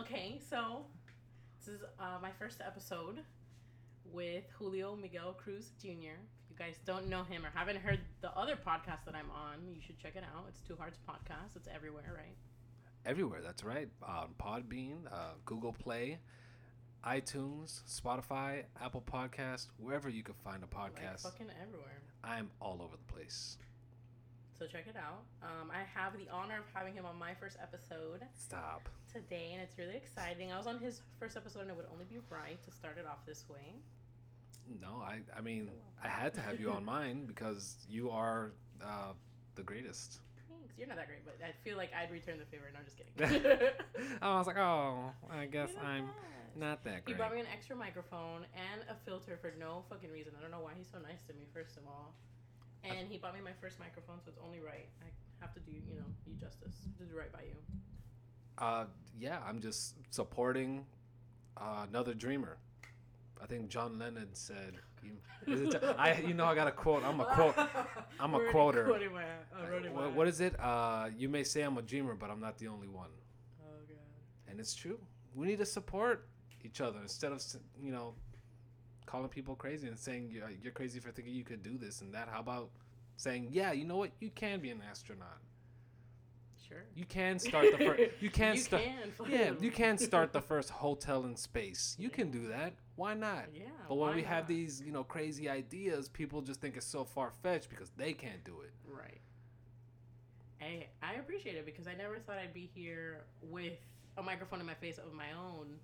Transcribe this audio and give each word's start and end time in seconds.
Okay, 0.00 0.40
so 0.48 0.84
this 1.58 1.74
is 1.74 1.80
uh, 1.98 2.18
my 2.22 2.30
first 2.38 2.60
episode 2.64 3.20
with 4.04 4.44
Julio 4.56 4.94
Miguel 4.96 5.32
Cruz 5.32 5.72
Jr. 5.82 6.14
If 6.44 6.50
you 6.50 6.56
guys 6.58 6.76
don't 6.86 7.08
know 7.08 7.24
him 7.24 7.44
or 7.44 7.50
haven't 7.52 7.78
heard 7.78 7.98
the 8.20 8.30
other 8.36 8.54
podcast 8.54 9.04
that 9.06 9.14
I'm 9.14 9.30
on, 9.30 9.66
you 9.74 9.80
should 9.84 9.98
check 9.98 10.14
it 10.14 10.22
out. 10.22 10.44
It's 10.48 10.60
Two 10.60 10.76
Hearts 10.76 10.98
Podcast. 11.08 11.56
It's 11.56 11.68
everywhere, 11.74 12.14
right? 12.16 12.36
Everywhere, 13.04 13.40
that's 13.42 13.64
right. 13.64 13.88
On 14.02 14.28
Podbean, 14.40 15.06
uh, 15.12 15.32
Google 15.44 15.72
Play, 15.72 16.18
iTunes, 17.04 17.82
Spotify, 17.88 18.64
Apple 18.80 19.02
Podcast, 19.02 19.66
wherever 19.78 20.08
you 20.08 20.22
can 20.22 20.34
find 20.44 20.62
a 20.62 20.78
Like 20.78 20.94
podcast. 20.94 21.22
fucking 21.22 21.48
everywhere. 21.60 22.02
I'm 22.22 22.50
all 22.60 22.80
over 22.82 22.96
the 22.96 23.12
place. 23.12 23.56
So 24.58 24.66
check 24.66 24.86
it 24.88 24.96
out. 24.96 25.22
Um, 25.40 25.70
I 25.70 25.86
have 25.94 26.18
the 26.18 26.26
honor 26.32 26.58
of 26.58 26.64
having 26.74 26.92
him 26.92 27.06
on 27.06 27.16
my 27.16 27.32
first 27.32 27.56
episode 27.62 28.24
Stop. 28.34 28.88
today, 29.12 29.50
and 29.52 29.62
it's 29.62 29.78
really 29.78 29.94
exciting. 29.94 30.50
I 30.50 30.58
was 30.58 30.66
on 30.66 30.80
his 30.80 31.00
first 31.20 31.36
episode, 31.36 31.60
and 31.60 31.70
it 31.70 31.76
would 31.76 31.86
only 31.92 32.06
be 32.06 32.18
right 32.28 32.60
to 32.64 32.70
start 32.72 32.98
it 32.98 33.06
off 33.06 33.24
this 33.24 33.44
way. 33.48 33.76
No, 34.80 35.00
I, 35.00 35.20
I 35.36 35.40
mean, 35.42 35.70
I 36.02 36.08
had 36.08 36.34
to 36.34 36.40
have 36.40 36.58
you 36.58 36.72
on 36.72 36.84
mine 36.96 37.24
because 37.26 37.76
you 37.88 38.10
are 38.10 38.50
uh, 38.82 39.12
the 39.54 39.62
greatest. 39.62 40.18
Thanks. 40.48 40.74
You're 40.76 40.88
not 40.88 40.96
that 40.96 41.06
great, 41.06 41.24
but 41.24 41.36
I 41.40 41.52
feel 41.62 41.76
like 41.76 41.90
I'd 41.94 42.10
return 42.10 42.38
the 42.38 42.44
favor. 42.46 42.64
No, 42.72 42.80
I'm 42.80 42.84
just 42.84 42.98
kidding. 42.98 43.68
I 44.22 44.38
was 44.38 44.48
like, 44.48 44.58
oh, 44.58 45.12
I 45.30 45.46
guess 45.46 45.70
I'm 45.80 46.06
bad. 46.06 46.14
not 46.56 46.82
that 46.82 47.04
great. 47.04 47.14
He 47.14 47.14
brought 47.14 47.32
me 47.32 47.38
an 47.38 47.46
extra 47.52 47.76
microphone 47.76 48.44
and 48.56 48.82
a 48.90 48.96
filter 49.06 49.38
for 49.40 49.54
no 49.56 49.84
fucking 49.88 50.10
reason. 50.10 50.32
I 50.36 50.42
don't 50.42 50.50
know 50.50 50.62
why 50.62 50.72
he's 50.76 50.88
so 50.90 50.98
nice 50.98 51.22
to 51.28 51.34
me, 51.34 51.46
first 51.54 51.76
of 51.76 51.84
all. 51.86 52.12
And 52.84 53.08
he 53.08 53.18
bought 53.18 53.34
me 53.34 53.40
my 53.44 53.52
first 53.60 53.78
microphone, 53.78 54.16
so 54.24 54.30
it's 54.30 54.38
only 54.44 54.60
right. 54.60 54.88
I 55.02 55.06
have 55.40 55.52
to 55.54 55.60
do, 55.60 55.72
you 55.72 55.96
know, 55.96 56.04
you 56.26 56.34
justice. 56.34 56.74
To 56.98 57.04
do 57.04 57.16
right 57.18 57.32
by 57.32 57.40
you. 57.42 57.54
Uh, 58.56 58.84
yeah, 59.18 59.38
I'm 59.46 59.60
just 59.60 59.94
supporting 60.10 60.84
uh, 61.56 61.86
another 61.88 62.14
dreamer. 62.14 62.56
I 63.42 63.46
think 63.46 63.68
John 63.68 63.98
Lennon 63.98 64.28
said, 64.32 64.78
you, 65.02 65.12
is 65.46 65.74
it- 65.74 65.82
I, 65.98 66.18
you 66.26 66.34
know, 66.34 66.44
I 66.44 66.54
got 66.54 66.66
a 66.66 66.72
quote. 66.72 67.04
I'm 67.04 67.20
a 67.20 67.24
quote. 67.24 67.54
I'm 68.20 68.32
a 68.34 68.36
Already 68.36 68.50
quoter. 68.52 68.84
quoting 68.84 69.12
my- 69.12 69.22
I 69.24 69.88
What, 69.90 70.12
what 70.12 70.28
is 70.28 70.40
it? 70.40 70.58
Uh, 70.58 71.08
you 71.16 71.28
may 71.28 71.44
say 71.44 71.62
I'm 71.62 71.78
a 71.78 71.82
dreamer, 71.82 72.14
but 72.14 72.30
I'm 72.30 72.40
not 72.40 72.58
the 72.58 72.68
only 72.68 72.88
one. 72.88 73.10
Oh, 73.60 73.70
God. 73.88 73.96
And 74.50 74.58
it's 74.60 74.74
true. 74.74 74.98
We 75.34 75.46
need 75.46 75.58
to 75.58 75.66
support 75.66 76.26
each 76.64 76.80
other 76.80 76.98
instead 77.00 77.30
of, 77.32 77.42
you 77.80 77.92
know, 77.92 78.14
calling 79.08 79.28
people 79.28 79.54
crazy 79.56 79.88
and 79.88 79.98
saying 79.98 80.28
you're, 80.30 80.50
you're 80.62 80.72
crazy 80.72 81.00
for 81.00 81.10
thinking 81.10 81.34
you 81.34 81.44
could 81.44 81.62
do 81.62 81.78
this 81.78 82.02
and 82.02 82.12
that. 82.14 82.28
How 82.30 82.40
about 82.40 82.68
saying, 83.16 83.48
yeah, 83.50 83.72
you 83.72 83.84
know 83.84 83.96
what? 83.96 84.10
You 84.20 84.30
can 84.30 84.60
be 84.60 84.70
an 84.70 84.82
astronaut. 84.88 85.38
Sure. 86.68 86.84
You 86.94 87.06
can 87.06 87.38
start 87.38 87.66
the 87.72 87.84
first. 87.84 88.02
You 88.20 88.28
can 88.30 88.54
You 88.54 88.60
start. 88.60 88.82
yeah, 89.30 89.52
you 89.58 89.70
can 89.70 89.96
start 89.96 90.34
the 90.34 90.40
first 90.52 90.68
hotel 90.68 91.24
in 91.24 91.34
space. 91.36 91.96
You 91.98 92.10
can 92.10 92.30
do 92.30 92.48
that. 92.48 92.74
Why 92.96 93.14
not? 93.14 93.44
Yeah, 93.54 93.62
But 93.88 93.94
when 93.94 94.14
we 94.14 94.22
have 94.24 94.46
these, 94.46 94.82
you 94.84 94.92
know, 94.92 95.04
crazy 95.04 95.48
ideas, 95.48 96.08
people 96.10 96.42
just 96.42 96.60
think 96.60 96.76
it's 96.76 96.84
so 96.84 97.04
far 97.04 97.32
fetched 97.42 97.70
because 97.70 97.90
they 97.96 98.12
can't 98.12 98.44
do 98.44 98.60
it. 98.60 98.72
Right. 98.86 99.20
I 100.60 100.88
I 101.02 101.14
appreciate 101.14 101.54
it 101.56 101.64
because 101.64 101.86
I 101.86 101.94
never 101.94 102.18
thought 102.18 102.36
I'd 102.36 102.52
be 102.52 102.68
here 102.74 103.24
with 103.40 103.78
a 104.18 104.22
microphone 104.22 104.60
in 104.60 104.66
my 104.66 104.74
face 104.74 104.98
of 104.98 105.12
my 105.14 105.32
own 105.32 105.78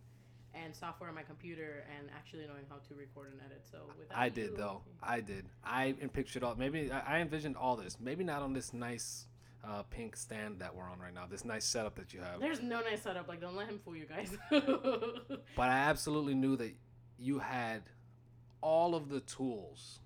and 0.62 0.74
software 0.74 1.08
on 1.08 1.14
my 1.14 1.22
computer 1.22 1.84
and 1.98 2.08
actually 2.16 2.46
knowing 2.46 2.64
how 2.68 2.76
to 2.88 2.94
record 2.94 3.32
and 3.32 3.40
edit. 3.44 3.62
So 3.70 3.78
without 3.98 4.16
I 4.18 4.26
you- 4.26 4.30
did 4.30 4.56
though. 4.56 4.82
I 5.02 5.20
did. 5.20 5.46
I 5.64 5.92
pictured 6.12 6.42
all. 6.44 6.54
Maybe 6.56 6.90
I 6.90 7.20
envisioned 7.20 7.56
all 7.56 7.76
this. 7.76 7.98
Maybe 8.00 8.24
not 8.24 8.42
on 8.42 8.52
this 8.52 8.72
nice 8.72 9.26
uh, 9.66 9.82
pink 9.84 10.14
stand 10.16 10.58
that 10.60 10.74
we're 10.74 10.88
on 10.88 10.98
right 11.00 11.14
now. 11.14 11.24
This 11.30 11.44
nice 11.44 11.64
setup 11.64 11.94
that 11.96 12.12
you 12.12 12.20
have. 12.20 12.40
There's 12.40 12.60
no 12.62 12.80
nice 12.82 13.02
setup. 13.02 13.28
Like, 13.28 13.40
don't 13.40 13.56
let 13.56 13.68
him 13.68 13.80
fool 13.84 13.96
you 13.96 14.06
guys. 14.06 14.36
But 15.56 15.68
I 15.70 15.78
absolutely 15.88 16.34
knew 16.34 16.56
that 16.56 16.72
you 17.18 17.38
had 17.38 17.82
all 18.60 18.94
of 18.94 19.08
the 19.08 19.20
tools. 19.20 20.00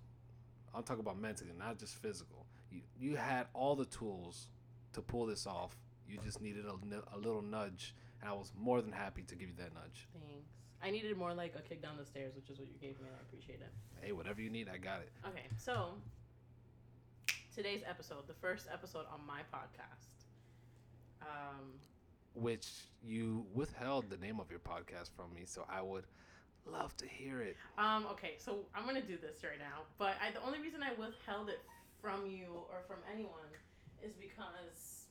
I'm 0.74 0.82
talking 0.82 1.00
about 1.00 1.18
mentally, 1.18 1.50
not 1.58 1.78
just 1.78 1.94
physical. 1.96 2.46
You 2.70 2.82
you 3.00 3.16
had 3.16 3.46
all 3.54 3.74
the 3.74 3.86
tools 3.86 4.48
to 4.92 5.00
pull 5.02 5.26
this 5.26 5.46
off. 5.46 5.76
You 6.08 6.18
just 6.24 6.40
needed 6.40 6.64
a 6.66 7.16
little 7.18 7.42
nudge, 7.42 7.94
and 8.20 8.30
I 8.30 8.32
was 8.32 8.52
more 8.58 8.80
than 8.82 8.92
happy 8.92 9.22
to 9.22 9.34
give 9.34 9.48
you 9.48 9.54
that 9.58 9.74
nudge. 9.74 10.08
Thanks. 10.12 10.48
I 10.82 10.90
needed 10.90 11.16
more 11.16 11.34
like 11.34 11.54
a 11.56 11.62
kick 11.62 11.82
down 11.82 11.96
the 11.98 12.04
stairs, 12.04 12.34
which 12.36 12.50
is 12.50 12.58
what 12.58 12.68
you 12.68 12.78
gave 12.80 13.00
me, 13.00 13.06
and 13.08 13.16
I 13.16 13.22
appreciate 13.22 13.60
it. 13.60 13.72
Hey, 14.00 14.12
whatever 14.12 14.40
you 14.40 14.50
need, 14.50 14.68
I 14.72 14.78
got 14.78 15.00
it. 15.00 15.10
Okay, 15.26 15.46
so 15.56 15.94
today's 17.54 17.82
episode, 17.88 18.28
the 18.28 18.34
first 18.34 18.66
episode 18.72 19.04
on 19.12 19.20
my 19.26 19.40
podcast. 19.52 20.06
Um, 21.22 21.74
Which 22.34 22.68
you 23.04 23.44
withheld 23.54 24.08
the 24.08 24.16
name 24.18 24.38
of 24.38 24.50
your 24.50 24.60
podcast 24.60 25.10
from 25.16 25.34
me, 25.34 25.42
so 25.44 25.66
I 25.68 25.82
would 25.82 26.04
love 26.64 26.96
to 26.98 27.06
hear 27.08 27.42
it. 27.42 27.56
Um, 27.76 28.06
okay, 28.12 28.34
so 28.38 28.66
I'm 28.74 28.86
gonna 28.86 29.02
do 29.02 29.16
this 29.20 29.42
right 29.42 29.58
now, 29.58 29.82
but 29.98 30.14
I, 30.22 30.30
the 30.30 30.44
only 30.46 30.60
reason 30.60 30.80
I 30.82 30.90
withheld 31.00 31.48
it 31.48 31.60
from 32.00 32.26
you 32.26 32.46
or 32.70 32.82
from 32.86 32.98
anyone 33.12 33.50
is 34.00 34.12
because 34.14 35.06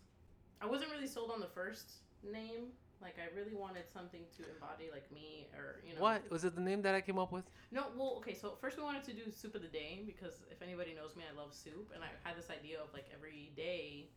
I 0.62 0.66
wasn't 0.66 0.92
really 0.92 1.08
sold 1.08 1.32
on 1.32 1.42
the 1.42 1.48
first 1.54 1.92
name. 2.24 2.72
Like, 3.02 3.16
I 3.22 3.30
really 3.38 3.54
wanted 3.54 3.88
something 3.88 4.22
to 4.38 4.44
embody 4.54 4.90
like 4.92 5.12
me, 5.12 5.48
or 5.56 5.82
you 5.86 5.94
know. 5.94 6.02
What 6.02 6.30
was 6.32 6.44
it? 6.44 6.56
The 6.56 6.62
name 6.62 6.82
that 6.82 6.96
I 6.96 7.02
came 7.02 7.20
up 7.20 7.32
with? 7.32 7.46
No, 7.72 7.86
well, 7.96 8.16
okay. 8.18 8.34
So 8.34 8.58
first 8.60 8.78
we 8.78 8.84
wanted 8.84 9.04
to 9.06 9.14
do 9.14 9.30
soup 9.32 9.54
of 9.56 9.62
the 9.62 9.68
day 9.68 10.02
because 10.06 10.42
if 10.50 10.62
anybody 10.62 10.94
knows 10.96 11.16
me, 11.16 11.24
I 11.32 11.36
love 11.40 11.54
soup, 11.54 11.92
and 11.94 12.04
I 12.04 12.08
had 12.28 12.36
this 12.38 12.50
idea 12.50 12.82
of 12.82 12.92
like 12.94 13.06
every 13.14 13.52
day 13.56 14.10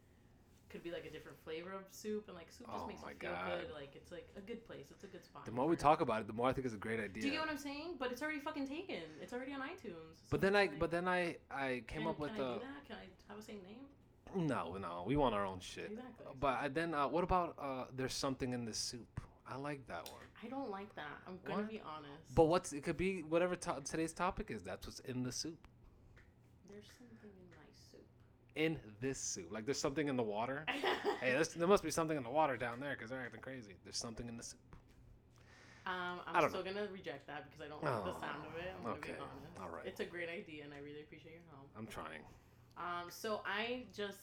could 0.70 0.82
be 0.82 0.92
like 0.92 1.04
a 1.04 1.10
different 1.10 1.36
flavor 1.44 1.72
of 1.72 1.82
soup, 1.90 2.24
and 2.28 2.36
like 2.36 2.50
soup 2.50 2.68
just 2.70 2.84
Oh 2.84 2.86
makes 2.86 3.02
me 3.02 3.12
feel 3.20 3.30
God. 3.32 3.50
good. 3.50 3.74
Like 3.74 3.92
it's 3.94 4.12
like 4.12 4.28
a 4.36 4.40
good 4.40 4.64
place. 4.66 4.86
It's 4.90 5.04
a 5.04 5.08
good 5.08 5.24
spot. 5.24 5.44
The 5.44 5.52
more 5.52 5.66
we 5.66 5.76
talk 5.76 6.00
about 6.00 6.20
it, 6.22 6.26
the 6.26 6.32
more 6.32 6.48
I 6.48 6.52
think 6.52 6.64
it's 6.64 6.74
a 6.74 6.78
great 6.78 7.00
idea. 7.00 7.22
Do 7.22 7.28
you 7.28 7.32
get 7.34 7.40
what 7.40 7.50
I'm 7.50 7.58
saying? 7.58 7.96
But 7.98 8.12
it's 8.12 8.22
already 8.22 8.38
fucking 8.40 8.66
taken. 8.66 9.02
It's 9.20 9.32
already 9.32 9.52
on 9.52 9.60
iTunes. 9.60 10.14
So 10.24 10.30
But 10.30 10.40
then 10.40 10.56
I, 10.56 10.60
like, 10.60 10.78
but 10.78 10.90
then 10.90 11.06
I, 11.08 11.36
I 11.50 11.82
came 11.86 12.02
can, 12.02 12.06
up 12.08 12.18
with 12.18 12.32
can 12.34 12.40
I 12.44 12.50
a. 12.50 12.54
do 12.54 12.60
that? 12.60 12.86
Can 12.86 12.96
I 12.96 13.04
have 13.28 13.36
the 13.36 13.44
same 13.44 13.60
name? 13.66 13.84
No, 14.36 14.76
no, 14.80 15.04
we 15.06 15.16
want 15.16 15.34
our 15.34 15.44
own 15.46 15.60
shit. 15.60 15.90
Exactly. 15.90 16.26
But 16.38 16.74
then, 16.74 16.94
uh, 16.94 17.08
what 17.08 17.24
about 17.24 17.56
uh, 17.60 17.84
there's 17.96 18.14
something 18.14 18.52
in 18.52 18.64
the 18.64 18.74
soup? 18.74 19.20
I 19.48 19.56
like 19.56 19.86
that 19.88 20.04
one. 20.04 20.22
I 20.44 20.48
don't 20.48 20.70
like 20.70 20.94
that. 20.94 21.06
I'm 21.26 21.38
gonna 21.44 21.62
What? 21.62 21.70
be 21.70 21.80
honest. 21.84 22.34
But 22.34 22.44
what's 22.44 22.72
it 22.72 22.82
could 22.84 22.96
be 22.96 23.22
whatever 23.22 23.56
to- 23.56 23.82
today's 23.84 24.12
topic 24.12 24.50
is. 24.50 24.62
That's 24.62 24.86
what's 24.86 25.00
in 25.00 25.22
the 25.24 25.32
soup. 25.32 25.58
There's 26.70 26.84
something 26.98 27.30
in 27.30 27.50
my 27.50 27.66
soup. 27.90 28.06
In 28.54 28.78
this 29.00 29.18
soup, 29.18 29.48
like 29.50 29.64
there's 29.64 29.80
something 29.80 30.06
in 30.08 30.16
the 30.16 30.22
water. 30.22 30.64
hey, 31.20 31.42
there 31.56 31.66
must 31.66 31.82
be 31.82 31.90
something 31.90 32.16
in 32.16 32.22
the 32.22 32.30
water 32.30 32.56
down 32.56 32.78
there 32.80 32.92
because 32.94 33.10
they're 33.10 33.20
acting 33.20 33.40
crazy. 33.40 33.74
There's 33.84 33.96
something 33.96 34.28
in 34.28 34.36
the 34.36 34.42
soup. 34.44 34.60
Um, 35.86 36.20
I'm 36.26 36.48
still 36.48 36.62
gonna 36.62 36.86
reject 36.92 37.26
that 37.26 37.46
because 37.50 37.66
I 37.66 37.68
don't 37.68 37.82
like 37.82 38.04
the 38.04 38.10
Oh, 38.10 38.20
sound 38.20 38.46
of 38.46 38.56
it. 38.56 38.72
I'm 38.78 38.84
gonna 38.84 39.00
be 39.00 39.08
honest. 39.12 39.58
All 39.60 39.70
right. 39.70 39.84
It's 39.84 39.98
a 40.00 40.04
great 40.04 40.28
idea, 40.28 40.62
and 40.64 40.72
I 40.72 40.78
really 40.78 41.00
appreciate 41.00 41.32
your 41.32 41.42
help. 41.50 41.66
I'm 41.76 41.86
trying. 41.88 42.20
Um, 42.80 43.10
so 43.10 43.42
I 43.46 43.84
just 43.94 44.18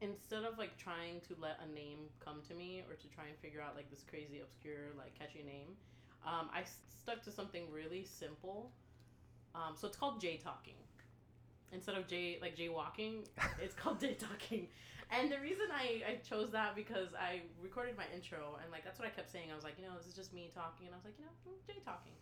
instead 0.00 0.44
of 0.44 0.58
like 0.58 0.76
trying 0.76 1.20
to 1.28 1.34
let 1.40 1.58
a 1.64 1.74
name 1.74 1.98
come 2.24 2.40
to 2.48 2.54
me 2.54 2.84
or 2.88 2.94
to 2.94 3.08
try 3.08 3.24
and 3.26 3.36
figure 3.38 3.60
out 3.60 3.74
like 3.74 3.90
this 3.90 4.04
crazy 4.08 4.40
obscure 4.40 4.94
like 4.96 5.18
catchy 5.18 5.42
name, 5.42 5.74
um, 6.26 6.48
I 6.54 6.60
s- 6.60 6.78
stuck 7.00 7.22
to 7.24 7.32
something 7.32 7.64
really 7.72 8.04
simple. 8.04 8.70
Um, 9.54 9.74
so 9.76 9.88
it's 9.88 9.96
called 9.96 10.20
J 10.20 10.36
talking. 10.36 10.78
Instead 11.72 11.96
of 11.96 12.06
J 12.06 12.38
like 12.40 12.56
J 12.56 12.68
walking, 12.68 13.24
it's 13.62 13.74
called 13.74 14.00
J 14.00 14.14
talking. 14.14 14.68
And 15.10 15.32
the 15.32 15.40
reason 15.40 15.66
I, 15.72 16.02
I 16.06 16.14
chose 16.28 16.50
that 16.52 16.76
because 16.76 17.08
I 17.18 17.40
recorded 17.62 17.96
my 17.96 18.04
intro 18.14 18.58
and 18.62 18.70
like 18.70 18.84
that's 18.84 18.98
what 18.98 19.08
I 19.08 19.10
kept 19.10 19.32
saying. 19.32 19.50
I 19.50 19.54
was 19.54 19.64
like, 19.64 19.74
you 19.78 19.84
know, 19.84 19.96
this 19.96 20.06
is 20.06 20.14
just 20.14 20.32
me 20.34 20.50
talking, 20.54 20.86
and 20.86 20.94
I 20.94 20.98
was 20.98 21.04
like, 21.06 21.16
you 21.18 21.24
know, 21.24 21.32
mm, 21.48 21.58
J 21.66 21.80
talking. 21.84 22.12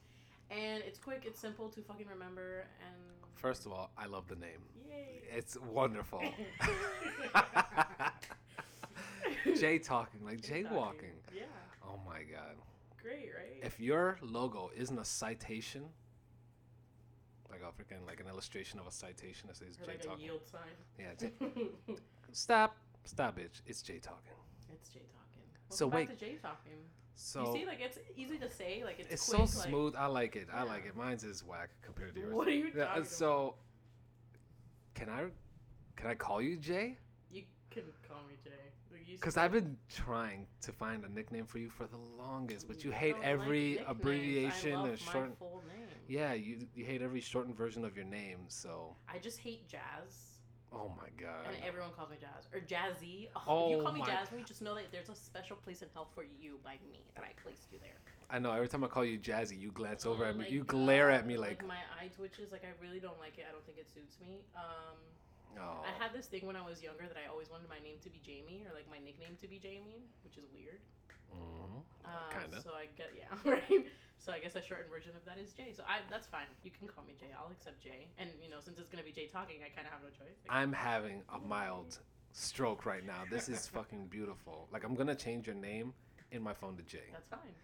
And 0.50 0.82
it's 0.86 0.98
quick, 0.98 1.24
it's 1.26 1.40
simple 1.40 1.68
to 1.70 1.80
fucking 1.82 2.06
remember, 2.08 2.64
and 2.80 2.94
First 3.34 3.66
of 3.66 3.72
all, 3.72 3.90
I 3.98 4.06
love 4.06 4.28
the 4.28 4.36
name. 4.36 4.62
yay. 4.88 5.20
It's 5.30 5.58
wonderful. 5.60 6.22
Jay 9.58 9.78
talking, 9.78 10.24
like 10.24 10.40
Jay 10.40 10.64
walking. 10.70 11.10
Yeah. 11.34 11.42
Oh 11.84 11.98
my 12.06 12.20
god. 12.22 12.56
Great, 13.02 13.30
right? 13.36 13.62
If 13.62 13.78
your 13.78 14.18
logo 14.22 14.70
isn't 14.76 14.98
a 14.98 15.04
citation, 15.04 15.82
like 17.50 17.60
a 17.60 17.70
freaking 17.80 18.06
like 18.06 18.20
an 18.20 18.26
illustration 18.28 18.78
of 18.80 18.86
a 18.86 18.90
citation 18.92 19.48
that 19.48 19.56
says 19.56 19.76
or 19.80 19.84
Jay 19.86 19.92
like 19.92 20.04
a 20.04 20.06
talking. 20.06 20.24
yield 20.24 20.40
sign. 20.50 20.60
Yeah. 20.98 21.14
Jay, 21.18 21.32
stop. 22.32 22.76
Stop 23.04 23.36
bitch. 23.38 23.60
It's 23.66 23.82
Jay 23.82 23.98
talking. 23.98 24.32
it's 24.72 24.88
Jay 24.88 25.00
talking. 25.12 25.42
So 25.68 25.86
wait. 25.86 26.08
back 26.08 26.18
to 26.18 26.24
J 26.24 26.36
talking. 26.40 26.72
So 27.16 27.46
you 27.54 27.60
see, 27.60 27.66
like 27.66 27.80
it's 27.80 27.98
easy 28.14 28.38
to 28.38 28.50
say, 28.50 28.82
like 28.84 29.00
it's, 29.00 29.10
it's 29.10 29.28
quick, 29.28 29.48
so 29.48 29.58
like- 29.58 29.68
smooth. 29.68 29.94
I 29.96 30.06
like 30.06 30.36
it. 30.36 30.48
I 30.52 30.62
like 30.62 30.84
it. 30.86 30.94
Mine's 30.94 31.24
is 31.24 31.42
whack 31.42 31.70
compared 31.82 32.14
to 32.14 32.20
yours. 32.20 32.34
What 32.34 32.46
are 32.46 32.52
you 32.52 32.70
Yeah, 32.76 32.84
talking 32.86 33.04
So 33.04 33.54
can 34.94 35.08
I 35.08 35.24
can 35.96 36.10
I 36.10 36.14
call 36.14 36.40
you 36.42 36.56
Jay? 36.56 36.98
you 37.30 37.42
can 37.70 37.84
call 38.06 38.18
me 38.28 38.34
Jay. 38.44 38.50
Because 39.12 39.36
I've 39.36 39.52
been 39.52 39.76
trying 39.88 40.46
to 40.62 40.72
find 40.72 41.04
a 41.04 41.08
nickname 41.08 41.46
for 41.46 41.58
you 41.58 41.70
for 41.70 41.86
the 41.86 41.98
longest, 42.18 42.66
but 42.66 42.84
you 42.84 42.90
hate 42.90 43.14
every 43.22 43.76
like 43.78 43.88
abbreviation 43.88 44.76
I 44.76 44.88
and 44.88 44.98
short. 44.98 45.36
Yeah, 46.08 46.34
you 46.34 46.66
you 46.74 46.84
hate 46.84 47.02
every 47.02 47.20
shortened 47.20 47.56
version 47.56 47.84
of 47.84 47.96
your 47.96 48.04
name. 48.04 48.40
So 48.48 48.94
I 49.08 49.18
just 49.18 49.38
hate 49.38 49.68
jazz. 49.68 50.35
Oh 50.78 50.90
my 50.96 51.08
god. 51.16 51.46
And 51.46 51.56
everyone 51.64 51.90
calls 51.92 52.10
me 52.10 52.16
Jazz 52.20 52.44
or 52.52 52.60
Jazzy. 52.60 53.28
Oh, 53.48 53.68
Oh 53.68 53.70
you 53.70 53.76
call 53.82 53.92
me 53.92 54.02
Jasmine, 54.04 54.44
just 54.44 54.60
know 54.60 54.74
that 54.74 54.90
there's 54.92 55.08
a 55.08 55.14
special 55.14 55.56
place 55.56 55.80
in 55.82 55.88
hell 55.94 56.08
for 56.14 56.22
you 56.22 56.58
by 56.64 56.76
me 56.90 57.00
that 57.14 57.24
I 57.24 57.32
placed 57.42 57.72
you 57.72 57.78
there. 57.78 58.00
I 58.30 58.38
know. 58.38 58.50
Every 58.52 58.68
time 58.68 58.82
I 58.84 58.88
call 58.88 59.04
you 59.04 59.18
Jazzy, 59.18 59.58
you 59.58 59.70
glance 59.70 60.04
over 60.04 60.24
Oh 60.24 60.28
at 60.28 60.36
me. 60.36 60.46
You 60.50 60.64
glare 60.64 61.10
at 61.10 61.26
me 61.26 61.36
like, 61.36 61.64
my 61.66 61.78
eye 61.98 62.08
twitches. 62.14 62.50
Like 62.50 62.64
I 62.64 62.72
really 62.80 62.98
don't 62.98 63.18
like 63.18 63.38
it. 63.38 63.46
I 63.48 63.52
don't 63.52 63.64
think 63.64 63.78
it 63.78 63.86
suits 63.94 64.18
me. 64.20 64.42
Um, 64.54 64.96
oh. 65.58 65.84
I 65.84 65.90
had 66.02 66.12
this 66.12 66.26
thing 66.26 66.44
when 66.44 66.56
I 66.56 66.60
was 66.62 66.82
younger 66.82 67.06
that 67.06 67.16
I 67.16 67.26
always 67.30 67.48
wanted 67.48 67.68
my 67.68 67.78
name 67.78 67.98
to 68.02 68.10
be 68.10 68.18
Jamie 68.18 68.64
or 68.66 68.72
like 68.74 68.88
my 68.88 68.98
nickname 68.98 69.36
to 69.40 69.46
be 69.46 69.58
Jamie, 69.58 70.02
which 70.24 70.36
is 70.36 70.44
weird. 70.52 70.80
Mhm. 71.32 71.82
Uh, 72.04 72.30
Kinda. 72.30 72.62
So 72.62 72.70
I 72.72 72.86
get 72.96 73.10
yeah 73.14 73.34
right. 73.44 73.86
So 74.26 74.32
I 74.32 74.40
guess 74.40 74.56
a 74.56 74.60
shortened 74.60 74.90
version 74.90 75.12
of 75.14 75.24
that 75.24 75.38
is 75.38 75.52
Jay. 75.52 75.72
So 75.72 75.84
I 75.86 75.98
that's 76.10 76.26
fine. 76.26 76.50
You 76.64 76.72
can 76.76 76.88
call 76.88 77.04
me 77.04 77.14
Jay. 77.20 77.30
I'll 77.38 77.52
accept 77.52 77.80
Jay. 77.80 78.08
And 78.18 78.28
you 78.42 78.50
know 78.50 78.56
since 78.58 78.76
it's 78.76 78.88
gonna 78.88 79.04
be 79.04 79.12
Jay 79.12 79.28
talking, 79.32 79.58
I 79.64 79.68
kind 79.70 79.86
of 79.86 79.92
have 79.92 80.02
no 80.02 80.08
choice. 80.08 80.34
I'm 80.50 80.72
having 80.72 81.22
a 81.32 81.38
mild 81.38 82.00
stroke 82.32 82.86
right 82.86 83.06
now. 83.06 83.22
This 83.30 83.48
is 83.48 83.68
fucking 83.72 84.08
beautiful. 84.08 84.66
Like 84.72 84.82
I'm 84.82 84.96
gonna 84.96 85.14
change 85.14 85.46
your 85.46 85.54
name 85.54 85.94
in 86.32 86.42
my 86.42 86.52
phone 86.54 86.76
to 86.76 86.82
Jay. 86.82 87.06
that's 87.12 87.28
fine. 87.28 87.54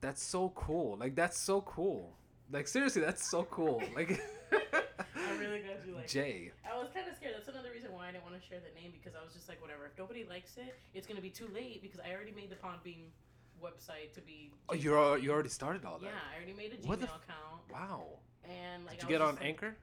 That's 0.00 0.22
so 0.22 0.50
cool. 0.54 0.98
Like 0.98 1.16
that's 1.16 1.36
so 1.36 1.62
cool. 1.62 2.14
Like 2.52 2.68
seriously, 2.68 3.02
that's 3.02 3.28
so 3.28 3.42
cool. 3.50 3.82
Like 3.96 4.22
I'm 4.52 5.38
really 5.40 5.60
glad 5.66 5.78
you 5.84 5.96
like. 5.96 6.04
it. 6.04 6.08
Jay. 6.10 6.52
I 6.62 6.78
was 6.78 6.90
kind 6.94 7.08
of 7.10 7.16
scared. 7.16 7.34
That's 7.34 7.48
another 7.48 7.72
reason 7.72 7.90
why 7.90 8.06
I 8.06 8.12
didn't 8.12 8.22
want 8.22 8.40
to 8.40 8.46
share 8.46 8.60
the 8.60 8.72
name 8.80 8.92
because 8.92 9.18
I 9.20 9.24
was 9.24 9.34
just 9.34 9.48
like, 9.48 9.60
whatever. 9.60 9.86
If 9.86 9.98
nobody 9.98 10.22
likes 10.30 10.56
it, 10.58 10.78
it's 10.94 11.08
gonna 11.08 11.20
be 11.20 11.30
too 11.30 11.48
late 11.52 11.82
because 11.82 11.98
I 11.98 12.14
already 12.14 12.30
made 12.30 12.50
the 12.50 12.60
Podbean 12.62 13.10
website 13.62 14.12
to 14.14 14.20
be. 14.20 14.50
Oh, 14.68 14.74
you're 14.74 15.18
you 15.18 15.30
already 15.30 15.48
started 15.48 15.84
all 15.84 15.98
that. 15.98 16.06
Yeah, 16.06 16.12
I 16.32 16.36
already 16.36 16.52
made 16.54 16.72
a 16.72 16.76
Gmail 16.76 17.02
f- 17.04 17.22
account, 17.22 17.62
Wow. 17.72 18.18
and 18.44 18.84
like. 18.84 18.96
Did 18.98 19.04
I 19.06 19.08
you 19.08 19.14
get 19.18 19.22
on 19.22 19.34
like- 19.36 19.44
Anchor? 19.44 19.76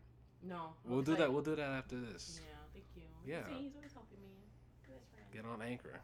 No. 0.43 0.55
I 0.55 0.89
We'll 0.91 1.01
do 1.01 1.11
like- 1.11 1.19
that. 1.19 1.33
We'll 1.33 1.41
do 1.43 1.55
that 1.55 1.69
after 1.71 1.99
this. 1.99 2.39
Yeah, 2.41 2.55
thank 2.73 2.85
you. 2.95 3.03
Yeah. 3.25 3.45
See, 3.47 3.63
he's 3.63 3.75
always 3.75 3.93
helping 3.93 4.21
me. 4.21 4.27
Get 5.33 5.45
on 5.45 5.61
Anchor. 5.61 5.99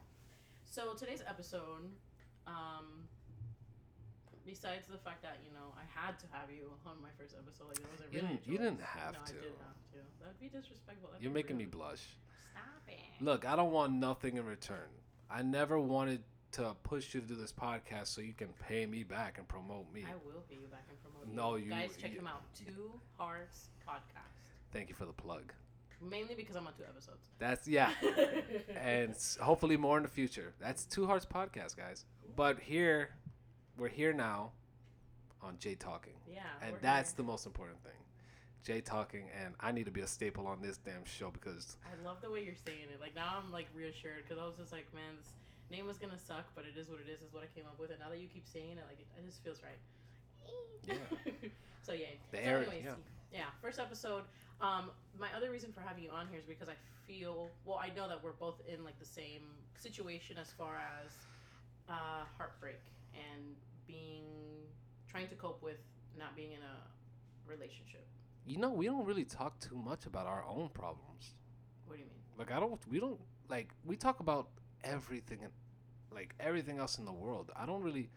So 0.64 0.94
today's 0.94 1.22
episode, 1.26 1.90
um, 2.46 3.08
besides 4.44 4.86
the 4.86 4.98
fact 4.98 5.22
that 5.22 5.38
you 5.44 5.52
know 5.52 5.74
I 5.76 5.84
had 5.88 6.18
to 6.20 6.26
have 6.32 6.50
you 6.50 6.70
on 6.86 7.00
my 7.02 7.08
first 7.18 7.34
episode, 7.38 7.68
like 7.68 7.78
it 7.78 7.86
wasn't 7.90 8.12
You 8.12 8.20
really. 8.20 8.34
didn't- 8.34 8.46
you 8.46 8.58
didn't 8.58 8.80
have 8.82 9.12
no, 9.14 9.18
to. 9.24 9.32
I 9.32 9.40
did 9.42 9.52
have 9.58 9.90
to. 9.92 9.98
That'd 10.20 10.40
be 10.40 10.48
disrespectful. 10.48 11.08
That'd 11.10 11.22
You're 11.22 11.32
be 11.32 11.42
making 11.42 11.56
me 11.56 11.64
blush. 11.66 12.06
Stop 12.52 12.88
it. 12.88 13.00
Look, 13.24 13.44
I 13.44 13.56
don't 13.56 13.72
want 13.72 13.92
nothing 13.94 14.36
in 14.36 14.44
return. 14.46 14.88
I 15.28 15.42
never 15.42 15.78
wanted 15.78 16.22
to 16.56 16.74
push 16.82 17.14
you 17.14 17.20
to 17.20 17.26
do 17.26 17.34
this 17.34 17.52
podcast 17.52 18.06
so 18.06 18.20
you 18.20 18.32
can 18.32 18.48
pay 18.66 18.86
me 18.86 19.02
back 19.02 19.36
and 19.38 19.46
promote 19.46 19.92
me. 19.92 20.04
I 20.08 20.14
will 20.26 20.40
pay 20.48 20.56
you 20.56 20.68
back 20.70 20.84
and 20.88 20.98
promote 21.02 21.28
you. 21.28 21.34
No, 21.34 21.56
you- 21.56 21.70
guys 21.70 21.96
check 22.00 22.12
you- 22.12 22.20
him 22.20 22.26
out. 22.26 22.42
Two 22.54 22.92
Hearts 23.18 23.68
podcast. 23.86 24.32
Thank 24.72 24.88
you 24.88 24.94
for 24.94 25.04
the 25.04 25.12
plug. 25.12 25.52
Mainly 26.00 26.34
because 26.34 26.56
I'm 26.56 26.66
on 26.66 26.72
two 26.74 26.84
episodes. 26.84 27.28
That's 27.38 27.66
yeah. 27.68 27.90
and 28.76 29.14
hopefully 29.40 29.76
more 29.76 29.96
in 29.96 30.02
the 30.02 30.08
future. 30.08 30.52
That's 30.60 30.84
Two 30.84 31.06
Hearts 31.06 31.26
podcast, 31.26 31.76
guys. 31.76 32.04
But 32.36 32.58
here, 32.60 33.10
we're 33.78 33.88
here 33.88 34.12
now 34.12 34.52
on 35.42 35.56
Jay 35.58 35.74
Talking, 35.74 36.12
yeah, 36.30 36.40
and 36.62 36.74
that's 36.82 37.10
here. 37.10 37.16
the 37.18 37.22
most 37.22 37.46
important 37.46 37.82
thing. 37.82 37.92
Jay 38.64 38.80
Talking, 38.80 39.24
and 39.42 39.54
I 39.60 39.72
need 39.72 39.84
to 39.84 39.90
be 39.90 40.00
a 40.02 40.06
staple 40.06 40.46
on 40.46 40.60
this 40.60 40.76
damn 40.78 41.04
show 41.04 41.30
because 41.30 41.76
I 41.84 42.04
love 42.06 42.20
the 42.20 42.30
way 42.30 42.42
you're 42.44 42.54
saying 42.66 42.88
it. 42.92 43.00
Like 43.00 43.14
now 43.14 43.38
I'm 43.42 43.50
like 43.52 43.66
reassured 43.74 44.24
because 44.24 44.38
I 44.42 44.46
was 44.46 44.56
just 44.58 44.72
like, 44.72 44.92
man, 44.92 45.16
this 45.18 45.28
name 45.70 45.86
was 45.86 45.98
gonna 45.98 46.18
suck, 46.18 46.46
but 46.54 46.64
it 46.64 46.78
is 46.78 46.88
what 46.88 47.00
it 47.00 47.10
is. 47.10 47.20
Is 47.22 47.32
what 47.32 47.42
I 47.42 47.50
came 47.54 47.66
up 47.66 47.78
with, 47.78 47.90
and 47.90 47.98
now 48.00 48.08
that 48.10 48.18
you 48.18 48.28
keep 48.28 48.46
saying 48.46 48.78
it, 48.78 48.84
like 48.88 49.00
it, 49.00 49.06
it 49.18 49.26
just 49.26 49.42
feels 49.42 49.62
right. 49.62 49.80
Yeah. 50.86 50.94
so 51.82 51.92
yeah. 51.92 52.06
The 52.30 52.38
so 52.38 52.42
air- 52.42 52.58
anyways, 52.58 52.84
yeah. 52.84 52.94
yeah. 53.32 53.44
First 53.62 53.78
episode. 53.78 54.22
Um, 54.60 54.90
my 55.18 55.28
other 55.36 55.50
reason 55.50 55.72
for 55.72 55.80
having 55.80 56.04
you 56.04 56.10
on 56.10 56.28
here 56.28 56.38
is 56.38 56.46
because 56.46 56.68
I 56.68 56.76
feel 57.06 57.50
well. 57.64 57.80
I 57.82 57.90
know 57.94 58.08
that 58.08 58.22
we're 58.22 58.32
both 58.38 58.60
in 58.72 58.84
like 58.84 58.98
the 58.98 59.06
same 59.06 59.42
situation 59.76 60.38
as 60.38 60.50
far 60.56 60.76
as 61.04 61.12
uh, 61.88 62.24
heartbreak 62.38 62.80
and 63.14 63.56
being 63.86 64.24
trying 65.10 65.28
to 65.28 65.34
cope 65.34 65.62
with 65.62 65.78
not 66.18 66.34
being 66.34 66.52
in 66.52 66.58
a 66.62 67.50
relationship. 67.50 68.06
you 68.46 68.56
know 68.58 68.70
we 68.70 68.86
don't 68.86 69.04
really 69.04 69.24
talk 69.24 69.58
too 69.60 69.76
much 69.76 70.06
about 70.06 70.26
our 70.26 70.44
own 70.48 70.68
problems. 70.70 71.34
What 71.86 71.96
do 71.96 72.02
you 72.02 72.08
mean? 72.08 72.22
Like 72.38 72.50
I 72.50 72.60
don't, 72.60 72.80
we 72.90 72.98
don't 73.00 73.20
like 73.48 73.72
we 73.84 73.96
talk 73.96 74.20
about 74.20 74.48
everything, 74.86 75.38
and 75.42 75.52
like 76.12 76.34
everything 76.40 76.78
else 76.78 76.98
in 76.98 77.04
the 77.04 77.12
world. 77.12 77.50
I 77.56 77.66
don't 77.66 77.82
really, 77.82 78.08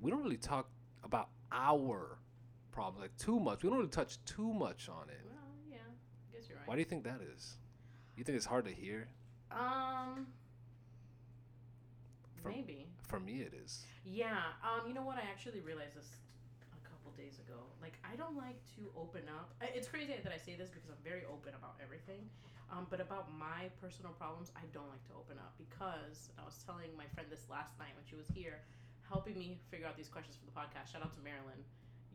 we 0.00 0.10
don't 0.10 0.22
really 0.22 0.36
talk 0.36 0.68
about 1.02 1.28
our 1.52 2.18
problems 2.72 3.00
like 3.02 3.16
too 3.16 3.38
much. 3.38 3.62
We 3.62 3.68
don't 3.68 3.78
really 3.78 3.90
touch 3.90 4.18
too 4.24 4.52
much 4.52 4.88
on 4.88 5.08
it. 5.08 5.20
Well, 5.24 5.38
yeah, 5.70 5.76
I 5.78 6.36
guess 6.36 6.48
you're 6.48 6.58
right. 6.58 6.66
Why 6.68 6.74
do 6.74 6.80
you 6.80 6.86
think 6.86 7.04
that 7.04 7.20
is? 7.34 7.54
You 8.16 8.24
think 8.24 8.36
it's 8.36 8.46
hard 8.46 8.64
to 8.66 8.72
hear? 8.72 9.08
Um, 9.50 10.26
From- 12.42 12.52
maybe. 12.52 12.86
For 13.06 13.20
me, 13.20 13.42
it 13.42 13.54
is. 13.54 13.84
Yeah. 14.04 14.38
Um, 14.62 14.88
you 14.88 14.94
know 14.94 15.02
what? 15.02 15.16
I 15.16 15.22
actually 15.30 15.60
realized 15.60 15.94
this 15.96 16.08
a 16.72 16.88
couple 16.88 17.12
days 17.16 17.38
ago. 17.38 17.60
Like, 17.80 17.94
I 18.02 18.16
don't 18.16 18.36
like 18.36 18.58
to 18.76 18.90
open 18.98 19.22
up. 19.28 19.54
It's 19.62 19.86
crazy 19.86 20.14
that 20.22 20.32
I 20.32 20.38
say 20.38 20.56
this 20.56 20.70
because 20.70 20.88
I'm 20.88 21.02
very 21.04 21.22
open 21.30 21.54
about 21.54 21.76
everything. 21.82 22.26
Um, 22.72 22.86
but 22.90 23.00
about 23.00 23.28
my 23.38 23.68
personal 23.80 24.12
problems, 24.12 24.50
I 24.56 24.64
don't 24.72 24.88
like 24.88 25.04
to 25.08 25.14
open 25.14 25.36
up 25.38 25.54
because 25.58 26.30
I 26.38 26.42
was 26.44 26.58
telling 26.64 26.90
my 26.96 27.06
friend 27.14 27.28
this 27.30 27.46
last 27.50 27.78
night 27.78 27.92
when 27.94 28.04
she 28.08 28.16
was 28.16 28.26
here, 28.34 28.60
helping 29.08 29.38
me 29.38 29.60
figure 29.70 29.86
out 29.86 29.96
these 29.96 30.08
questions 30.08 30.36
for 30.36 30.46
the 30.48 30.56
podcast. 30.56 30.90
Shout 30.92 31.02
out 31.04 31.14
to 31.14 31.22
Marilyn. 31.22 31.60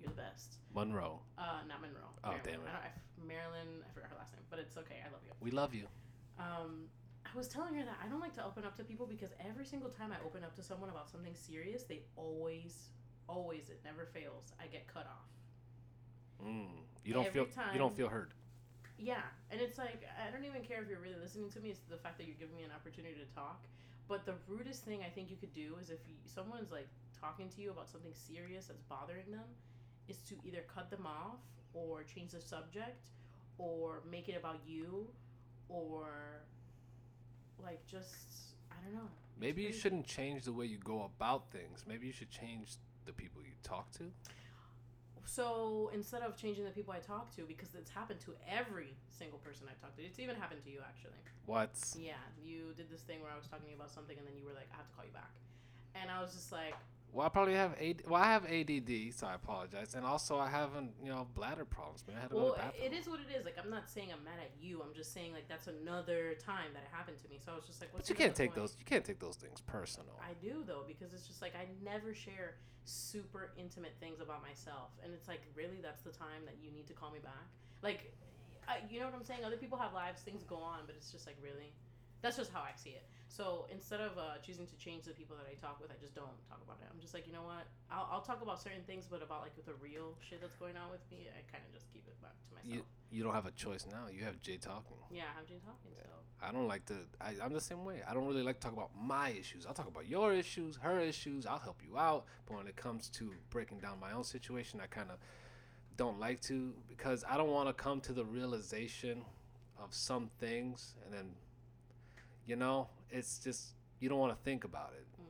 You're 0.02 0.10
the 0.10 0.20
best. 0.20 0.58
Monroe, 0.74 1.20
Uh, 1.38 1.62
not 1.68 1.82
Monroe. 1.82 2.12
Oh, 2.24 2.32
Marilyn. 2.34 2.44
damn 2.46 2.60
it. 2.62 2.68
I 2.68 2.72
don't, 2.72 2.86
I, 2.88 2.92
Marilyn, 3.28 3.70
I 3.86 3.90
forgot 3.94 4.10
her 4.12 4.18
last 4.18 4.34
name, 4.34 4.44
but 4.50 4.60
it's 4.60 4.76
okay. 4.78 5.00
I 5.06 5.12
love 5.12 5.22
you. 5.28 5.32
we 5.40 5.52
love 5.52 5.74
you. 5.74 5.88
um, 6.40 6.88
I 7.26 7.38
was 7.38 7.48
telling 7.48 7.76
her 7.76 7.84
that 7.86 7.98
I 8.04 8.08
don't 8.10 8.22
like 8.22 8.34
to 8.36 8.46
open 8.46 8.66
up 8.66 8.76
to 8.78 8.84
people 8.84 9.06
because 9.06 9.30
every 9.46 9.66
single 9.66 9.90
time 9.92 10.12
I 10.12 10.18
open 10.26 10.44
up 10.44 10.56
to 10.56 10.64
someone 10.64 10.90
about 10.90 11.10
something 11.12 11.36
serious, 11.36 11.84
they 11.84 12.02
always, 12.16 12.90
always, 13.28 13.70
it 13.70 13.82
never 13.86 14.06
fails. 14.08 14.52
I 14.60 14.66
get 14.68 14.88
cut 14.88 15.06
off. 15.06 15.30
Mm. 16.48 16.68
You 17.06 17.14
don't 17.14 17.28
Every 17.28 17.46
feel 17.46 17.64
you 17.74 17.78
don't 17.78 17.96
feel 17.96 18.08
heard. 18.08 18.34
Yeah, 19.00 19.24
and 19.50 19.62
it's 19.62 19.78
like 19.78 20.04
I 20.20 20.30
don't 20.30 20.44
even 20.44 20.62
care 20.62 20.82
if 20.84 20.90
you're 20.90 21.00
really 21.00 21.20
listening 21.22 21.50
to 21.52 21.60
me. 21.62 21.70
It's 21.70 21.80
the 21.90 21.98
fact 21.98 22.18
that 22.18 22.28
you're 22.28 22.40
giving 22.40 22.58
me 22.58 22.64
an 22.64 22.72
opportunity 22.76 23.16
to 23.16 23.34
talk. 23.34 23.64
But 24.10 24.26
the 24.26 24.36
rudest 24.48 24.84
thing 24.84 25.00
I 25.06 25.10
think 25.10 25.30
you 25.32 25.38
could 25.38 25.54
do 25.54 25.78
is 25.82 25.90
if 25.90 26.00
you, 26.08 26.16
someone's 26.26 26.72
like 26.72 26.88
talking 27.20 27.48
to 27.56 27.62
you 27.62 27.72
about 27.72 27.88
something 27.90 28.12
serious 28.14 28.66
that's 28.66 28.82
bothering 28.90 29.32
them, 29.32 29.48
is 30.10 30.18
to 30.30 30.36
either 30.46 30.66
cut 30.74 30.90
them 30.90 31.06
off 31.06 31.40
or 31.74 32.04
change 32.04 32.32
the 32.32 32.42
subject 32.42 33.00
or 33.58 34.02
make 34.10 34.28
it 34.28 34.36
about 34.36 34.60
you 34.68 35.08
or 35.70 36.42
like 37.64 37.86
just 37.88 38.56
I 38.72 38.76
don't 38.84 38.96
know. 38.96 39.10
Maybe 39.40 39.62
you 39.62 39.72
shouldn't 39.72 40.08
change 40.08 40.44
the 40.44 40.52
way 40.52 40.66
you 40.66 40.78
go 40.84 41.10
about 41.16 41.50
things. 41.52 41.86
Maybe 41.88 42.08
you 42.08 42.14
should 42.14 42.32
change 42.32 42.76
the 43.06 43.14
people 43.14 43.42
you 43.42 43.54
talk 43.64 43.92
to. 43.92 44.12
So 45.26 45.92
instead 45.94 46.22
of 46.22 46.36
changing 46.36 46.66
the 46.66 46.72
people 46.72 46.94
I 46.94 47.00
talk 47.00 47.34
to, 47.36 47.44
because 47.44 47.76
it's 47.76 47.92
happened 47.92 48.20
to 48.22 48.34
every 48.50 48.96
single 49.10 49.40
person 49.40 49.68
I 49.70 49.76
talked 49.82 49.98
to, 49.98 50.04
it's 50.04 50.20
even 50.20 50.36
happened 50.36 50.64
to 50.64 50.70
you 50.70 50.80
actually. 50.88 51.18
What? 51.46 51.72
Yeah, 51.98 52.14
you 52.44 52.74
did 52.78 52.90
this 52.90 53.02
thing 53.02 53.22
where 53.22 53.32
I 53.32 53.38
was 53.38 53.48
talking 53.48 53.74
about 53.74 53.92
something, 53.92 54.18
and 54.18 54.28
then 54.28 54.38
you 54.38 54.46
were 54.46 54.54
like, 54.54 54.70
"I 54.74 54.78
have 54.78 54.88
to 54.88 54.94
call 54.96 55.06
you 55.06 55.12
back," 55.12 55.32
and 55.96 56.12
I 56.12 56.22
was 56.22 56.34
just 56.34 56.52
like, 56.52 56.76
Well, 57.12 57.26
I 57.26 57.30
probably 57.30 57.56
have 57.56 57.74
AD. 57.82 58.04
Well, 58.08 58.22
I 58.22 58.28
have 58.28 58.46
ADD, 58.46 59.14
so 59.14 59.26
I 59.26 59.34
apologize. 59.34 59.96
And 59.96 60.06
also, 60.06 60.38
I 60.38 60.48
have 60.48 60.76
an, 60.76 60.90
you 61.04 61.10
know 61.10 61.28
bladder 61.34 61.66
problems. 61.66 62.04
Maybe 62.08 62.18
I 62.18 62.22
had 62.22 62.30
to 62.30 62.36
go 62.36 62.46
to 62.46 62.52
the 62.52 62.58
bathroom. 62.58 62.84
it 62.86 62.94
is 62.94 63.08
what 63.08 63.20
it 63.20 63.36
is." 63.36 63.46
Like, 63.46 63.58
I'm 63.62 63.70
not 63.70 63.90
saying 63.90 64.10
I'm 64.14 64.24
mad 64.24 64.38
at 64.40 64.52
you. 64.62 64.82
I'm 64.82 64.94
just 64.94 65.14
saying 65.14 65.34
like 65.34 65.48
that's 65.48 65.68
another 65.68 66.36
time 66.46 66.70
that 66.74 66.84
it 66.84 66.90
happened 66.92 67.18
to 67.24 67.30
me. 67.30 67.40
So 67.44 67.52
I 67.52 67.56
was 67.56 67.66
just 67.66 67.82
like, 67.82 67.90
But 67.96 68.08
you 68.10 68.16
can't 68.16 68.36
take 68.36 68.52
point? 68.52 68.62
those. 68.62 68.76
You 68.78 68.86
can't 68.86 69.04
take 69.04 69.20
those 69.20 69.38
things 69.38 69.62
personal. 69.62 70.14
I 70.22 70.34
do 70.40 70.64
though 70.66 70.84
because 70.88 71.14
it's 71.14 71.26
just 71.28 71.42
like 71.42 71.56
I 71.56 71.66
never 71.84 72.14
share 72.14 72.56
super 72.86 73.52
intimate 73.58 73.94
things 74.00 74.22
about 74.22 74.42
myself, 74.42 74.92
and 75.04 75.14
it's 75.14 75.28
like 75.28 75.42
really 75.56 75.82
that's 75.82 76.02
the 76.04 76.12
time 76.12 76.46
that 76.46 76.56
you 76.62 76.72
need 76.72 76.88
to 76.88 76.94
call 76.94 77.12
me 77.12 77.20
back. 77.20 77.48
Like, 77.82 78.14
I, 78.68 78.80
you 78.90 79.00
know 79.00 79.06
what 79.06 79.16
I'm 79.16 79.26
saying? 79.26 79.44
Other 79.46 79.58
people 79.58 79.78
have 79.78 79.94
lives, 79.94 80.22
things 80.22 80.44
go 80.44 80.58
on, 80.58 80.82
but 80.86 80.96
it's 80.96 81.12
just 81.12 81.26
like 81.26 81.38
really, 81.42 81.74
that's 82.22 82.38
just 82.38 82.52
how 82.54 82.62
I 82.62 82.72
see 82.76 82.92
it. 82.92 83.06
So 83.30 83.68
instead 83.72 84.02
of 84.02 84.18
uh, 84.18 84.42
choosing 84.42 84.66
to 84.66 84.76
change 84.76 85.06
the 85.06 85.14
people 85.14 85.38
that 85.38 85.46
I 85.46 85.54
talk 85.62 85.80
with, 85.80 85.92
I 85.94 85.98
just 86.02 86.16
don't 86.16 86.34
talk 86.50 86.60
about 86.66 86.82
it. 86.82 86.90
I'm 86.92 87.00
just 87.00 87.14
like, 87.14 87.28
you 87.28 87.34
know 87.34 87.46
what? 87.46 87.70
I'll, 87.92 88.10
I'll 88.12 88.26
talk 88.26 88.42
about 88.42 88.60
certain 88.60 88.82
things, 88.90 89.06
but 89.06 89.22
about 89.22 89.42
like 89.42 89.54
the 89.54 89.78
real 89.80 90.18
shit 90.20 90.42
that's 90.42 90.58
going 90.58 90.76
on 90.76 90.90
with 90.90 91.06
me, 91.14 91.30
I 91.30 91.46
kind 91.50 91.64
of 91.64 91.72
just 91.72 91.88
keep 91.94 92.04
it 92.08 92.20
back 92.22 92.34
to 92.34 92.56
myself. 92.56 92.74
you 92.74 92.82
you 93.12 93.24
don't 93.24 93.34
have 93.34 93.46
a 93.46 93.52
choice 93.52 93.86
now. 93.90 94.06
You 94.12 94.24
have 94.26 94.42
Jay 94.42 94.58
talking. 94.58 94.98
yeah, 95.12 95.24
I'm 95.38 95.46
just 95.48 95.64
talking. 95.64 95.94
So 95.96 96.10
I 96.42 96.52
don't 96.52 96.68
like 96.68 96.86
to. 96.86 96.96
I, 97.22 97.34
I'm 97.44 97.54
the 97.54 97.62
same 97.62 97.86
way. 97.86 98.02
I 98.08 98.14
don't 98.14 98.28
really 98.28 98.44
like 98.44 98.60
to 98.60 98.66
talk 98.68 98.74
about 98.74 98.92
my 99.00 99.30
issues. 99.30 99.66
I'll 99.66 99.74
talk 99.74 99.88
about 99.88 100.08
your 100.08 100.34
issues, 100.34 100.78
her 100.82 101.00
issues. 101.00 101.46
I'll 101.46 101.60
help 101.60 101.82
you 101.86 101.98
out. 101.98 102.26
But 102.46 102.58
when 102.58 102.68
it 102.68 102.76
comes 102.76 103.10
to 103.10 103.32
breaking 103.50 103.80
down 103.80 104.00
my 104.00 104.12
own 104.12 104.24
situation, 104.24 104.80
I 104.84 104.88
kind 104.88 105.10
of 105.12 105.18
don't 105.98 106.20
like 106.20 106.40
to 106.42 106.74
because 106.88 107.24
I 107.30 107.36
don't 107.38 107.50
want 107.52 107.68
to 107.68 107.74
come 107.74 108.00
to 108.02 108.14
the 108.14 108.24
realization 108.26 109.24
of 109.82 109.94
some 109.94 110.30
things 110.40 110.96
and 111.06 111.14
then, 111.14 111.32
you 112.50 112.56
know, 112.56 112.88
it's 113.12 113.38
just 113.38 113.76
you 114.00 114.10
don't 114.10 114.18
want 114.18 114.36
to 114.36 114.44
think 114.44 114.64
about 114.64 114.94
it. 114.98 115.06
hmm 115.16 115.24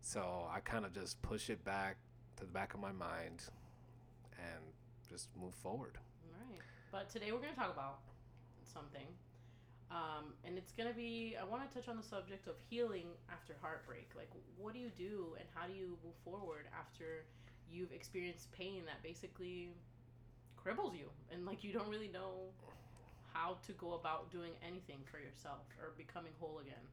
So 0.00 0.46
I 0.54 0.60
kind 0.60 0.84
of 0.86 0.94
just 0.94 1.20
push 1.20 1.50
it 1.50 1.64
back 1.64 1.96
to 2.36 2.44
the 2.44 2.50
back 2.50 2.74
of 2.74 2.80
my 2.80 2.92
mind 2.92 3.42
and 4.38 4.62
just 5.10 5.28
move 5.38 5.54
forward. 5.54 5.98
Right. 6.30 6.60
But 6.92 7.10
today 7.10 7.32
we're 7.32 7.40
going 7.40 7.54
to 7.54 7.58
talk 7.58 7.72
about 7.72 7.98
something. 8.72 9.06
Um, 9.90 10.32
and 10.46 10.56
it's 10.56 10.72
gonna 10.72 10.94
be. 10.94 11.36
I 11.38 11.44
want 11.44 11.70
to 11.70 11.78
touch 11.78 11.86
on 11.86 11.98
the 11.98 12.02
subject 12.02 12.48
of 12.48 12.54
healing 12.70 13.08
after 13.30 13.54
heartbreak. 13.60 14.08
Like, 14.16 14.30
what 14.56 14.72
do 14.72 14.80
you 14.80 14.90
do, 14.96 15.36
and 15.38 15.46
how 15.52 15.66
do 15.66 15.74
you 15.74 15.98
move 16.02 16.14
forward 16.24 16.64
after 16.72 17.26
you've 17.70 17.92
experienced 17.92 18.50
pain 18.52 18.84
that 18.86 19.02
basically 19.02 19.68
cripples 20.56 20.96
you, 20.96 21.10
and 21.30 21.44
like 21.44 21.62
you 21.62 21.74
don't 21.74 21.90
really 21.90 22.08
know 22.08 22.48
how 23.32 23.58
to 23.66 23.72
go 23.72 23.94
about 23.94 24.30
doing 24.30 24.52
anything 24.66 25.00
for 25.04 25.18
yourself 25.18 25.66
or 25.80 25.92
becoming 25.96 26.32
whole 26.38 26.58
again. 26.60 26.86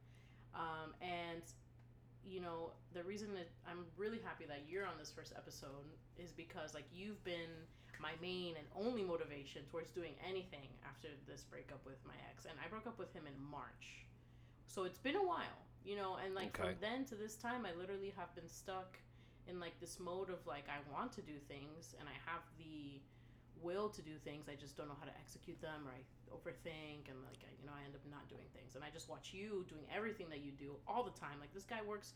Um, 0.53 0.93
and 1.01 1.43
you 2.23 2.41
know, 2.41 2.73
the 2.93 3.03
reason 3.03 3.33
that 3.33 3.49
I'm 3.69 3.85
really 3.97 4.19
happy 4.23 4.45
that 4.45 4.63
you're 4.67 4.85
on 4.85 4.97
this 4.99 5.11
first 5.11 5.33
episode 5.35 5.87
is 6.17 6.31
because 6.31 6.73
like 6.73 6.85
you've 6.91 7.23
been 7.23 7.67
my 7.99 8.11
main 8.21 8.55
and 8.57 8.67
only 8.75 9.03
motivation 9.03 9.63
towards 9.71 9.91
doing 9.91 10.13
anything 10.27 10.69
after 10.87 11.09
this 11.27 11.43
breakup 11.43 11.85
with 11.85 11.99
my 12.05 12.13
ex. 12.29 12.45
And 12.45 12.55
I 12.63 12.67
broke 12.69 12.87
up 12.87 12.99
with 12.99 13.13
him 13.13 13.23
in 13.27 13.35
March. 13.51 14.05
So 14.67 14.83
it's 14.83 14.99
been 14.99 15.15
a 15.15 15.23
while, 15.23 15.65
you 15.83 15.95
know, 15.95 16.17
and 16.23 16.33
like 16.35 16.53
Okay. 16.55 16.71
from 16.71 16.75
then 16.79 17.05
to 17.05 17.15
this 17.15 17.35
time 17.35 17.65
I 17.65 17.77
literally 17.77 18.13
have 18.17 18.33
been 18.35 18.47
stuck 18.49 18.99
in 19.47 19.59
like 19.59 19.79
this 19.79 19.99
mode 19.99 20.29
of 20.29 20.45
like 20.45 20.65
I 20.69 20.79
want 20.93 21.11
to 21.13 21.21
do 21.21 21.33
things 21.47 21.95
and 21.99 22.07
I 22.07 22.13
have 22.29 22.43
the 22.57 23.01
will 23.61 23.89
to 23.89 24.01
do 24.01 24.15
things. 24.23 24.47
I 24.47 24.55
just 24.55 24.77
don't 24.77 24.87
know 24.87 24.97
how 24.99 25.05
to 25.05 25.15
execute 25.19 25.59
them 25.61 25.87
or 25.87 25.91
I 25.91 26.01
overthink 26.31 27.09
and 27.09 27.17
like 27.25 27.41
I, 27.43 27.51
you 27.59 27.65
know 27.65 27.75
I 27.75 27.83
end 27.85 27.95
up 27.95 28.03
not 28.09 28.27
doing 28.29 28.47
things. 28.53 28.75
And 28.75 28.83
I 28.83 28.89
just 28.89 29.09
watch 29.09 29.31
you 29.33 29.65
doing 29.67 29.83
everything 29.93 30.27
that 30.29 30.41
you 30.41 30.51
do 30.51 30.75
all 30.87 31.03
the 31.03 31.15
time. 31.17 31.39
Like 31.39 31.53
this 31.53 31.65
guy 31.65 31.79
works 31.85 32.13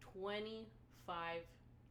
25 0.00 1.42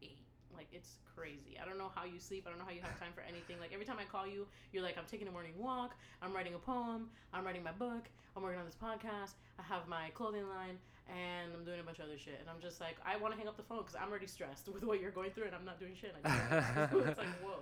8. 0.01 0.17
Like 0.53 0.67
it's 0.71 0.97
crazy. 1.15 1.57
I 1.61 1.65
don't 1.65 1.77
know 1.77 1.91
how 1.93 2.05
you 2.05 2.19
sleep. 2.19 2.43
I 2.45 2.49
don't 2.49 2.59
know 2.59 2.65
how 2.65 2.75
you 2.75 2.81
have 2.81 2.97
time 2.99 3.13
for 3.13 3.21
anything. 3.21 3.59
Like 3.59 3.71
every 3.73 3.85
time 3.85 3.97
I 3.99 4.05
call 4.05 4.27
you, 4.27 4.47
you're 4.71 4.83
like 4.83 4.97
I'm 4.97 5.09
taking 5.09 5.27
a 5.27 5.31
morning 5.31 5.53
walk, 5.57 5.95
I'm 6.21 6.33
writing 6.33 6.55
a 6.55 6.59
poem, 6.59 7.09
I'm 7.33 7.45
writing 7.45 7.63
my 7.63 7.71
book, 7.73 8.09
I'm 8.35 8.43
working 8.43 8.59
on 8.59 8.65
this 8.65 8.79
podcast, 8.79 9.39
I 9.59 9.63
have 9.63 9.87
my 9.87 10.09
clothing 10.13 10.47
line 10.47 10.79
and 11.09 11.51
I'm 11.53 11.65
doing 11.65 11.79
a 11.79 11.83
bunch 11.83 11.99
of 11.99 12.05
other 12.05 12.17
shit. 12.17 12.37
And 12.39 12.49
I'm 12.49 12.61
just 12.61 12.79
like, 12.79 12.95
I 13.05 13.17
want 13.17 13.33
to 13.33 13.37
hang 13.37 13.47
up 13.47 13.57
the 13.57 13.63
phone 13.63 13.79
because 13.79 13.95
I'm 13.95 14.09
already 14.09 14.27
stressed 14.27 14.69
with 14.73 14.83
what 14.83 15.01
you're 15.01 15.11
going 15.11 15.31
through, 15.31 15.45
and 15.45 15.55
I'm 15.55 15.65
not 15.65 15.79
doing 15.79 15.93
shit. 15.99 16.15
It's 16.23 17.17
like, 17.17 17.35
whoa. 17.43 17.59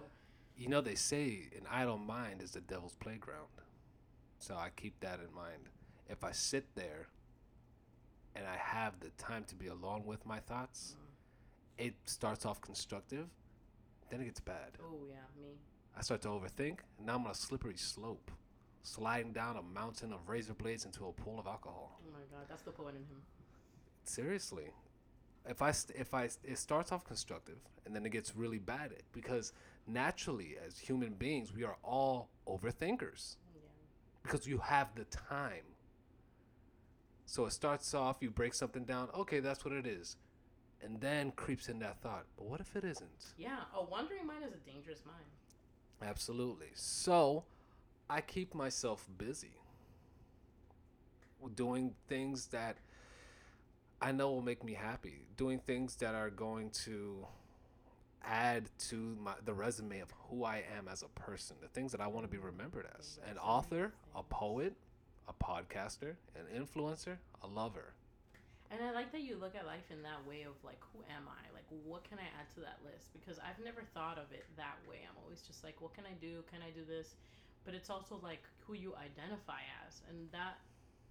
You 0.60 0.68
know, 0.68 0.82
they 0.82 0.96
say 0.96 1.48
an 1.56 1.66
idle 1.72 1.98
mind 1.98 2.42
is 2.42 2.52
the 2.52 2.60
devil's 2.60 2.98
playground. 2.98 3.48
So 4.40 4.56
I 4.56 4.72
keep 4.76 5.00
that 5.00 5.22
in 5.22 5.34
mind. 5.34 5.70
If 6.10 6.26
I 6.26 6.34
sit 6.34 6.76
there 6.76 7.08
and 8.36 8.46
I 8.46 8.58
have 8.58 9.00
the 9.00 9.10
time 9.12 9.46
to 9.46 9.56
be 9.56 9.68
alone 9.68 10.04
with 10.06 10.26
my 10.26 10.40
thoughts, 10.40 10.98
mm-hmm. 10.98 11.88
it 11.88 11.94
starts 12.04 12.46
off 12.46 12.60
constructive, 12.60 13.28
then 14.10 14.20
it 14.20 14.26
gets 14.26 14.42
bad. 14.42 14.72
Oh 14.84 15.06
yeah, 15.08 15.16
me. 15.42 15.52
I 15.98 16.02
start 16.02 16.22
to 16.24 16.28
overthink, 16.28 16.80
and 16.98 17.08
now 17.08 17.16
I'm 17.16 17.26
on 17.26 17.32
a 17.32 17.36
slippery 17.36 17.78
slope, 17.78 18.30
sliding 18.84 19.32
down 19.32 19.56
a 19.56 19.62
mountain 19.62 20.12
of 20.12 20.28
razor 20.28 20.56
blades 20.56 20.84
into 20.84 21.06
a 21.06 21.14
pool 21.14 21.40
of 21.40 21.48
alcohol. 21.48 22.02
Oh 22.06 22.12
my 22.12 22.38
god, 22.38 22.48
that's 22.50 22.64
the 22.64 22.72
poet 22.72 22.96
in 22.96 23.02
him. 23.02 23.22
Seriously. 24.04 24.74
If 25.48 25.62
I 25.62 25.72
st- 25.72 25.98
if 25.98 26.14
I 26.14 26.30
it 26.44 26.58
starts 26.58 26.92
off 26.92 27.06
constructive 27.06 27.60
and 27.86 27.96
then 27.96 28.06
it 28.06 28.12
gets 28.12 28.36
really 28.36 28.60
bad 28.60 28.92
because 29.14 29.54
naturally 29.88 30.56
as 30.66 30.78
human 30.80 31.14
beings 31.14 31.54
we 31.54 31.64
are 31.64 31.78
all 31.84 32.30
overthinkers 32.48 33.36
Yeah. 33.56 33.62
because 34.24 34.48
you 34.48 34.58
have 34.60 34.94
the 34.96 35.06
time. 35.06 35.64
So 37.26 37.46
it 37.46 37.52
starts 37.52 37.94
off 37.94 38.18
you 38.22 38.32
break 38.32 38.54
something 38.54 38.86
down, 38.86 39.10
okay, 39.14 39.40
that's 39.40 39.64
what 39.64 39.74
it 39.74 39.86
is. 39.86 40.18
And 40.82 41.00
then 41.02 41.32
creeps 41.32 41.68
in 41.70 41.80
that 41.80 42.02
thought, 42.02 42.26
but 42.38 42.46
what 42.46 42.60
if 42.62 42.76
it 42.76 42.84
isn't? 42.84 43.34
Yeah. 43.38 43.60
A 43.76 43.84
wandering 43.84 44.26
mind 44.26 44.44
is 44.46 44.54
a 44.54 44.72
dangerous 44.72 45.04
mind. 45.06 45.26
Absolutely. 46.02 46.70
So 46.74 47.44
I 48.10 48.22
keep 48.22 48.56
myself 48.56 49.08
busy 49.18 49.52
doing 51.56 51.94
things 52.08 52.48
that 52.48 52.78
I 54.02 54.12
know 54.12 54.32
will 54.32 54.42
make 54.42 54.64
me 54.64 54.74
happy, 54.74 55.26
doing 55.38 55.60
things 55.60 55.96
that 55.98 56.16
are 56.16 56.30
going 56.30 56.70
to 56.86 57.28
add 58.26 58.70
to 58.90 59.18
my 59.22 59.34
the 59.46 59.54
resume 59.54 60.00
of 60.00 60.14
who 60.30 60.44
I 60.44 60.64
am 60.78 60.88
as 60.92 61.04
a 61.04 61.08
person, 61.20 61.56
the 61.62 61.68
things 61.68 61.92
that 61.92 62.02
I 62.02 62.08
want 62.08 62.26
to 62.26 62.32
be 62.32 62.38
remembered 62.38 62.88
as. 63.00 63.20
An 63.30 63.38
author, 63.38 63.94
a 64.16 64.24
poet, 64.24 64.74
a 65.28 65.34
podcaster, 65.34 66.16
an 66.36 66.46
influencer, 66.54 67.18
a 67.44 67.48
lover. 67.48 67.94
And 68.72 68.84
I 68.86 68.92
like 68.92 69.12
that 69.14 69.22
you 69.22 69.36
look 69.36 69.56
at 69.58 69.66
life 69.66 69.90
in 69.90 70.04
that 70.04 70.22
way 70.30 70.46
of 70.46 70.54
like, 70.64 70.78
who 70.94 71.02
am 71.10 71.26
I? 71.26 71.42
Like, 71.54 71.66
what 71.86 72.06
can 72.06 72.22
I 72.22 72.30
add 72.38 72.46
to 72.54 72.60
that 72.62 72.78
list? 72.86 73.10
Because 73.14 73.42
I've 73.42 73.58
never 73.66 73.82
thought 73.98 74.22
of 74.22 74.30
it 74.30 74.46
that 74.58 74.78
way. 74.86 75.02
I'm 75.10 75.18
always 75.26 75.42
just 75.42 75.64
like, 75.64 75.82
what 75.82 75.98
can 75.98 76.06
I 76.06 76.14
do? 76.22 76.46
Can 76.54 76.62
I 76.62 76.70
do 76.70 76.86
this? 76.86 77.18
But 77.66 77.74
it's 77.74 77.90
also 77.90 78.22
like 78.22 78.46
who 78.62 78.78
you 78.78 78.94
identify 78.94 79.66
as. 79.86 80.06
And 80.06 80.30
that 80.32 80.62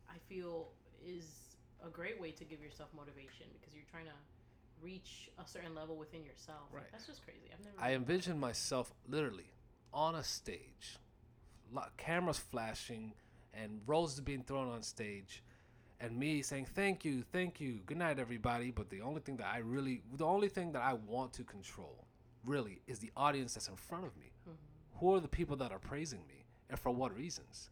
I 0.06 0.22
feel 0.30 0.70
is 1.02 1.58
a 1.82 1.90
great 1.90 2.20
way 2.20 2.30
to 2.30 2.44
give 2.44 2.62
yourself 2.62 2.90
motivation 2.94 3.50
because 3.58 3.74
you're 3.74 3.90
trying 3.90 4.06
to 4.06 4.18
reach 4.82 5.30
a 5.38 5.46
certain 5.46 5.74
level 5.74 5.96
within 5.96 6.24
yourself. 6.24 6.62
Like, 6.72 6.82
Right. 6.82 6.92
that's 6.92 7.06
just 7.06 7.22
crazy. 7.24 7.50
I've 7.52 7.64
never. 7.64 7.80
I 7.80 7.94
envision 7.94 8.38
myself 8.38 8.92
literally 9.06 9.52
on 9.92 10.14
a 10.14 10.22
stage, 10.24 10.98
cameras 11.96 12.38
flashing, 12.38 13.14
and 13.54 13.80
roses 13.86 14.20
being 14.20 14.42
thrown 14.44 14.68
on 14.68 14.82
stage, 14.82 15.42
and 16.00 16.16
me 16.16 16.42
saying 16.42 16.66
thank 16.66 17.04
you, 17.04 17.22
thank 17.22 17.60
you, 17.60 17.80
good 17.86 17.96
night, 17.98 18.18
everybody. 18.18 18.70
But 18.70 18.90
the 18.90 19.00
only 19.00 19.20
thing 19.20 19.36
that 19.38 19.46
I 19.46 19.58
really, 19.58 20.02
the 20.12 20.24
only 20.26 20.48
thing 20.48 20.72
that 20.72 20.82
I 20.82 20.92
want 20.94 21.32
to 21.34 21.44
control, 21.44 22.06
really, 22.44 22.80
is 22.86 22.98
the 23.00 23.10
audience 23.16 23.54
that's 23.54 23.68
in 23.68 23.76
front 23.76 24.04
of 24.04 24.16
me. 24.16 24.32
Mhm. 24.46 24.56
Who 25.00 25.14
are 25.14 25.20
the 25.20 25.28
people 25.28 25.56
that 25.56 25.72
are 25.72 25.78
praising 25.78 26.26
me, 26.26 26.44
and 26.68 26.78
for 26.78 26.90
what 26.90 27.14
reasons? 27.16 27.70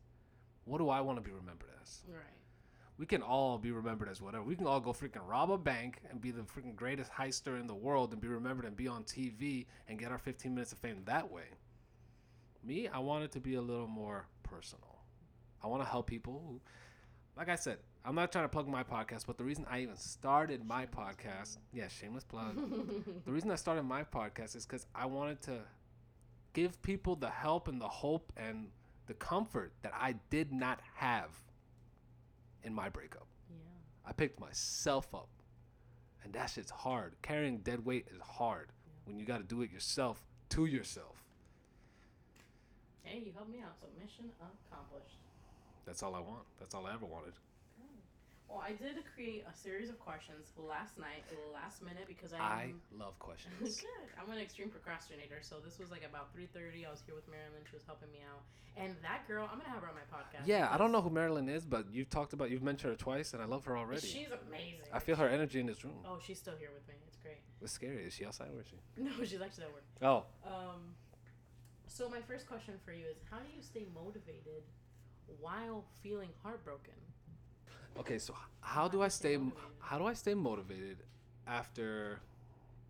What 0.65 0.79
do 0.79 0.89
I 0.89 1.01
want 1.01 1.19
to 1.19 1.23
be 1.23 1.31
remembered 1.31 1.71
as? 1.81 2.03
Right. 2.09 2.23
We 2.99 3.05
can 3.05 3.23
all 3.23 3.59
be 3.59 3.73
remembered 3.73 4.09
as 4.09 4.23
whatever. 4.23 4.43
We 4.43 4.57
can 4.57 4.67
all 4.67 4.81
go 4.81 4.93
freaking 4.93 5.27
rob 5.27 5.51
a 5.51 5.59
bank 5.59 6.01
and 6.11 6.21
be 6.21 6.31
the 6.31 6.43
freaking 6.43 6.75
greatest 6.75 7.13
heister 7.13 7.61
in 7.61 7.67
the 7.67 7.75
world 7.75 8.13
and 8.13 8.21
be 8.21 8.29
remembered 8.29 8.65
and 8.65 8.75
be 8.75 8.89
on 8.89 9.05
TV 9.05 9.67
and 9.89 9.99
get 9.99 10.11
our 10.11 10.19
15 10.19 10.55
minutes 10.55 10.73
of 10.73 10.79
fame 10.79 11.03
that 11.05 11.31
way. 11.31 11.45
Me, 12.65 12.89
I 12.89 12.99
want 13.01 13.25
it 13.25 13.33
to 13.33 13.41
be 13.41 13.55
a 13.55 13.61
little 13.61 13.87
more 13.87 14.27
personal. 14.43 14.99
I 15.63 15.67
want 15.67 15.83
to 15.83 15.89
help 15.89 16.07
people 16.07 16.43
who, 16.47 16.61
like 17.37 17.51
I 17.51 17.57
said, 17.57 17.79
I'm 18.05 18.15
not 18.15 18.33
trying 18.33 18.45
to 18.45 18.49
plug 18.49 18.67
my 18.67 18.83
podcast, 18.83 19.27
but 19.27 19.37
the 19.37 19.45
reason 19.45 19.67
I 19.69 19.81
even 19.81 19.97
started 19.97 20.65
my 20.65 20.87
podcast, 20.87 21.59
yeah, 21.73 21.89
shameless 21.89 22.25
plug. 22.25 22.57
the 23.27 23.33
reason 23.33 23.51
I 23.51 23.57
started 23.57 23.83
my 23.83 24.05
podcast 24.05 24.57
is 24.57 24.65
because 24.65 24.87
I 24.95 25.07
wanted 25.07 25.43
to 25.43 25.59
give 26.55 26.81
people 26.83 27.15
the 27.15 27.29
help 27.29 27.69
and 27.69 27.81
the 27.81 27.89
hope 27.89 28.33
and 28.37 28.69
the 29.07 29.15
comfort 29.15 29.73
that 29.83 29.93
I 29.95 30.15
did 30.31 30.53
not 30.53 30.81
have 30.95 31.29
in 32.67 32.75
my 32.75 32.89
breakup. 32.89 33.27
yeah. 33.49 33.57
I 34.09 34.13
picked 34.13 34.41
myself 34.41 35.15
up. 35.15 35.29
And 36.25 36.33
that 36.35 36.51
shit's 36.51 36.73
hard. 36.73 37.15
Carrying 37.23 37.59
dead 37.59 37.85
weight 37.87 38.09
is 38.13 38.21
hard 38.21 38.73
when 39.05 39.17
you 39.19 39.25
got 39.25 39.39
to 39.39 39.45
do 39.45 39.63
it 39.63 39.71
yourself 39.71 40.25
to 40.51 40.67
yourself. 40.67 41.23
Hey, 43.05 43.23
you 43.25 43.33
helped 43.33 43.51
me 43.51 43.59
out. 43.65 43.77
So 43.81 43.87
mission 44.03 44.33
accomplished. 44.69 45.15
That's 45.87 46.03
all 46.03 46.17
I 46.17 46.21
want. 46.21 46.43
That's 46.59 46.75
all 46.75 46.85
I 46.87 46.95
ever 46.95 47.07
wanted. 47.07 47.35
Well, 48.49 48.63
I 48.65 48.73
did 48.73 48.97
create 49.15 49.45
a 49.51 49.55
series 49.57 49.91
of 49.91 49.99
questions 49.99 50.53
last 50.57 50.99
night, 50.99 51.25
last 51.53 51.83
minute, 51.83 52.07
because 52.07 52.33
I 52.33 52.39
I 52.39 52.63
am 52.71 52.81
love 52.97 53.19
questions. 53.29 53.59
good. 53.81 54.07
I'm 54.21 54.31
an 54.31 54.39
extreme 54.39 54.71
procrastinator, 54.71 55.39
so 55.43 55.57
this 55.65 55.79
was 55.79 55.91
like 55.91 56.05
about 56.05 56.35
3:30. 56.35 56.87
I 56.87 56.91
was 56.91 57.03
here 57.05 57.15
with 57.15 57.27
Marilyn. 57.29 57.63
She 57.69 57.75
was 57.75 57.83
helping 57.85 58.11
me 58.13 58.21
out, 58.23 58.43
and 58.77 58.95
that 59.03 59.27
girl, 59.27 59.49
I'm 59.51 59.59
gonna 59.59 59.71
have 59.71 59.83
her 59.83 59.89
on 59.89 59.95
my 59.97 60.07
podcast. 60.07 60.47
Yeah, 60.47 60.69
I 60.71 60.79
don't 60.79 60.93
know 60.93 61.03
who 61.03 61.11
Marilyn 61.11 61.49
is, 61.49 61.65
but 61.67 61.91
you've 61.91 62.09
talked 62.09 62.33
about, 62.35 62.51
you've 62.51 62.63
mentioned 62.63 62.93
her 62.93 62.97
twice, 62.97 63.33
and 63.35 63.43
I 63.43 63.47
love 63.47 63.65
her 63.65 63.77
already. 63.77 64.07
She's 64.07 64.29
amazing. 64.49 64.87
I 64.93 65.01
feel 65.01 65.17
her 65.17 65.29
energy 65.29 65.59
in 65.59 65.67
this 65.67 65.85
room. 65.85 65.99
Oh, 66.07 66.19
she's 66.25 66.39
still 66.39 66.57
here 66.57 66.71
with 66.73 66.87
me. 66.87 66.95
It's 67.09 67.17
great. 67.19 67.39
It's 67.61 67.73
scary. 67.73 68.05
Is 68.05 68.15
she 68.15 68.25
outside? 68.25 68.53
Where 68.53 68.63
is 68.63 68.69
she? 68.69 68.79
No, 69.03 69.11
she's 69.25 69.41
actually 69.43 69.65
at 69.65 69.73
work. 69.73 69.85
Oh, 70.03 70.25
Um, 70.47 70.95
so 71.89 72.09
my 72.09 72.21
first 72.21 72.47
question 72.47 72.75
for 72.85 72.93
you 72.93 73.07
is, 73.07 73.17
how 73.31 73.39
do 73.39 73.49
you 73.57 73.63
stay 73.63 73.87
motivated 73.93 74.63
while 75.41 75.85
feeling 76.03 76.31
heartbroken? 76.43 76.95
Okay. 78.01 78.19
So 78.19 78.35
how 78.61 78.89
do 78.89 79.03
I 79.03 79.09
stay? 79.09 79.39
How 79.81 79.99
do 79.99 80.07
I 80.07 80.15
stay 80.15 80.35
motivated 80.35 80.99
after 81.47 82.21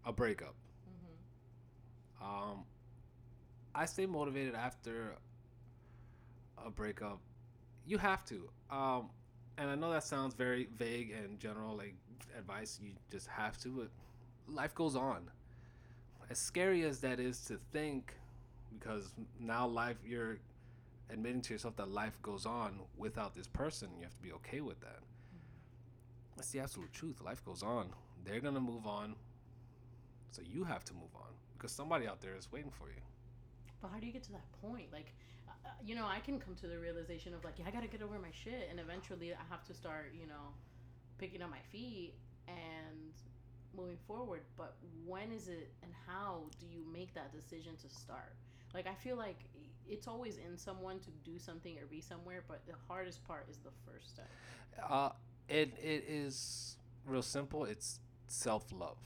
a 0.05 0.13
breakup? 0.13 0.55
hmm 0.87 2.25
Um, 2.27 2.65
I 3.75 3.85
stay 3.87 4.07
motivated 4.07 4.55
after 4.55 5.17
a 6.65 6.71
breakup. 6.71 7.21
You 7.87 7.99
have 7.99 8.25
to. 8.27 8.49
Um, 8.71 9.11
and 9.59 9.71
I 9.71 9.75
know 9.75 9.91
that 9.93 10.05
sounds 10.05 10.35
very 10.35 10.69
vague 10.79 11.13
and 11.13 11.39
general, 11.39 11.77
like 11.77 11.95
advice. 12.39 12.79
You 12.83 12.93
just 13.11 13.29
have 13.29 13.59
to. 13.61 13.69
But 13.69 13.89
life 14.55 14.75
goes 14.75 14.97
on. 14.97 15.31
As 16.31 16.39
scary 16.39 16.85
as 16.85 17.01
that 17.01 17.21
is 17.21 17.41
to 17.47 17.59
think, 17.73 18.15
because 18.79 19.15
now 19.39 19.67
life 19.67 19.97
you're 20.07 20.39
admitting 21.11 21.41
to 21.43 21.53
yourself 21.53 21.77
that 21.77 21.89
life 21.91 22.21
goes 22.23 22.47
on 22.47 22.81
without 22.97 23.35
this 23.35 23.47
person. 23.47 23.91
You 23.97 24.05
have 24.05 24.17
to 24.17 24.23
be 24.23 24.33
okay 24.33 24.61
with 24.61 24.81
that. 24.81 25.01
That's 26.37 26.51
the 26.51 26.61
absolute 26.61 26.93
truth. 26.93 27.23
Life 27.23 27.45
goes 27.45 27.63
on. 27.63 27.89
They're 28.25 28.41
gonna 28.41 28.61
move 28.61 28.87
on. 28.87 29.15
So 30.31 30.43
you 30.45 30.65
have 30.65 30.85
to 30.85 30.95
move 30.95 31.15
on 31.15 31.33
because 31.57 31.73
somebody 31.73 32.07
out 32.07 32.21
there 32.21 32.37
is 32.37 32.53
waiting 32.53 32.71
for 32.71 32.89
you. 32.89 33.01
But 33.81 33.91
how 33.91 33.99
do 33.99 34.07
you 34.07 34.13
get 34.13 34.25
to 34.25 34.33
that 34.33 34.45
point? 34.61 34.93
Like, 34.93 35.15
uh, 35.49 35.53
uh, 35.65 35.69
you 35.85 35.95
know, 35.95 36.07
I 36.07 36.21
can 36.21 36.39
come 36.39 36.55
to 36.57 36.67
the 36.67 36.79
realization 36.79 37.33
of 37.35 37.45
like, 37.45 37.59
yeah, 37.59 37.65
I 37.67 37.71
gotta 37.71 37.87
get 37.87 38.03
over 38.03 38.19
my 38.19 38.31
shit, 38.33 38.69
and 38.71 38.81
eventually 38.81 39.33
I 39.33 39.45
have 39.49 39.65
to 39.65 39.75
start, 39.75 40.13
you 40.19 40.27
know, 40.27 40.53
picking 41.19 41.41
up 41.41 41.51
my 41.51 41.63
feet 41.73 42.15
and 42.49 43.13
moving 43.75 43.99
forward. 44.07 44.43
But 44.57 44.77
when 45.07 45.33
is 45.33 45.49
it, 45.49 45.73
and 45.83 45.93
how 46.07 46.43
do 46.61 46.67
you 46.67 46.85
make 46.93 47.15
that 47.15 47.33
decision 47.33 47.77
to 47.77 47.89
start? 47.89 48.35
Like, 48.75 48.87
I 48.87 48.95
feel 48.95 49.17
like 49.17 49.39
it's 49.89 50.09
always 50.09 50.37
in 50.37 50.57
someone 50.57 50.99
to 51.01 51.11
do 51.25 51.39
something 51.39 51.79
or 51.79 51.87
be 51.87 52.01
somewhere, 52.01 52.43
but 52.47 52.67
the 52.67 52.75
hardest 52.89 53.25
part 53.27 53.47
is 53.51 53.59
the 53.59 53.71
first 53.87 54.11
step. 54.11 54.29
Uh, 54.89 55.11
it 55.49 55.75
it 55.83 56.05
is 56.09 56.77
real 57.07 57.23
simple. 57.23 57.65
It's 57.65 58.01
self 58.27 58.73
love. 58.73 58.99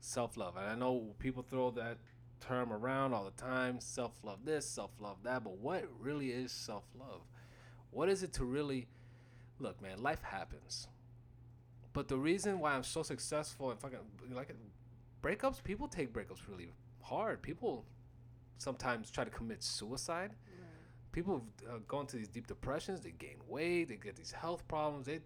Self 0.00 0.36
love, 0.36 0.56
and 0.56 0.66
I 0.66 0.74
know 0.74 1.14
people 1.18 1.42
throw 1.42 1.70
that 1.72 1.98
term 2.40 2.72
around 2.72 3.12
all 3.12 3.24
the 3.24 3.42
time. 3.42 3.80
Self 3.80 4.12
love 4.22 4.44
this, 4.44 4.66
self 4.66 4.90
love 5.00 5.18
that, 5.24 5.44
but 5.44 5.58
what 5.58 5.84
really 6.00 6.30
is 6.30 6.52
self 6.52 6.84
love? 6.98 7.22
What 7.90 8.08
is 8.08 8.22
it 8.22 8.32
to 8.34 8.44
really 8.44 8.86
look, 9.58 9.80
man? 9.82 10.02
Life 10.02 10.22
happens, 10.22 10.88
but 11.92 12.08
the 12.08 12.18
reason 12.18 12.60
why 12.60 12.74
I'm 12.74 12.84
so 12.84 13.02
successful 13.02 13.70
and 13.70 13.80
fucking 13.80 13.98
like 14.32 14.54
breakups, 15.22 15.62
people 15.62 15.88
take 15.88 16.12
breakups 16.12 16.48
really 16.48 16.70
hard. 17.02 17.42
People 17.42 17.84
sometimes 18.58 19.10
try 19.10 19.24
to 19.24 19.30
commit 19.30 19.62
suicide 19.62 20.32
people 21.16 21.42
uh, 21.66 21.78
go 21.88 22.00
into 22.00 22.18
these 22.18 22.28
deep 22.28 22.46
depressions. 22.46 23.00
They 23.00 23.10
gain 23.10 23.38
weight. 23.48 23.88
They 23.88 23.96
get 23.96 24.16
these 24.16 24.32
health 24.32 24.68
problems. 24.68 25.06
They 25.06 25.20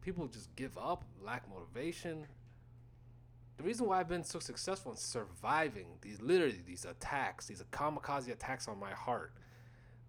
people 0.00 0.28
just 0.28 0.54
give 0.54 0.78
up, 0.78 1.04
lack 1.20 1.48
motivation. 1.50 2.28
The 3.56 3.64
reason 3.64 3.88
why 3.88 3.98
I've 3.98 4.08
been 4.08 4.22
so 4.22 4.38
successful 4.38 4.92
in 4.92 4.98
surviving 4.98 5.98
these 6.00 6.22
literally 6.22 6.62
these 6.64 6.84
attacks, 6.84 7.46
these 7.46 7.62
kamikaze 7.72 8.30
attacks 8.30 8.68
on 8.68 8.78
my 8.78 8.92
heart, 8.92 9.32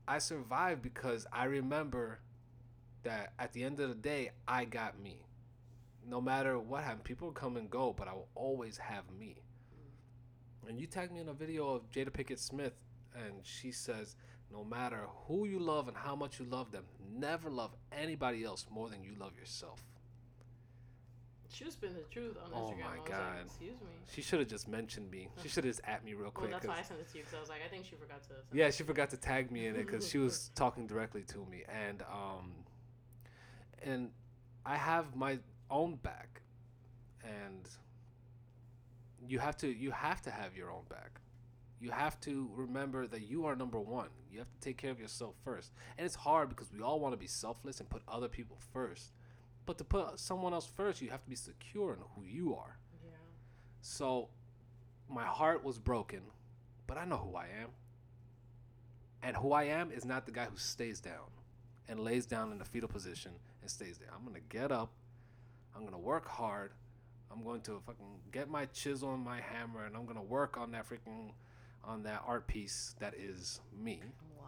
I 0.07 0.19
survived 0.19 0.83
because 0.83 1.25
I 1.33 1.45
remember 1.45 2.19
that 3.01 3.33
at 3.39 3.53
the 3.53 3.63
end 3.63 3.79
of 3.79 3.89
the 3.89 3.95
day, 3.95 4.31
I 4.47 4.65
got 4.65 5.01
me. 5.01 5.25
No 6.07 6.21
matter 6.21 6.59
what 6.59 6.83
happened, 6.83 7.05
people 7.05 7.31
come 7.31 7.57
and 7.57 7.71
go, 7.71 7.91
but 7.97 8.07
I 8.07 8.13
will 8.13 8.29
always 8.35 8.77
have 8.77 9.05
me. 9.17 9.37
And 10.67 10.79
you 10.79 10.87
tagged 10.87 11.11
me 11.11 11.19
in 11.19 11.29
a 11.29 11.33
video 11.33 11.69
of 11.69 11.89
Jada 11.91 12.09
Pinkett 12.09 12.39
Smith, 12.39 12.73
and 13.15 13.33
she 13.43 13.71
says, 13.71 14.15
no 14.51 14.63
matter 14.63 15.07
who 15.27 15.45
you 15.45 15.59
love 15.59 15.87
and 15.87 15.97
how 15.97 16.15
much 16.15 16.39
you 16.39 16.45
love 16.45 16.71
them, 16.71 16.83
never 17.13 17.49
love 17.49 17.71
anybody 17.91 18.43
else 18.43 18.65
more 18.71 18.89
than 18.89 19.03
you 19.03 19.11
love 19.19 19.35
yourself. 19.37 19.81
She 21.51 21.65
was 21.65 21.73
spitting 21.73 21.95
the 21.97 22.01
truth 22.03 22.35
on 22.43 22.49
Oh 22.51 22.57
Instagram. 22.71 22.85
Oh 22.85 22.89
my 23.03 23.07
God. 23.07 23.35
like, 23.37 23.45
excuse 23.45 23.79
me. 23.81 23.87
She 24.11 24.21
should 24.23 24.39
have 24.39 24.47
just 24.47 24.67
mentioned 24.67 25.11
me. 25.11 25.27
She 25.43 25.47
should 25.49 25.63
have 25.65 25.75
just 25.75 25.85
at 25.87 26.03
me 26.03 26.13
real 26.13 26.23
Well, 26.23 26.31
quick. 26.31 26.51
that's 26.51 26.65
why 26.65 26.79
I 26.79 26.81
sent 26.81 26.99
it 26.99 27.11
to 27.11 27.17
you 27.17 27.23
because 27.23 27.37
I 27.37 27.39
was 27.41 27.49
like, 27.49 27.59
I 27.63 27.67
think 27.69 27.85
she 27.85 27.95
forgot 27.95 28.23
to. 28.23 28.29
Yeah, 28.51 28.71
she 28.71 28.81
forgot 28.83 29.11
to 29.11 29.17
tag 29.17 29.51
me 29.51 29.67
in 29.67 29.75
it 29.75 29.85
because 29.85 30.07
she 30.09 30.17
was 30.17 30.49
talking 30.55 30.87
directly 30.87 31.21
to 31.27 31.45
me, 31.51 31.63
and 31.67 32.01
um, 32.11 32.51
and 33.83 34.09
I 34.65 34.77
have 34.77 35.15
my 35.15 35.37
own 35.69 35.95
back, 35.97 36.41
and 37.23 37.69
you 39.27 39.39
have 39.39 39.57
to 39.57 39.67
you 39.67 39.91
have 39.91 40.21
to 40.23 40.31
have 40.31 40.55
your 40.55 40.71
own 40.71 40.83
back. 40.89 41.19
You 41.79 41.91
have 41.91 42.19
to 42.21 42.49
remember 42.55 43.07
that 43.07 43.21
you 43.23 43.45
are 43.45 43.55
number 43.55 43.79
one. 43.79 44.07
You 44.31 44.39
have 44.39 44.49
to 44.49 44.59
take 44.61 44.77
care 44.77 44.91
of 44.91 44.99
yourself 44.99 45.35
first, 45.43 45.71
and 45.97 46.05
it's 46.05 46.15
hard 46.15 46.49
because 46.49 46.71
we 46.71 46.81
all 46.81 46.99
want 46.99 47.13
to 47.13 47.17
be 47.17 47.27
selfless 47.27 47.79
and 47.79 47.89
put 47.89 48.01
other 48.07 48.27
people 48.27 48.57
first. 48.71 49.11
But 49.65 49.77
to 49.77 49.83
put 49.83 50.19
someone 50.19 50.53
else 50.53 50.65
first, 50.65 51.01
you 51.01 51.09
have 51.09 51.23
to 51.23 51.29
be 51.29 51.35
secure 51.35 51.93
in 51.93 51.99
who 52.15 52.25
you 52.25 52.55
are. 52.55 52.77
Yeah. 53.03 53.11
So 53.81 54.29
my 55.09 55.25
heart 55.25 55.63
was 55.63 55.77
broken, 55.77 56.21
but 56.87 56.97
I 56.97 57.05
know 57.05 57.17
who 57.17 57.35
I 57.35 57.47
am. 57.61 57.69
And 59.21 59.37
who 59.37 59.53
I 59.53 59.63
am 59.63 59.91
is 59.91 60.03
not 60.03 60.25
the 60.25 60.33
guy 60.33 60.45
who 60.45 60.57
stays 60.57 60.99
down 60.99 61.31
and 61.87 61.99
lays 61.99 62.25
down 62.25 62.51
in 62.51 62.57
the 62.57 62.65
fetal 62.65 62.89
position 62.89 63.31
and 63.61 63.69
stays 63.69 63.97
there. 63.97 64.09
I'm 64.13 64.23
going 64.23 64.35
to 64.35 64.57
get 64.57 64.71
up. 64.71 64.91
I'm 65.73 65.81
going 65.81 65.93
to 65.93 65.99
work 65.99 66.27
hard. 66.27 66.71
I'm 67.33 67.43
going 67.43 67.61
to 67.61 67.81
fucking 67.85 68.05
get 68.31 68.49
my 68.49 68.65
chisel 68.67 69.13
and 69.13 69.23
my 69.23 69.39
hammer 69.41 69.85
and 69.85 69.95
I'm 69.95 70.05
going 70.05 70.17
to 70.17 70.23
work 70.23 70.57
on 70.57 70.71
that 70.71 70.87
freaking 70.87 71.31
on 71.83 72.03
that 72.03 72.23
art 72.25 72.47
piece 72.47 72.95
that 72.99 73.13
is 73.15 73.59
me. 73.81 74.01
Wow. 74.37 74.45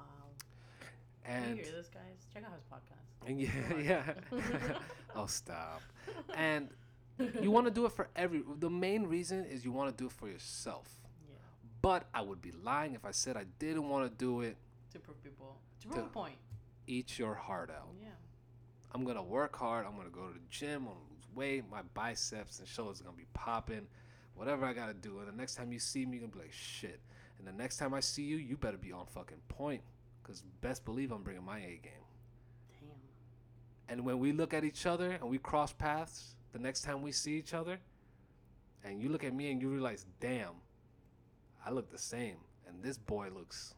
And 1.26 1.58
you 1.58 1.63
hear 1.63 1.74
this, 1.74 1.89
guys? 1.89 2.28
Check 2.34 2.43
out 2.43 2.54
his 2.54 2.63
podcast. 2.63 3.28
and 3.28 3.41
yeah, 3.82 4.04
yeah. 4.32 4.78
oh, 5.15 5.26
stop. 5.26 5.82
And 6.36 6.69
you 7.41 7.52
want 7.52 7.65
to 7.65 7.71
do 7.71 7.86
it 7.86 7.91
for 7.91 8.10
every. 8.15 8.43
The 8.60 8.69
main 8.69 9.08
reason 9.08 9.45
is 9.45 9.65
you 9.65 9.71
want 9.71 9.95
to 9.95 10.04
do 10.04 10.08
it 10.08 10.12
for 10.12 10.28
yourself. 10.28 10.88
Yeah. 11.28 11.36
But 11.82 12.08
I 12.13 12.21
would 12.21 12.41
be 12.41 12.52
lying 12.63 12.93
if 12.93 13.06
I 13.06 13.12
said 13.12 13.38
I 13.38 13.45
didn't 13.60 13.89
want 13.89 14.10
to 14.10 14.15
do 14.17 14.41
it. 14.41 14.58
To 14.91 15.00
prove 15.00 15.24
people. 15.24 15.58
To 15.82 15.88
prove 15.88 16.06
a 16.06 16.10
point. 16.10 16.36
Eat 16.88 17.17
your 17.17 17.34
heart 17.34 17.71
out. 17.71 17.89
Yeah. 18.00 18.10
I'm 18.93 19.04
gonna 19.04 19.24
work 19.24 19.56
hard. 19.56 19.86
I'm 19.86 19.98
gonna 19.98 20.10
go 20.10 20.28
to 20.28 20.34
the 20.34 20.39
gym. 20.50 20.84
I'm 20.84 20.86
gonna 20.86 21.14
weight. 21.36 21.63
My 21.69 21.82
biceps 21.93 22.60
and 22.60 22.67
shoulders 22.67 23.02
are 23.02 23.06
gonna 23.06 23.17
be 23.17 23.28
popping. 23.34 23.88
Whatever 24.36 24.65
I 24.65 24.74
gotta 24.74 24.93
do. 24.93 25.19
And 25.19 25.28
the 25.28 25.36
next 25.36 25.56
time 25.56 25.71
you 25.71 25.80
see 25.80 26.06
me, 26.06 26.17
you're 26.17 26.28
gonna 26.28 26.38
be 26.38 26.48
like, 26.48 26.54
shit. 26.54 27.00
And 27.38 27.48
the 27.48 27.54
next 27.54 27.78
time 27.78 27.93
I 27.93 28.00
see 28.00 28.24
you, 28.24 28.38
you 28.38 28.58
better 28.58 28.78
be 28.78 28.91
on 28.91 29.06
fucking 29.06 29.41
point. 29.48 29.82
Cause 30.24 30.43
best 30.62 30.86
believe 30.86 31.12
I'm 31.12 31.21
bringing 31.21 31.45
my 31.45 31.60
A 31.60 31.80
game. 31.84 32.06
Damn. 32.80 32.89
And 33.89 34.06
when 34.06 34.17
we 34.19 34.32
look 34.32 34.54
at 34.54 34.63
each 34.63 34.86
other 34.86 35.12
and 35.12 35.30
we 35.30 35.38
cross 35.38 35.71
paths, 35.71 36.36
the 36.52 36.60
next 36.60 36.82
time 36.82 37.02
we 37.02 37.12
see 37.12 37.38
each 37.38 37.54
other, 37.54 37.78
and 38.84 39.02
you 39.02 39.10
look 39.10 39.24
at 39.24 39.34
me 39.34 39.52
and 39.52 39.62
you 39.62 39.69
realize, 39.69 40.06
damn, 40.19 40.54
I 41.65 41.71
look 41.71 41.91
the 41.91 41.98
same, 41.98 42.38
and 42.67 42.82
this 42.84 42.98
boy 42.98 43.30
looks 43.34 43.76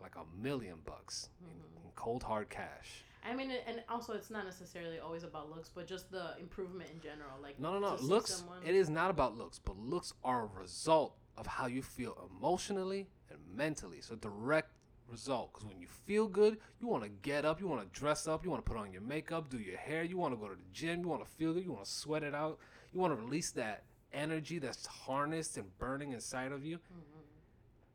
like 0.00 0.14
a 0.16 0.42
million 0.42 0.76
bucks 0.84 1.28
in, 1.40 1.48
mm-hmm. 1.48 1.86
in 1.86 1.92
cold 1.96 2.22
hard 2.22 2.48
cash. 2.48 3.04
I 3.28 3.34
mean, 3.34 3.52
and 3.66 3.82
also 3.88 4.14
it's 4.14 4.30
not 4.30 4.44
necessarily 4.44 4.98
always 4.98 5.22
about 5.22 5.50
looks, 5.50 5.70
but 5.74 5.86
just 5.86 6.10
the 6.10 6.36
improvement 6.40 6.90
in 6.92 7.00
general. 7.00 7.38
Like 7.42 7.58
No, 7.58 7.72
no, 7.72 7.78
no. 7.78 7.96
Looks. 8.00 8.34
someone- 8.34 8.62
It 8.64 8.74
is 8.74 8.88
not 8.88 9.10
about 9.10 9.36
looks, 9.36 9.58
but 9.58 9.76
looks 9.76 10.12
are 10.24 10.44
a 10.44 10.60
result 10.60 11.16
of 11.36 11.46
how 11.46 11.66
you 11.66 11.82
feel 11.82 12.30
emotionally 12.30 13.08
and 13.30 13.38
mentally. 13.54 14.00
So 14.00 14.14
direct 14.16 14.72
result. 15.08 15.52
Because 15.52 15.66
when 15.66 15.78
you 15.80 15.86
feel 15.88 16.26
good, 16.28 16.58
you 16.80 16.86
want 16.86 17.02
to 17.02 17.08
get 17.08 17.44
up, 17.44 17.60
you 17.60 17.66
want 17.66 17.80
to 17.80 17.98
dress 17.98 18.26
up, 18.26 18.44
you 18.44 18.50
want 18.50 18.64
to 18.64 18.68
put 18.70 18.78
on 18.78 18.92
your 18.92 19.02
makeup, 19.02 19.48
do 19.48 19.58
your 19.58 19.76
hair, 19.76 20.02
you 20.02 20.16
want 20.16 20.34
to 20.34 20.40
go 20.40 20.48
to 20.48 20.56
the 20.56 20.70
gym, 20.72 21.00
you 21.00 21.08
want 21.08 21.24
to 21.24 21.30
feel 21.30 21.54
good, 21.54 21.64
you 21.64 21.72
want 21.72 21.84
to 21.84 21.90
sweat 21.90 22.22
it 22.22 22.34
out, 22.34 22.58
you 22.92 23.00
want 23.00 23.12
to 23.12 23.22
release 23.22 23.50
that 23.52 23.84
energy 24.12 24.58
that's 24.58 24.86
harnessed 24.86 25.56
and 25.56 25.76
burning 25.78 26.12
inside 26.12 26.52
of 26.52 26.64
you, 26.64 26.76
mm-hmm. 26.78 27.20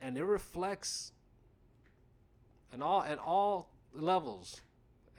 and 0.02 0.18
it 0.18 0.26
reflects. 0.26 1.12
And 2.72 2.82
all 2.82 3.04
at 3.04 3.20
all 3.20 3.70
levels, 3.94 4.62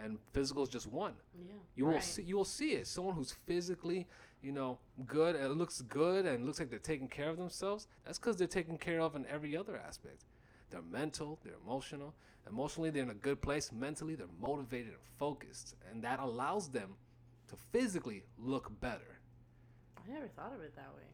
and 0.00 0.18
physical 0.33 0.62
is 0.62 0.68
just 0.68 0.87
one. 0.87 1.14
Yeah. 1.38 1.52
You 1.76 1.87
won't 1.87 2.02
see 2.02 2.22
you 2.22 2.37
will 2.37 2.44
see 2.44 2.72
it. 2.72 2.87
Someone 2.87 3.14
who's 3.14 3.33
physically, 3.46 4.07
you 4.42 4.52
know, 4.52 4.78
good 5.07 5.37
and 5.37 5.57
looks 5.57 5.80
good 5.83 6.26
and 6.26 6.44
looks 6.46 6.59
like 6.61 6.70
they're 6.70 6.78
taking 6.78 7.09
care 7.09 7.30
of 7.30 7.37
themselves. 7.37 7.87
That's 8.04 8.18
because 8.18 8.37
they're 8.37 8.46
taken 8.46 8.78
care 8.78 9.00
of 9.00 9.16
in 9.16 9.26
every 9.26 9.57
other 9.57 9.80
aspect. 9.87 10.24
They're 10.70 10.83
mental, 10.83 11.38
they're 11.44 11.54
emotional. 11.64 12.14
Emotionally, 12.48 12.90
they're 12.90 13.04
in 13.04 13.11
a 13.11 13.14
good 13.14 13.40
place. 13.40 13.72
Mentally, 13.72 14.14
they're 14.14 14.26
motivated 14.40 14.88
and 14.88 15.02
focused, 15.18 15.76
and 15.90 16.02
that 16.04 16.20
allows 16.20 16.68
them 16.68 16.96
to 17.48 17.57
physically 17.72 18.24
look 18.38 18.70
better. 18.80 19.18
I 19.96 20.12
never 20.12 20.28
thought 20.28 20.52
of 20.54 20.61
it 20.61 20.74
that 20.76 20.94
way. 20.94 21.04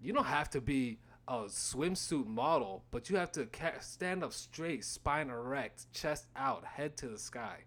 You 0.00 0.12
don't 0.12 0.26
have 0.26 0.50
to 0.50 0.60
be 0.60 0.98
a 1.26 1.44
swimsuit 1.44 2.26
model, 2.26 2.84
but 2.90 3.08
you 3.10 3.16
have 3.16 3.32
to 3.32 3.46
ca- 3.46 3.80
stand 3.80 4.22
up 4.22 4.32
straight, 4.32 4.84
spine 4.84 5.30
erect, 5.30 5.92
chest 5.92 6.26
out, 6.36 6.64
head 6.64 6.96
to 6.98 7.08
the 7.08 7.18
sky. 7.18 7.64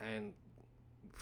And 0.00 0.32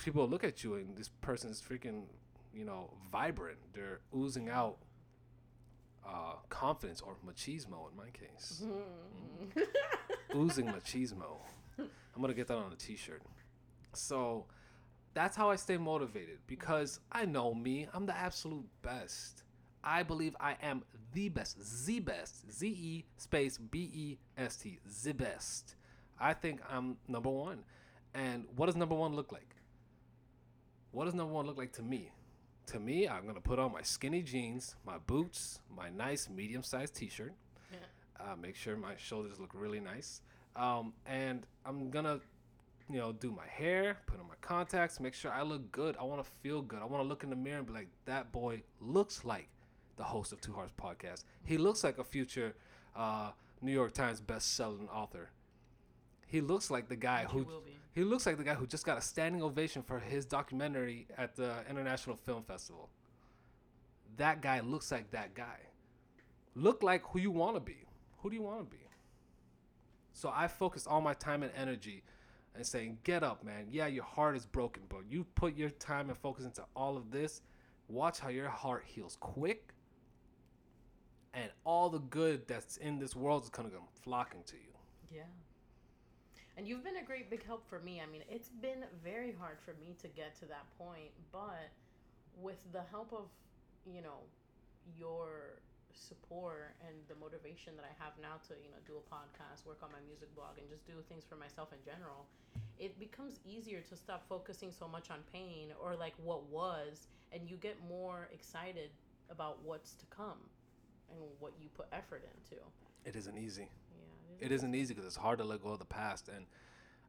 people 0.02 0.28
look 0.28 0.44
at 0.44 0.64
you, 0.64 0.74
and 0.74 0.96
this 0.96 1.08
person's 1.20 1.62
freaking, 1.62 2.04
you 2.52 2.64
know, 2.64 2.90
vibrant. 3.10 3.58
They're 3.72 4.00
oozing 4.16 4.48
out 4.48 4.78
uh, 6.06 6.34
confidence 6.48 7.00
or 7.00 7.16
machismo 7.26 7.90
in 7.90 7.96
my 7.96 8.10
case. 8.12 8.62
oozing 10.34 10.66
machismo. 10.66 11.38
I'm 11.78 12.20
gonna 12.20 12.34
get 12.34 12.46
that 12.48 12.56
on 12.56 12.72
a 12.72 12.76
t-shirt. 12.76 13.22
So 13.92 14.46
that's 15.14 15.36
how 15.36 15.50
I 15.50 15.56
stay 15.56 15.76
motivated 15.76 16.38
because 16.46 17.00
I 17.10 17.24
know 17.24 17.54
me. 17.54 17.88
I'm 17.92 18.06
the 18.06 18.16
absolute 18.16 18.66
best. 18.82 19.42
I 19.82 20.02
believe 20.02 20.36
I 20.40 20.56
am 20.62 20.82
the 21.12 21.28
best, 21.28 21.58
the 21.86 22.00
best, 22.00 22.50
Z 22.50 22.66
E 22.66 23.04
space 23.16 23.58
B 23.58 23.90
E 23.94 24.18
S 24.36 24.56
T, 24.56 24.78
the 25.04 25.12
best. 25.12 25.76
I 26.18 26.32
think 26.32 26.60
I'm 26.70 26.96
number 27.08 27.30
one. 27.30 27.64
And 28.14 28.44
what 28.56 28.66
does 28.66 28.76
number 28.76 28.94
one 28.94 29.14
look 29.16 29.32
like? 29.32 29.56
What 30.92 31.06
does 31.06 31.14
number 31.14 31.32
one 31.32 31.46
look 31.46 31.58
like 31.58 31.72
to 31.72 31.82
me? 31.82 32.10
To 32.68 32.78
me, 32.80 33.08
I'm 33.08 33.26
gonna 33.26 33.40
put 33.40 33.58
on 33.58 33.72
my 33.72 33.82
skinny 33.82 34.22
jeans, 34.22 34.76
my 34.86 34.96
boots, 34.98 35.60
my 35.76 35.90
nice 35.90 36.28
medium-sized 36.28 36.94
T-shirt. 36.94 37.34
Uh, 38.20 38.36
make 38.40 38.54
sure 38.56 38.76
my 38.76 38.94
shoulders 38.96 39.38
look 39.40 39.50
really 39.54 39.80
nice. 39.80 40.20
Um, 40.56 40.94
and 41.04 41.44
I'm 41.66 41.90
gonna, 41.90 42.20
you 42.88 42.98
know, 42.98 43.12
do 43.12 43.30
my 43.32 43.46
hair, 43.46 43.98
put 44.06 44.20
on 44.20 44.28
my 44.28 44.36
contacts, 44.40 45.00
make 45.00 45.12
sure 45.14 45.32
I 45.32 45.42
look 45.42 45.70
good. 45.72 45.96
I 45.98 46.04
want 46.04 46.24
to 46.24 46.30
feel 46.40 46.62
good. 46.62 46.80
I 46.80 46.84
want 46.84 47.02
to 47.02 47.08
look 47.08 47.24
in 47.24 47.30
the 47.30 47.36
mirror 47.36 47.58
and 47.58 47.66
be 47.66 47.72
like, 47.72 47.88
that 48.06 48.30
boy 48.32 48.62
looks 48.80 49.24
like 49.24 49.48
the 49.96 50.04
host 50.04 50.32
of 50.32 50.40
Two 50.40 50.52
Hearts 50.52 50.72
podcast. 50.80 51.24
He 51.44 51.58
looks 51.58 51.82
like 51.84 51.98
a 51.98 52.04
future 52.04 52.54
uh, 52.96 53.32
New 53.60 53.72
York 53.72 53.92
Times 53.94 54.20
best-selling 54.20 54.88
author. 54.88 55.30
he 56.26 56.40
looks 56.40 56.70
like 56.70 56.88
the 56.88 56.96
guy 56.96 57.24
who 57.28 57.40
you 57.40 57.44
will 57.44 57.60
be. 57.60 57.76
He 57.94 58.02
looks 58.02 58.26
like 58.26 58.36
the 58.36 58.44
guy 58.44 58.54
who 58.54 58.66
just 58.66 58.84
got 58.84 58.98
a 58.98 59.00
standing 59.00 59.42
ovation 59.42 59.82
for 59.82 60.00
his 60.00 60.26
documentary 60.26 61.06
at 61.16 61.36
the 61.36 61.54
International 61.70 62.16
Film 62.16 62.42
Festival. 62.42 62.90
That 64.16 64.42
guy 64.42 64.60
looks 64.60 64.90
like 64.90 65.10
that 65.12 65.34
guy. 65.34 65.60
Look 66.56 66.82
like 66.82 67.02
who 67.06 67.20
you 67.20 67.30
want 67.30 67.56
to 67.56 67.60
be. 67.60 67.86
Who 68.18 68.30
do 68.30 68.36
you 68.36 68.42
want 68.42 68.58
to 68.58 68.76
be? 68.76 68.82
So 70.12 70.30
I 70.34 70.48
focus 70.48 70.86
all 70.86 71.00
my 71.00 71.14
time 71.14 71.42
and 71.42 71.52
energy 71.56 72.02
and 72.54 72.66
saying, 72.66 72.98
"Get 73.04 73.22
up, 73.22 73.44
man. 73.44 73.66
Yeah, 73.70 73.86
your 73.86 74.04
heart 74.04 74.36
is 74.36 74.46
broken, 74.46 74.84
but 74.88 75.06
you 75.08 75.24
put 75.34 75.56
your 75.56 75.70
time 75.70 76.08
and 76.08 76.18
focus 76.18 76.44
into 76.44 76.64
all 76.74 76.96
of 76.96 77.10
this. 77.10 77.42
Watch 77.88 78.20
how 78.20 78.28
your 78.28 78.48
heart 78.48 78.84
heals 78.86 79.16
quick, 79.16 79.74
and 81.32 81.50
all 81.64 81.90
the 81.90 81.98
good 81.98 82.46
that's 82.46 82.76
in 82.76 82.98
this 82.98 83.14
world 83.16 83.42
is 83.42 83.50
gonna 83.50 83.70
come 83.70 83.88
flocking 84.02 84.42
to 84.44 84.56
you." 84.56 84.72
Yeah. 85.10 85.26
And 86.56 86.68
you've 86.68 86.84
been 86.84 86.98
a 86.98 87.02
great 87.02 87.30
big 87.30 87.44
help 87.44 87.68
for 87.68 87.80
me. 87.80 88.00
I 88.00 88.10
mean, 88.10 88.22
it's 88.30 88.48
been 88.48 88.84
very 89.02 89.34
hard 89.38 89.58
for 89.64 89.74
me 89.80 89.96
to 90.02 90.08
get 90.08 90.38
to 90.40 90.46
that 90.46 90.66
point, 90.78 91.10
but 91.32 91.70
with 92.40 92.62
the 92.72 92.82
help 92.90 93.12
of, 93.12 93.26
you 93.86 94.02
know, 94.02 94.22
your 94.96 95.58
support 95.94 96.74
and 96.86 96.94
the 97.08 97.14
motivation 97.18 97.74
that 97.76 97.84
I 97.86 97.94
have 98.02 98.12
now 98.20 98.38
to, 98.48 98.54
you 98.62 98.70
know, 98.70 98.78
do 98.86 98.94
a 98.98 99.04
podcast, 99.10 99.66
work 99.66 99.78
on 99.82 99.90
my 99.90 100.02
music 100.06 100.34
blog 100.34 100.58
and 100.58 100.68
just 100.68 100.86
do 100.86 100.94
things 101.08 101.24
for 101.28 101.36
myself 101.36 101.70
in 101.72 101.78
general, 101.84 102.26
it 102.78 102.98
becomes 102.98 103.38
easier 103.46 103.80
to 103.88 103.96
stop 103.96 104.26
focusing 104.28 104.70
so 104.70 104.86
much 104.86 105.10
on 105.10 105.18
pain 105.32 105.70
or 105.82 105.94
like 105.94 106.14
what 106.22 106.44
was 106.50 107.06
and 107.32 107.48
you 107.48 107.56
get 107.56 107.76
more 107.88 108.28
excited 108.32 108.90
about 109.30 109.58
what's 109.64 109.94
to 109.94 110.06
come 110.06 110.38
and 111.10 111.18
what 111.38 111.52
you 111.60 111.68
put 111.76 111.86
effort 111.92 112.22
into. 112.34 112.62
It 113.04 113.16
isn't 113.16 113.38
easy. 113.38 113.68
It 114.40 114.52
isn't 114.52 114.74
easy 114.74 114.94
because 114.94 115.06
it's 115.06 115.16
hard 115.16 115.38
to 115.38 115.44
let 115.44 115.62
go 115.62 115.70
of 115.70 115.78
the 115.78 115.84
past 115.84 116.28
and 116.28 116.46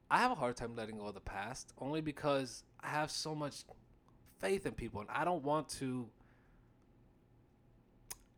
i 0.09 0.19
have 0.19 0.31
a 0.31 0.35
hard 0.35 0.55
time 0.55 0.75
letting 0.75 0.97
go 0.97 1.07
of 1.07 1.13
the 1.13 1.19
past 1.19 1.73
only 1.79 2.01
because 2.01 2.63
i 2.81 2.87
have 2.87 3.09
so 3.09 3.33
much 3.33 3.63
faith 4.39 4.65
in 4.65 4.73
people 4.73 5.01
and 5.01 5.09
i 5.11 5.23
don't 5.25 5.43
want 5.43 5.67
to 5.67 6.07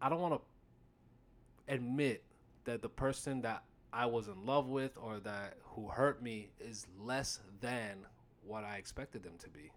i 0.02 0.10
don't 0.10 0.22
want 0.22 0.34
to 0.34 1.74
admit 1.74 2.24
that 2.64 2.82
the 2.82 2.90
person 2.90 3.42
that 3.42 3.64
i 3.92 4.06
was 4.06 4.28
in 4.28 4.46
love 4.46 4.68
with 4.68 4.98
or 5.02 5.20
that 5.20 5.58
who 5.64 5.88
hurt 5.88 6.22
me 6.24 6.50
is 6.60 6.88
less 7.00 7.40
than 7.60 8.06
what 8.46 8.64
i 8.64 8.78
expected 8.78 9.24
them 9.24 9.34
to 9.38 9.50
be 9.50 9.72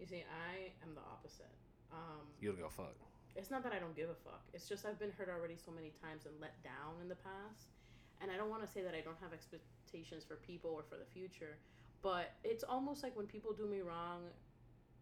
You 0.00 0.06
see, 0.06 0.24
I 0.24 0.72
am 0.82 0.94
the 0.94 1.00
opposite. 1.00 1.52
Um, 1.92 2.26
you 2.40 2.48
don't 2.48 2.58
go 2.58 2.68
fuck 2.68 2.96
it's 3.34 3.50
not 3.50 3.62
that 3.62 3.72
I 3.72 3.78
don't 3.78 3.96
give 3.96 4.10
a 4.10 4.14
fuck. 4.24 4.42
It's 4.52 4.68
just 4.68 4.84
I've 4.84 4.98
been 4.98 5.12
hurt 5.16 5.30
already 5.32 5.56
so 5.56 5.72
many 5.72 5.92
times 6.02 6.26
and 6.26 6.34
let 6.40 6.62
down 6.62 7.00
in 7.00 7.08
the 7.08 7.16
past. 7.16 7.72
And 8.22 8.30
I 8.30 8.36
don't 8.38 8.48
want 8.50 8.62
to 8.62 8.70
say 8.70 8.82
that 8.86 8.94
I 8.94 9.02
don't 9.02 9.18
have 9.20 9.32
expectations 9.34 10.22
for 10.22 10.36
people 10.36 10.70
or 10.70 10.84
for 10.86 10.94
the 10.96 11.04
future, 11.10 11.58
but 12.06 12.32
it's 12.46 12.62
almost 12.62 13.02
like 13.02 13.16
when 13.18 13.26
people 13.26 13.52
do 13.52 13.66
me 13.66 13.82
wrong, 13.82 14.22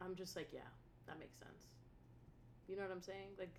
I'm 0.01 0.17
just 0.17 0.35
like, 0.35 0.49
yeah, 0.57 0.65
that 1.07 1.21
makes 1.21 1.37
sense. 1.37 1.69
You 2.67 2.77
know 2.81 2.83
what 2.89 2.93
I'm 2.97 3.05
saying? 3.05 3.37
Like, 3.39 3.53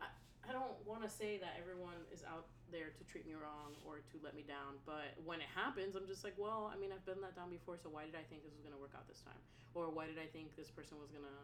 I, 0.00 0.06
I 0.48 0.52
don't 0.54 0.78
want 0.86 1.02
to 1.02 1.10
say 1.10 1.38
that 1.42 1.58
everyone 1.58 1.98
is 2.14 2.22
out 2.22 2.46
there 2.70 2.94
to 2.94 3.02
treat 3.10 3.26
me 3.26 3.34
wrong 3.34 3.74
or 3.82 3.98
to 3.98 4.16
let 4.22 4.38
me 4.38 4.46
down, 4.46 4.78
but 4.86 5.18
when 5.26 5.42
it 5.42 5.50
happens, 5.50 5.98
I'm 5.98 6.06
just 6.06 6.22
like, 6.22 6.38
well, 6.38 6.70
I 6.70 6.78
mean, 6.78 6.94
I've 6.94 7.02
been 7.04 7.18
let 7.18 7.34
down 7.34 7.50
before, 7.50 7.74
so 7.82 7.90
why 7.90 8.06
did 8.06 8.14
I 8.14 8.22
think 8.30 8.46
this 8.46 8.54
was 8.54 8.62
going 8.62 8.74
to 8.74 8.78
work 8.78 8.94
out 8.94 9.08
this 9.10 9.26
time? 9.26 9.42
Or 9.74 9.90
why 9.90 10.06
did 10.06 10.22
I 10.22 10.30
think 10.30 10.54
this 10.54 10.70
person 10.70 11.02
was 11.02 11.10
going 11.10 11.26
to 11.26 11.38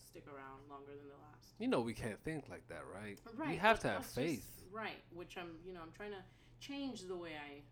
stick 0.00 0.24
around 0.32 0.64
longer 0.70 0.96
than 0.96 1.08
the 1.12 1.20
last? 1.20 1.52
you 1.58 1.68
know 1.68 1.80
we 1.80 1.92
can't 1.94 2.20
think 2.24 2.48
like 2.50 2.66
that 2.68 2.82
right 2.92 3.18
Right. 3.36 3.50
we 3.50 3.56
have 3.56 3.80
to 3.80 3.88
have 3.88 4.04
faith 4.06 4.44
just- 4.44 4.55
right. 4.76 5.02
Which 5.14 5.36
I'm, 5.36 5.50
you 5.66 5.72
know, 5.72 5.80
I'm 5.82 5.92
trying 5.96 6.10
to 6.12 6.22
change 6.60 7.02
the 7.06 7.16
way 7.16 7.30
I 7.36 7.62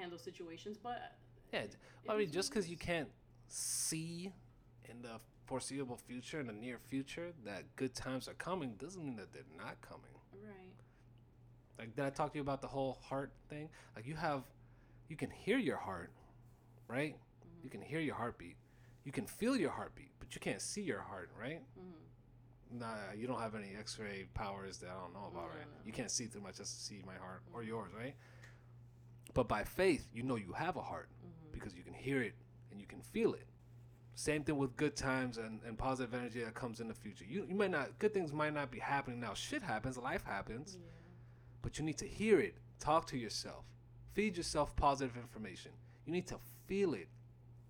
handle 0.00 0.18
situations, 0.18 0.76
but 0.82 1.12
Yeah, 1.52 1.60
it 1.60 1.76
I 2.08 2.16
mean, 2.16 2.30
just 2.30 2.50
because 2.50 2.68
you 2.68 2.76
can't 2.76 3.08
see 3.48 4.32
in 4.88 5.02
the 5.02 5.20
foreseeable 5.46 5.96
future, 5.96 6.40
in 6.40 6.46
the 6.46 6.52
near 6.52 6.78
future, 6.88 7.32
that 7.44 7.64
good 7.76 7.94
times 7.94 8.28
are 8.28 8.34
coming, 8.34 8.74
doesn't 8.78 9.04
mean 9.04 9.16
that 9.16 9.32
they're 9.32 9.42
not 9.58 9.80
coming. 9.80 10.14
right. 10.32 10.72
Like, 11.78 11.96
did 11.96 12.04
I 12.04 12.10
talk 12.10 12.32
to 12.32 12.38
you 12.38 12.42
about 12.42 12.60
the 12.60 12.68
whole 12.68 12.98
heart 13.02 13.32
thing? 13.48 13.68
Like, 13.96 14.06
you 14.06 14.14
have, 14.14 14.42
you 15.08 15.16
can 15.16 15.30
hear 15.30 15.58
your 15.58 15.78
heart, 15.78 16.10
right? 16.88 17.14
Mm-hmm. 17.14 17.64
You 17.64 17.70
can 17.70 17.80
hear 17.82 18.00
your 18.00 18.14
heartbeat. 18.14 18.56
You 19.04 19.12
can 19.12 19.26
feel 19.26 19.56
your 19.56 19.70
heartbeat, 19.70 20.10
but 20.18 20.34
you 20.34 20.40
can't 20.40 20.60
see 20.60 20.82
your 20.82 21.00
heart, 21.00 21.30
right? 21.40 21.62
hmm 21.78 21.90
Nah, 22.72 23.12
you 23.16 23.26
don't 23.26 23.40
have 23.40 23.54
any 23.54 23.70
X-ray 23.78 24.26
powers 24.34 24.78
that 24.78 24.90
I 24.90 25.00
don't 25.00 25.12
know 25.12 25.28
about, 25.30 25.48
No, 25.50 25.58
right? 25.58 25.66
no, 25.66 25.80
You 25.84 25.92
can't 25.92 26.10
see 26.10 26.26
through 26.26 26.42
my 26.42 26.50
chest 26.50 26.74
to 26.76 26.80
see 26.84 27.02
my 27.06 27.14
heart 27.16 27.42
or 27.52 27.62
yours, 27.64 27.90
right? 27.98 28.14
But 29.34 29.48
by 29.48 29.64
faith, 29.64 30.06
you 30.12 30.22
know 30.22 30.36
you 30.36 30.52
have 30.52 30.76
a 30.76 30.82
heart 30.82 31.08
hmm 31.22 31.28
because 31.52 31.74
you 31.74 31.82
can 31.82 31.92
hear 31.94 32.22
it 32.22 32.34
and 32.70 32.80
you 32.80 32.86
can 32.86 33.00
feel 33.00 33.34
it. 33.34 33.46
Same 34.14 34.44
thing 34.44 34.56
with 34.56 34.76
good 34.76 34.94
times 34.96 35.36
and, 35.36 35.60
and 35.66 35.76
positive 35.76 36.14
energy 36.14 36.42
that 36.44 36.54
comes 36.54 36.78
in 36.80 36.86
the 36.88 36.94
future. 36.94 37.24
You, 37.28 37.44
you 37.48 37.54
might 37.56 37.70
not, 37.72 37.98
good 37.98 38.14
things 38.14 38.32
might 38.32 38.54
not 38.54 38.70
be 38.70 38.78
happening 38.78 39.18
now. 39.20 39.34
Shit 39.34 39.62
happens, 39.62 39.98
life 39.98 40.24
happens, 40.24 40.76
Yeah. 40.80 40.86
but 41.62 41.78
you 41.78 41.84
need 41.84 41.98
to 41.98 42.06
hear 42.06 42.38
it, 42.40 42.54
talk 42.78 43.06
to 43.08 43.18
yourself, 43.18 43.64
feed 44.14 44.36
yourself 44.36 44.76
positive 44.76 45.16
information. 45.16 45.72
You 46.06 46.12
need 46.12 46.26
to 46.28 46.36
feel 46.66 46.94
it. 46.94 47.08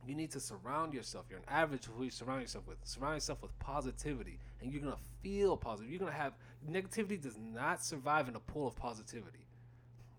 You 0.07 0.15
need 0.15 0.31
to 0.33 0.41
surround 0.41 0.95
yourself. 0.95 1.27
You're 1.29 1.39
an 1.41 1.45
average 1.49 1.87
of 1.87 1.93
who 1.93 2.05
you 2.05 2.11
surround 2.11 2.41
yourself 2.41 2.67
with. 2.67 2.79
Surround 2.85 3.17
yourself 3.17 3.43
with 3.43 3.57
positivity, 3.59 4.39
and 4.61 4.73
you're 4.73 4.83
gonna 4.83 4.97
feel 5.23 5.57
positive. 5.57 5.91
You're 5.91 6.01
gonna 6.01 6.13
have 6.13 6.33
negativity 6.69 7.21
does 7.21 7.39
not 7.39 7.85
survive 7.85 8.29
in 8.29 8.35
a 8.35 8.41
pool 8.41 8.67
of 8.67 8.77
positivity. 8.77 9.47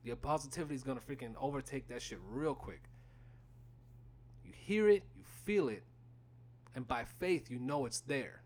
Your 0.04 0.16
positivity 0.16 0.76
is 0.76 0.84
gonna 0.84 1.00
freaking 1.02 1.34
overtake 1.40 1.88
that 1.90 2.02
shit 2.02 2.20
real 2.30 2.56
quick. 2.56 2.82
You 4.46 4.52
hear 4.56 4.88
it, 4.90 5.04
you 5.18 5.24
feel 5.46 5.68
it, 5.70 5.84
and 6.76 6.88
by 6.88 7.04
faith 7.20 7.50
you 7.50 7.60
know 7.60 7.86
it's 7.86 8.02
there. 8.02 8.42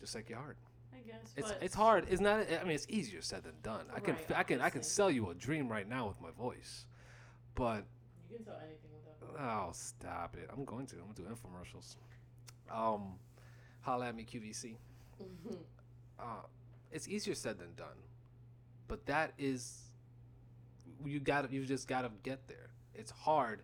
Just 0.00 0.14
like 0.14 0.28
your 0.28 0.38
heart. 0.38 0.56
I 0.92 0.98
guess. 1.06 1.32
It's 1.36 1.52
it's 1.62 1.74
hard. 1.74 2.06
It's 2.10 2.20
not. 2.20 2.40
I 2.60 2.64
mean, 2.64 2.72
it's 2.74 2.86
easier 2.88 3.22
said 3.22 3.44
than 3.44 3.54
done. 3.62 3.86
I 3.94 4.00
can 4.00 4.14
Right, 4.14 4.32
I 4.36 4.42
can 4.42 4.60
I 4.60 4.70
can 4.70 4.82
sell 4.82 5.10
you 5.10 5.30
a 5.30 5.34
dream 5.34 5.68
right 5.68 5.88
now 5.88 6.06
with 6.08 6.20
my 6.20 6.30
voice, 6.30 6.86
but 7.54 7.84
You 8.30 8.36
can 8.36 8.44
tell 8.44 8.56
anything 8.56 8.90
without. 8.94 9.11
Oh 9.38 9.70
stop 9.72 10.36
it! 10.36 10.48
I'm 10.52 10.64
going 10.64 10.86
to. 10.86 10.96
I'm 10.96 11.12
gonna 11.12 11.14
do 11.14 11.22
infomercials. 11.34 11.96
Um, 12.70 13.14
holla 13.80 14.06
at 14.06 14.16
me 14.16 14.24
QVC. 14.24 14.76
Uh, 16.20 16.42
it's 16.92 17.08
easier 17.08 17.34
said 17.34 17.58
than 17.58 17.74
done, 17.74 17.96
but 18.86 19.06
that 19.06 19.32
is 19.38 19.90
you 21.04 21.20
got 21.20 21.48
to 21.48 21.52
You 21.52 21.64
just 21.64 21.88
got 21.88 22.02
to 22.02 22.10
get 22.22 22.46
there. 22.48 22.70
It's 22.94 23.10
hard, 23.10 23.62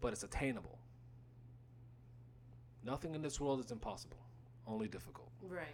but 0.00 0.12
it's 0.12 0.24
attainable. 0.24 0.78
Nothing 2.84 3.14
in 3.14 3.22
this 3.22 3.40
world 3.40 3.64
is 3.64 3.70
impossible. 3.70 4.18
Only 4.66 4.88
difficult. 4.88 5.30
right. 5.42 5.66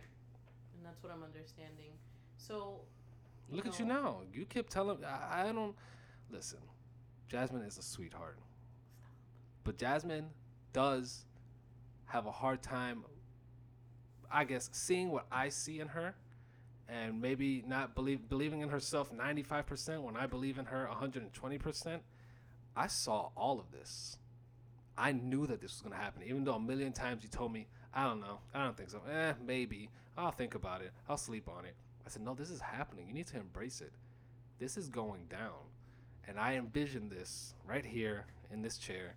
And 0.77 0.85
that's 0.85 1.03
what 1.03 1.13
I'm 1.13 1.23
understanding. 1.23 1.93
So. 2.37 2.81
Look 3.51 3.67
at 3.67 3.79
you 3.79 3.85
now. 3.85 4.21
You 4.33 4.47
keep 4.47 4.71
telling. 4.71 5.05
I, 5.05 5.49
I 5.49 5.53
don't 5.53 5.75
listen. 6.31 6.61
Jasmine 7.29 7.63
is 7.63 7.79
a 7.79 7.83
sweetheart, 7.83 8.39
but 9.65 9.79
Jasmine 9.79 10.31
does 10.73 11.25
have 12.07 12.27
a 12.27 12.31
hard 12.31 12.63
time. 12.63 13.05
I 14.31 14.45
guess 14.45 14.69
seeing 14.73 15.11
what 15.11 15.27
I 15.33 15.49
see 15.49 15.81
in 15.81 15.89
her, 15.89 16.15
and 16.89 17.21
maybe 17.21 17.65
not 17.67 17.95
believe 17.95 18.29
believing 18.29 18.61
in 18.61 18.69
herself 18.69 19.13
ninety 19.13 19.43
five 19.43 19.67
percent 19.67 20.03
when 20.03 20.17
I 20.17 20.27
believe 20.27 20.59
in 20.59 20.67
her 20.67 20.87
one 20.87 20.97
hundred 20.97 21.23
and 21.23 21.33
twenty 21.33 21.59
percent. 21.59 22.03
I 22.77 22.89
saw 22.89 23.31
all 23.37 23.59
of 23.59 23.71
this. 23.73 24.19
I 24.97 25.13
knew 25.13 25.47
that 25.47 25.61
this 25.61 25.73
was 25.73 25.81
gonna 25.81 26.03
happen, 26.03 26.23
even 26.25 26.45
though 26.45 26.55
a 26.55 26.61
million 26.61 26.93
times 26.93 27.23
you 27.23 27.29
told 27.29 27.53
me, 27.53 27.67
I 27.93 28.05
don't 28.05 28.21
know, 28.21 28.39
I 28.55 28.65
don't 28.65 28.77
think 28.77 28.91
so. 28.91 29.01
Eh, 29.11 29.33
maybe. 29.45 29.89
I'll 30.17 30.31
think 30.31 30.55
about 30.55 30.81
it. 30.81 30.93
I'll 31.09 31.17
sleep 31.17 31.49
on 31.49 31.65
it. 31.65 31.75
I 32.07 32.11
said, 32.11 32.23
no, 32.23 32.35
this 32.35 32.51
is 32.51 32.61
happening. 32.61 33.09
You 33.09 33.15
need 33.15 33.27
to 33.29 33.37
embrace 33.37 33.81
it. 33.81 33.93
This 34.61 34.77
is 34.77 34.89
going 34.89 35.27
down. 35.29 35.59
And 36.29 36.39
I 36.39 36.55
envisioned 36.55 37.11
this 37.11 37.55
right 37.67 37.85
here 37.85 38.27
in 38.53 38.63
this 38.63 38.79
chair. 38.79 39.17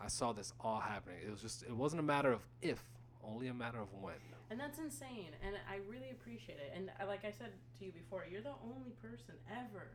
I 0.00 0.08
saw 0.08 0.32
this 0.32 0.52
all 0.60 0.80
happening. 0.80 1.18
It 1.26 1.30
was 1.30 1.40
just, 1.40 1.62
it 1.62 1.74
wasn't 1.74 2.00
a 2.00 2.04
matter 2.04 2.32
of 2.32 2.40
if, 2.62 2.82
only 3.22 3.48
a 3.48 3.54
matter 3.54 3.78
of 3.78 3.88
when. 4.00 4.14
And 4.50 4.60
that's 4.60 4.78
insane. 4.78 5.30
And 5.44 5.56
I 5.70 5.76
really 5.88 6.10
appreciate 6.10 6.58
it. 6.58 6.72
And 6.76 6.90
I- 7.00 7.04
like 7.04 7.24
I 7.24 7.30
said 7.30 7.52
to 7.78 7.84
you 7.84 7.92
before, 7.92 8.26
you're 8.30 8.42
the 8.42 8.54
only 8.62 8.90
person 9.02 9.34
ever, 9.50 9.88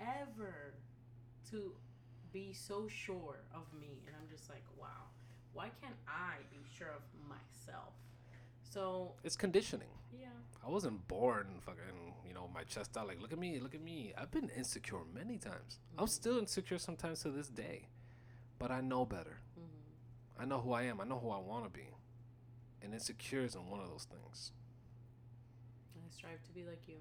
ever 0.00 0.74
to 1.50 1.74
be 2.32 2.52
so 2.52 2.86
sure 2.88 3.40
of 3.54 3.72
me. 3.78 4.02
And 4.06 4.14
I'm 4.20 4.28
just 4.28 4.48
like, 4.48 4.64
wow, 4.78 5.08
why 5.52 5.70
can't 5.80 5.96
I 6.06 6.36
be 6.50 6.58
sure 6.76 6.88
of 6.88 7.02
myself? 7.28 7.94
So, 8.62 9.14
It's 9.24 9.36
conditioning. 9.36 9.88
yeah. 10.12 10.28
I 10.64 10.70
wasn't 10.70 11.06
born 11.08 11.60
fucking, 11.60 12.14
you 12.26 12.34
know, 12.34 12.48
my 12.54 12.62
chest 12.64 12.96
out 12.96 13.06
like, 13.08 13.20
look 13.20 13.32
at 13.32 13.38
me, 13.38 13.58
look 13.58 13.74
at 13.74 13.82
me. 13.82 14.12
I've 14.16 14.30
been 14.30 14.48
insecure 14.50 15.00
many 15.12 15.38
times. 15.38 15.80
I'm 15.98 16.04
mm-hmm. 16.04 16.10
still 16.10 16.38
insecure 16.38 16.78
sometimes 16.78 17.20
to 17.22 17.30
this 17.30 17.48
day. 17.48 17.88
But 18.62 18.70
I 18.70 18.80
know 18.80 19.04
better. 19.04 19.38
hmm 19.56 20.40
I 20.40 20.44
know 20.44 20.60
who 20.60 20.72
I 20.72 20.82
am. 20.82 21.00
I 21.00 21.04
know 21.04 21.18
who 21.18 21.30
I 21.30 21.38
want 21.38 21.64
to 21.64 21.70
be. 21.70 21.88
And 22.80 22.94
insecure 22.94 23.42
isn't 23.42 23.66
one 23.68 23.80
of 23.80 23.88
those 23.90 24.06
things. 24.08 24.52
I 25.96 26.08
strive 26.14 26.40
to 26.44 26.52
be 26.52 26.62
like 26.62 26.86
you. 26.86 26.94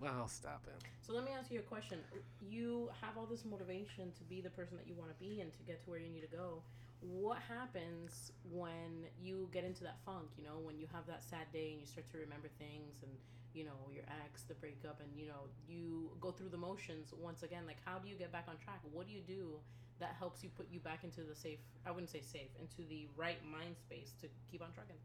Well, 0.00 0.26
stop 0.26 0.66
it. 0.66 0.82
So 1.06 1.12
let 1.12 1.24
me 1.24 1.30
ask 1.38 1.52
you 1.52 1.60
a 1.60 1.62
question. 1.62 2.00
You 2.40 2.90
have 3.00 3.16
all 3.16 3.26
this 3.26 3.44
motivation 3.44 4.10
to 4.18 4.24
be 4.24 4.40
the 4.40 4.50
person 4.50 4.76
that 4.76 4.88
you 4.88 4.94
want 4.98 5.10
to 5.16 5.18
be 5.22 5.40
and 5.40 5.52
to 5.52 5.62
get 5.62 5.84
to 5.84 5.90
where 5.90 6.00
you 6.00 6.10
need 6.10 6.28
to 6.28 6.36
go. 6.36 6.62
What 7.00 7.38
happens 7.38 8.32
when 8.50 9.06
you 9.22 9.48
get 9.52 9.62
into 9.62 9.84
that 9.84 9.98
funk? 10.04 10.26
You 10.36 10.44
know, 10.44 10.58
when 10.64 10.78
you 10.78 10.88
have 10.92 11.06
that 11.06 11.22
sad 11.22 11.46
day 11.52 11.70
and 11.70 11.80
you 11.80 11.86
start 11.86 12.10
to 12.10 12.18
remember 12.18 12.48
things 12.58 13.06
and 13.06 13.12
you 13.54 13.62
know 13.62 13.78
your 13.94 14.04
ex, 14.26 14.42
the 14.42 14.54
breakup, 14.54 14.98
and 15.00 15.08
you 15.14 15.28
know 15.28 15.46
you 15.68 16.10
go 16.20 16.32
through 16.32 16.48
the 16.50 16.58
motions 16.58 17.14
once 17.22 17.44
again. 17.44 17.62
Like, 17.68 17.78
how 17.84 17.98
do 17.98 18.08
you 18.08 18.16
get 18.16 18.32
back 18.32 18.46
on 18.48 18.56
track? 18.58 18.80
What 18.90 19.06
do 19.06 19.12
you 19.12 19.22
do 19.22 19.62
that 20.00 20.14
helps 20.18 20.42
you 20.42 20.50
put 20.50 20.66
you 20.70 20.80
back 20.80 21.04
into 21.04 21.22
the 21.22 21.34
safe? 21.34 21.58
I 21.86 21.90
wouldn't 21.90 22.10
say 22.10 22.20
safe, 22.20 22.48
into 22.60 22.88
the 22.88 23.06
right 23.16 23.38
mind 23.50 23.76
space 23.78 24.12
to 24.20 24.28
keep 24.50 24.62
on 24.62 24.72
trucking. 24.72 24.96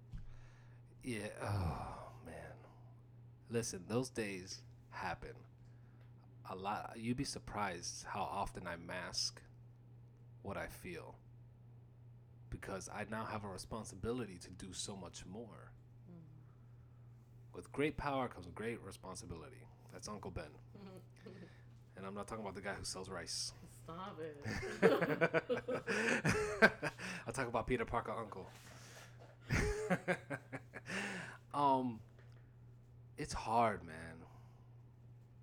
Yeah. 1.04 1.28
Oh 1.42 2.12
man. 2.26 2.36
Listen, 3.50 3.84
those 3.88 4.10
days 4.10 4.62
happen. 4.92 5.34
A 6.50 6.56
lot. 6.56 6.94
You'd 6.98 7.18
be 7.18 7.24
surprised 7.24 8.06
how 8.08 8.22
often 8.22 8.68
I 8.68 8.76
mask 8.76 9.42
what 10.42 10.58
I 10.58 10.68
feel 10.68 11.16
because 12.50 12.90
I 12.94 13.06
now 13.10 13.26
have 13.26 13.44
a 13.44 13.48
responsibility 13.48 14.38
to 14.42 14.50
do 14.52 14.74
so 14.74 14.96
much 14.96 15.26
more. 15.26 15.72
Mm-hmm. 16.10 17.56
With 17.56 17.72
great 17.72 17.98
power 17.98 18.28
comes 18.28 18.48
great 18.56 18.82
responsibility. 18.84 19.68
That's 19.94 20.08
Uncle 20.08 20.32
Ben. 20.32 20.46
Mm-hmm. 20.78 21.30
and 21.98 22.06
I'm 22.06 22.16
not 22.16 22.28
talking 22.28 22.44
about 22.44 22.56
the 22.56 22.62
guy 22.62 22.74
who 22.74 22.84
sells 22.84 23.10
rice. 23.10 23.54
Stop 23.90 24.20
it. 24.20 25.44
I'll 27.26 27.34
talk 27.34 27.48
about 27.48 27.66
Peter 27.66 27.86
Parker 27.86 28.12
Uncle. 28.12 28.48
um 31.54 32.00
it's 33.18 33.34
hard, 33.34 33.84
man. 33.84 33.96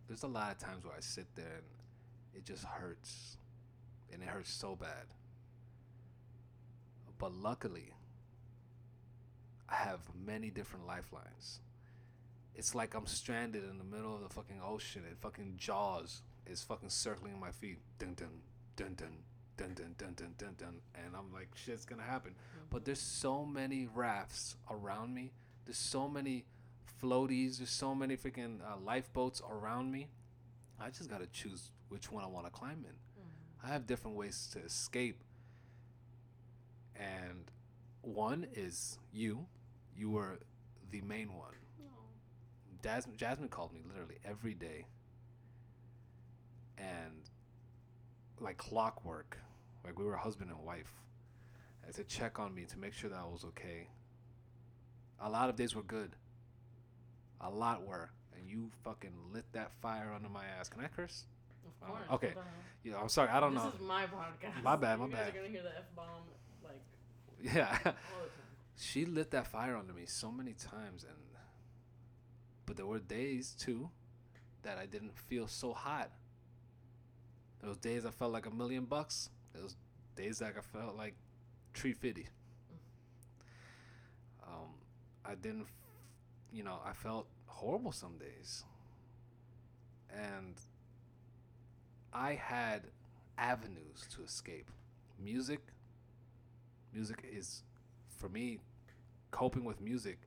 There's 0.07 0.23
a 0.23 0.29
lot 0.29 0.53
of 0.53 0.59
times 0.59 0.85
where 0.85 0.95
I 0.97 1.01
sit 1.01 1.27
there 1.35 1.57
and 1.57 1.65
it 2.35 2.45
just 2.45 2.65
hurts. 2.65 3.37
And 4.13 4.23
it 4.23 4.29
hurts 4.29 4.53
so 4.53 4.77
bad. 4.77 5.07
But 7.19 7.33
luckily, 7.35 7.95
I 9.69 9.75
have 9.75 10.01
many 10.25 10.51
different 10.51 10.87
lifelines. 10.87 11.61
It's 12.55 12.75
like 12.75 12.95
I'm 12.95 13.07
stranded 13.07 13.65
in 13.69 13.79
the 13.79 13.85
middle 13.85 14.15
of 14.15 14.23
the 14.23 14.29
fucking 14.29 14.61
ocean 14.65 15.03
and 15.07 15.19
fucking 15.19 15.55
Jaws 15.57 16.23
is 16.51 16.63
fucking 16.63 16.91
circling 16.91 17.39
my 17.39 17.51
feet. 17.51 17.79
Dun 17.99 18.15
dun 18.15 18.29
dun 18.77 18.95
dun 18.95 19.17
dun 19.57 19.75
dun 19.75 19.95
dun 19.97 20.15
dun 20.15 20.35
dun 20.39 20.55
dun. 20.59 20.81
And 20.95 21.15
I'm 21.17 21.33
like, 21.33 21.49
shit's 21.55 21.85
gonna 21.85 22.03
happen. 22.03 22.35
But 22.71 22.85
there's 22.85 23.01
so 23.01 23.45
many 23.45 23.89
rafts 23.93 24.57
around 24.71 25.15
me. 25.15 25.33
There's 25.65 25.79
so 25.79 26.09
many 26.09 26.45
floaties. 27.03 27.59
There's 27.59 27.71
so 27.71 27.95
many 27.95 28.17
freaking 28.17 28.61
uh, 28.61 28.79
lifeboats 28.85 29.43
around 29.49 29.91
me. 29.91 30.09
I 30.81 30.91
just 30.91 31.09
gotta 31.11 31.27
choose 31.27 31.71
which 31.89 32.11
one 32.11 32.25
I 32.25 32.27
want 32.27 32.47
to 32.47 32.53
climb 32.53 32.85
in. 32.87 32.95
I 33.65 33.69
have 33.69 33.87
different 33.87 34.17
ways 34.17 34.49
to 34.53 34.61
escape. 34.61 35.23
And 36.95 37.51
one 38.03 38.47
is 38.55 38.99
you. 39.13 39.47
You 39.97 40.11
were 40.11 40.39
the 40.91 41.01
main 41.01 41.33
one. 41.35 41.55
Jasmine, 42.83 43.17
Jasmine 43.17 43.49
called 43.49 43.73
me 43.73 43.81
literally 43.89 44.19
every 44.25 44.55
day. 44.55 44.85
And 46.79 47.29
like 48.41 48.57
clockwork, 48.59 49.39
like 49.85 49.99
we 49.99 50.05
were 50.05 50.17
husband 50.17 50.51
and 50.51 50.61
wife, 50.61 50.93
to 51.95 52.05
check 52.05 52.39
on 52.39 52.55
me 52.55 52.65
to 52.65 52.79
make 52.79 52.93
sure 52.93 53.09
that 53.11 53.19
I 53.19 53.25
was 53.25 53.45
okay. 53.45 53.89
A 55.21 55.31
lot 55.31 55.49
of 55.49 55.57
days 55.57 55.75
were 55.75 55.83
good. 55.83 56.15
A 57.41 57.49
lot 57.51 57.87
were. 57.87 58.11
And 58.37 58.49
you 58.49 58.71
fucking 58.85 59.13
lit 59.33 59.45
that 59.53 59.73
fire 59.81 60.13
under 60.15 60.29
my 60.29 60.45
ass. 60.59 60.69
Can 60.69 60.83
I 60.85 60.89
curse? 60.89 61.25
Of 61.65 61.89
Uh, 61.89 61.91
course. 61.93 62.03
okay. 62.13 62.27
what 62.29 62.35
the 62.35 62.41
hell? 62.43 62.51
Yeah, 62.85 62.97
I'm 63.03 63.09
sorry. 63.09 63.31
I 63.31 63.41
don't 63.41 63.55
this 63.55 63.63
know. 63.63 63.71
This 63.71 63.81
is 63.81 63.87
my 63.87 64.05
podcast. 64.05 64.63
My 64.63 64.77
bad, 64.77 64.99
my 64.99 65.07
you 65.07 65.13
guys 65.13 65.21
bad. 65.21 65.29
are 65.35 65.37
gonna 65.39 65.49
hear 65.49 65.63
the 65.63 65.77
f 65.79 65.85
bomb 65.97 66.23
like 66.63 66.83
Yeah. 67.55 67.69
all 67.71 67.79
the 67.85 67.89
time. 67.91 67.95
she 68.77 69.05
lit 69.07 69.31
that 69.31 69.47
fire 69.47 69.77
under 69.77 69.93
me 69.95 70.05
so 70.07 70.31
many 70.31 70.53
times 70.53 71.05
and 71.05 71.17
but 72.67 72.77
there 72.77 72.87
were 72.87 72.99
days 72.99 73.55
too 73.59 73.91
that 74.63 74.77
I 74.77 74.87
didn't 74.87 75.17
feel 75.17 75.47
so 75.47 75.73
hot. 75.73 76.11
Those 77.67 77.79
days 77.79 78.07
I 78.07 78.11
felt 78.11 78.33
like 78.33 78.47
a 78.47 78.51
million 78.51 78.85
bucks. 78.85 79.29
Those 79.53 79.75
days 80.15 80.41
like 80.41 80.57
I 80.57 80.61
felt 80.61 80.97
like 80.97 81.15
three 81.75 81.95
fifty. 81.95 82.29
Um, 84.41 84.69
I 85.25 85.35
didn't, 85.35 85.67
you 86.53 86.63
know, 86.63 86.79
I 86.87 86.93
felt 86.93 87.27
horrible 87.47 87.91
some 87.91 88.19
days, 88.19 88.63
and 90.09 90.55
I 92.13 92.35
had 92.35 92.83
avenues 93.37 94.07
to 94.15 94.23
escape. 94.23 94.71
Music. 95.19 95.59
Music 96.95 97.25
is, 97.29 97.65
for 98.17 98.29
me, 98.29 98.61
coping 99.33 99.65
with 99.65 99.81
music 99.81 100.19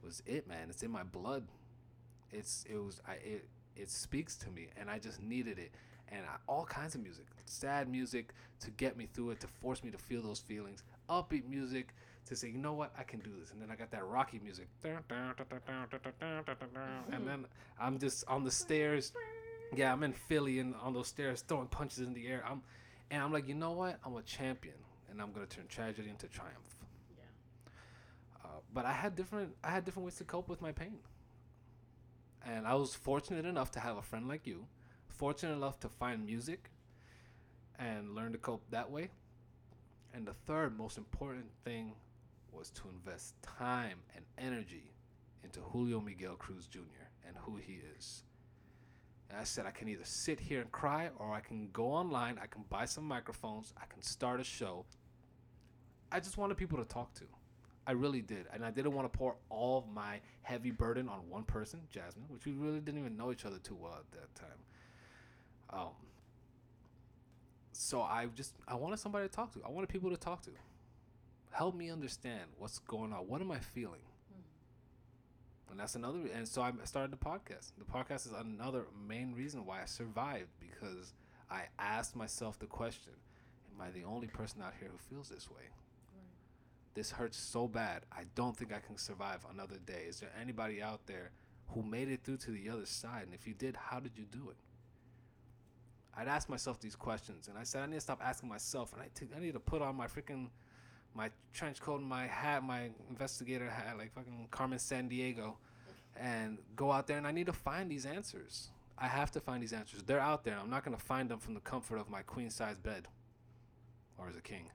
was 0.00 0.22
it, 0.26 0.46
man. 0.46 0.68
It's 0.70 0.84
in 0.84 0.92
my 0.92 1.02
blood. 1.02 1.48
It's 2.30 2.64
it 2.70 2.76
was 2.76 3.00
I 3.04 3.14
it 3.14 3.48
it 3.74 3.90
speaks 3.90 4.36
to 4.36 4.50
me, 4.50 4.68
and 4.76 4.88
I 4.88 5.00
just 5.00 5.20
needed 5.20 5.58
it. 5.58 5.72
And 6.10 6.22
I, 6.24 6.36
all 6.46 6.64
kinds 6.64 6.94
of 6.94 7.02
music, 7.02 7.26
sad 7.44 7.88
music 7.88 8.32
to 8.60 8.70
get 8.70 8.96
me 8.96 9.08
through 9.12 9.30
it, 9.30 9.40
to 9.40 9.46
force 9.46 9.84
me 9.84 9.90
to 9.90 9.98
feel 9.98 10.22
those 10.22 10.38
feelings. 10.40 10.82
Upbeat 11.10 11.48
music 11.48 11.94
to 12.26 12.36
say, 12.36 12.48
you 12.48 12.58
know 12.58 12.72
what, 12.74 12.92
I 12.98 13.02
can 13.02 13.20
do 13.20 13.30
this. 13.40 13.50
And 13.52 13.60
then 13.60 13.70
I 13.70 13.76
got 13.76 13.90
that 13.90 14.04
rocky 14.06 14.40
music, 14.42 14.68
and 17.12 17.26
then 17.26 17.46
I'm 17.80 17.98
just 17.98 18.24
on 18.28 18.44
the 18.44 18.50
stairs. 18.50 19.12
Yeah, 19.74 19.92
I'm 19.92 20.02
in 20.02 20.12
Philly 20.12 20.60
and 20.60 20.74
on 20.82 20.94
those 20.94 21.08
stairs 21.08 21.42
throwing 21.46 21.68
punches 21.68 21.98
in 22.00 22.14
the 22.14 22.26
air. 22.26 22.42
I'm, 22.48 22.62
and 23.10 23.22
I'm 23.22 23.32
like, 23.32 23.48
you 23.48 23.54
know 23.54 23.72
what? 23.72 23.98
I'm 24.04 24.16
a 24.16 24.22
champion, 24.22 24.76
and 25.10 25.20
I'm 25.20 25.32
gonna 25.32 25.46
turn 25.46 25.66
tragedy 25.68 26.08
into 26.08 26.26
triumph. 26.26 26.76
Yeah. 27.16 27.24
Uh, 28.44 28.60
but 28.72 28.86
I 28.86 28.92
had 28.92 29.14
different 29.14 29.54
I 29.62 29.70
had 29.70 29.84
different 29.84 30.04
ways 30.06 30.16
to 30.16 30.24
cope 30.24 30.48
with 30.48 30.62
my 30.62 30.72
pain. 30.72 30.98
And 32.46 32.66
I 32.66 32.74
was 32.74 32.94
fortunate 32.94 33.44
enough 33.44 33.72
to 33.72 33.80
have 33.80 33.96
a 33.96 34.02
friend 34.02 34.26
like 34.28 34.46
you, 34.46 34.66
fortunate 35.18 35.54
enough 35.54 35.80
to 35.80 35.88
find 35.88 36.24
music 36.24 36.70
and 37.78 38.14
learn 38.14 38.32
to 38.32 38.38
cope 38.38 38.62
that 38.70 38.90
way. 38.90 39.10
And 40.14 40.26
the 40.26 40.32
third 40.32 40.78
most 40.78 40.96
important 40.96 41.46
thing 41.64 41.92
was 42.52 42.70
to 42.70 42.82
invest 42.88 43.34
time 43.42 43.98
and 44.14 44.24
energy 44.38 44.94
into 45.44 45.60
Julio 45.60 46.00
Miguel 46.00 46.34
Cruz 46.36 46.66
Jr. 46.66 46.80
and 47.26 47.36
who 47.36 47.56
he 47.56 47.80
is. 47.96 48.22
And 49.28 49.38
I 49.38 49.44
said 49.44 49.66
I 49.66 49.70
can 49.70 49.88
either 49.88 50.04
sit 50.04 50.40
here 50.40 50.60
and 50.60 50.72
cry 50.72 51.10
or 51.18 51.34
I 51.34 51.40
can 51.40 51.68
go 51.72 51.86
online, 51.86 52.38
I 52.42 52.46
can 52.46 52.64
buy 52.70 52.86
some 52.86 53.04
microphones, 53.04 53.74
I 53.76 53.84
can 53.92 54.02
start 54.02 54.40
a 54.40 54.44
show. 54.44 54.86
I 56.10 56.20
just 56.20 56.38
wanted 56.38 56.56
people 56.56 56.78
to 56.78 56.84
talk 56.84 57.12
to. 57.14 57.24
I 57.86 57.92
really 57.92 58.22
did. 58.22 58.46
And 58.52 58.64
I 58.64 58.70
didn't 58.70 58.92
want 58.92 59.12
to 59.12 59.18
pour 59.18 59.36
all 59.50 59.78
of 59.78 59.88
my 59.88 60.20
heavy 60.42 60.70
burden 60.70 61.08
on 61.08 61.28
one 61.28 61.42
person, 61.42 61.80
Jasmine, 61.90 62.26
which 62.28 62.46
we 62.46 62.52
really 62.52 62.80
didn't 62.80 63.00
even 63.00 63.16
know 63.16 63.32
each 63.32 63.44
other 63.44 63.58
too 63.58 63.76
well 63.76 63.96
at 63.98 64.10
that 64.12 64.34
time. 64.34 64.58
Um, 65.70 65.90
so 67.72 68.02
I 68.02 68.26
just 68.34 68.54
I 68.66 68.74
wanted 68.74 68.98
somebody 68.98 69.28
to 69.28 69.34
talk 69.34 69.52
to. 69.54 69.60
I 69.64 69.70
wanted 69.70 69.88
people 69.88 70.10
to 70.10 70.16
talk 70.16 70.42
to. 70.42 70.50
Help 71.50 71.74
me 71.74 71.90
understand 71.90 72.42
what's 72.58 72.78
going 72.80 73.12
on. 73.12 73.20
What 73.28 73.40
am 73.40 73.50
I 73.50 73.58
feeling? 73.58 74.00
And 75.70 75.78
that's 75.78 75.94
another 75.94 76.18
and 76.34 76.46
so 76.48 76.62
I 76.62 76.72
started 76.84 77.12
the 77.12 77.16
podcast. 77.16 77.72
The 77.78 77.84
podcast 77.84 78.26
is 78.26 78.32
another 78.38 78.86
main 79.06 79.34
reason 79.34 79.66
why 79.66 79.82
I 79.82 79.84
survived 79.84 80.48
because 80.60 81.12
I 81.50 81.64
asked 81.78 82.16
myself 82.16 82.58
the 82.58 82.66
question, 82.66 83.12
am 83.74 83.80
I 83.80 83.90
the 83.90 84.04
only 84.04 84.28
person 84.28 84.62
out 84.62 84.74
here 84.78 84.88
who 84.90 84.98
feels 85.14 85.28
this 85.28 85.50
way? 85.50 85.68
this 86.98 87.12
hurts 87.12 87.38
so 87.38 87.68
bad. 87.68 88.02
I 88.10 88.24
don't 88.34 88.56
think 88.56 88.72
I 88.72 88.80
can 88.84 88.96
survive 88.98 89.46
another 89.54 89.76
day. 89.86 90.06
Is 90.08 90.18
there 90.18 90.32
anybody 90.40 90.82
out 90.82 91.06
there 91.06 91.30
who 91.68 91.84
made 91.84 92.08
it 92.08 92.24
through 92.24 92.38
to 92.38 92.50
the 92.50 92.68
other 92.68 92.86
side? 92.86 93.22
And 93.22 93.34
if 93.34 93.46
you 93.46 93.54
did, 93.54 93.76
how 93.76 94.00
did 94.00 94.12
you 94.16 94.24
do 94.24 94.50
it? 94.50 94.56
I'd 96.16 96.28
ask 96.28 96.48
myself 96.48 96.80
these 96.80 96.96
questions, 96.96 97.48
and 97.48 97.56
I 97.56 97.62
said 97.62 97.82
I 97.82 97.86
need 97.86 97.94
to 97.96 98.00
stop 98.00 98.20
asking 98.22 98.48
myself, 98.48 98.92
and 98.92 99.02
I 99.02 99.08
t- 99.14 99.28
I 99.34 99.40
need 99.40 99.54
to 99.54 99.60
put 99.60 99.82
on 99.82 99.96
my 99.96 100.06
freaking 100.06 100.48
my 101.14 101.30
trench 101.52 101.80
coat, 101.80 102.00
and 102.00 102.08
my 102.08 102.26
hat, 102.26 102.62
my 102.62 102.90
investigator 103.08 103.68
hat, 103.68 103.96
like 103.96 104.12
fucking 104.12 104.48
Carmen 104.50 104.78
Sandiego, 104.78 105.54
and 106.16 106.58
go 106.76 106.90
out 106.92 107.06
there, 107.06 107.18
and 107.18 107.26
I 107.26 107.32
need 107.32 107.46
to 107.46 107.52
find 107.52 107.90
these 107.90 108.06
answers. 108.06 108.68
I 108.96 109.06
have 109.06 109.30
to 109.32 109.40
find 109.40 109.62
these 109.62 109.72
answers. 109.72 110.02
They're 110.02 110.20
out 110.20 110.42
there. 110.44 110.58
I'm 110.60 110.70
not 110.70 110.84
gonna 110.84 110.98
find 110.98 111.28
them 111.28 111.38
from 111.38 111.54
the 111.54 111.60
comfort 111.60 111.98
of 111.98 112.10
my 112.10 112.22
queen 112.22 112.50
size 112.50 112.78
bed, 112.78 113.06
or 114.18 114.28
as 114.28 114.36
a 114.36 114.42
king. 114.42 114.70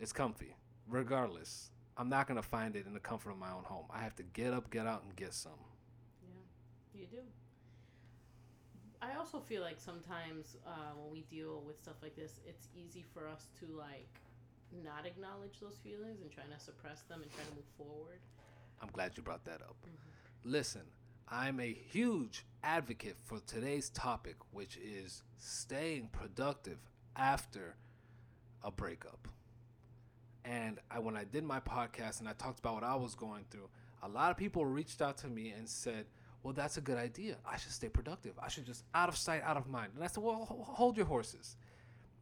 It's 0.00 0.12
comfy 0.12 0.54
regardless, 0.88 1.70
I'm 1.96 2.08
not 2.08 2.26
gonna 2.26 2.42
find 2.42 2.76
it 2.76 2.86
in 2.86 2.94
the 2.94 3.00
comfort 3.00 3.30
of 3.30 3.38
my 3.38 3.50
own 3.50 3.64
home. 3.64 3.86
I 3.90 4.00
have 4.00 4.16
to 4.16 4.22
get 4.22 4.52
up, 4.52 4.70
get 4.70 4.86
out, 4.86 5.02
and 5.04 5.14
get 5.16 5.34
some. 5.34 5.52
Yeah, 6.22 7.00
you 7.00 7.06
do. 7.06 7.18
I 9.00 9.16
also 9.16 9.38
feel 9.38 9.62
like 9.62 9.78
sometimes 9.78 10.56
uh, 10.66 10.92
when 10.96 11.12
we 11.12 11.22
deal 11.30 11.62
with 11.66 11.80
stuff 11.80 11.96
like 12.02 12.16
this, 12.16 12.40
it's 12.46 12.68
easy 12.74 13.04
for 13.14 13.28
us 13.28 13.46
to 13.60 13.66
like 13.76 14.08
not 14.84 15.06
acknowledge 15.06 15.60
those 15.60 15.76
feelings 15.82 16.20
and 16.22 16.30
trying 16.30 16.50
to 16.56 16.60
suppress 16.60 17.02
them 17.02 17.22
and 17.22 17.30
try 17.32 17.44
to 17.44 17.54
move 17.54 17.64
forward. 17.76 18.18
I'm 18.82 18.88
glad 18.92 19.16
you 19.16 19.22
brought 19.22 19.44
that 19.44 19.62
up. 19.62 19.76
Mm-hmm. 19.84 20.50
Listen, 20.50 20.82
I'm 21.28 21.60
a 21.60 21.72
huge 21.72 22.44
advocate 22.62 23.16
for 23.24 23.40
today's 23.46 23.88
topic, 23.90 24.36
which 24.50 24.76
is 24.78 25.22
staying 25.38 26.08
productive 26.12 26.78
after 27.16 27.76
a 28.64 28.70
breakup. 28.70 29.28
And 30.44 30.78
I, 30.90 30.98
when 30.98 31.16
I 31.16 31.24
did 31.24 31.44
my 31.44 31.60
podcast 31.60 32.20
and 32.20 32.28
I 32.28 32.32
talked 32.32 32.60
about 32.60 32.74
what 32.74 32.84
I 32.84 32.94
was 32.94 33.14
going 33.14 33.44
through, 33.50 33.68
a 34.02 34.08
lot 34.08 34.30
of 34.30 34.36
people 34.36 34.64
reached 34.64 35.02
out 35.02 35.18
to 35.18 35.28
me 35.28 35.50
and 35.56 35.68
said, 35.68 36.06
"Well, 36.42 36.54
that's 36.54 36.76
a 36.76 36.80
good 36.80 36.98
idea. 36.98 37.36
I 37.46 37.56
should 37.56 37.72
stay 37.72 37.88
productive. 37.88 38.32
I 38.40 38.48
should 38.48 38.66
just 38.66 38.84
out 38.94 39.08
of 39.08 39.16
sight, 39.16 39.42
out 39.42 39.56
of 39.56 39.66
mind." 39.68 39.92
And 39.94 40.04
I 40.04 40.06
said, 40.06 40.22
"Well, 40.22 40.44
hold 40.68 40.96
your 40.96 41.06
horses. 41.06 41.56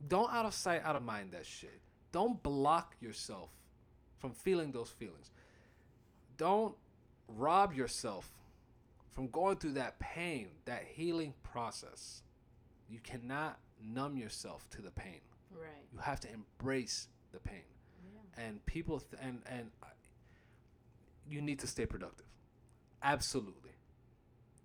Don't 0.08 0.32
out 0.32 0.44
of 0.44 0.54
sight, 0.54 0.82
out 0.84 0.96
of 0.96 1.02
mind 1.02 1.32
that 1.32 1.46
shit. 1.46 1.80
Don't 2.12 2.42
block 2.42 2.96
yourself 3.00 3.50
from 4.18 4.32
feeling 4.32 4.72
those 4.72 4.90
feelings. 4.90 5.30
Don't 6.36 6.74
rob 7.28 7.72
yourself 7.72 8.30
from 9.12 9.28
going 9.28 9.56
through 9.56 9.72
that 9.72 9.98
pain, 9.98 10.48
that 10.66 10.84
healing 10.84 11.34
process. 11.42 12.22
You 12.88 13.00
cannot 13.02 13.58
numb 13.82 14.16
yourself 14.16 14.68
to 14.70 14.82
the 14.82 14.90
pain. 14.90 15.20
Right. 15.50 15.68
You 15.92 15.98
have 16.00 16.20
to 16.20 16.28
embrace 16.32 17.08
the 17.32 17.40
pain. 17.40 17.62
Yeah. 18.04 18.44
And 18.44 18.64
people 18.66 19.00
th- 19.00 19.22
and 19.22 19.40
and 19.46 19.70
uh, 19.82 19.86
you 21.28 21.40
need 21.40 21.58
to 21.60 21.66
stay 21.66 21.86
productive. 21.86 22.26
Absolutely. 23.02 23.65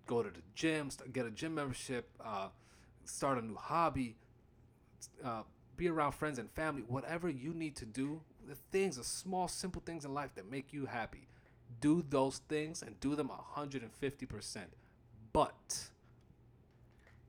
Go 0.06 0.22
to 0.22 0.30
the 0.30 0.42
gym, 0.54 0.90
get 1.12 1.26
a 1.26 1.30
gym 1.30 1.54
membership, 1.54 2.08
uh, 2.24 2.48
start 3.04 3.38
a 3.38 3.42
new 3.42 3.56
hobby, 3.56 4.16
uh, 5.24 5.42
be 5.76 5.88
around 5.88 6.12
friends 6.12 6.38
and 6.38 6.50
family. 6.50 6.82
Whatever 6.86 7.28
you 7.28 7.54
need 7.54 7.76
to 7.76 7.84
do, 7.84 8.20
the 8.46 8.56
things, 8.70 8.96
the 8.96 9.04
small, 9.04 9.48
simple 9.48 9.82
things 9.84 10.04
in 10.04 10.12
life 10.12 10.34
that 10.34 10.50
make 10.50 10.72
you 10.72 10.86
happy, 10.86 11.28
do 11.80 12.04
those 12.08 12.38
things 12.48 12.82
and 12.82 12.98
do 13.00 13.14
them 13.14 13.30
150%. 13.56 14.60
But 15.32 15.88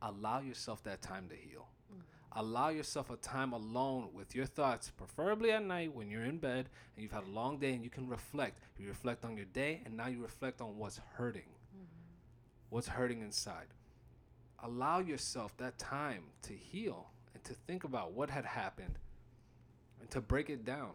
allow 0.02 0.40
yourself 0.40 0.84
that 0.84 1.02
time 1.02 1.30
to 1.30 1.36
heal. 1.36 1.68
Allow 2.36 2.70
yourself 2.70 3.12
a 3.12 3.16
time 3.18 3.54
alone 3.54 4.10
with 4.12 4.34
your 4.34 4.48
thoughts, 4.48 4.92
preferably 4.98 5.52
at 5.52 5.64
night 5.64 5.94
when 5.94 6.10
you're 6.10 6.26
in 6.26 6.40
bed 6.40 6.68
and 6.96 7.04
you've 7.04 7.12
had 7.12 7.26
a 7.26 7.30
long 7.30 7.60
day 7.60 7.74
and 7.74 7.84
you 7.84 7.92
can 7.92 8.08
reflect. 8.08 8.58
You 8.80 8.88
reflect 8.88 9.24
on 9.24 9.38
your 9.38 9.46
day 9.46 9.82
and 9.86 9.96
now 9.96 10.08
you 10.08 10.20
reflect 10.20 10.60
on 10.60 10.78
what's 10.78 11.00
hurting. 11.14 11.53
What's 12.74 12.88
hurting 12.88 13.22
inside. 13.22 13.68
Allow 14.64 14.98
yourself 14.98 15.56
that 15.58 15.78
time 15.78 16.24
to 16.42 16.54
heal 16.54 17.12
and 17.36 17.44
to 17.44 17.54
think 17.54 17.84
about 17.84 18.14
what 18.14 18.32
had 18.32 18.46
happened 18.46 18.98
and 20.02 20.10
to 20.10 20.20
break 20.20 20.50
it 20.50 20.66
down. 20.66 20.90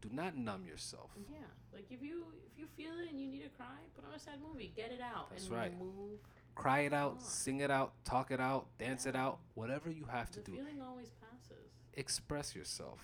Do 0.00 0.08
not 0.10 0.34
numb 0.34 0.64
yourself. 0.64 1.10
Yeah. 1.30 1.36
Like 1.74 1.84
if 1.90 2.00
you 2.02 2.24
if 2.50 2.58
you 2.58 2.64
feel 2.74 2.98
it 3.04 3.10
and 3.10 3.20
you 3.20 3.26
need 3.28 3.42
to 3.42 3.50
cry, 3.50 3.66
put 3.94 4.06
on 4.08 4.14
a 4.14 4.18
sad 4.18 4.36
movie, 4.50 4.72
get 4.74 4.92
it 4.92 5.02
out, 5.02 5.28
That's 5.28 5.44
and 5.48 5.54
right. 5.54 5.78
move. 5.78 6.20
Cry 6.54 6.80
it 6.80 6.94
out, 6.94 7.16
on. 7.18 7.20
sing 7.20 7.60
it 7.60 7.70
out, 7.70 7.92
talk 8.06 8.30
it 8.30 8.40
out, 8.40 8.68
dance 8.78 9.04
it 9.04 9.14
out, 9.14 9.40
whatever 9.52 9.90
you 9.90 10.06
have 10.10 10.30
to 10.30 10.40
The 10.40 10.52
do. 10.52 10.56
feeling 10.56 10.80
always 10.80 11.10
passes. 11.20 11.66
Express 11.92 12.54
yourself. 12.56 12.98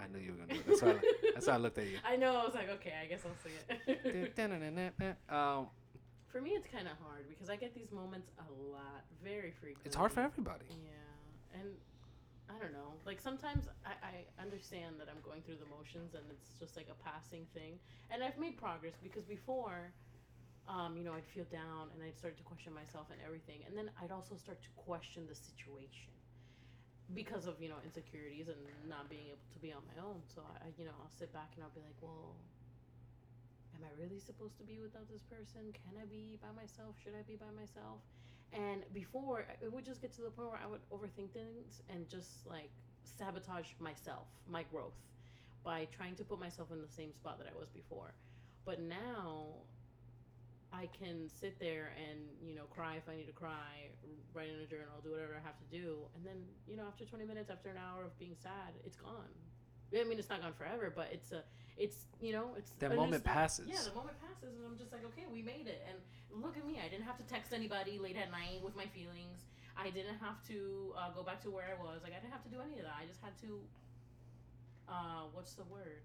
I 0.00 0.06
knew 0.12 0.18
you 0.18 0.32
were 0.32 0.38
gonna 0.38 0.54
do 0.54 0.60
it. 0.60 0.66
That's 0.66 0.82
why 0.82 0.90
I, 0.90 1.30
that's 1.34 1.46
why 1.46 1.54
I 1.54 1.56
looked 1.56 1.78
at 1.78 1.86
you. 1.86 1.98
I 2.08 2.16
know. 2.16 2.36
I 2.36 2.44
was 2.44 2.54
like, 2.54 2.70
okay, 2.70 2.94
I 3.02 3.06
guess 3.06 3.20
I'll 3.24 3.36
sing 3.42 3.52
it. 3.56 4.34
um, 5.30 5.68
for 6.30 6.40
me, 6.40 6.50
it's 6.50 6.66
kind 6.66 6.88
of 6.88 6.98
hard 7.06 7.28
because 7.28 7.48
I 7.48 7.56
get 7.56 7.74
these 7.74 7.92
moments 7.92 8.30
a 8.38 8.50
lot, 8.72 9.04
very 9.22 9.52
frequently. 9.52 9.86
it's 9.86 9.94
hard 9.96 10.12
for 10.12 10.20
everybody. 10.20 10.66
Yeah, 10.68 11.60
and 11.60 11.70
I 12.50 12.58
don't 12.58 12.72
know. 12.72 12.94
Like 13.06 13.20
sometimes 13.20 13.66
I, 13.86 13.94
I 14.02 14.42
understand 14.42 14.96
that 14.98 15.08
I'm 15.08 15.22
going 15.22 15.42
through 15.42 15.62
the 15.62 15.70
motions 15.70 16.14
and 16.14 16.24
it's 16.30 16.58
just 16.58 16.76
like 16.76 16.88
a 16.90 16.98
passing 17.02 17.46
thing. 17.54 17.78
And 18.10 18.22
I've 18.22 18.38
made 18.38 18.56
progress 18.56 18.94
because 19.02 19.24
before, 19.24 19.92
um, 20.68 20.96
you 20.96 21.04
know, 21.04 21.12
I'd 21.12 21.26
feel 21.26 21.46
down 21.50 21.90
and 21.94 22.02
I'd 22.02 22.18
start 22.18 22.36
to 22.36 22.42
question 22.42 22.72
myself 22.74 23.06
and 23.10 23.20
everything, 23.24 23.60
and 23.66 23.76
then 23.76 23.90
I'd 24.02 24.10
also 24.10 24.36
start 24.36 24.60
to 24.62 24.68
question 24.76 25.26
the 25.28 25.34
situation 25.34 26.10
because 27.12 27.46
of 27.46 27.60
you 27.60 27.68
know 27.68 27.80
insecurities 27.84 28.48
and 28.48 28.58
not 28.88 29.10
being 29.10 29.28
able 29.28 29.44
to 29.52 29.58
be 29.60 29.72
on 29.72 29.82
my 29.94 30.02
own. 30.02 30.22
So 30.32 30.40
I, 30.40 30.72
you 30.78 30.84
know, 30.86 30.96
I'll 31.02 31.12
sit 31.18 31.32
back 31.32 31.52
and 31.56 31.64
I'll 31.64 31.74
be 31.74 31.82
like, 31.84 31.98
well. 32.00 32.36
Am 33.74 33.82
I 33.82 33.90
really 34.00 34.20
supposed 34.20 34.56
to 34.58 34.64
be 34.64 34.78
without 34.78 35.10
this 35.10 35.22
person? 35.26 35.74
Can 35.74 35.98
I 36.00 36.06
be 36.06 36.38
by 36.40 36.54
myself? 36.54 36.94
Should 37.02 37.18
I 37.18 37.22
be 37.26 37.34
by 37.34 37.50
myself? 37.58 37.98
And 38.54 38.84
before, 38.94 39.44
it 39.60 39.72
would 39.72 39.84
just 39.84 40.00
get 40.00 40.14
to 40.14 40.22
the 40.22 40.30
point 40.30 40.50
where 40.50 40.60
I 40.62 40.68
would 40.70 40.80
overthink 40.94 41.32
things 41.32 41.82
and 41.90 42.08
just 42.08 42.46
like 42.46 42.70
sabotage 43.02 43.66
myself, 43.80 44.26
my 44.48 44.62
growth, 44.70 44.94
by 45.64 45.88
trying 45.96 46.14
to 46.16 46.24
put 46.24 46.38
myself 46.38 46.70
in 46.70 46.80
the 46.80 46.88
same 46.88 47.12
spot 47.12 47.38
that 47.38 47.48
I 47.48 47.58
was 47.58 47.68
before. 47.70 48.14
But 48.64 48.80
now, 48.80 49.46
I 50.74 50.88
can 50.90 51.30
sit 51.30 51.58
there 51.60 51.92
and 51.94 52.18
you 52.42 52.54
know 52.54 52.64
cry 52.74 52.96
if 52.96 53.08
I 53.08 53.14
need 53.14 53.26
to 53.26 53.32
cry, 53.32 53.94
write 54.34 54.50
in 54.50 54.58
a 54.60 54.66
journal, 54.66 54.98
do 55.02 55.12
whatever 55.12 55.38
I 55.38 55.44
have 55.46 55.58
to 55.58 55.68
do, 55.70 55.98
and 56.16 56.26
then 56.26 56.42
you 56.66 56.76
know 56.76 56.84
after 56.86 57.04
20 57.04 57.24
minutes, 57.24 57.50
after 57.50 57.70
an 57.70 57.78
hour 57.78 58.04
of 58.04 58.18
being 58.18 58.34
sad, 58.42 58.74
it's 58.84 58.96
gone. 58.96 59.30
I 59.94 60.02
mean, 60.02 60.18
it's 60.18 60.28
not 60.28 60.42
gone 60.42 60.52
forever, 60.58 60.90
but 60.90 61.08
it's 61.12 61.30
a, 61.30 61.44
it's 61.78 62.06
you 62.20 62.32
know, 62.32 62.50
it's 62.58 62.72
That 62.82 62.96
moment 62.96 63.22
passes. 63.22 63.68
Yeah, 63.68 63.78
the 63.86 63.94
moment 63.94 64.18
passes, 64.18 64.58
and 64.58 64.66
I'm 64.66 64.76
just 64.76 64.90
like, 64.90 65.04
okay, 65.14 65.26
we 65.30 65.42
made 65.42 65.70
it, 65.70 65.86
and 65.86 65.98
look 66.42 66.56
at 66.56 66.66
me. 66.66 66.80
I 66.84 66.88
didn't 66.88 67.04
have 67.06 67.18
to 67.18 67.26
text 67.30 67.52
anybody 67.52 67.98
late 67.98 68.16
at 68.16 68.30
night 68.30 68.58
with 68.62 68.74
my 68.74 68.86
feelings. 68.90 69.46
I 69.76 69.90
didn't 69.90 70.18
have 70.18 70.42
to 70.48 70.94
uh, 70.98 71.10
go 71.14 71.22
back 71.22 71.42
to 71.42 71.50
where 71.50 71.70
I 71.70 71.78
was. 71.78 72.02
Like 72.02 72.12
I 72.12 72.18
didn't 72.18 72.32
have 72.32 72.42
to 72.44 72.50
do 72.50 72.58
any 72.58 72.78
of 72.78 72.86
that. 72.86 72.98
I 72.98 73.06
just 73.06 73.22
had 73.22 73.38
to. 73.46 73.60
Uh, 74.88 75.30
what's 75.32 75.54
the 75.54 75.64
word? 75.70 76.02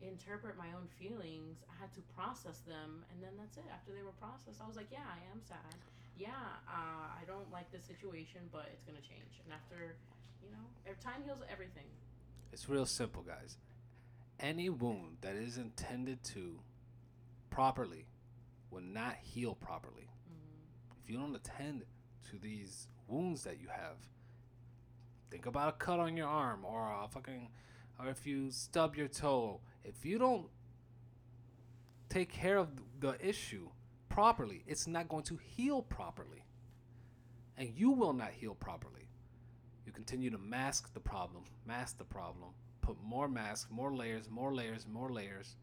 Interpret 0.00 0.56
my 0.56 0.70
own 0.76 0.86
feelings. 0.98 1.58
I 1.66 1.74
had 1.80 1.92
to 1.94 2.02
process 2.14 2.62
them, 2.66 3.02
and 3.10 3.18
then 3.22 3.34
that's 3.36 3.56
it. 3.56 3.66
After 3.72 3.90
they 3.92 4.02
were 4.02 4.14
processed, 4.22 4.62
I 4.62 4.66
was 4.66 4.76
like, 4.76 4.90
yeah, 4.92 5.06
I 5.06 5.18
am 5.32 5.42
sad. 5.42 5.74
Yeah, 6.16 6.30
uh, 6.66 7.10
I 7.14 7.26
don't 7.26 7.50
like 7.52 7.70
this 7.70 7.84
situation, 7.84 8.46
but 8.52 8.66
it's 8.72 8.84
gonna 8.84 9.02
change. 9.02 9.42
And 9.44 9.52
after, 9.52 9.96
you 10.42 10.50
know, 10.50 10.94
time 11.02 11.22
heals 11.24 11.38
everything. 11.50 11.86
It's 12.52 12.68
real 12.68 12.86
simple, 12.86 13.22
guys. 13.22 13.58
Any 14.40 14.68
wound 14.68 15.18
that 15.20 15.34
is 15.34 15.58
intended 15.58 16.22
to 16.34 16.60
properly 17.50 18.06
will 18.70 18.82
not 18.82 19.16
heal 19.20 19.54
properly. 19.54 20.08
Mm-hmm. 20.30 21.02
If 21.02 21.10
you 21.10 21.18
don't 21.18 21.34
attend 21.34 21.82
to 22.30 22.38
these 22.38 22.86
wounds 23.08 23.44
that 23.44 23.60
you 23.60 23.68
have, 23.68 23.96
think 25.30 25.46
about 25.46 25.68
a 25.68 25.72
cut 25.72 25.98
on 25.98 26.16
your 26.16 26.28
arm 26.28 26.64
or 26.64 26.92
a 27.04 27.08
fucking, 27.08 27.48
or 27.98 28.08
if 28.08 28.26
you 28.26 28.50
stub 28.50 28.94
your 28.94 29.08
toe. 29.08 29.60
If 29.88 30.04
you 30.04 30.18
don't 30.18 30.46
take 32.08 32.30
care 32.30 32.58
of 32.58 32.68
the 33.00 33.16
issue 33.26 33.68
properly, 34.08 34.62
it's 34.66 34.86
not 34.86 35.08
going 35.08 35.24
to 35.24 35.38
heal 35.38 35.82
properly. 35.82 36.44
And 37.56 37.70
you 37.74 37.90
will 37.90 38.12
not 38.12 38.30
heal 38.30 38.54
properly. 38.54 39.08
You 39.86 39.92
continue 39.92 40.30
to 40.30 40.38
mask 40.38 40.92
the 40.92 41.00
problem, 41.00 41.44
mask 41.66 41.98
the 41.98 42.04
problem, 42.04 42.50
put 42.82 42.96
more 43.02 43.28
masks, 43.28 43.70
more 43.70 43.94
layers, 43.94 44.28
more 44.30 44.54
layers, 44.54 44.86
more 44.86 45.10
layers 45.10 45.56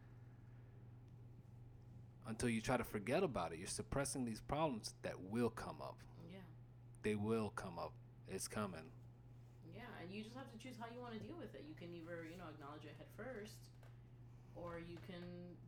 until 2.27 2.49
you 2.49 2.59
try 2.59 2.75
to 2.75 2.83
forget 2.83 3.23
about 3.23 3.53
it. 3.53 3.59
You're 3.59 3.67
suppressing 3.67 4.25
these 4.25 4.41
problems 4.41 4.95
that 5.03 5.13
will 5.29 5.51
come 5.51 5.77
up. 5.81 5.97
Yeah. 6.31 6.39
They 7.03 7.15
will 7.15 7.51
come 7.55 7.77
up. 7.77 7.93
It's 8.27 8.47
coming. 8.47 8.89
Yeah, 9.75 9.83
and 10.01 10.11
you 10.11 10.23
just 10.23 10.35
have 10.35 10.51
to 10.51 10.57
choose 10.57 10.75
how 10.79 10.87
you 10.93 10.99
want 10.99 11.13
to 11.13 11.19
deal 11.19 11.35
with 11.39 11.53
it. 11.53 11.65
You 11.67 11.75
can 11.75 11.93
either, 11.93 12.25
you 12.29 12.37
know, 12.37 12.49
acknowledge 12.49 12.85
it 12.85 12.95
head 12.97 13.07
first, 13.15 13.53
or 14.55 14.79
you 14.79 14.97
can 15.03 15.21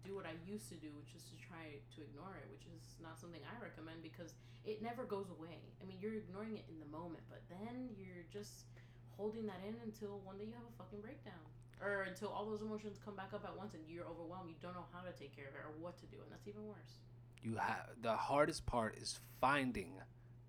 do 0.03 0.15
what 0.15 0.25
I 0.25 0.35
used 0.47 0.71
to 0.71 0.77
do, 0.79 0.87
which 0.95 1.11
is 1.11 1.27
to 1.27 1.35
try 1.35 1.79
to 1.79 1.99
ignore 2.01 2.39
it, 2.39 2.47
which 2.51 2.65
is 2.71 2.95
not 3.03 3.19
something 3.19 3.43
I 3.43 3.55
recommend 3.59 4.01
because 4.01 4.33
it 4.63 4.81
never 4.81 5.03
goes 5.03 5.27
away. 5.29 5.59
I 5.79 5.85
mean, 5.85 5.99
you're 5.99 6.15
ignoring 6.15 6.55
it 6.55 6.65
in 6.71 6.79
the 6.79 6.89
moment, 6.89 7.23
but 7.27 7.43
then 7.51 7.91
you're 7.99 8.25
just 8.31 8.71
holding 9.15 9.45
that 9.47 9.59
in 9.67 9.75
until 9.83 10.23
one 10.23 10.37
day 10.37 10.47
you 10.47 10.55
have 10.55 10.67
a 10.67 10.75
fucking 10.79 11.01
breakdown. 11.03 11.43
Or 11.77 12.09
until 12.09 12.29
all 12.29 12.45
those 12.45 12.61
emotions 12.61 12.97
come 13.03 13.15
back 13.15 13.35
up 13.35 13.45
at 13.45 13.55
once 13.55 13.75
and 13.75 13.83
you're 13.85 14.05
overwhelmed, 14.05 14.49
you 14.49 14.57
don't 14.61 14.73
know 14.73 14.89
how 14.91 15.05
to 15.05 15.13
take 15.13 15.35
care 15.35 15.45
of 15.45 15.53
it 15.53 15.61
or 15.61 15.75
what 15.77 15.97
to 15.99 16.07
do, 16.07 16.17
and 16.23 16.31
that's 16.31 16.47
even 16.47 16.65
worse. 16.65 16.97
You 17.43 17.55
have 17.57 17.93
the 18.01 18.15
hardest 18.15 18.65
part 18.65 18.97
is 18.97 19.19
finding 19.39 20.01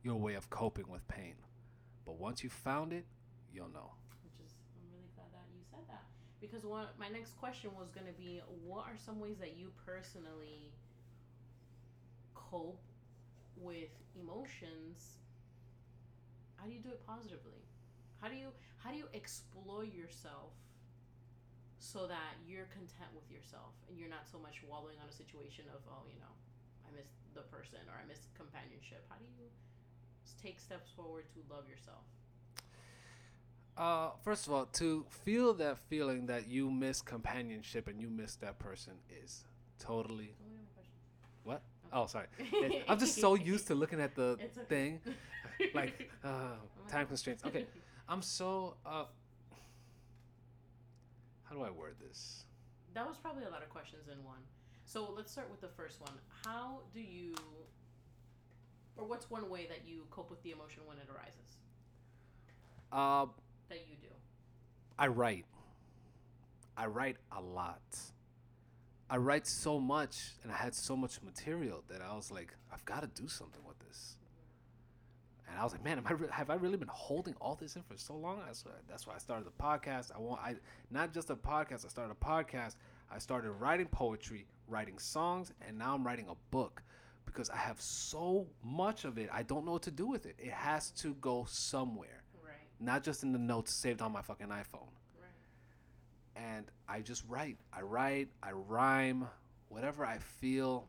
your 0.02 0.16
way 0.16 0.34
of 0.34 0.48
coping 0.48 0.88
with 0.88 1.06
pain. 1.06 1.34
But 2.06 2.18
once 2.18 2.42
you've 2.42 2.56
found 2.56 2.94
it, 2.94 3.04
you'll 3.52 3.68
know. 3.68 3.92
which 4.24 4.40
is 4.40 4.56
I'm 4.72 4.88
really 4.88 5.12
glad 5.12 5.28
that 5.36 5.44
you 5.52 5.60
said 5.68 5.84
that 5.88 6.00
because 6.40 6.64
one 6.64 6.86
my 6.98 7.08
next 7.08 7.36
question 7.38 7.70
was 7.74 7.90
going 7.90 8.06
to 8.06 8.14
be 8.14 8.40
what 8.64 8.86
are 8.86 8.96
some 8.96 9.18
ways 9.20 9.38
that 9.38 9.56
you 9.56 9.70
personally 9.84 10.70
cope 12.34 12.80
with 13.56 13.90
emotions? 14.14 15.18
How 16.56 16.66
do 16.66 16.72
you 16.72 16.80
do 16.80 16.90
it 16.90 17.02
positively? 17.06 17.62
How 18.20 18.28
do 18.28 18.34
you 18.34 18.54
how 18.78 18.90
do 18.90 18.96
you 18.96 19.10
explore 19.12 19.84
yourself 19.84 20.54
so 21.78 22.06
that 22.06 22.34
you're 22.42 22.66
content 22.74 23.10
with 23.14 23.26
yourself 23.30 23.74
and 23.86 23.94
you're 23.98 24.10
not 24.10 24.26
so 24.26 24.38
much 24.38 24.62
wallowing 24.66 24.98
on 25.02 25.06
a 25.10 25.14
situation 25.14 25.66
of 25.74 25.82
oh 25.90 26.06
you 26.06 26.18
know 26.22 26.34
I 26.86 26.94
miss 26.94 27.10
the 27.34 27.42
person 27.50 27.82
or 27.90 27.98
I 27.98 28.06
miss 28.06 28.30
companionship? 28.38 29.02
How 29.10 29.18
do 29.18 29.26
you 29.26 29.50
take 30.38 30.62
steps 30.62 30.90
forward 30.94 31.26
to 31.34 31.42
love 31.50 31.66
yourself 31.66 32.06
Uh, 33.78 34.10
first 34.24 34.48
of 34.48 34.52
all, 34.52 34.66
to 34.66 35.06
feel 35.08 35.54
that 35.54 35.78
feeling 35.78 36.26
that 36.26 36.48
you 36.48 36.68
miss 36.68 37.00
companionship 37.00 37.86
and 37.86 38.00
you 38.00 38.10
miss 38.10 38.34
that 38.36 38.58
person 38.58 38.94
is 39.22 39.44
totally. 39.78 40.34
Don't 40.36 40.50
we 40.50 40.56
have 40.56 40.64
a 40.64 40.74
question? 40.74 40.92
What? 41.44 41.62
Oh, 41.92 42.06
sorry. 42.06 42.82
I'm 42.88 42.98
just 42.98 43.20
so 43.20 43.36
used 43.36 43.68
to 43.68 43.76
looking 43.76 44.00
at 44.00 44.16
the 44.16 44.22
okay. 44.32 44.48
thing, 44.68 45.00
like 45.74 46.10
uh, 46.24 46.56
time 46.88 47.06
constraints. 47.06 47.44
Okay, 47.44 47.66
I'm 48.08 48.20
so. 48.20 48.74
Uh, 48.84 49.04
how 51.44 51.54
do 51.54 51.62
I 51.62 51.70
word 51.70 51.94
this? 52.00 52.44
That 52.94 53.06
was 53.06 53.16
probably 53.16 53.44
a 53.44 53.48
lot 53.48 53.62
of 53.62 53.68
questions 53.68 54.08
in 54.08 54.22
one. 54.24 54.40
So 54.84 55.12
let's 55.16 55.30
start 55.30 55.48
with 55.50 55.60
the 55.60 55.68
first 55.68 56.00
one. 56.00 56.12
How 56.44 56.80
do 56.92 57.00
you, 57.00 57.34
or 58.96 59.04
what's 59.04 59.30
one 59.30 59.48
way 59.48 59.66
that 59.68 59.86
you 59.86 60.02
cope 60.10 60.30
with 60.30 60.42
the 60.42 60.50
emotion 60.50 60.82
when 60.86 60.96
it 60.98 61.06
arises? 61.14 61.58
Uh, 62.90 63.26
That 63.68 63.78
you 63.88 63.96
do. 64.00 64.08
I 64.98 65.08
write. 65.08 65.44
I 66.76 66.86
write 66.86 67.16
a 67.36 67.40
lot. 67.40 67.82
I 69.10 69.16
write 69.16 69.46
so 69.46 69.80
much, 69.80 70.32
and 70.42 70.52
I 70.52 70.56
had 70.56 70.74
so 70.74 70.96
much 70.96 71.22
material 71.22 71.82
that 71.88 72.02
I 72.02 72.14
was 72.14 72.30
like, 72.30 72.54
I've 72.72 72.84
got 72.84 73.00
to 73.00 73.22
do 73.22 73.28
something 73.28 73.62
with 73.66 73.78
this. 73.80 74.16
And 75.48 75.58
I 75.58 75.64
was 75.64 75.72
like, 75.72 75.82
man, 75.82 75.98
am 75.98 76.06
I 76.06 76.12
re- 76.12 76.28
have 76.30 76.50
I 76.50 76.54
really 76.54 76.76
been 76.76 76.88
holding 76.88 77.34
all 77.40 77.54
this 77.54 77.76
in 77.76 77.82
for 77.82 77.96
so 77.96 78.14
long? 78.14 78.40
That's 78.44 78.64
why, 78.64 78.72
that's 78.88 79.06
why 79.06 79.14
I 79.14 79.18
started 79.18 79.46
the 79.46 79.62
podcast. 79.62 80.10
I 80.14 80.18
want 80.18 80.40
I 80.42 80.56
not 80.90 81.14
just 81.14 81.30
a 81.30 81.36
podcast. 81.36 81.86
I 81.86 81.88
started 81.88 82.14
a 82.20 82.24
podcast. 82.24 82.76
I 83.10 83.18
started 83.18 83.50
writing 83.52 83.86
poetry, 83.86 84.46
writing 84.68 84.98
songs, 84.98 85.52
and 85.66 85.78
now 85.78 85.94
I'm 85.94 86.06
writing 86.06 86.26
a 86.28 86.34
book 86.50 86.82
because 87.24 87.48
I 87.48 87.56
have 87.56 87.80
so 87.80 88.46
much 88.62 89.04
of 89.06 89.16
it. 89.16 89.30
I 89.32 89.42
don't 89.42 89.64
know 89.64 89.72
what 89.72 89.82
to 89.82 89.90
do 89.90 90.06
with 90.06 90.26
it. 90.26 90.36
It 90.38 90.52
has 90.52 90.90
to 90.92 91.14
go 91.14 91.46
somewhere. 91.48 92.17
Not 92.80 93.02
just 93.02 93.22
in 93.22 93.32
the 93.32 93.38
notes 93.38 93.72
saved 93.72 94.00
on 94.02 94.12
my 94.12 94.22
fucking 94.22 94.48
iPhone 94.48 94.88
Right. 95.20 95.30
and 96.36 96.70
I 96.88 97.00
just 97.00 97.24
write. 97.28 97.58
I 97.72 97.82
write, 97.82 98.28
I 98.42 98.52
rhyme, 98.52 99.26
whatever 99.68 100.04
I 100.06 100.18
feel, 100.18 100.86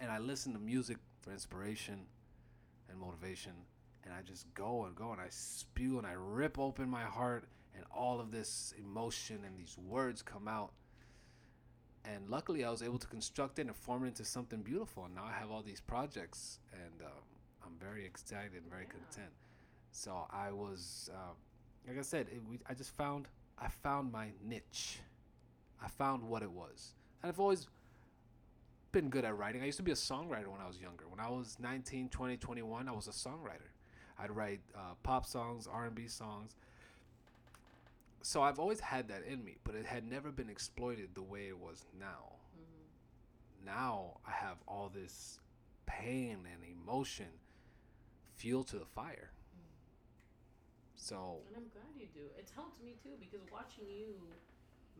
and 0.00 0.10
I 0.10 0.18
listen 0.18 0.52
to 0.54 0.58
music 0.58 0.96
for 1.20 1.30
inspiration 1.32 2.06
and 2.88 2.98
motivation, 2.98 3.52
and 4.04 4.14
I 4.14 4.22
just 4.22 4.52
go 4.54 4.84
and 4.84 4.94
go 4.96 5.12
and 5.12 5.20
I 5.20 5.28
spew 5.30 5.98
and 5.98 6.06
I 6.06 6.12
rip 6.16 6.58
open 6.58 6.88
my 6.88 7.02
heart, 7.04 7.44
and 7.74 7.84
all 7.94 8.20
of 8.20 8.30
this 8.32 8.72
emotion 8.78 9.40
and 9.44 9.58
these 9.58 9.76
words 9.78 10.22
come 10.22 10.48
out. 10.48 10.72
And 12.04 12.28
luckily, 12.30 12.64
I 12.64 12.70
was 12.70 12.82
able 12.82 12.98
to 12.98 13.06
construct 13.06 13.58
it 13.58 13.66
and 13.66 13.76
form 13.76 14.04
it 14.04 14.08
into 14.08 14.24
something 14.24 14.62
beautiful. 14.62 15.04
And 15.04 15.14
now 15.14 15.24
I 15.24 15.32
have 15.32 15.50
all 15.50 15.62
these 15.62 15.80
projects, 15.82 16.58
and 16.72 17.02
um, 17.02 17.12
I'm 17.64 17.74
very 17.78 18.06
excited 18.06 18.54
and 18.62 18.70
very 18.70 18.84
Yeah. 18.84 18.88
content. 18.92 19.32
So 19.92 20.26
I 20.30 20.52
was, 20.52 21.10
uh, 21.12 21.32
like 21.86 21.98
I 21.98 22.02
said, 22.02 22.28
it, 22.30 22.40
we, 22.48 22.58
I 22.68 22.74
just 22.74 22.96
found 22.96 23.26
I 23.58 23.68
found 23.68 24.10
my 24.10 24.28
niche. 24.42 24.98
I 25.82 25.88
found 25.88 26.22
what 26.22 26.42
it 26.42 26.50
was. 26.50 26.94
And 27.22 27.28
I've 27.30 27.40
always 27.40 27.68
been 28.92 29.08
good 29.10 29.24
at 29.24 29.36
writing. 29.36 29.62
I 29.62 29.66
used 29.66 29.76
to 29.78 29.82
be 29.82 29.92
a 29.92 29.94
songwriter 29.96 30.48
when 30.48 30.60
I 30.62 30.66
was 30.66 30.80
younger. 30.80 31.04
When 31.08 31.20
I 31.20 31.28
was 31.28 31.56
19, 31.60 32.08
20, 32.08 32.36
21, 32.36 32.88
I 32.88 32.92
was 32.92 33.06
a 33.06 33.10
songwriter. 33.10 33.70
I'd 34.18 34.30
write 34.30 34.60
uh, 34.74 34.94
pop 35.02 35.26
songs, 35.26 35.68
R&B 35.70 36.08
songs. 36.08 36.54
So 38.22 38.42
I've 38.42 38.58
always 38.58 38.80
had 38.80 39.08
that 39.08 39.22
in 39.24 39.44
me, 39.44 39.56
but 39.64 39.74
it 39.74 39.86
had 39.86 40.04
never 40.04 40.30
been 40.30 40.50
exploited 40.50 41.10
the 41.14 41.22
way 41.22 41.48
it 41.48 41.58
was 41.58 41.86
now. 41.98 42.36
hmm 42.54 43.66
Now 43.66 44.18
I 44.26 44.32
have 44.32 44.58
all 44.66 44.90
this 44.92 45.38
pain 45.86 46.38
and 46.52 46.62
emotion 46.82 47.28
fuel 48.36 48.64
to 48.64 48.76
the 48.78 48.84
fire. 48.84 49.30
So 51.00 51.40
And 51.48 51.56
I'm 51.56 51.68
glad 51.72 51.88
you 51.96 52.12
do. 52.12 52.28
It's 52.36 52.52
helped 52.52 52.76
me 52.84 52.92
too 53.00 53.16
because 53.16 53.40
watching 53.48 53.88
you 53.88 54.12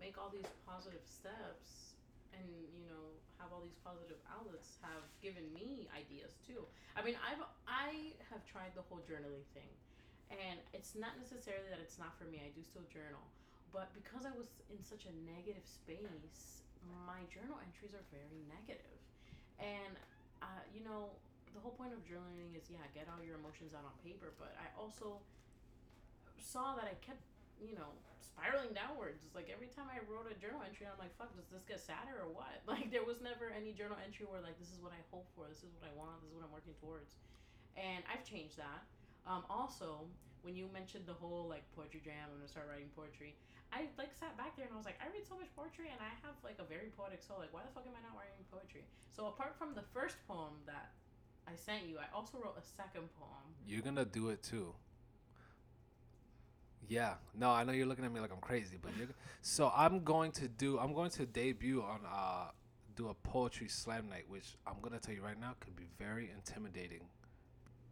make 0.01 0.17
all 0.17 0.33
these 0.33 0.49
positive 0.65 1.05
steps 1.05 1.93
and 2.33 2.47
you 2.73 2.89
know 2.89 3.21
have 3.37 3.53
all 3.53 3.61
these 3.61 3.77
positive 3.85 4.17
outlets 4.33 4.81
have 4.81 5.05
given 5.21 5.45
me 5.53 5.89
ideas 5.93 6.41
too. 6.41 6.65
I 6.97 7.05
mean, 7.05 7.21
I've 7.21 7.45
I 7.69 8.17
have 8.33 8.41
tried 8.49 8.73
the 8.73 8.85
whole 8.89 9.05
journaling 9.05 9.45
thing, 9.53 9.69
and 10.33 10.57
it's 10.73 10.97
not 10.97 11.21
necessarily 11.21 11.69
that 11.69 11.81
it's 11.85 12.01
not 12.01 12.17
for 12.17 12.25
me. 12.33 12.41
I 12.41 12.49
do 12.57 12.65
still 12.65 12.87
journal, 12.89 13.23
but 13.73 13.93
because 13.93 14.25
I 14.25 14.33
was 14.33 14.49
in 14.73 14.81
such 14.81 15.05
a 15.05 15.13
negative 15.29 15.65
space, 15.69 16.65
my 17.05 17.21
journal 17.29 17.61
entries 17.61 17.93
are 17.93 18.05
very 18.09 18.41
negative. 18.49 18.97
and 19.61 19.95
uh, 20.41 20.65
you 20.73 20.81
know 20.85 21.13
the 21.53 21.61
whole 21.61 21.75
point 21.77 21.93
of 21.93 22.01
journaling 22.09 22.57
is 22.57 22.71
yeah 22.73 22.85
get 22.97 23.05
all 23.13 23.21
your 23.21 23.37
emotions 23.37 23.75
out 23.77 23.85
on 23.85 23.93
paper, 24.01 24.33
but 24.41 24.57
I 24.57 24.69
also 24.81 25.21
saw 26.43 26.75
that 26.75 26.89
I 26.89 26.97
kept, 27.05 27.23
you 27.61 27.77
know, 27.77 27.93
spiraling 28.21 28.73
downwards. 28.73 29.29
Like 29.37 29.53
every 29.53 29.69
time 29.69 29.89
I 29.93 30.01
wrote 30.09 30.29
a 30.29 30.37
journal 30.37 30.65
entry, 30.65 30.89
I'm 30.89 30.97
like, 30.97 31.13
fuck, 31.21 31.33
does 31.37 31.49
this 31.53 31.65
get 31.69 31.81
sadder 31.81 32.25
or 32.25 32.33
what? 32.33 32.65
Like 32.71 32.89
there 32.89 33.05
was 33.05 33.21
never 33.21 33.53
any 33.53 33.77
journal 33.77 34.01
entry 34.01 34.25
where 34.25 34.41
like 34.41 34.57
this 34.57 34.73
is 34.73 34.81
what 34.81 34.97
I 34.97 35.03
hope 35.13 35.29
for, 35.37 35.45
this 35.51 35.61
is 35.61 35.73
what 35.77 35.85
I 35.85 35.93
want, 35.93 36.23
this 36.25 36.33
is 36.33 36.37
what 36.37 36.47
I'm 36.47 36.55
working 36.55 36.77
towards. 36.81 37.21
And 37.77 38.01
I've 38.09 38.25
changed 38.25 38.57
that. 38.57 38.83
Um, 39.29 39.45
also, 39.53 40.09
when 40.43 40.57
you 40.57 40.67
mentioned 40.73 41.05
the 41.05 41.17
whole 41.17 41.45
like 41.51 41.65
poetry 41.77 42.01
jam, 42.01 42.33
I'm 42.33 42.41
gonna 42.41 42.49
start 42.49 42.67
writing 42.71 42.89
poetry. 42.97 43.37
I 43.71 43.87
like 44.01 44.11
sat 44.17 44.35
back 44.35 44.57
there 44.59 44.67
and 44.67 44.75
I 44.75 44.79
was 44.81 44.89
like, 44.89 44.99
I 44.99 45.07
read 45.15 45.23
so 45.29 45.39
much 45.39 45.53
poetry 45.55 45.93
and 45.93 46.01
I 46.03 46.11
have 46.27 46.35
like 46.43 46.59
a 46.59 46.67
very 46.67 46.91
poetic 46.97 47.23
soul. 47.23 47.39
Like, 47.39 47.53
why 47.55 47.63
the 47.63 47.71
fuck 47.71 47.87
am 47.87 47.95
I 47.95 48.03
not 48.03 48.17
writing 48.19 48.43
poetry? 48.51 48.83
So 49.13 49.29
apart 49.31 49.55
from 49.55 49.77
the 49.77 49.85
first 49.95 50.19
poem 50.27 50.59
that 50.67 50.91
I 51.47 51.55
sent 51.55 51.87
you, 51.87 51.99
I 52.01 52.09
also 52.15 52.39
wrote 52.39 52.59
a 52.59 52.65
second 52.65 53.07
poem. 53.19 53.47
you're 53.67 53.85
gonna 53.85 54.09
do 54.09 54.31
it 54.31 54.43
too. 54.43 54.75
Yeah, 56.89 57.15
no, 57.39 57.51
I 57.51 57.65
know 57.65 57.73
you're 57.73 57.87
looking 57.87 58.05
at 58.05 58.13
me 58.13 58.21
like 58.21 58.33
I'm 58.33 58.41
crazy, 58.41 58.77
but 58.81 58.91
you're 58.99 59.09
so 59.43 59.73
I'm 59.77 60.03
going 60.03 60.33
to 60.33 60.49
do. 60.49 60.79
I'm 60.79 60.93
going 60.93 61.11
to 61.11 61.27
debut 61.27 61.83
on 61.83 62.01
uh 62.07 62.51
do 62.97 63.09
a 63.09 63.15
poetry 63.15 63.69
slam 63.69 64.09
night, 64.09 64.25
which 64.29 64.57
I'm 64.67 64.81
gonna 64.83 64.99
tell 64.99 65.15
you 65.15 65.23
right 65.23 65.39
now 65.41 65.55
could 65.61 65.77
be 65.77 65.89
very 65.99 66.31
intimidating. 66.35 67.03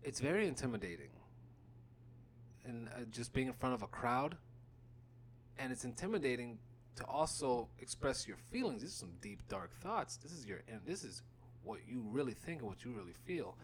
It's 0.03 0.21
very 0.21 0.47
intimidating, 0.47 1.11
and 2.65 2.89
uh, 2.89 3.05
just 3.11 3.33
being 3.33 3.47
in 3.47 3.53
front 3.55 3.75
of 3.75 3.83
a 3.83 3.87
crowd, 3.87 4.37
and 5.59 5.73
it's 5.73 5.85
intimidating 5.85 6.59
to 6.97 7.05
also 7.07 7.69
express 7.79 8.27
your 8.27 8.37
feelings. 8.37 8.83
These 8.83 8.91
are 8.91 9.07
some 9.07 9.13
deep, 9.23 9.47
dark 9.49 9.71
thoughts. 9.81 10.17
This 10.17 10.33
is 10.33 10.45
your 10.45 10.63
and 10.69 10.81
this 10.85 11.05
is 11.05 11.23
what 11.63 11.81
you 11.87 12.03
really 12.11 12.35
think 12.35 12.61
and 12.61 12.69
what 12.69 12.85
you 12.85 12.93
really 12.93 13.15
feel. 13.25 13.57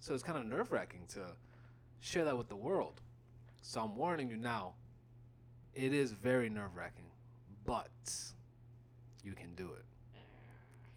So 0.00 0.14
it's 0.14 0.22
kind 0.22 0.38
of 0.38 0.46
nerve 0.46 0.72
wracking 0.72 1.06
to 1.14 1.20
share 2.00 2.24
that 2.24 2.36
with 2.36 2.48
the 2.48 2.56
world. 2.56 3.00
So 3.62 3.80
I'm 3.82 3.96
warning 3.96 4.30
you 4.30 4.36
now. 4.36 4.74
It 5.74 5.92
is 5.92 6.12
very 6.12 6.48
nerve 6.48 6.74
wracking, 6.76 7.10
but 7.64 7.88
you 9.22 9.32
can 9.32 9.54
do 9.54 9.70
it. 9.72 9.84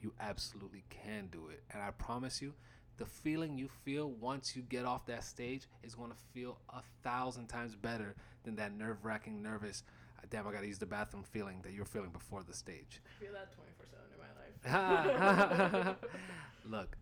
You 0.02 0.14
absolutely 0.20 0.84
can 0.90 1.28
do 1.32 1.50
it. 1.50 1.62
And 1.72 1.84
I 1.84 1.92
promise 1.92 2.42
you, 2.42 2.54
the 2.98 3.06
feeling 3.06 3.58
you 3.58 3.70
feel 3.84 4.10
once 4.10 4.56
you 4.56 4.64
get 4.64 4.86
off 4.86 5.06
that 5.08 5.24
stage 5.24 5.68
is 5.84 5.94
going 5.94 6.10
to 6.12 6.18
feel 6.34 6.60
a 6.70 6.82
thousand 7.04 7.48
times 7.48 7.76
better 7.76 8.16
than 8.44 8.56
that 8.56 8.74
nerve 8.76 9.04
wracking, 9.06 9.44
nervous, 9.44 9.84
"Ah, 10.18 10.22
damn, 10.30 10.48
I 10.48 10.52
got 10.52 10.62
to 10.62 10.68
use 10.68 10.80
the 10.80 10.86
bathroom 10.88 11.24
feeling 11.24 11.62
that 11.64 11.74
you're 11.74 11.86
feeling 11.86 12.10
before 12.10 12.42
the 12.44 12.54
stage. 12.54 13.02
I 13.20 13.24
feel 13.24 13.34
that 13.34 13.52
24 13.54 13.86
7 13.86 14.06
in 14.14 14.20
my 14.66 15.84
life. 15.86 15.96
Look, 16.66 16.98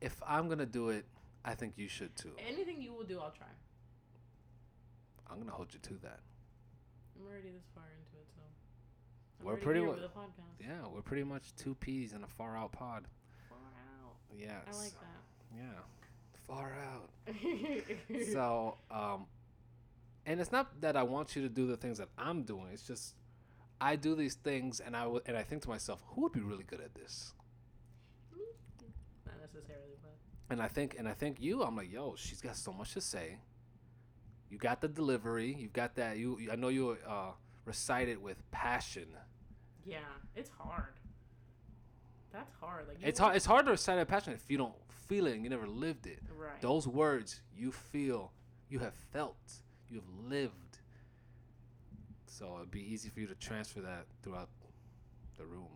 if 0.00 0.20
I'm 0.26 0.46
going 0.46 0.58
to 0.58 0.66
do 0.66 0.90
it, 0.90 1.06
I 1.44 1.54
think 1.54 1.74
you 1.76 1.88
should 1.88 2.14
too. 2.16 2.32
Anything 2.48 2.80
you 2.80 2.92
will 2.92 3.04
do, 3.04 3.18
I'll 3.20 3.30
try. 3.32 3.46
I'm 5.28 5.36
going 5.36 5.48
to 5.48 5.54
hold 5.54 5.72
you 5.72 5.80
to 5.80 5.94
that. 6.02 6.20
I'm 7.18 7.26
already 7.26 7.50
this 7.50 7.64
far 7.74 7.84
into 7.84 8.16
it, 8.20 8.28
so. 8.34 8.42
I'm 9.40 9.46
We're 9.46 9.56
pretty 9.56 9.80
here 9.80 9.88
wa- 9.88 9.94
with 9.94 10.04
a 10.04 10.08
podcast. 10.08 10.60
Yeah, 10.60 10.86
we're 10.92 11.02
pretty 11.02 11.24
much 11.24 11.54
two 11.56 11.74
peas 11.74 12.12
in 12.12 12.22
a 12.22 12.26
far 12.26 12.56
out 12.56 12.72
pod. 12.72 13.06
Far 13.48 13.58
out. 13.58 14.16
Yeah. 14.36 14.58
I 14.66 14.76
like 14.76 14.92
that. 14.92 15.56
Yeah. 15.56 15.80
Far 16.46 16.72
out. 16.92 17.10
so, 18.32 18.76
um, 18.90 19.26
and 20.26 20.40
it's 20.40 20.52
not 20.52 20.80
that 20.80 20.96
I 20.96 21.02
want 21.02 21.36
you 21.36 21.42
to 21.42 21.48
do 21.48 21.66
the 21.66 21.76
things 21.76 21.98
that 21.98 22.08
I'm 22.18 22.42
doing. 22.42 22.66
It's 22.72 22.86
just 22.86 23.14
I 23.80 23.96
do 23.96 24.14
these 24.14 24.34
things, 24.34 24.80
and 24.80 24.96
I 24.96 25.02
w- 25.02 25.22
and 25.26 25.36
I 25.36 25.42
think 25.42 25.62
to 25.62 25.68
myself, 25.68 26.02
who 26.08 26.22
would 26.22 26.32
be 26.32 26.40
really 26.40 26.64
good 26.64 26.80
at 26.80 26.94
this? 26.94 27.32
Not 29.26 29.36
necessarily, 29.40 29.94
but. 30.02 30.12
And 30.50 30.60
I 30.62 30.68
think, 30.68 30.96
and 30.98 31.08
I 31.08 31.12
think 31.12 31.40
you. 31.40 31.62
I'm 31.62 31.76
like, 31.76 31.90
yo, 31.92 32.14
she's 32.16 32.40
got 32.40 32.56
so 32.56 32.72
much 32.72 32.92
to 32.94 33.00
say. 33.00 33.38
You 34.54 34.60
got 34.60 34.80
the 34.80 34.86
delivery. 34.86 35.56
You've 35.58 35.72
got 35.72 35.96
that. 35.96 36.16
You, 36.16 36.38
I 36.52 36.54
know 36.54 36.68
you 36.68 36.96
uh, 37.08 37.32
recite 37.64 38.08
it 38.08 38.22
with 38.22 38.36
passion. 38.52 39.08
Yeah, 39.84 39.96
it's 40.36 40.48
hard. 40.56 40.94
That's 42.32 42.52
hard. 42.60 42.86
Like 42.86 42.98
It's 43.02 43.18
hard. 43.18 43.34
It's 43.34 43.46
hard 43.46 43.64
to 43.64 43.72
recite 43.72 43.98
it 43.98 44.06
passion 44.06 44.32
if 44.32 44.48
you 44.48 44.56
don't 44.56 44.76
feel 45.08 45.26
it 45.26 45.34
and 45.34 45.42
you 45.42 45.50
never 45.50 45.66
lived 45.66 46.06
it. 46.06 46.20
Right. 46.38 46.62
Those 46.62 46.86
words 46.86 47.40
you 47.52 47.72
feel, 47.72 48.30
you 48.68 48.78
have 48.78 48.94
felt, 49.12 49.54
you 49.90 49.96
have 49.96 50.30
lived. 50.30 50.78
So 52.26 52.54
it'd 52.58 52.70
be 52.70 52.92
easy 52.92 53.08
for 53.08 53.18
you 53.18 53.26
to 53.26 53.34
transfer 53.34 53.80
that 53.80 54.06
throughout 54.22 54.50
the 55.36 55.46
room. 55.46 55.66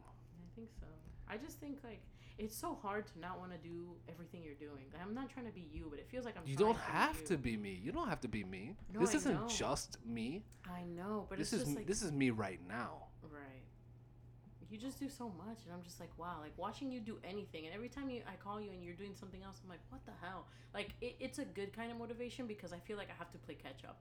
I 0.40 0.54
think 0.54 0.68
so. 0.78 0.86
I 1.28 1.36
just 1.36 1.58
think 1.58 1.78
like 1.82 1.98
it's 2.38 2.56
so 2.56 2.78
hard 2.80 3.06
to 3.08 3.18
not 3.18 3.38
want 3.38 3.50
to 3.52 3.58
do 3.58 3.88
everything 4.08 4.42
you're 4.44 4.54
doing. 4.54 4.84
I'm 5.02 5.14
not 5.14 5.28
trying 5.28 5.46
to 5.46 5.52
be 5.52 5.68
you, 5.72 5.86
but 5.90 5.98
it 5.98 6.08
feels 6.08 6.24
like 6.24 6.36
I'm. 6.36 6.42
You 6.46 6.54
trying 6.56 6.66
don't 6.68 6.74
to 6.76 6.86
be 6.86 6.92
have 6.92 7.20
you. 7.20 7.26
to 7.26 7.36
be 7.38 7.56
me. 7.56 7.80
You 7.82 7.92
don't 7.92 8.08
have 8.08 8.20
to 8.20 8.28
be 8.28 8.44
me. 8.44 8.76
No, 8.92 9.00
this 9.00 9.14
I 9.14 9.16
isn't 9.18 9.34
know. 9.34 9.46
just 9.48 9.98
me. 10.06 10.44
I 10.64 10.84
know, 10.84 11.26
but 11.28 11.38
this 11.38 11.52
it's 11.52 11.62
is 11.62 11.68
just 11.68 11.76
like 11.76 11.86
this 11.86 12.02
is 12.02 12.12
me 12.12 12.30
right 12.30 12.60
now. 12.68 13.08
right. 13.22 13.64
You 14.70 14.76
just 14.76 15.00
do 15.00 15.08
so 15.08 15.32
much, 15.38 15.64
and 15.64 15.72
I'm 15.74 15.82
just 15.82 15.98
like, 15.98 16.10
wow. 16.18 16.36
Like 16.40 16.52
watching 16.58 16.92
you 16.92 17.00
do 17.00 17.18
anything, 17.24 17.64
and 17.66 17.74
every 17.74 17.88
time 17.88 18.08
you 18.10 18.20
I 18.30 18.36
call 18.36 18.60
you 18.60 18.70
and 18.70 18.84
you're 18.84 18.94
doing 18.94 19.14
something 19.18 19.42
else, 19.42 19.60
I'm 19.64 19.68
like, 19.70 19.80
what 19.88 20.04
the 20.06 20.12
hell? 20.20 20.46
Like 20.74 20.90
it, 21.00 21.16
it's 21.20 21.38
a 21.38 21.44
good 21.44 21.72
kind 21.72 21.90
of 21.90 21.98
motivation 21.98 22.46
because 22.46 22.72
I 22.72 22.78
feel 22.78 22.96
like 22.98 23.08
I 23.08 23.14
have 23.18 23.30
to 23.32 23.38
play 23.38 23.54
catch 23.54 23.84
up 23.84 23.98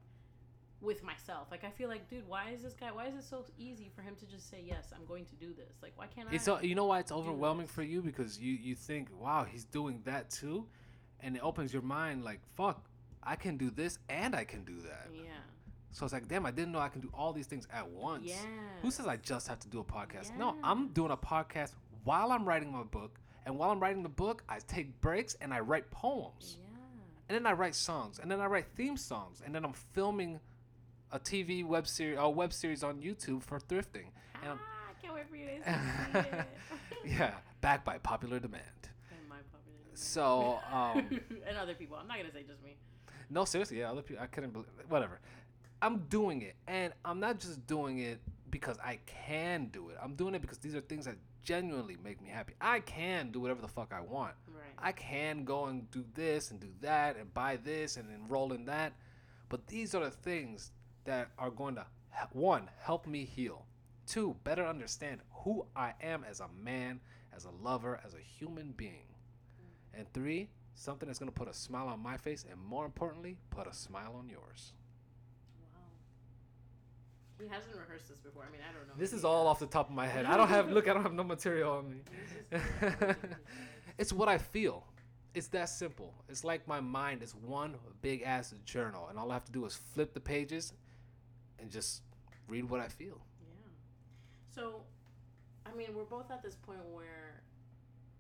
with 0.82 1.04
myself. 1.04 1.48
Like 1.50 1.64
I 1.64 1.70
feel 1.72 1.90
like, 1.90 2.10
dude, 2.10 2.28
why 2.28 2.52
is 2.52 2.62
this 2.62 2.74
guy? 2.74 2.92
Why 2.92 3.08
is 3.08 3.16
it 3.16 3.24
so 3.24 3.46
easy 3.58 3.90
for 3.96 4.02
him 4.02 4.16
to 4.16 4.26
just 4.26 4.50
say 4.50 4.62
yes? 4.64 4.92
I'm 4.96 5.06
going 5.06 5.26
to 5.26 5.36
do 5.36 5.54
this. 5.54 5.76
Like 5.82 5.94
why 5.96 6.08
can't 6.08 6.28
It's 6.32 6.48
I? 6.48 6.54
uh, 6.54 6.62
you 6.62 6.76
know 6.76 6.86
why 6.86 7.00
it's 7.00 7.12
overwhelming 7.12 7.68
for 7.68 7.84
you 7.84 8.02
because 8.02 8.40
you 8.40 8.54
you 8.54 8.76
think, 8.76 9.10
wow, 9.20 9.44
he's 9.44 9.64
doing 9.66 10.02
that 10.06 10.30
too, 10.30 10.66
and 11.20 11.36
it 11.36 11.42
opens 11.44 11.74
your 11.74 11.82
mind 11.82 12.24
like, 12.24 12.40
fuck, 12.56 12.90
I 13.24 13.36
can 13.36 13.58
do 13.58 13.70
this 13.72 13.98
and 14.10 14.36
I 14.36 14.44
can 14.44 14.64
do 14.64 14.80
that. 14.82 15.08
yeah. 15.14 15.22
So 15.92 16.06
it's 16.06 16.14
like, 16.14 16.28
damn, 16.28 16.46
I 16.46 16.52
didn't 16.52 16.74
know 16.74 16.80
I 16.80 16.90
can 16.90 17.02
do 17.02 17.10
all 17.12 17.34
these 17.34 17.48
things 17.48 17.68
at 17.74 17.90
once. 17.90 18.26
Yeah. 18.26 18.36
Who 18.84 18.92
says 18.92 19.08
I 19.08 19.18
just 19.18 19.48
have 19.48 19.58
to 19.62 19.68
do 19.68 19.80
a 19.80 19.84
podcast? 19.84 20.38
No, 20.38 20.56
I'm 20.64 20.90
doing 20.90 21.10
a 21.10 21.18
podcast 21.18 21.72
while 22.04 22.32
I'm 22.32 22.46
writing 22.46 22.72
my 22.72 22.84
book, 22.84 23.20
and 23.48 23.58
while 23.58 23.72
I'm 23.72 23.80
writing 23.80 24.04
the 24.04 24.10
book, 24.10 24.44
I 24.48 24.60
take 24.68 25.02
breaks 25.02 25.36
and 25.42 25.52
I 25.52 25.60
write 25.62 25.90
poems, 25.90 26.58
Yeah. 26.62 26.68
and 27.30 27.36
then 27.36 27.48
I 27.48 27.54
write 27.54 27.74
songs, 27.74 28.20
and 28.20 28.30
then 28.30 28.40
I 28.40 28.46
write 28.46 28.66
theme 28.76 28.96
songs, 28.96 29.42
and 29.44 29.56
then 29.56 29.66
I'm 29.66 29.74
filming 29.74 30.40
a 31.12 31.20
TV 31.20 31.66
web 31.66 31.88
series, 31.88 32.18
a 32.20 32.30
web 32.30 32.52
series 32.54 32.84
on 32.84 33.00
YouTube 33.02 33.44
for 33.44 33.60
thrifting. 33.60 34.08
And 34.42 34.50
I'm- 34.50 34.60
ah, 34.62 34.90
I 34.92 35.02
can't 35.02 35.14
wait 35.14 35.30
for 35.30 35.36
you 35.36 35.48
guys 35.48 35.64
to 36.14 36.24
see 36.24 36.30
it. 36.30 36.48
yeah, 37.18 37.34
backed 37.62 37.86
by 37.86 37.98
popular 38.00 38.40
demand. 38.40 38.64
And 39.10 39.28
my 39.30 39.38
popular 39.52 39.78
demand. 39.80 39.98
So, 39.98 40.60
um, 40.72 41.20
and 41.48 41.58
other 41.58 41.74
people. 41.76 41.98
I'm 41.98 42.08
not 42.08 42.18
gonna 42.18 42.32
say 42.32 42.44
just 42.44 42.62
me. 42.64 42.76
no, 43.30 43.46
seriously, 43.46 43.80
yeah, 43.80 43.92
other 43.92 44.02
people, 44.02 44.22
I 44.24 44.28
couldn't 44.28 44.52
believe, 44.52 44.68
whatever. 44.90 45.20
I'm 45.82 46.00
doing 46.10 46.42
it, 46.42 46.56
and 46.68 46.92
I'm 47.06 47.20
not 47.20 47.40
just 47.40 47.66
doing 47.68 48.00
it 48.00 48.20
because 48.50 48.78
I 48.84 49.00
can 49.06 49.68
do 49.68 49.90
it. 49.90 49.98
I'm 50.02 50.16
doing 50.16 50.34
it 50.34 50.42
because 50.42 50.58
these 50.58 50.74
are 50.76 50.82
things 50.82 51.06
that 51.06 51.16
genuinely 51.44 51.98
make 52.04 52.22
me 52.22 52.30
happy. 52.30 52.54
I 52.60 52.80
can 52.80 53.32
do 53.32 53.40
whatever 53.40 53.62
the 53.62 53.68
fuck 53.68 53.94
I 53.94 54.02
want. 54.02 54.34
Right. 54.48 54.64
I 54.80 54.92
can 54.92 55.44
go 55.46 55.66
and 55.66 55.90
do 55.92 56.04
this 56.16 56.50
and 56.52 56.60
do 56.60 56.68
that 56.82 57.16
and 57.16 57.32
buy 57.34 57.58
this 57.58 57.96
and 57.96 58.10
enroll 58.12 58.54
in 58.54 58.66
that. 58.66 58.94
But 59.50 59.68
these 59.68 59.94
are 59.96 60.04
the 60.04 60.12
things 60.12 60.72
that 61.08 61.32
are 61.40 61.50
going 61.50 61.76
to, 61.76 61.86
one, 62.32 62.70
help 62.80 63.08
me 63.08 63.26
heal. 63.26 63.66
Two, 64.06 64.36
better 64.44 64.66
understand 64.66 65.22
who 65.44 65.66
I 65.76 65.94
am 66.02 66.24
as 66.30 66.40
a 66.40 66.48
man, 66.64 67.00
as 67.36 67.46
a 67.46 67.50
lover, 67.64 68.00
as 68.06 68.14
a 68.14 68.20
human 68.20 68.74
being. 68.78 69.08
And 69.94 70.06
three, 70.14 70.50
something 70.76 71.08
that's 71.08 71.18
going 71.18 71.32
to 71.32 71.38
put 71.38 71.50
a 71.50 71.54
smile 71.54 71.88
on 71.88 72.00
my 72.02 72.18
face 72.18 72.46
and 72.50 72.62
more 72.62 72.86
importantly, 72.86 73.38
put 73.50 73.68
a 73.68 73.74
smile 73.74 74.16
on 74.18 74.30
yours. 74.30 74.74
Wow. 75.74 75.82
He 77.40 77.48
hasn't 77.48 77.76
rehearsed 77.76 78.10
this 78.10 78.20
before. 78.20 78.44
I 78.48 78.52
mean, 78.52 78.62
I 78.70 78.72
don't 78.78 78.88
know. 78.88 78.94
This 78.98 79.14
is 79.14 79.26
all 79.26 79.48
off 79.48 79.60
the 79.60 79.66
top 79.66 79.90
of 79.90 79.96
my 79.96 80.08
head. 80.08 80.26
I 80.28 80.38
don't 80.38 80.50
have, 80.50 80.72
look, 80.72 80.88
I 80.88 80.94
don't 80.94 81.04
have 81.04 81.14
no 81.14 81.24
material 81.24 81.74
on 81.74 81.90
me. 81.90 81.98
He's 82.12 82.32
just 82.38 82.50
doing 82.52 82.72
everything 82.82 83.18
he 83.20 83.28
says. 83.28 83.40
it's 83.98 84.14
what 84.14 84.30
I 84.30 84.38
feel. 84.38 84.86
It's 85.34 85.48
that 85.48 85.70
simple. 85.70 86.14
It's 86.30 86.44
like 86.44 86.68
my 86.68 86.80
mind 86.80 87.24
is 87.24 87.34
one 87.36 87.76
big 88.02 88.24
ass 88.24 88.54
journal, 88.66 89.08
and 89.10 89.18
all 89.18 89.32
I 89.32 89.36
have 89.36 89.46
to 89.46 89.52
do 89.52 89.66
is 89.66 89.76
flip 89.76 90.14
the 90.14 90.20
pages 90.20 90.74
and 91.68 91.72
just 91.74 92.02
read 92.48 92.64
what 92.70 92.80
I 92.80 92.88
feel. 92.88 93.20
Yeah. 93.44 93.68
So, 94.56 94.82
I 95.66 95.76
mean, 95.76 95.90
we're 95.94 96.06
both 96.08 96.32
at 96.32 96.42
this 96.42 96.56
point 96.56 96.80
where, 96.94 97.44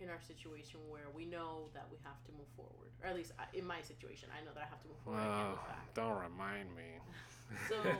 in 0.01 0.09
our 0.09 0.19
situation, 0.19 0.81
where 0.89 1.07
we 1.15 1.23
know 1.25 1.69
that 1.73 1.87
we 1.89 1.95
have 2.03 2.19
to 2.25 2.31
move 2.33 2.49
forward, 2.57 2.91
or 3.01 3.07
at 3.07 3.15
least 3.15 3.31
I- 3.39 3.47
in 3.55 3.63
my 3.65 3.81
situation, 3.81 4.27
I 4.37 4.43
know 4.43 4.51
that 4.53 4.63
I 4.63 4.67
have 4.67 4.81
to 4.81 4.87
move 4.89 4.99
forward. 4.99 5.21
I 5.21 5.31
can't 5.31 5.49
look 5.51 5.67
back. 5.67 5.87
Oh, 5.87 5.95
don't 5.95 6.19
remind 6.21 6.75
me. 6.75 6.99
So- 7.69 7.95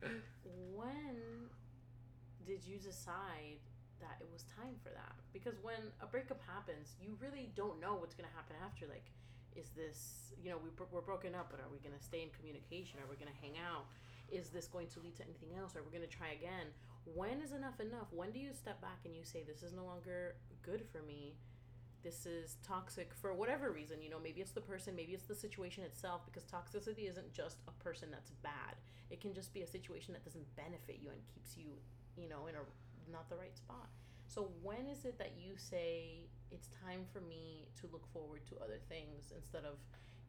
when 0.74 1.50
did 2.46 2.64
you 2.64 2.78
decide 2.78 3.60
that 4.00 4.16
it 4.20 4.28
was 4.32 4.44
time 4.56 4.80
for 4.82 4.88
that? 4.96 5.12
Because 5.34 5.60
when 5.60 5.92
a 6.00 6.06
breakup 6.06 6.40
happens, 6.48 6.96
you 7.02 7.18
really 7.20 7.50
don't 7.54 7.78
know 7.80 7.96
what's 8.00 8.14
going 8.14 8.28
to 8.30 8.34
happen 8.34 8.56
after. 8.64 8.86
Like, 8.88 9.04
is 9.54 9.68
this, 9.76 10.32
you 10.40 10.48
know, 10.50 10.56
we, 10.56 10.70
we're 10.90 11.02
broken 11.04 11.34
up, 11.34 11.50
but 11.50 11.60
are 11.60 11.68
we 11.68 11.78
going 11.84 11.92
to 11.98 12.02
stay 12.02 12.22
in 12.22 12.30
communication? 12.32 12.96
Are 13.04 13.10
we 13.10 13.16
going 13.20 13.28
to 13.30 13.40
hang 13.44 13.58
out? 13.60 13.84
Is 14.30 14.50
this 14.50 14.66
going 14.66 14.88
to 14.88 15.00
lead 15.00 15.16
to 15.16 15.24
anything 15.24 15.50
else? 15.58 15.76
Are 15.76 15.82
we 15.82 15.90
going 15.96 16.08
to 16.08 16.16
try 16.16 16.32
again? 16.32 16.68
When 17.14 17.40
is 17.40 17.52
enough 17.52 17.80
enough? 17.80 18.08
When 18.10 18.30
do 18.30 18.38
you 18.38 18.52
step 18.52 18.80
back 18.80 19.00
and 19.04 19.14
you 19.14 19.24
say, 19.24 19.42
this 19.46 19.62
is 19.62 19.72
no 19.72 19.84
longer 19.84 20.36
good 20.62 20.82
for 20.92 21.02
me? 21.02 21.34
This 22.02 22.26
is 22.26 22.56
toxic 22.66 23.12
for 23.14 23.34
whatever 23.34 23.70
reason. 23.70 24.02
You 24.02 24.10
know, 24.10 24.20
maybe 24.22 24.40
it's 24.40 24.52
the 24.52 24.60
person, 24.60 24.94
maybe 24.94 25.12
it's 25.12 25.26
the 25.26 25.34
situation 25.34 25.84
itself, 25.84 26.22
because 26.26 26.44
toxicity 26.44 27.08
isn't 27.08 27.32
just 27.32 27.56
a 27.66 27.72
person 27.82 28.08
that's 28.10 28.30
bad 28.42 28.76
it 29.10 29.20
can 29.20 29.34
just 29.34 29.52
be 29.54 29.62
a 29.62 29.66
situation 29.66 30.12
that 30.12 30.24
doesn't 30.24 30.44
benefit 30.56 30.98
you 31.02 31.10
and 31.10 31.20
keeps 31.34 31.56
you 31.56 31.72
you 32.16 32.28
know 32.28 32.46
in 32.48 32.54
a 32.54 32.62
not 33.10 33.28
the 33.30 33.36
right 33.36 33.56
spot 33.56 33.88
so 34.26 34.50
when 34.62 34.86
is 34.86 35.04
it 35.04 35.18
that 35.18 35.32
you 35.38 35.56
say 35.56 36.28
it's 36.50 36.68
time 36.84 37.00
for 37.12 37.20
me 37.20 37.68
to 37.80 37.88
look 37.92 38.06
forward 38.12 38.40
to 38.46 38.56
other 38.62 38.78
things 38.88 39.32
instead 39.34 39.64
of 39.64 39.76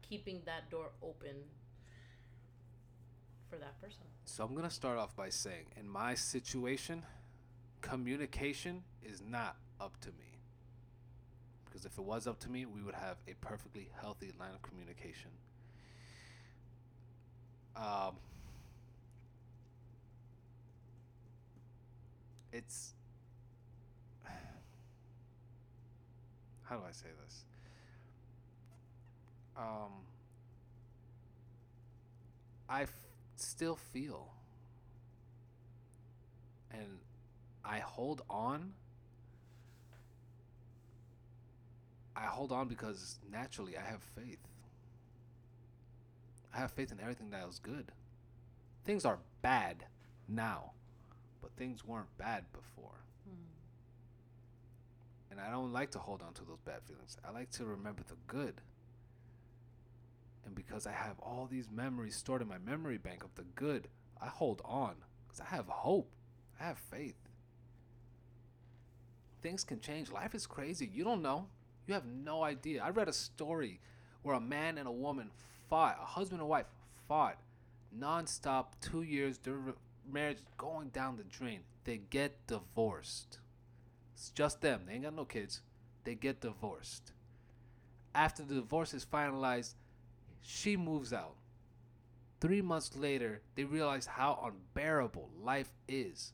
keeping 0.02 0.40
that 0.44 0.70
door 0.70 0.90
open 1.02 1.36
for 3.50 3.56
that 3.56 3.78
person 3.80 4.02
So 4.24 4.44
I'm 4.44 4.54
gonna 4.54 4.70
start 4.70 4.96
off 4.96 5.14
by 5.16 5.28
saying, 5.28 5.66
in 5.78 5.88
my 5.88 6.14
situation, 6.14 7.02
communication 7.80 8.84
is 9.02 9.20
not 9.20 9.56
up 9.80 10.00
to 10.02 10.08
me. 10.10 10.38
Because 11.64 11.84
if 11.84 11.98
it 11.98 12.04
was 12.04 12.26
up 12.26 12.38
to 12.40 12.50
me, 12.50 12.64
we 12.66 12.82
would 12.82 12.94
have 12.94 13.16
a 13.28 13.34
perfectly 13.44 13.88
healthy 14.00 14.32
line 14.38 14.52
of 14.54 14.62
communication. 14.62 15.30
Um, 17.76 18.16
it's 22.52 22.94
how 26.64 26.76
do 26.76 26.82
I 26.88 26.92
say 26.92 27.08
this? 27.24 27.44
Um, 29.56 29.90
I 32.68 32.82
f- 32.82 33.09
still 33.40 33.76
feel 33.76 34.32
and 36.72 36.98
I 37.64 37.78
hold 37.78 38.22
on. 38.30 38.72
I 42.16 42.22
hold 42.22 42.52
on 42.52 42.68
because 42.68 43.18
naturally 43.30 43.76
I 43.76 43.82
have 43.82 44.02
faith. 44.02 44.38
I 46.54 46.58
have 46.58 46.72
faith 46.72 46.92
in 46.92 47.00
everything 47.00 47.30
that 47.30 47.46
was 47.46 47.58
good. 47.58 47.92
Things 48.84 49.04
are 49.04 49.18
bad 49.42 49.84
now, 50.28 50.72
but 51.40 51.52
things 51.56 51.84
weren't 51.84 52.16
bad 52.18 52.44
before. 52.52 52.98
Hmm. 53.24 53.44
And 55.30 55.40
I 55.40 55.50
don't 55.50 55.72
like 55.72 55.92
to 55.92 55.98
hold 55.98 56.22
on 56.22 56.32
to 56.34 56.44
those 56.44 56.60
bad 56.64 56.82
feelings. 56.86 57.16
I 57.26 57.30
like 57.30 57.50
to 57.52 57.64
remember 57.64 58.02
the 58.08 58.16
good. 58.26 58.60
Because 60.70 60.86
I 60.86 60.92
have 60.92 61.18
all 61.18 61.48
these 61.50 61.68
memories 61.68 62.14
stored 62.14 62.42
in 62.42 62.46
my 62.46 62.58
memory 62.58 62.96
bank 62.96 63.24
of 63.24 63.34
the 63.34 63.42
good, 63.56 63.88
I 64.22 64.28
hold 64.28 64.62
on 64.64 64.94
because 65.26 65.40
I 65.40 65.56
have 65.56 65.66
hope. 65.66 66.08
I 66.60 66.64
have 66.64 66.78
faith. 66.78 67.16
Things 69.42 69.64
can 69.64 69.80
change. 69.80 70.12
Life 70.12 70.32
is 70.32 70.46
crazy. 70.46 70.88
You 70.94 71.02
don't 71.02 71.22
know. 71.22 71.46
You 71.88 71.94
have 71.94 72.06
no 72.06 72.44
idea. 72.44 72.84
I 72.84 72.90
read 72.90 73.08
a 73.08 73.12
story 73.12 73.80
where 74.22 74.36
a 74.36 74.40
man 74.40 74.78
and 74.78 74.86
a 74.86 74.92
woman 74.92 75.32
fought, 75.68 75.98
a 76.00 76.04
husband 76.04 76.40
and 76.40 76.48
wife 76.48 76.66
fought 77.08 77.38
nonstop 77.98 78.66
two 78.80 79.02
years, 79.02 79.38
their 79.38 79.56
marriage 80.08 80.38
going 80.56 80.90
down 80.90 81.16
the 81.16 81.24
drain. 81.24 81.62
They 81.82 81.96
get 82.10 82.46
divorced. 82.46 83.38
It's 84.14 84.30
just 84.30 84.60
them. 84.60 84.82
They 84.86 84.92
ain't 84.92 85.02
got 85.02 85.16
no 85.16 85.24
kids. 85.24 85.62
They 86.04 86.14
get 86.14 86.42
divorced. 86.42 87.10
After 88.14 88.44
the 88.44 88.54
divorce 88.54 88.94
is 88.94 89.04
finalized, 89.04 89.74
she 90.42 90.76
moves 90.76 91.12
out. 91.12 91.36
Three 92.40 92.62
months 92.62 92.96
later, 92.96 93.42
they 93.54 93.64
realize 93.64 94.06
how 94.06 94.50
unbearable 94.50 95.30
life 95.42 95.70
is 95.86 96.32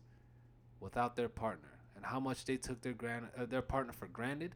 without 0.79 1.17
their 1.17 1.29
partner 1.29 1.81
and 1.97 2.05
how 2.05 2.21
much 2.21 2.45
they 2.45 2.57
took 2.57 2.83
their 2.83 2.93
gran- 2.93 3.31
uh, 3.37 3.47
their 3.47 3.63
partner 3.63 3.93
for 3.93 4.07
granted. 4.07 4.55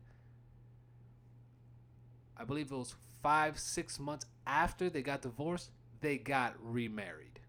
I 2.36 2.44
believe 2.44 2.70
it 2.70 2.76
was 2.76 2.94
five, 3.22 3.58
six 3.58 3.98
months 3.98 4.26
after 4.46 4.88
they 4.88 5.02
got 5.02 5.22
divorced, 5.22 5.70
they 6.00 6.16
got 6.18 6.54
remarried. 6.60 7.40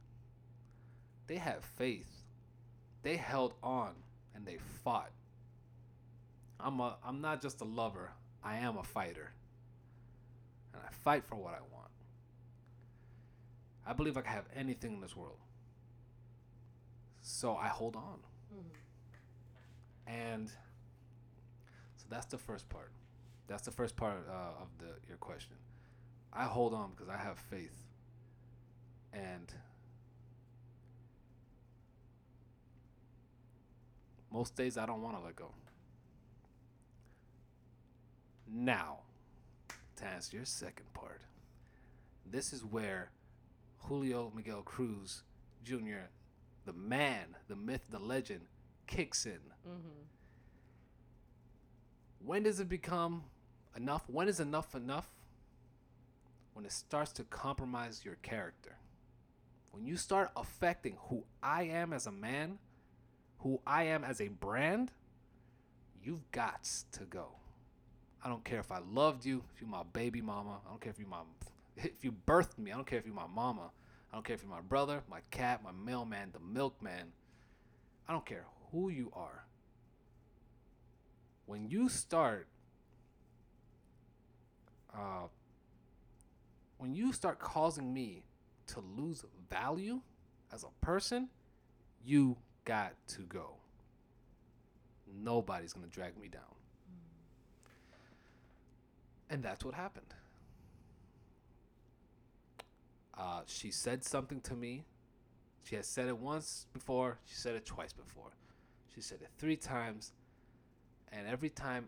They 1.28 1.38
had 1.38 1.64
faith. 1.64 2.10
They 3.04 3.18
held 3.18 3.54
on 3.64 3.94
and 4.36 4.46
they 4.46 4.58
fought. 4.84 5.12
I'm 6.60 6.80
a 6.80 6.98
I'm 7.06 7.22
not 7.22 7.42
just 7.42 7.62
a 7.62 7.66
lover. 7.66 8.12
I 8.44 8.58
am 8.58 8.78
a 8.78 8.84
fighter. 8.84 9.32
And 10.74 10.82
I 10.84 10.92
fight 11.04 11.24
for 11.24 11.36
what 11.36 11.54
I 11.54 11.62
want. 11.74 11.91
I 13.86 13.94
believe 13.94 14.18
I 14.18 14.22
can 14.22 14.32
have 14.34 14.46
anything 14.56 14.94
in 14.94 15.02
this 15.02 15.16
world. 15.16 15.40
So 17.22 17.56
I 17.56 17.68
hold 17.68 17.96
on. 17.96 18.20
Mhm. 18.54 18.76
And 20.08 20.50
so 21.98 22.06
that's 22.10 22.26
the 22.28 22.38
first 22.38 22.68
part. 22.70 22.92
That's 23.48 23.64
the 23.64 23.72
first 23.72 23.96
part 23.96 24.28
uh, 24.28 24.62
of 24.62 24.70
the 24.80 24.96
your 25.08 25.18
question. 25.18 25.58
I 26.34 26.46
hold 26.46 26.74
on 26.74 26.92
because 26.92 27.10
I 27.10 27.18
have 27.18 27.38
faith, 27.38 27.84
and 29.12 29.54
most 34.32 34.56
days 34.56 34.78
I 34.78 34.86
don't 34.86 35.02
want 35.02 35.18
to 35.18 35.24
let 35.24 35.36
go. 35.36 35.52
Now, 38.48 39.00
to 39.98 40.06
answer 40.06 40.38
your 40.38 40.46
second 40.46 40.92
part, 40.94 41.22
this 42.26 42.54
is 42.54 42.64
where 42.64 43.12
Julio 43.84 44.32
Miguel 44.36 44.62
Cruz 44.62 45.24
Jr., 45.64 46.10
the 46.66 46.74
man, 46.74 47.36
the 47.48 47.56
myth, 47.56 47.88
the 47.90 48.00
legend, 48.00 48.42
kicks 48.88 49.26
in. 49.26 49.40
Mm-hmm. 49.68 50.02
When 52.24 52.44
does 52.44 52.60
it 52.60 52.70
become 52.70 53.24
enough? 53.76 54.04
When 54.08 54.28
is 54.28 54.40
enough 54.40 54.76
enough? 54.76 55.08
When 56.54 56.66
it 56.66 56.72
starts 56.72 57.12
to 57.14 57.24
compromise 57.24 58.02
your 58.04 58.16
character. 58.16 58.76
When 59.72 59.86
you 59.86 59.98
start 59.98 60.32
affecting 60.36 60.98
who 61.08 61.24
I 61.42 61.64
am 61.64 61.94
as 61.94 62.06
a 62.06 62.12
man, 62.12 62.60
who 63.40 63.62
I 63.66 63.84
am 63.84 64.04
as 64.04 64.22
a 64.22 64.28
brand, 64.28 64.92
you've 66.04 66.30
got 66.32 66.70
to 66.92 67.06
go. 67.06 67.28
I 68.24 68.30
don't 68.30 68.44
care 68.44 68.60
if 68.60 68.72
I 68.72 68.80
loved 68.80 69.26
you, 69.26 69.44
if 69.54 69.62
you're 69.62 69.70
my 69.70 69.84
baby 69.94 70.22
mama. 70.22 70.60
I 70.66 70.70
don't 70.70 70.82
care 70.82 70.92
if 70.92 71.00
you're 71.00 71.08
my 71.08 71.24
if 71.84 72.04
you 72.04 72.14
birthed 72.26 72.58
me. 72.58 72.72
I 72.72 72.76
don't 72.76 72.88
care 72.88 73.00
if 73.00 73.06
you're 73.06 73.16
my 73.16 73.28
mama. 73.28 73.72
I 74.12 74.16
don't 74.16 74.26
care 74.26 74.36
if 74.36 74.42
you're 74.42 74.52
my 74.52 74.62
brother, 74.62 75.04
my 75.10 75.20
cat, 75.32 75.62
my 75.64 75.72
mailman, 75.72 76.32
the 76.34 76.40
milkman. 76.40 77.14
I 78.08 78.14
don't 78.14 78.26
care 78.26 78.46
who 78.72 78.90
you 78.90 79.12
are. 79.16 79.46
When 81.46 81.70
you 81.70 81.90
start 81.90 82.48
uh, 84.94 85.28
when 86.78 86.94
you 86.94 87.14
start 87.14 87.40
causing 87.40 87.94
me 87.94 88.24
to 88.68 88.84
lose 88.98 89.24
value 89.50 90.02
as 90.52 90.64
a 90.64 90.86
person, 90.86 91.30
you 92.04 92.38
got 92.66 92.94
to 93.08 93.22
go. 93.22 93.58
Nobody's 95.24 95.74
to 95.74 95.82
drag 95.88 96.18
me 96.20 96.28
down. 96.28 96.42
And 99.30 99.44
that's 99.44 99.64
what 99.64 99.76
happened. 99.76 100.08
Uh, 103.18 103.42
she 103.46 103.72
said 103.72 104.04
something 104.04 104.42
to 104.42 104.56
me. 104.56 104.86
She 105.64 105.76
has 105.76 105.88
said 105.88 106.08
it 106.08 106.18
once 106.18 106.66
before. 106.74 107.20
She 107.26 107.36
said 107.36 107.56
it 107.56 107.66
twice 107.66 107.94
before. 107.94 108.32
She 108.94 109.02
said 109.02 109.20
it 109.22 109.30
three 109.38 109.56
times. 109.56 110.14
And 111.12 111.28
every 111.28 111.50
time 111.50 111.88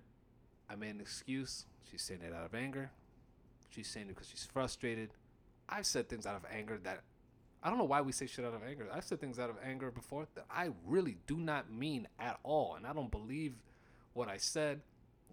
I 0.69 0.75
made 0.75 0.91
an 0.91 1.01
excuse, 1.01 1.65
she's 1.89 2.01
saying 2.01 2.21
it 2.21 2.33
out 2.33 2.45
of 2.45 2.53
anger. 2.53 2.91
She's 3.69 3.87
saying 3.87 4.07
it 4.07 4.09
because 4.09 4.27
she's 4.27 4.45
frustrated. 4.45 5.09
I've 5.67 5.85
said 5.85 6.09
things 6.09 6.25
out 6.25 6.35
of 6.35 6.43
anger 6.51 6.79
that 6.83 7.01
I 7.63 7.69
don't 7.69 7.77
know 7.77 7.85
why 7.85 8.01
we 8.01 8.11
say 8.11 8.27
shit 8.27 8.43
out 8.43 8.53
of 8.53 8.61
anger. 8.67 8.87
I've 8.93 9.05
said 9.05 9.21
things 9.21 9.39
out 9.39 9.49
of 9.49 9.55
anger 9.65 9.89
before 9.89 10.27
that 10.35 10.45
I 10.51 10.69
really 10.85 11.17
do 11.27 11.37
not 11.37 11.71
mean 11.71 12.07
at 12.19 12.37
all. 12.43 12.75
And 12.75 12.85
I 12.85 12.93
don't 12.93 13.09
believe 13.09 13.53
what 14.13 14.27
I 14.27 14.37
said. 14.37 14.81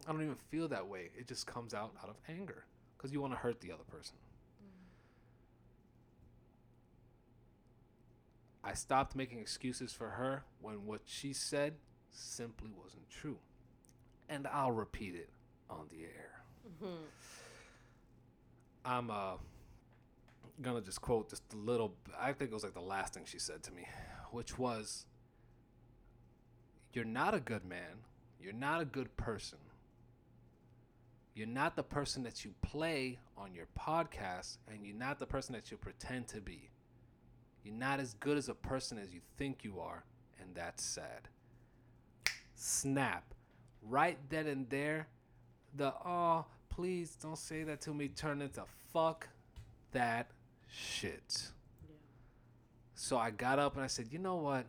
I 0.07 0.12
don't 0.12 0.22
even 0.22 0.36
feel 0.49 0.68
that 0.68 0.86
way. 0.86 1.11
It 1.18 1.26
just 1.26 1.47
comes 1.47 1.74
out 1.74 1.93
out 2.03 2.09
of 2.09 2.16
anger 2.28 2.64
because 2.97 3.12
you 3.12 3.20
want 3.20 3.32
to 3.32 3.38
hurt 3.38 3.61
the 3.61 3.72
other 3.72 3.84
person. 3.84 4.14
I 8.62 8.74
stopped 8.74 9.16
making 9.16 9.38
excuses 9.38 9.92
for 9.92 10.11
her 10.11 10.44
when 10.61 10.86
what 10.86 11.00
she 11.06 11.32
said 11.32 11.74
simply 12.11 12.70
wasn't 12.76 13.08
true. 13.08 13.38
And 14.28 14.46
I'll 14.46 14.72
repeat 14.72 15.14
it 15.14 15.30
on 15.68 15.86
the 15.90 16.02
air. 16.02 16.42
Mm-hmm. 16.82 17.04
I'm 18.84 19.11
uh, 19.11 19.34
gonna 20.61 20.80
just 20.80 21.00
quote 21.00 21.30
just 21.30 21.42
a 21.52 21.56
little, 21.56 21.94
I 22.18 22.32
think 22.32 22.50
it 22.50 22.54
was 22.54 22.64
like 22.64 22.74
the 22.74 22.80
last 22.80 23.14
thing 23.14 23.24
she 23.26 23.38
said 23.38 23.62
to 23.64 23.72
me, 23.72 23.86
which 24.30 24.58
was, 24.58 25.06
You're 26.92 27.04
not 27.04 27.34
a 27.34 27.40
good 27.40 27.64
man. 27.64 28.04
You're 28.40 28.52
not 28.52 28.80
a 28.80 28.84
good 28.84 29.16
person. 29.16 29.58
You're 31.34 31.46
not 31.46 31.76
the 31.76 31.82
person 31.82 32.22
that 32.24 32.44
you 32.44 32.54
play 32.62 33.18
on 33.36 33.54
your 33.54 33.66
podcast, 33.78 34.58
and 34.68 34.84
you're 34.84 34.96
not 34.96 35.18
the 35.18 35.26
person 35.26 35.54
that 35.54 35.70
you 35.70 35.76
pretend 35.76 36.28
to 36.28 36.40
be. 36.40 36.70
You're 37.64 37.74
not 37.74 38.00
as 38.00 38.14
good 38.14 38.38
as 38.38 38.48
a 38.48 38.54
person 38.54 38.98
as 38.98 39.12
you 39.12 39.20
think 39.36 39.64
you 39.64 39.80
are, 39.80 40.04
and 40.40 40.54
that's 40.54 40.82
sad. 40.82 41.28
Snap. 42.54 43.34
Right 43.82 44.18
then 44.28 44.46
and 44.46 44.68
there, 44.68 45.08
the 45.74 45.92
oh, 46.04 46.46
please 46.68 47.16
don't 47.20 47.38
say 47.38 47.62
that 47.64 47.80
to 47.82 47.94
me 47.94 48.08
turned 48.08 48.42
into 48.42 48.62
fuck 48.92 49.28
that 49.92 50.30
shit. 50.68 51.50
Yeah. 51.82 51.96
So 52.94 53.18
I 53.18 53.30
got 53.30 53.58
up 53.58 53.74
and 53.74 53.84
I 53.84 53.86
said, 53.86 54.08
you 54.11 54.18
know 54.18 54.36
what? 54.36 54.66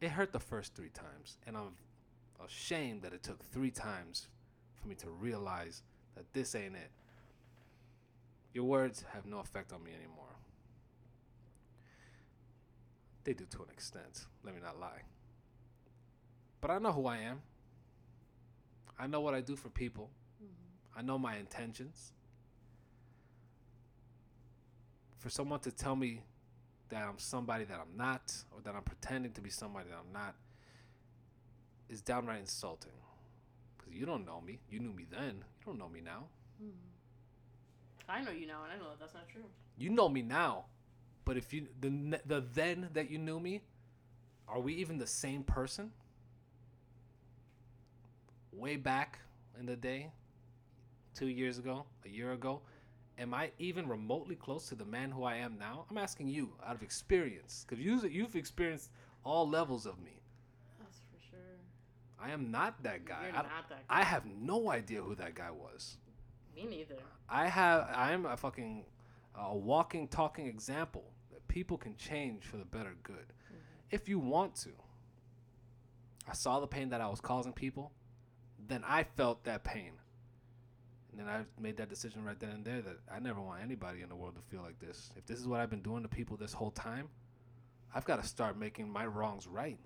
It 0.00 0.10
hurt 0.10 0.32
the 0.32 0.40
first 0.40 0.74
three 0.74 0.90
times, 0.90 1.38
and 1.46 1.56
I'm 1.56 1.74
ashamed 2.44 3.02
that 3.02 3.12
it 3.12 3.22
took 3.22 3.42
three 3.44 3.70
times 3.70 4.28
for 4.74 4.88
me 4.88 4.94
to 4.96 5.08
realize 5.08 5.82
that 6.14 6.32
this 6.32 6.54
ain't 6.54 6.74
it. 6.74 6.90
Your 8.52 8.64
words 8.64 9.04
have 9.12 9.26
no 9.26 9.38
effect 9.38 9.72
on 9.72 9.82
me 9.82 9.90
anymore. 9.92 10.35
They 13.26 13.32
do 13.32 13.44
to 13.44 13.62
an 13.64 13.70
extent, 13.72 14.26
let 14.44 14.54
me 14.54 14.60
not 14.62 14.78
lie. 14.78 15.02
But 16.60 16.70
I 16.70 16.78
know 16.78 16.92
who 16.92 17.08
I 17.08 17.16
am. 17.18 17.42
I 18.96 19.08
know 19.08 19.20
what 19.20 19.34
I 19.34 19.40
do 19.40 19.56
for 19.56 19.68
people. 19.68 20.10
Mm-hmm. 20.40 21.00
I 21.00 21.02
know 21.02 21.18
my 21.18 21.36
intentions. 21.36 22.12
For 25.18 25.28
someone 25.28 25.58
to 25.60 25.72
tell 25.72 25.96
me 25.96 26.22
that 26.88 27.02
I'm 27.02 27.18
somebody 27.18 27.64
that 27.64 27.80
I'm 27.80 27.96
not, 27.96 28.32
or 28.52 28.60
that 28.62 28.76
I'm 28.76 28.84
pretending 28.84 29.32
to 29.32 29.40
be 29.40 29.50
somebody 29.50 29.88
that 29.90 29.96
I'm 29.96 30.12
not, 30.12 30.36
is 31.88 32.02
downright 32.02 32.38
insulting. 32.38 32.92
Because 33.76 33.92
you 33.92 34.06
don't 34.06 34.24
know 34.24 34.40
me. 34.40 34.60
You 34.70 34.78
knew 34.78 34.92
me 34.92 35.04
then. 35.10 35.42
You 35.58 35.66
don't 35.66 35.80
know 35.80 35.88
me 35.88 36.00
now. 36.00 36.26
Mm-hmm. 36.62 38.08
I 38.08 38.22
know 38.22 38.30
you 38.30 38.46
now, 38.46 38.62
and 38.62 38.72
I 38.72 38.76
know 38.76 38.90
that 38.90 39.00
that's 39.00 39.14
not 39.14 39.28
true. 39.28 39.46
You 39.76 39.90
know 39.90 40.08
me 40.08 40.22
now. 40.22 40.66
But 41.26 41.36
if 41.36 41.52
you 41.52 41.66
the 41.80 42.20
the 42.24 42.42
then 42.54 42.88
that 42.94 43.10
you 43.10 43.18
knew 43.18 43.38
me, 43.38 43.60
are 44.48 44.60
we 44.60 44.72
even 44.74 44.96
the 44.96 45.08
same 45.08 45.42
person? 45.42 45.90
Way 48.52 48.76
back 48.76 49.18
in 49.58 49.66
the 49.66 49.76
day, 49.76 50.12
two 51.14 51.26
years 51.26 51.58
ago, 51.58 51.84
a 52.06 52.08
year 52.08 52.32
ago, 52.32 52.62
am 53.18 53.34
I 53.34 53.50
even 53.58 53.88
remotely 53.88 54.36
close 54.36 54.68
to 54.68 54.76
the 54.76 54.84
man 54.84 55.10
who 55.10 55.24
I 55.24 55.34
am 55.34 55.58
now? 55.58 55.84
I'm 55.90 55.98
asking 55.98 56.28
you 56.28 56.52
out 56.64 56.76
of 56.76 56.82
experience, 56.82 57.66
because 57.68 57.84
you 57.84 58.00
you've 58.08 58.36
experienced 58.36 58.90
all 59.24 59.48
levels 59.48 59.84
of 59.84 59.98
me. 59.98 60.22
That's 60.78 60.98
for 61.10 61.20
sure. 61.28 61.58
I 62.20 62.30
am 62.30 62.52
not 62.52 62.84
that 62.84 63.04
guy. 63.04 63.24
You're 63.26 63.40
I, 63.40 63.42
not 63.42 63.68
that. 63.68 63.88
guy. 63.88 64.00
I 64.00 64.04
have 64.04 64.22
no 64.40 64.70
idea 64.70 65.02
who 65.02 65.16
that 65.16 65.34
guy 65.34 65.50
was. 65.50 65.98
Me 66.54 66.66
neither. 66.70 66.94
I 67.28 67.48
have. 67.48 67.90
I 67.92 68.12
am 68.12 68.26
a 68.26 68.36
fucking 68.36 68.84
a 69.34 69.54
walking, 69.54 70.06
talking 70.06 70.46
example 70.46 71.04
people 71.56 71.78
can 71.78 71.96
change 71.96 72.44
for 72.44 72.58
the 72.58 72.66
better 72.66 72.94
good, 73.02 73.32
if 73.90 74.10
you 74.10 74.18
want 74.18 74.54
to. 74.54 74.68
I 76.28 76.34
saw 76.34 76.60
the 76.60 76.66
pain 76.66 76.90
that 76.90 77.00
I 77.00 77.08
was 77.08 77.18
causing 77.18 77.54
people, 77.54 77.92
then 78.68 78.84
I 78.86 79.04
felt 79.04 79.42
that 79.44 79.64
pain, 79.64 79.92
and 81.10 81.18
then 81.18 81.26
I 81.26 81.46
made 81.58 81.78
that 81.78 81.88
decision 81.88 82.22
right 82.24 82.38
then 82.38 82.50
and 82.50 82.62
there 82.62 82.82
that 82.82 82.98
I 83.10 83.20
never 83.20 83.40
want 83.40 83.62
anybody 83.62 84.02
in 84.02 84.10
the 84.10 84.14
world 84.14 84.34
to 84.34 84.42
feel 84.50 84.60
like 84.60 84.78
this. 84.80 85.10
If 85.16 85.24
this 85.24 85.38
is 85.38 85.48
what 85.48 85.60
I've 85.60 85.70
been 85.70 85.80
doing 85.80 86.02
to 86.02 86.10
people 86.10 86.36
this 86.36 86.52
whole 86.52 86.72
time, 86.72 87.08
I've 87.94 88.04
got 88.04 88.20
to 88.20 88.28
start 88.28 88.58
making 88.58 88.90
my 88.90 89.06
wrongs 89.06 89.46
right. 89.46 89.78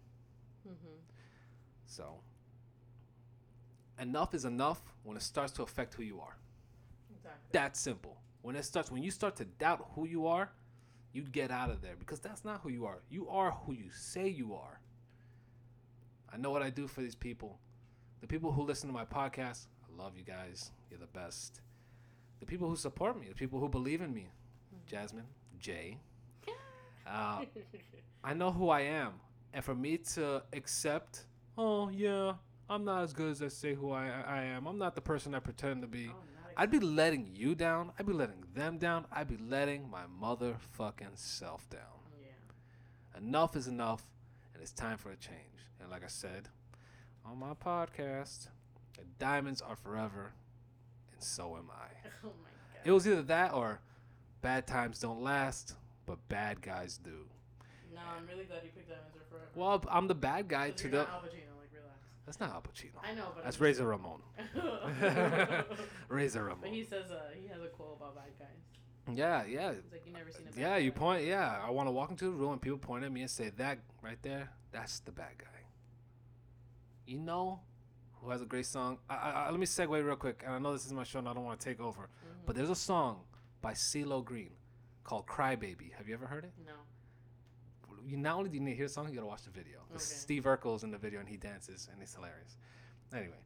Mm-hmm. 0.67 0.97
So, 1.87 2.17
enough 4.01 4.35
is 4.35 4.45
enough 4.45 4.81
when 5.05 5.17
it 5.17 5.23
starts 5.23 5.53
to 5.53 5.63
affect 5.63 5.95
who 5.95 6.03
you 6.03 6.19
are. 6.19 6.37
Exactly. 7.15 7.49
that 7.53 7.77
simple. 7.77 8.17
When 8.43 8.57
it 8.57 8.65
starts, 8.65 8.91
when 8.91 9.05
you 9.05 9.13
start 9.13 9.37
to 9.37 9.45
doubt 9.45 9.87
who 9.95 10.09
you 10.09 10.27
are, 10.27 10.51
you 11.13 11.23
get 11.23 11.51
out 11.51 11.71
of 11.71 11.83
there 11.83 11.95
because 11.99 12.21
that's 12.21 12.45
not 12.45 12.61
who 12.63 12.69
you 12.69 12.87
are. 12.87 12.99
You 13.11 13.29
are 13.29 13.53
who 13.67 13.73
you 13.73 13.91
say 13.91 14.29
you 14.29 14.55
are. 14.55 14.81
I 16.33 16.37
know 16.37 16.51
what 16.51 16.63
I 16.63 16.71
do 16.71 16.87
for 16.87 17.01
these 17.01 17.15
people. 17.15 17.59
The 18.21 18.27
people 18.27 18.53
who 18.53 18.63
listen 18.63 18.89
to 18.89 18.95
my 18.95 19.05
podcast, 19.05 19.67
I 19.85 20.03
love 20.03 20.13
you 20.17 20.25
guys. 20.25 20.71
You're 20.91 21.01
the 21.01 21.07
best. 21.07 21.61
The 22.39 22.47
people 22.47 22.69
who 22.69 22.77
support 22.77 23.19
me, 23.21 23.29
the 23.29 23.35
people 23.35 23.59
who 23.59 23.69
believe 23.69 24.01
in 24.01 24.15
me, 24.15 24.31
Jasmine, 24.87 25.27
Jay. 25.59 25.99
Uh, 27.07 27.45
I 28.23 28.35
know 28.35 28.53
who 28.53 28.69
I 28.69 28.83
am, 28.83 29.15
and 29.53 29.65
for 29.65 29.75
me 29.75 29.97
to 30.15 30.45
accept, 30.53 31.25
oh 31.59 31.89
yeah, 31.89 32.35
I'm 32.69 32.85
not 32.85 33.03
as 33.03 33.13
good 33.13 33.33
as 33.33 33.43
I 33.43 33.49
say 33.49 33.75
who 33.75 33.91
I 33.91 34.07
I 34.07 34.43
am. 34.45 34.67
I'm 34.69 34.79
not 34.79 34.95
the 34.95 35.01
person 35.01 35.35
I 35.35 35.41
pretend 35.41 35.83
to 35.83 35.89
be. 35.89 36.07
Oh, 36.09 36.13
not 36.13 36.40
I'd 36.57 36.71
be 36.71 36.81
letting 36.81 37.31
you 37.35 37.55
down. 37.55 37.93
I'd 37.99 38.07
be 38.07 38.13
letting 38.13 38.45
them 38.55 38.79
down. 38.79 39.07
I'd 39.13 39.29
be 39.29 39.37
letting 39.37 39.91
my 39.91 40.03
motherfucking 40.23 41.17
self 41.17 41.69
down. 41.71 41.81
Yeah. 42.21 43.19
Enough 43.19 43.57
is 43.57 43.67
enough, 43.67 44.03
and 44.53 44.63
it's 44.63 44.73
time 44.73 44.99
for 44.99 45.11
a 45.11 45.17
change. 45.17 45.37
And 45.81 45.91
like 45.91 46.05
I 46.05 46.09
said 46.09 46.49
on 47.25 47.39
my 47.39 47.55
podcast, 47.55 48.49
And 48.99 49.07
diamonds 49.19 49.61
are 49.63 49.77
forever, 49.77 50.33
and 51.13 51.23
so 51.23 51.57
am 51.57 51.71
I. 51.71 52.09
Oh 52.25 52.29
my 52.43 52.51
god. 52.51 52.83
It 52.85 52.93
was 52.93 53.07
either 53.07 53.23
that 53.23 53.53
or 53.55 53.81
bad 54.43 54.67
times 54.67 54.99
don't 55.01 55.23
last, 55.23 55.75
but 56.07 56.19
bad 56.29 56.61
guys 56.61 56.99
do. 56.99 57.27
No, 57.95 58.01
I'm 58.17 58.27
really 58.27 58.45
glad 58.45 58.61
you 58.65 58.71
picked 58.75 58.89
Diamonds 58.89 59.17
Are 59.17 59.25
Forever. 59.29 59.49
Well, 59.55 59.85
I'm 59.91 60.07
the 60.07 60.15
bad 60.15 60.49
guy 60.49 60.71
to 60.71 60.89
the. 60.89 61.07
That's 62.27 62.39
not 62.41 62.51
Al 62.53 62.63
Pacino. 62.63 62.99
I 63.03 63.15
know, 63.15 63.29
but 63.35 63.45
That's 63.45 63.57
I'm 63.57 63.63
Razor 63.65 63.87
Ramon. 63.87 64.21
Razor 66.09 66.45
but 66.45 66.49
Ramon. 66.57 66.73
he 66.73 66.85
says 66.85 67.11
uh, 67.11 67.21
he 67.41 67.49
has 67.49 67.61
a 67.63 67.67
quote 67.69 67.97
about 68.01 68.15
bad 68.15 68.27
guys. 68.39 69.17
Yeah, 69.17 69.45
yeah, 69.47 69.69
like, 69.91 70.03
you 70.07 70.13
never 70.13 70.31
seen 70.31 70.43
a 70.47 70.51
bad 70.55 70.61
yeah. 70.61 70.77
You 70.77 70.93
point. 70.93 71.25
Yeah, 71.25 71.61
I 71.65 71.71
want 71.71 71.89
to 71.89 71.91
walk 71.93 72.11
into 72.11 72.27
the 72.27 72.31
room 72.33 72.53
and 72.53 72.61
people 72.63 72.79
point 72.79 73.05
at 73.05 73.11
me 73.11 73.23
and 73.23 73.31
say 73.31 73.51
that 73.57 73.79
right 74.03 74.19
there. 74.23 74.51
That's 74.73 75.01
the 75.01 75.11
bad 75.11 75.33
guy. 75.39 75.47
You 77.07 77.19
know, 77.19 77.61
who 78.23 78.31
has 78.31 78.41
a 78.43 78.45
great 78.47 78.67
song? 78.67 78.99
I, 79.09 79.15
I, 79.17 79.31
I- 79.47 79.51
let 79.51 79.59
me 79.59 79.67
segue 79.67 80.05
real 80.05 80.15
quick. 80.17 80.43
And 80.47 80.55
I 80.55 80.59
know 80.59 80.73
this 80.73 80.87
is 80.87 80.93
my 80.93 81.03
show, 81.03 81.19
and 81.19 81.29
I 81.29 81.33
don't 81.35 81.45
want 81.45 81.59
to 81.59 81.65
take 81.65 81.81
over. 81.81 82.03
Mhm. 82.03 82.47
But 82.47 82.55
there's 82.55 82.71
a 82.71 82.75
song 82.77 83.21
by 83.63 83.73
CeeLo 83.73 84.25
Green 84.25 84.53
called 85.03 85.27
"Cry 85.27 85.57
Baby." 85.57 85.93
Have 85.99 86.07
you 86.07 86.15
ever 86.15 86.27
heard 86.27 86.45
it? 86.45 86.53
no. 86.65 86.73
You 88.07 88.17
not 88.17 88.37
only 88.37 88.51
do 88.51 88.57
you 88.57 88.63
need 88.63 88.71
to 88.73 88.77
hear 88.77 88.87
the 88.87 88.93
song, 88.93 89.09
you 89.09 89.15
gotta 89.15 89.27
watch 89.27 89.43
the 89.45 89.51
video. 89.51 89.79
Okay. 89.91 89.99
Steve 89.99 90.45
Urkel's 90.45 90.83
in 90.85 90.91
the 90.91 90.99
video 90.99 91.21
and 91.21 91.29
he 91.29 91.37
dances 91.37 91.89
and 91.93 92.01
it's 92.03 92.15
hilarious. 92.15 92.57
Anyway, 93.15 93.41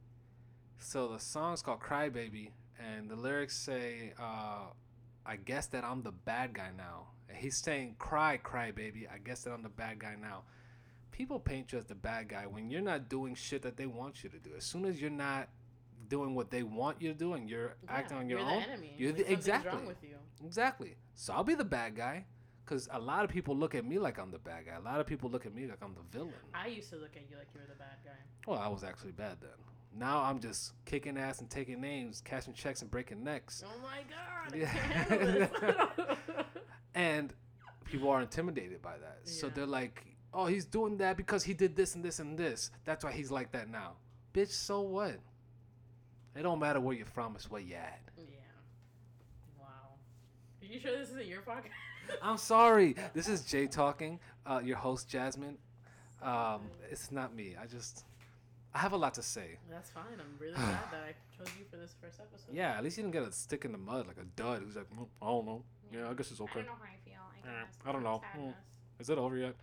so 0.78 1.08
the 1.08 1.18
song's 1.18 1.62
called 1.62 1.80
"Cry 1.80 2.08
Baby" 2.08 2.52
and 2.78 3.08
the 3.08 3.16
lyrics 3.16 3.56
say, 3.56 4.12
uh, 4.18 4.66
"I 5.24 5.36
guess 5.36 5.66
that 5.68 5.84
I'm 5.84 6.02
the 6.02 6.12
bad 6.12 6.52
guy 6.54 6.70
now." 6.76 7.08
And 7.28 7.38
he's 7.38 7.56
saying, 7.56 7.96
"Cry, 7.98 8.36
cry, 8.36 8.70
baby. 8.70 9.08
I 9.08 9.18
guess 9.18 9.42
that 9.44 9.52
I'm 9.52 9.62
the 9.62 9.68
bad 9.68 9.98
guy 9.98 10.16
now." 10.20 10.42
People 11.10 11.38
paint 11.38 11.72
you 11.72 11.78
as 11.78 11.84
the 11.86 11.94
bad 11.94 12.28
guy 12.28 12.46
when 12.46 12.70
you're 12.70 12.80
not 12.82 13.08
doing 13.08 13.34
shit 13.34 13.62
that 13.62 13.76
they 13.76 13.86
want 13.86 14.24
you 14.24 14.30
to 14.30 14.38
do. 14.38 14.50
As 14.56 14.64
soon 14.64 14.84
as 14.84 15.00
you're 15.00 15.10
not 15.10 15.48
doing 16.08 16.34
what 16.34 16.50
they 16.50 16.62
want 16.62 17.00
you 17.00 17.12
to 17.12 17.18
do 17.18 17.32
and 17.34 17.48
you're 17.48 17.76
acting 17.88 18.18
on 18.18 18.28
your 18.28 18.40
you're 18.40 18.48
own, 18.48 18.62
The 18.62 18.68
enemy. 18.68 18.94
you're 18.98 19.12
the- 19.12 19.32
exactly. 19.32 19.94
you. 20.02 20.16
Exactly. 20.44 20.96
So 21.14 21.32
I'll 21.32 21.44
be 21.44 21.54
the 21.54 21.64
bad 21.64 21.94
guy. 21.96 22.26
Because 22.64 22.88
a 22.92 22.98
lot 22.98 23.24
of 23.24 23.30
people 23.30 23.54
look 23.56 23.74
at 23.74 23.84
me 23.84 23.98
like 23.98 24.18
I'm 24.18 24.30
the 24.30 24.38
bad 24.38 24.66
guy. 24.66 24.74
A 24.76 24.80
lot 24.80 24.98
of 25.00 25.06
people 25.06 25.28
look 25.30 25.44
at 25.44 25.54
me 25.54 25.66
like 25.66 25.78
I'm 25.82 25.94
the 25.94 26.16
villain. 26.16 26.32
I 26.54 26.68
used 26.68 26.88
to 26.90 26.96
look 26.96 27.14
at 27.16 27.28
you 27.30 27.36
like 27.36 27.48
you 27.54 27.60
were 27.60 27.66
the 27.66 27.78
bad 27.78 27.98
guy. 28.04 28.10
Well, 28.46 28.58
I 28.58 28.68
was 28.68 28.82
actually 28.84 29.12
bad 29.12 29.36
then. 29.40 29.50
Now 29.96 30.22
I'm 30.22 30.40
just 30.40 30.72
kicking 30.86 31.16
ass 31.18 31.40
and 31.40 31.48
taking 31.50 31.80
names, 31.80 32.20
cashing 32.24 32.54
checks 32.54 32.82
and 32.82 32.90
breaking 32.90 33.22
necks. 33.22 33.62
Oh 33.66 33.80
my 33.82 34.00
god! 34.08 34.56
Yeah. 34.56 34.72
can't 34.72 35.10
handle 35.10 35.96
this. 35.96 36.46
And 36.94 37.32
people 37.84 38.08
are 38.10 38.20
intimidated 38.22 38.80
by 38.82 38.94
that. 38.98 39.20
So 39.28 39.48
they're 39.48 39.66
like, 39.66 40.04
oh, 40.32 40.46
he's 40.46 40.64
doing 40.64 40.96
that 40.98 41.16
because 41.16 41.44
he 41.44 41.54
did 41.54 41.76
this 41.76 41.94
and 41.94 42.04
this 42.04 42.18
and 42.18 42.36
this. 42.38 42.70
That's 42.84 43.04
why 43.04 43.12
he's 43.12 43.30
like 43.30 43.52
that 43.52 43.68
now. 43.68 43.92
Bitch, 44.32 44.50
so 44.50 44.80
what? 44.80 45.18
It 46.36 46.42
don't 46.42 46.58
matter 46.58 46.80
where 46.80 46.96
you're 46.96 47.06
from, 47.06 47.36
it's 47.36 47.50
where 47.50 47.60
you 47.60 47.74
at. 47.76 48.00
yeah. 48.16 48.24
Wow. 49.60 49.66
Are 50.62 50.66
you 50.66 50.80
sure 50.80 50.98
this 50.98 51.10
isn't 51.10 51.26
your 51.26 51.42
podcast? 51.42 51.70
I'm 52.22 52.36
sorry. 52.38 52.96
This 53.14 53.28
is 53.28 53.42
Jay 53.42 53.66
talking, 53.66 54.18
uh, 54.46 54.60
your 54.64 54.76
host, 54.76 55.08
Jasmine. 55.08 55.58
Um, 56.22 56.62
it's 56.90 57.10
not 57.12 57.34
me. 57.34 57.54
I 57.60 57.66
just, 57.66 58.04
I 58.74 58.78
have 58.78 58.92
a 58.92 58.96
lot 58.96 59.14
to 59.14 59.22
say. 59.22 59.58
That's 59.70 59.90
fine. 59.90 60.04
I'm 60.18 60.38
really 60.38 60.54
glad 60.54 60.90
that 60.90 61.02
I 61.06 61.14
chose 61.36 61.52
you 61.58 61.64
for 61.70 61.76
this 61.76 61.94
first 62.00 62.20
episode. 62.20 62.54
Yeah, 62.54 62.76
at 62.78 62.82
least 62.84 62.96
you 62.96 63.02
didn't 63.02 63.12
get 63.14 63.22
a 63.28 63.32
stick 63.32 63.64
in 63.64 63.72
the 63.72 63.78
mud 63.78 64.06
like 64.06 64.16
a 64.16 64.24
dud 64.36 64.62
who's 64.64 64.76
like, 64.76 64.88
"Mm, 64.90 65.06
I 65.20 65.26
don't 65.26 65.46
know. 65.46 65.62
Yeah, 65.92 66.08
I 66.08 66.14
guess 66.14 66.30
it's 66.30 66.40
okay. 66.40 66.60
I 66.60 66.62
don't 66.62 66.66
know 66.66 66.72
how 66.80 66.84
I 66.88 66.98
feel. 67.04 67.20
I 67.20 67.38
Eh, 67.48 67.64
guess. 67.64 67.74
I 67.86 67.92
don't 67.92 68.02
know. 68.02 68.22
Sadness. 68.32 68.54
Is 69.00 69.10
it 69.10 69.18
over 69.18 69.36
yet? 69.36 69.54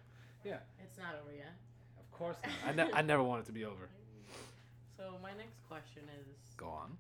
Yeah, 0.43 0.57
It's 0.83 0.97
not 0.97 1.15
over 1.23 1.33
yet. 1.35 1.53
Of 1.99 2.11
course 2.11 2.37
not. 2.43 2.51
I, 2.67 2.71
ne- 2.75 2.91
I 2.93 3.01
never 3.01 3.23
want 3.23 3.41
it 3.43 3.45
to 3.47 3.51
be 3.51 3.65
over. 3.65 3.89
So 4.97 5.17
my 5.23 5.31
next 5.33 5.59
question 5.67 6.03
is 6.19 6.27
Go 6.57 6.67
on. 6.67 6.97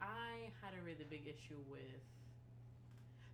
I 0.00 0.50
had 0.62 0.72
a 0.80 0.84
really 0.84 1.04
big 1.10 1.26
issue 1.26 1.58
with. 1.68 1.80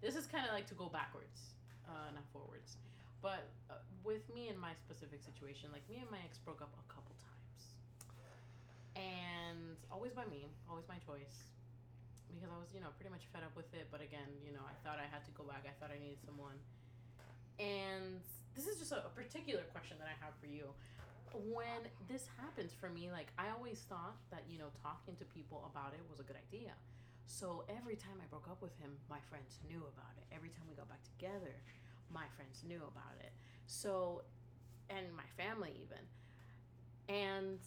This 0.04 0.20
is 0.20 0.28
kind 0.28 0.44
of 0.44 0.52
like 0.52 0.68
to 0.68 0.76
go 0.76 0.92
backwards, 0.92 1.56
uh, 1.88 2.12
not 2.12 2.28
forwards. 2.28 2.76
But 3.24 3.48
uh, 3.72 3.80
with 4.04 4.28
me 4.36 4.52
and 4.52 4.60
my 4.60 4.76
specific 4.76 5.24
situation, 5.24 5.72
like 5.72 5.80
me 5.88 6.04
and 6.04 6.10
my 6.12 6.20
ex 6.20 6.36
broke 6.44 6.60
up 6.60 6.68
a 6.76 6.84
couple 6.92 7.16
times. 7.24 7.60
And 9.00 9.80
always 9.88 10.12
by 10.12 10.28
me, 10.28 10.44
always 10.68 10.84
my 10.92 11.00
choice. 11.08 11.48
Because 12.28 12.52
I 12.52 12.58
was, 12.60 12.68
you 12.76 12.84
know, 12.84 12.92
pretty 13.00 13.08
much 13.08 13.24
fed 13.32 13.48
up 13.48 13.56
with 13.56 13.72
it. 13.72 13.88
But 13.88 14.04
again, 14.04 14.28
you 14.44 14.52
know, 14.52 14.60
I 14.60 14.76
thought 14.84 15.00
I 15.00 15.08
had 15.08 15.24
to 15.24 15.32
go 15.32 15.48
back. 15.48 15.64
I 15.64 15.72
thought 15.80 15.88
I 15.88 15.96
needed 15.96 16.20
someone. 16.20 16.60
And 17.56 18.20
this 18.52 18.68
is 18.68 18.76
just 18.76 18.92
a, 18.92 19.08
a 19.08 19.12
particular 19.16 19.64
question 19.72 19.96
that 20.04 20.12
I 20.12 20.16
have 20.20 20.36
for 20.36 20.52
you. 20.52 20.68
When 21.32 21.88
this 22.12 22.28
happens 22.36 22.76
for 22.76 22.92
me, 22.92 23.08
like 23.08 23.32
I 23.40 23.56
always 23.56 23.80
thought 23.88 24.20
that, 24.28 24.44
you 24.52 24.60
know, 24.60 24.68
talking 24.84 25.16
to 25.16 25.24
people 25.32 25.64
about 25.72 25.96
it 25.96 26.04
was 26.12 26.20
a 26.20 26.28
good 26.28 26.36
idea. 26.36 26.76
So 27.26 27.64
every 27.68 27.96
time 27.96 28.20
I 28.22 28.26
broke 28.30 28.48
up 28.50 28.62
with 28.62 28.76
him, 28.78 28.90
my 29.08 29.18
friends 29.28 29.58
knew 29.68 29.80
about 29.80 30.14
it. 30.18 30.24
Every 30.34 30.50
time 30.50 30.64
we 30.68 30.74
got 30.74 30.88
back 30.88 31.02
together, 31.04 31.54
my 32.12 32.24
friends 32.36 32.62
knew 32.66 32.82
about 32.84 33.16
it. 33.20 33.32
So, 33.66 34.22
and 34.90 35.06
my 35.16 35.26
family 35.36 35.72
even. 35.82 36.04
And 37.08 37.58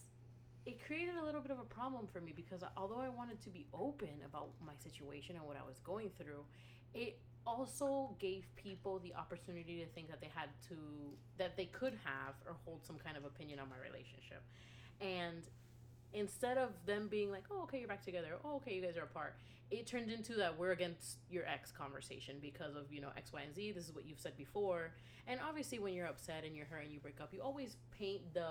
it 0.66 0.84
created 0.86 1.16
a 1.16 1.24
little 1.24 1.42
bit 1.42 1.52
of 1.52 1.60
a 1.60 1.64
problem 1.64 2.08
for 2.12 2.22
me 2.22 2.34
because 2.36 2.62
although 2.76 3.00
I 3.00 3.10
wanted 3.10 3.42
to 3.44 3.50
be 3.50 3.66
open 3.74 4.22
about 4.26 4.50
my 4.66 4.74
situation 4.78 5.36
and 5.36 5.46
what 5.46 5.58
I 5.58 5.66
was 5.66 5.80
going 5.80 6.12
through, 6.18 6.44
it 6.94 7.20
also 7.46 8.16
gave 8.20 8.44
people 8.56 9.00
the 9.00 9.14
opportunity 9.16 9.80
to 9.80 9.86
think 9.96 10.10
that 10.10 10.20
they 10.20 10.30
had 10.36 10.50
to 10.68 10.76
that 11.38 11.56
they 11.56 11.66
could 11.66 11.94
have 12.04 12.36
or 12.46 12.56
hold 12.66 12.84
some 12.86 12.98
kind 12.98 13.16
of 13.16 13.24
opinion 13.24 13.60
on 13.60 13.70
my 13.70 13.78
relationship. 13.78 14.44
And 15.00 15.48
instead 16.14 16.58
of 16.58 16.70
them 16.86 17.08
being 17.08 17.32
like, 17.32 17.44
"Oh, 17.52 17.64
okay, 17.64 17.80
you're 17.80 17.88
back 17.88 18.04
together. 18.04 18.38
Oh, 18.44 18.56
okay, 18.58 18.76
you 18.76 18.82
guys 18.82 18.98
are 18.98 19.04
apart." 19.04 19.36
It 19.70 19.86
turned 19.86 20.10
into 20.10 20.34
that 20.36 20.58
we're 20.58 20.72
against 20.72 21.18
your 21.30 21.46
ex 21.46 21.72
conversation 21.72 22.38
because 22.42 22.76
of, 22.76 22.92
you 22.92 23.02
know, 23.02 23.10
X, 23.18 23.34
Y, 23.34 23.42
and 23.42 23.54
Z. 23.54 23.74
This 23.74 23.90
is 23.90 23.94
what 23.94 24.06
you've 24.06 24.20
said 24.20 24.38
before. 24.38 24.94
And 25.28 25.42
obviously 25.46 25.78
when 25.78 25.94
you're 25.94 26.08
upset 26.08 26.46
and 26.46 26.56
you're 26.56 26.68
hurt 26.68 26.84
and 26.84 26.94
you 26.94 27.02
break 27.02 27.20
up, 27.20 27.34
you 27.34 27.42
always 27.42 27.76
paint 28.00 28.34
the 28.34 28.48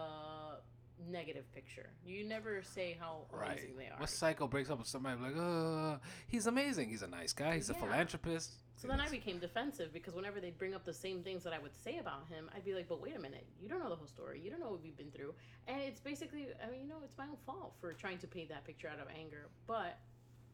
negative 1.10 1.50
picture. 1.52 1.90
You 2.04 2.24
never 2.24 2.62
say 2.62 2.96
how 2.98 3.26
Right. 3.30 3.52
amazing 3.52 3.76
they 3.76 3.86
are. 3.88 3.98
What 3.98 4.08
psycho 4.08 4.46
breaks 4.48 4.70
up 4.70 4.78
with 4.78 4.88
somebody 4.88 5.20
like, 5.20 5.36
uh, 5.36 5.98
he's 6.26 6.46
amazing. 6.46 6.88
He's 6.88 7.02
a 7.02 7.06
nice 7.06 7.32
guy. 7.32 7.54
He's 7.56 7.70
a 7.70 7.74
philanthropist. 7.74 8.54
So 8.76 8.88
then 8.88 9.00
I 9.00 9.08
became 9.08 9.38
defensive 9.38 9.92
because 9.92 10.14
whenever 10.14 10.38
they'd 10.38 10.58
bring 10.58 10.74
up 10.74 10.84
the 10.84 10.92
same 10.92 11.22
things 11.22 11.42
that 11.44 11.54
I 11.54 11.58
would 11.58 11.74
say 11.74 11.98
about 11.98 12.26
him, 12.28 12.50
I'd 12.54 12.64
be 12.64 12.74
like, 12.74 12.88
but 12.88 13.00
wait 13.00 13.16
a 13.16 13.18
minute, 13.18 13.46
you 13.58 13.68
don't 13.68 13.78
know 13.80 13.88
the 13.88 13.96
whole 13.96 14.06
story. 14.06 14.38
You 14.40 14.50
don't 14.50 14.60
know 14.60 14.68
what 14.70 14.82
we've 14.82 14.96
been 14.96 15.10
through. 15.10 15.34
And 15.66 15.80
it's 15.80 16.00
basically, 16.00 16.48
I 16.62 16.70
mean, 16.70 16.82
you 16.82 16.88
know, 16.88 16.96
it's 17.02 17.16
my 17.16 17.24
own 17.24 17.38
fault 17.46 17.74
for 17.80 17.92
trying 17.94 18.18
to 18.18 18.26
paint 18.26 18.50
that 18.50 18.64
picture 18.64 18.88
out 18.88 18.98
of 18.98 19.06
anger. 19.18 19.48
But, 19.66 19.98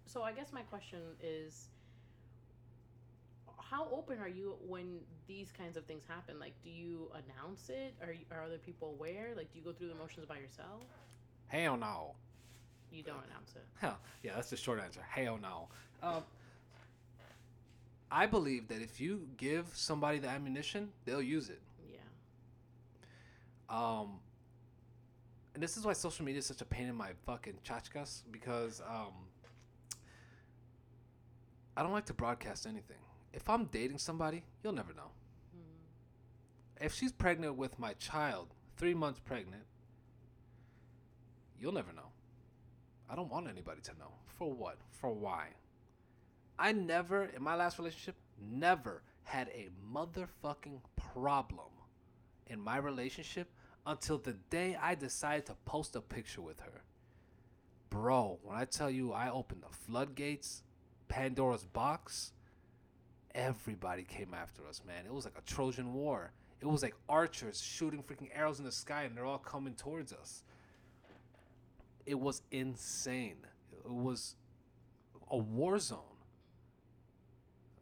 so 0.06 0.22
I 0.22 0.32
guess 0.32 0.52
my 0.52 0.62
question 0.62 1.00
is 1.20 1.68
how 3.72 3.88
open 3.90 4.18
are 4.18 4.28
you 4.28 4.54
when 4.68 4.98
these 5.26 5.50
kinds 5.50 5.78
of 5.78 5.86
things 5.86 6.02
happen? 6.06 6.38
Like, 6.38 6.52
do 6.62 6.68
you 6.68 7.10
announce 7.12 7.70
it? 7.70 7.94
Are, 8.02 8.14
are 8.36 8.44
other 8.44 8.58
people 8.58 8.88
aware? 8.88 9.30
Like, 9.34 9.50
do 9.50 9.58
you 9.58 9.64
go 9.64 9.72
through 9.72 9.88
the 9.88 9.94
motions 9.94 10.26
by 10.26 10.36
yourself? 10.36 10.82
Hell 11.46 11.78
no. 11.78 12.14
You 12.92 13.02
don't 13.02 13.24
announce 13.30 13.54
it. 13.56 13.64
Hell, 13.80 13.98
yeah, 14.22 14.32
that's 14.34 14.50
the 14.50 14.58
short 14.58 14.78
answer. 14.78 15.00
Hell 15.08 15.38
no. 15.40 15.68
Um, 16.02 16.22
I 18.10 18.26
believe 18.26 18.68
that 18.68 18.82
if 18.82 19.00
you 19.00 19.26
give 19.38 19.68
somebody 19.72 20.18
the 20.18 20.28
ammunition, 20.28 20.90
they'll 21.06 21.22
use 21.22 21.48
it. 21.48 21.62
Yeah. 21.90 21.96
Um, 23.74 24.18
and 25.54 25.62
this 25.62 25.78
is 25.78 25.86
why 25.86 25.94
social 25.94 26.26
media 26.26 26.40
is 26.40 26.46
such 26.46 26.60
a 26.60 26.66
pain 26.66 26.88
in 26.88 26.94
my 26.94 27.12
fucking 27.24 27.54
chachkas 27.66 28.20
because 28.30 28.82
um, 28.86 29.14
I 31.74 31.82
don't 31.82 31.92
like 31.92 32.06
to 32.06 32.14
broadcast 32.14 32.66
anything. 32.66 32.98
If 33.32 33.48
I'm 33.48 33.66
dating 33.66 33.98
somebody, 33.98 34.44
you'll 34.62 34.72
never 34.72 34.92
know. 34.92 35.10
Mhm. 35.54 36.84
If 36.84 36.94
she's 36.94 37.12
pregnant 37.12 37.56
with 37.56 37.78
my 37.78 37.94
child, 37.94 38.54
three 38.76 38.94
months 38.94 39.20
pregnant, 39.20 39.66
you'll 41.58 41.72
never 41.72 41.92
know. 41.92 42.12
I 43.08 43.14
don't 43.14 43.30
want 43.30 43.48
anybody 43.48 43.80
to 43.82 43.94
know. 43.94 44.12
For 44.26 44.52
what? 44.52 44.78
For 44.90 45.12
why? 45.12 45.54
I 46.58 46.72
never, 46.72 47.24
in 47.24 47.42
my 47.42 47.54
last 47.54 47.78
relationship, 47.78 48.16
never 48.38 49.02
had 49.24 49.48
a 49.48 49.70
motherfucking 49.92 50.80
problem 50.96 51.70
in 52.46 52.60
my 52.60 52.76
relationship 52.76 53.48
until 53.86 54.18
the 54.18 54.34
day 54.34 54.76
I 54.76 54.94
decided 54.94 55.46
to 55.46 55.54
post 55.64 55.96
a 55.96 56.00
picture 56.00 56.40
with 56.40 56.60
her. 56.60 56.82
Bro, 57.90 58.40
when 58.42 58.56
I 58.56 58.64
tell 58.64 58.90
you 58.90 59.12
I 59.12 59.30
opened 59.30 59.62
the 59.62 59.74
floodgates, 59.74 60.62
Pandora's 61.08 61.64
box, 61.64 62.32
everybody 63.34 64.04
came 64.04 64.34
after 64.34 64.66
us, 64.66 64.82
man. 64.86 65.04
It 65.06 65.12
was 65.12 65.24
like 65.24 65.36
a 65.36 65.42
Trojan 65.42 65.92
War. 65.92 66.32
It 66.60 66.66
was 66.66 66.82
like 66.82 66.94
archers 67.08 67.60
shooting 67.60 68.02
freaking 68.02 68.28
arrows 68.34 68.58
in 68.58 68.64
the 68.64 68.72
sky 68.72 69.02
and 69.02 69.16
they're 69.16 69.26
all 69.26 69.38
coming 69.38 69.74
towards 69.74 70.12
us. 70.12 70.42
It 72.06 72.18
was 72.18 72.42
insane. 72.50 73.38
It 73.84 73.90
was 73.90 74.36
a 75.30 75.36
war 75.36 75.78
zone. 75.78 75.98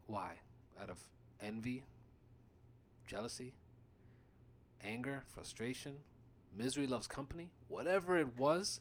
Why? 0.07 0.33
Out 0.81 0.91
of 0.91 0.99
envy, 1.43 1.85
jealousy, 3.07 3.53
anger, 4.83 5.23
frustration, 5.35 5.97
misery 6.57 6.87
loves 6.87 7.07
company, 7.07 7.51
whatever 7.69 8.19
it 8.19 8.39
was, 8.39 8.81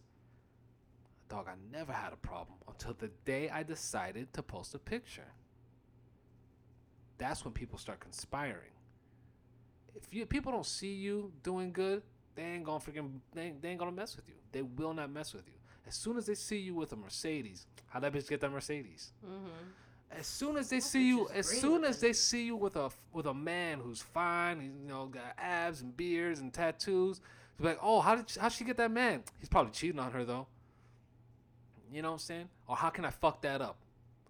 dog, 1.30 1.47
I 1.47 1.55
never 1.72 1.93
had 1.93 2.13
a 2.13 2.17
problem 2.17 2.57
until 2.67 2.93
the 2.93 3.09
day 3.26 3.49
I 3.49 3.63
decided 3.63 4.34
to 4.34 4.41
post 4.41 4.74
a 4.74 4.80
picture. 4.80 5.34
That's 7.20 7.45
when 7.45 7.53
people 7.53 7.78
start 7.78 7.99
conspiring. 7.99 8.74
If 9.93 10.11
you 10.11 10.26
people 10.26 10.51
don't 10.51 10.65
see 10.65 10.93
you 10.93 11.32
doing 11.43 11.72
good, 11.72 12.01
they 12.36 12.43
ain't 12.43 12.63
gonna 12.63 12.80
freaking 12.80 13.20
they 13.34 13.43
ain't, 13.43 13.61
they 13.61 13.70
ain't 13.70 13.80
gonna 13.80 13.91
mess 13.91 14.15
with 14.15 14.28
you. 14.28 14.36
They 14.51 14.63
will 14.63 14.93
not 14.93 15.11
mess 15.11 15.34
with 15.34 15.45
you. 15.45 15.53
As 15.88 15.93
soon 15.93 16.17
as 16.17 16.26
they 16.26 16.36
see 16.36 16.57
you 16.57 16.74
with 16.74 16.91
a 16.93 16.95
Mercedes, 16.95 17.67
how 17.88 17.99
that 17.99 18.13
bitch 18.13 18.28
get 18.28 18.41
that 18.41 18.49
Mercedes? 18.49 19.11
Mm-hmm. 19.26 20.17
As 20.17 20.26
soon 20.26 20.57
as 20.57 20.70
they 20.70 20.78
That 20.78 20.84
see 20.84 21.07
you, 21.07 21.30
as 21.30 21.47
soon 21.47 21.84
as 21.84 21.99
they 21.99 22.13
see 22.13 22.45
you 22.45 22.55
with 22.55 22.76
a 22.76 22.89
with 23.11 23.28
a 23.28 23.34
man 23.34 23.80
who's 23.80 24.01
fine, 24.01 24.59
he's, 24.59 24.72
you 24.82 24.88
know, 24.88 25.05
got 25.07 25.36
abs 25.38 25.82
and 25.82 25.95
beards 25.95 26.39
and 26.39 26.51
tattoos, 26.53 27.22
they're 27.59 27.72
like, 27.72 27.80
oh, 27.82 27.99
how 27.99 28.15
did 28.15 28.32
how 28.39 28.49
she 28.49 28.63
get 28.63 28.78
that 28.78 28.91
man? 28.91 29.24
He's 29.39 29.49
probably 29.49 29.72
cheating 29.72 29.99
on 29.99 30.11
her 30.11 30.24
though. 30.24 30.47
You 31.91 32.01
know 32.01 32.09
what 32.09 32.13
I'm 32.13 32.20
saying? 32.20 32.49
Or 32.67 32.76
how 32.76 32.89
can 32.89 33.03
I 33.03 33.09
fuck 33.09 33.41
that 33.41 33.61
up 33.61 33.78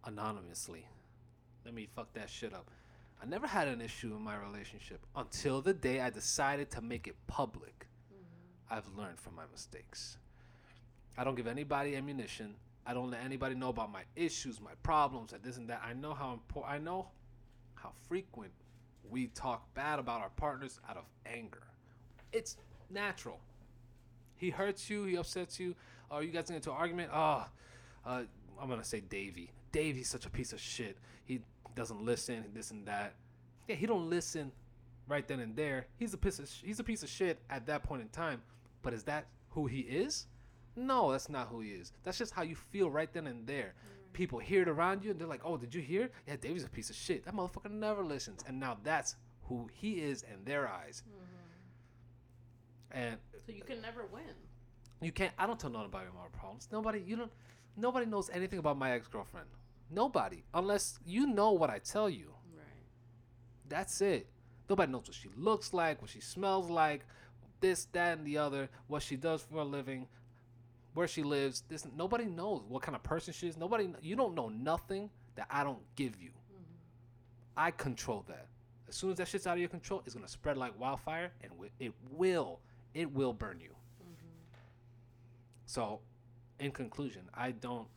anonymously? 0.06 0.86
Let 1.66 1.74
me 1.74 1.88
fuck 1.94 2.14
that 2.14 2.30
shit 2.30 2.54
up. 2.54 2.72
I 3.22 3.26
never 3.26 3.48
had 3.48 3.68
an 3.68 3.82
issue 3.82 4.16
in 4.16 4.22
my 4.22 4.38
relationship 4.38 5.06
until 5.16 5.62
the 5.62 5.74
day 5.74 6.00
I 6.00 6.10
decided 6.10 6.72
to 6.72 6.82
make 6.82 7.08
it 7.08 7.16
public. 7.28 7.88
I've 8.70 8.88
learned 8.96 9.20
from 9.20 9.36
my 9.36 9.44
mistakes. 9.52 10.18
I 11.18 11.24
don't 11.24 11.36
give 11.36 11.48
anybody 11.48 11.96
ammunition. 11.96 12.56
I 12.86 12.94
don't 12.94 13.12
let 13.12 13.24
anybody 13.24 13.56
know 13.56 13.70
about 13.70 13.92
my 13.92 14.04
issues, 14.16 14.62
my 14.62 14.72
problems, 14.84 15.34
and 15.34 15.44
this 15.44 15.58
and 15.58 15.70
that. 15.70 15.82
I 15.86 15.94
know 15.94 16.14
how 16.14 16.34
important. 16.34 16.74
I 16.74 16.78
know 16.78 17.08
how 17.76 17.92
frequent 18.08 18.52
we 19.10 19.28
talk 19.28 19.74
bad 19.74 20.00
about 20.00 20.22
our 20.22 20.30
partners 20.30 20.80
out 20.90 20.98
of 20.98 21.04
anger. 21.26 21.64
It's 22.32 22.58
natural. 22.90 23.40
He 24.38 24.50
hurts 24.50 24.90
you. 24.90 25.04
He 25.04 25.18
upsets 25.18 25.60
you. 25.60 25.76
Oh, 26.10 26.20
you 26.20 26.32
guys 26.32 26.48
get 26.48 26.56
into 26.56 26.72
an 26.72 26.78
argument. 26.78 27.12
Oh, 27.14 27.46
uh, 28.06 28.22
I'm 28.60 28.70
gonna 28.70 28.84
say 28.84 29.02
Davey. 29.02 29.52
Davey's 29.72 30.10
such 30.10 30.26
a 30.26 30.30
piece 30.30 30.54
of 30.54 30.60
shit. 30.60 30.98
He 31.26 31.42
doesn't 31.80 32.04
listen. 32.06 32.44
This 32.54 32.70
and 32.72 32.86
that. 32.86 33.16
Yeah, 33.68 33.76
he 33.76 33.86
don't 33.88 34.10
listen 34.10 34.52
right 35.08 35.28
then 35.28 35.40
and 35.40 35.56
there. 35.56 35.88
He's 35.98 36.14
a 36.14 36.18
piece 36.18 36.38
of 36.40 36.48
sh- 36.48 36.62
he's 36.64 36.80
a 36.80 36.84
piece 36.84 37.02
of 37.04 37.10
shit 37.10 37.40
at 37.50 37.66
that 37.68 37.84
point 37.84 38.02
in 38.02 38.10
time. 38.10 38.42
But 38.84 38.94
is 38.94 39.04
that 39.06 39.26
who 39.50 39.66
he 39.66 39.80
is? 39.80 40.28
No, 40.76 41.12
that's 41.12 41.30
not 41.30 41.48
who 41.48 41.62
he 41.62 41.70
is. 41.72 41.92
That's 42.04 42.18
just 42.18 42.34
how 42.34 42.44
you 42.44 42.56
feel 42.56 42.90
right 42.92 43.12
then 43.12 43.28
and 43.28 43.48
there. 43.48 43.74
People 44.14 44.40
hear 44.40 44.62
it 44.62 44.68
around 44.68 45.04
you 45.04 45.12
and 45.12 45.20
they're 45.20 45.28
like, 45.28 45.42
"Oh, 45.44 45.58
did 45.58 45.74
you 45.74 45.82
hear? 45.82 46.10
Yeah, 46.28 46.36
Davey's 46.36 46.64
a 46.66 46.70
piece 46.70 46.90
of 46.90 46.96
shit. 46.96 47.24
That 47.26 47.34
motherfucker 47.34 47.72
never 47.72 48.04
listens." 48.04 48.44
And 48.48 48.60
now 48.60 48.78
that's 48.84 49.16
who 49.44 49.70
he 49.74 50.02
is 50.02 50.24
in 50.24 50.44
their 50.46 50.68
eyes. 50.68 51.04
Mm-hmm. 51.08 53.00
And 53.00 53.18
So 53.46 53.52
you 53.52 53.64
can 53.64 53.82
never 53.82 54.06
win. 54.12 54.24
you 55.02 55.12
can't. 55.12 55.34
I 55.38 55.46
don't 55.48 55.60
tell 55.60 55.70
nobody 55.70 56.08
about 56.08 56.16
my 56.16 56.38
problems. 56.40 56.68
Nobody. 56.72 57.00
You 57.02 57.16
don't. 57.16 57.32
Nobody 57.78 58.06
knows 58.06 58.30
anything 58.32 58.60
about 58.60 58.78
my 58.78 58.92
ex 58.92 59.08
girlfriend. 59.08 59.48
Nobody, 59.92 60.44
unless 60.54 61.00
you 61.06 61.28
know 61.28 61.52
what 61.52 61.70
I 61.70 61.80
tell 61.80 62.10
you. 62.10 62.34
Right. 62.56 62.66
That's 63.68 64.02
it. 64.02 64.28
Nobody 64.70 64.92
knows 64.92 65.08
what 65.08 65.16
she 65.16 65.30
looks 65.36 65.74
like, 65.74 66.02
what 66.02 66.12
she 66.12 66.22
smells 66.22 66.70
like, 66.70 67.06
this, 67.60 67.86
that, 67.94 68.20
and 68.20 68.28
the 68.28 68.38
other, 68.38 68.70
what 68.88 69.02
she 69.02 69.16
does 69.16 69.42
for 69.42 69.58
a 69.58 69.64
living, 69.64 70.08
where 70.94 71.08
she 71.08 71.24
lives. 71.24 71.64
This 71.68 71.88
nobody 71.96 72.26
knows 72.26 72.64
what 72.68 72.84
kind 72.84 72.96
of 72.96 73.04
person 73.04 73.34
she 73.34 73.48
is. 73.48 73.58
Nobody. 73.58 73.90
You 74.02 74.16
don't 74.16 74.36
know 74.36 74.50
nothing 74.50 75.10
that 75.36 75.48
I 75.50 75.64
don't 75.64 75.82
give 75.96 76.22
you. 76.22 76.30
Mm-hmm. 76.30 77.58
I 77.58 77.72
control 77.72 78.26
that. 78.28 78.48
As 78.88 78.96
soon 78.96 79.12
as 79.12 79.18
that 79.18 79.28
shit's 79.28 79.48
out 79.48 79.54
of 79.54 79.60
your 79.60 79.70
control, 79.70 80.02
it's 80.06 80.16
gonna 80.16 80.28
spread 80.28 80.58
like 80.58 80.80
wildfire, 80.80 81.32
and 81.42 81.52
it 81.80 81.94
will. 82.12 82.60
It 82.94 83.12
will 83.12 83.34
burn 83.34 83.60
you. 83.60 83.70
Mm-hmm. 83.70 84.56
So, 85.66 86.00
in 86.60 86.72
conclusion, 86.72 87.24
I 87.34 87.52
don't. 87.52 87.88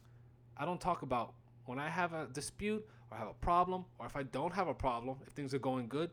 I 0.56 0.64
don't 0.64 0.80
talk 0.80 1.02
about 1.02 1.34
when 1.72 1.80
I 1.80 1.88
have 1.88 2.12
a 2.12 2.26
dispute 2.26 2.86
or 3.10 3.16
have 3.16 3.28
a 3.28 3.32
problem, 3.32 3.86
or 3.98 4.04
if 4.04 4.14
I 4.14 4.24
don't 4.24 4.52
have 4.52 4.68
a 4.68 4.74
problem, 4.74 5.16
if 5.26 5.32
things 5.32 5.54
are 5.54 5.58
going 5.58 5.88
good. 5.88 6.10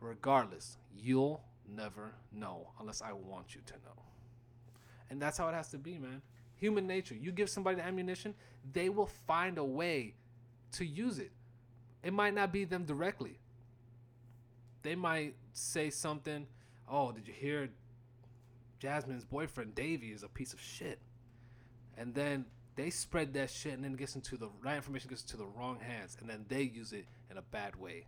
Regardless, 0.00 0.78
you'll 0.98 1.42
never 1.68 2.14
know 2.32 2.70
unless 2.80 3.02
I 3.02 3.12
want 3.12 3.54
you 3.54 3.60
to 3.66 3.74
know. 3.74 4.02
And 5.10 5.20
that's 5.20 5.36
how 5.36 5.46
it 5.48 5.52
has 5.52 5.68
to 5.72 5.78
be, 5.78 5.98
man. 5.98 6.22
Human 6.56 6.86
nature. 6.86 7.14
You 7.14 7.32
give 7.32 7.50
somebody 7.50 7.76
the 7.76 7.84
ammunition, 7.84 8.34
they 8.72 8.88
will 8.88 9.10
find 9.26 9.58
a 9.58 9.64
way 9.64 10.14
to 10.72 10.86
use 10.86 11.18
it. 11.18 11.32
It 12.02 12.14
might 12.14 12.32
not 12.32 12.50
be 12.50 12.64
them 12.64 12.86
directly. 12.86 13.38
They 14.80 14.94
might 14.94 15.34
say 15.52 15.90
something, 15.90 16.46
"Oh, 16.88 17.12
did 17.12 17.28
you 17.28 17.34
hear 17.34 17.68
Jasmine's 18.78 19.26
boyfriend 19.26 19.74
Davey 19.74 20.12
is 20.12 20.22
a 20.22 20.30
piece 20.30 20.54
of 20.54 20.60
shit." 20.62 20.98
And 21.94 22.14
then 22.14 22.46
they 22.76 22.90
spread 22.90 23.32
that 23.34 23.50
shit 23.50 23.72
and 23.72 23.84
then 23.84 23.92
it 23.92 23.98
gets 23.98 24.14
into 24.14 24.36
the 24.36 24.48
right 24.62 24.76
information 24.76 25.08
gets 25.08 25.22
into 25.22 25.36
the 25.36 25.46
wrong 25.46 25.78
hands 25.80 26.16
and 26.20 26.28
then 26.28 26.44
they 26.48 26.62
use 26.62 26.92
it 26.92 27.06
in 27.30 27.36
a 27.36 27.42
bad 27.42 27.76
way. 27.76 28.06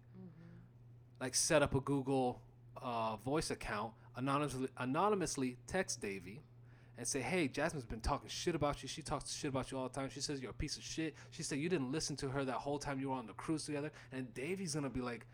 Like 1.21 1.35
set 1.35 1.63
up 1.63 1.75
a 1.75 1.81
Google 1.81 2.43
uh, 2.83 3.17
voice 3.17 3.51
account, 3.51 3.93
anonymously, 4.17 4.69
anonymously 4.79 5.57
text 5.67 6.01
Davey 6.01 6.43
and 6.99 7.07
say, 7.07 7.21
"Hey, 7.21 7.49
Jasmine's 7.49 7.87
been 7.87 8.01
talking 8.01 8.29
shit 8.29 8.55
about 8.55 8.83
you. 8.83 8.89
She 8.89 9.03
talks 9.03 9.33
shit 9.35 9.49
about 9.49 9.71
you 9.71 9.79
all 9.79 9.89
the 9.89 9.95
time. 9.95 10.11
She 10.11 10.21
says 10.21 10.41
you're 10.41 10.51
a 10.51 10.55
piece 10.55 10.77
of 10.77 10.83
shit. 10.83 11.15
She 11.31 11.43
said 11.43 11.59
you 11.59 11.69
didn't 11.69 11.93
listen 11.93 12.17
to 12.17 12.29
her 12.29 12.45
that 12.45 12.55
whole 12.55 12.79
time 12.79 13.01
you 13.01 13.11
were 13.11 13.17
on 13.17 13.27
the 13.27 13.35
cruise 13.35 13.65
together." 13.65 13.93
And 14.13 14.33
Davey's 14.35 14.75
gonna 14.75 14.91
be 14.91 15.01
like, 15.01 15.27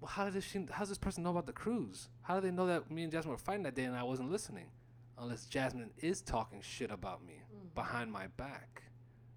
"Well, 0.00 0.10
how 0.10 0.28
did 0.30 0.42
she? 0.42 0.66
How 0.70 0.80
does 0.80 0.88
this 0.88 0.98
person 0.98 1.22
know 1.22 1.30
about 1.30 1.46
the 1.46 1.52
cruise? 1.52 2.08
How 2.22 2.36
do 2.36 2.40
they 2.40 2.52
know 2.52 2.66
that 2.66 2.90
me 2.90 3.02
and 3.02 3.12
Jasmine 3.12 3.32
were 3.32 3.38
fighting 3.38 3.64
that 3.64 3.74
day 3.74 3.84
and 3.84 3.96
I 3.96 4.02
wasn't 4.02 4.30
listening? 4.30 4.66
Unless 5.18 5.46
Jasmine 5.46 5.90
is 5.98 6.22
talking 6.22 6.62
shit 6.62 6.90
about 6.90 7.24
me 7.24 7.42
behind 7.74 8.10
my 8.12 8.26
back. 8.36 8.82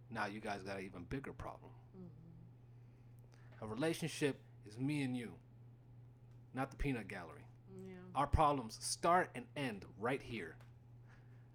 Now 0.09 0.27
you 0.27 0.39
guys 0.39 0.61
got 0.61 0.77
an 0.77 0.85
even 0.85 1.03
bigger 1.09 1.33
problem. 1.33 1.71
Mm-hmm. 1.97 3.65
A 3.65 3.67
relationship 3.67 4.39
is 4.65 4.77
me 4.77 5.03
and 5.03 5.15
you, 5.15 5.31
not 6.53 6.69
the 6.69 6.77
peanut 6.77 7.07
gallery." 7.07 7.45
Yeah. 7.87 7.95
Our 8.15 8.27
problems 8.27 8.77
start 8.81 9.29
and 9.35 9.45
end 9.55 9.85
right 9.99 10.21
here. 10.21 10.55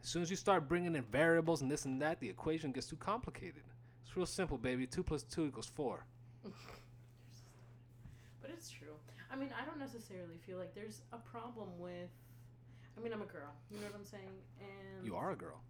As 0.02 0.08
soon 0.08 0.22
as 0.22 0.30
you 0.30 0.36
start 0.36 0.68
bringing 0.68 0.94
in 0.94 1.02
variables 1.04 1.62
and 1.62 1.70
this 1.70 1.84
and 1.84 2.00
that, 2.02 2.20
the 2.20 2.28
equation 2.28 2.72
gets 2.72 2.86
too 2.86 2.96
complicated. 2.96 3.62
It's 4.04 4.16
real 4.16 4.26
simple, 4.26 4.56
baby. 4.56 4.86
Two 4.86 5.02
plus 5.02 5.22
two 5.22 5.46
equals 5.46 5.70
four. 5.74 6.06
But 8.40 8.50
it's 8.56 8.70
true. 8.70 8.94
I 9.30 9.36
mean, 9.36 9.50
I 9.60 9.66
don't 9.66 9.78
necessarily 9.78 10.38
feel 10.46 10.56
like 10.56 10.74
there's 10.74 11.02
a 11.12 11.18
problem 11.18 11.68
with. 11.78 12.08
I 12.96 13.00
mean, 13.02 13.12
I'm 13.12 13.20
a 13.20 13.26
girl. 13.26 13.52
You 13.70 13.78
know 13.80 13.86
what 13.86 13.96
I'm 13.96 14.04
saying? 14.04 14.40
And 14.58 15.06
You 15.06 15.16
are 15.16 15.32
a 15.32 15.36
girl. 15.36 15.60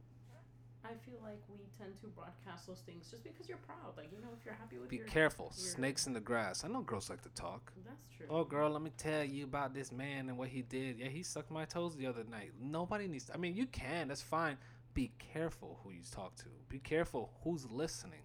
I 0.85 0.95
feel 1.05 1.19
like 1.23 1.41
we 1.49 1.59
tend 1.79 1.99
to 2.01 2.07
broadcast 2.07 2.67
those 2.67 2.81
things 2.81 3.11
just 3.11 3.25
because 3.25 3.49
you're 3.49 3.59
proud. 3.59 3.97
Like, 3.97 4.11
you 4.13 4.21
know, 4.21 4.29
if 4.39 4.45
you're 4.45 4.55
happy 4.55 4.79
with 4.79 4.89
Be 4.89 4.97
your. 4.99 5.07
careful. 5.07 5.47
your- 5.47 5.53
Snakes 5.75 6.07
in 6.07 6.13
the 6.13 6.21
grass. 6.21 6.65
I 6.65 6.69
know 6.69 6.81
girls 6.83 7.11
like 7.11 7.23
to 7.23 7.29
talk. 7.31 7.73
That's 7.85 8.07
true. 8.17 8.27
Oh, 8.31 8.45
girl, 8.45 8.71
let 8.71 8.81
me 8.83 8.91
tell 8.97 9.25
you 9.25 9.45
about 9.45 9.75
this 9.75 9.91
man 9.93 10.29
and 10.29 10.39
what 10.39 10.49
he 10.49 10.63
did. 10.63 10.99
Yeah, 10.99 11.09
he 11.09 11.23
sucked 11.23 11.51
my 11.51 11.65
toes 11.65 11.97
the 11.97 12.07
other 12.07 12.25
night. 12.25 12.53
Nobody 12.61 13.09
needs. 13.09 13.25
To, 13.27 13.35
I 13.35 13.37
mean, 13.39 13.55
you 13.57 13.67
can. 13.67 14.09
That's 14.09 14.23
fine. 14.23 14.57
Be 14.95 15.11
careful 15.33 15.81
who 15.83 15.91
you 15.91 16.01
talk 16.11 16.37
to. 16.37 16.47
Be 16.69 16.79
careful 16.79 17.33
who's 17.45 17.67
listening. 17.71 18.23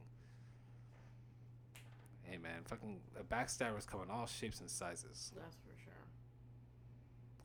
Hey, 2.22 2.38
man, 2.38 2.62
fucking 2.66 3.00
a 3.20 3.24
backstabber's 3.24 3.86
come 3.86 4.02
in 4.04 4.10
all 4.10 4.26
shapes 4.26 4.60
and 4.62 4.70
sizes. 4.70 5.32
That's 5.36 5.56
for 5.58 5.74
sure. 5.84 5.94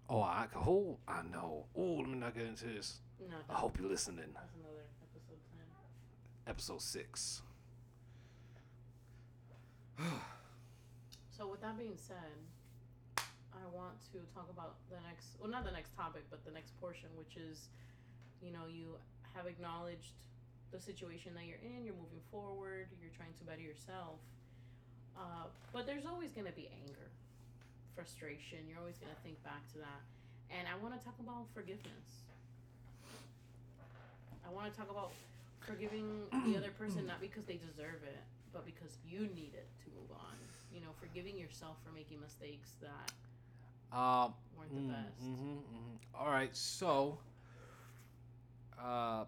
Oh, 0.09 0.21
I 0.23 0.47
oh, 0.57 0.99
I 1.07 1.23
know. 1.23 1.67
Oh, 1.77 1.95
let 1.97 2.09
me 2.09 2.15
not 2.19 2.35
get 2.35 2.47
into 2.47 2.67
this. 2.67 3.01
No, 3.21 3.37
I 3.51 3.55
hope 3.55 3.79
you're 3.79 3.89
listening. 3.89 4.31
that's 4.33 4.55
another. 4.55 4.85
Episode 6.49 6.81
six. 6.81 7.43
So 11.31 11.47
with 11.47 11.63
that 11.63 11.79
being 11.79 11.95
said, 11.95 12.35
I 13.55 13.63
want 13.71 13.95
to 14.11 14.19
talk 14.35 14.51
about 14.51 14.75
the 14.91 14.99
next 15.07 15.39
well 15.39 15.47
not 15.47 15.63
the 15.63 15.71
next 15.71 15.95
topic, 15.95 16.27
but 16.35 16.43
the 16.43 16.51
next 16.51 16.75
portion, 16.83 17.07
which 17.15 17.39
is, 17.39 17.71
you 18.43 18.51
know, 18.51 18.67
you 18.67 18.99
have 19.39 19.47
acknowledged 19.47 20.19
the 20.75 20.83
situation 20.83 21.39
that 21.39 21.47
you're 21.47 21.63
in, 21.63 21.87
you're 21.87 21.95
moving 21.95 22.19
forward, 22.35 22.91
you're 22.99 23.15
trying 23.15 23.31
to 23.39 23.45
better 23.47 23.63
yourself. 23.63 24.19
Uh, 25.15 25.47
but 25.71 25.87
there's 25.87 26.11
always 26.11 26.35
gonna 26.35 26.51
be 26.51 26.67
anger, 26.83 27.07
frustration, 27.95 28.67
you're 28.67 28.83
always 28.83 28.99
gonna 28.99 29.15
think 29.23 29.39
back 29.47 29.63
to 29.71 29.79
that. 29.79 30.03
And 30.51 30.67
I 30.67 30.75
wanna 30.83 30.99
talk 31.07 31.15
about 31.23 31.47
forgiveness. 31.55 32.27
I 34.43 34.51
wanna 34.51 34.75
talk 34.75 34.91
about 34.91 35.15
forgiving 35.67 36.27
the 36.47 36.57
other 36.57 36.71
person 36.71 37.07
not 37.07 37.21
because 37.21 37.45
they 37.45 37.57
deserve 37.57 38.03
it, 38.05 38.23
but 38.53 38.65
because 38.65 38.99
you 39.07 39.21
need 39.35 39.53
it 39.55 39.69
to 39.85 39.91
move 39.91 40.11
on. 40.13 40.37
You 40.73 40.81
know, 40.81 40.93
forgiving 41.01 41.37
yourself 41.39 41.77
for 41.85 41.93
making 41.93 42.21
mistakes 42.21 42.77
that 42.81 43.13
Um. 43.97 44.35
weren't 44.57 44.75
the 44.75 44.81
mm, 44.81 44.89
best. 44.93 45.23
mhm, 45.23 45.63
mhm. 45.63 45.99
All 46.15 46.29
right. 46.31 46.55
So. 46.57 47.19
uh, 48.79 49.25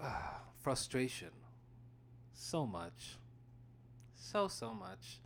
Uh. 0.00 0.08
frustration. 0.62 1.30
So 2.34 2.66
much. 2.66 3.16
So 4.14 4.48
so 4.48 4.72
much. 4.74 5.20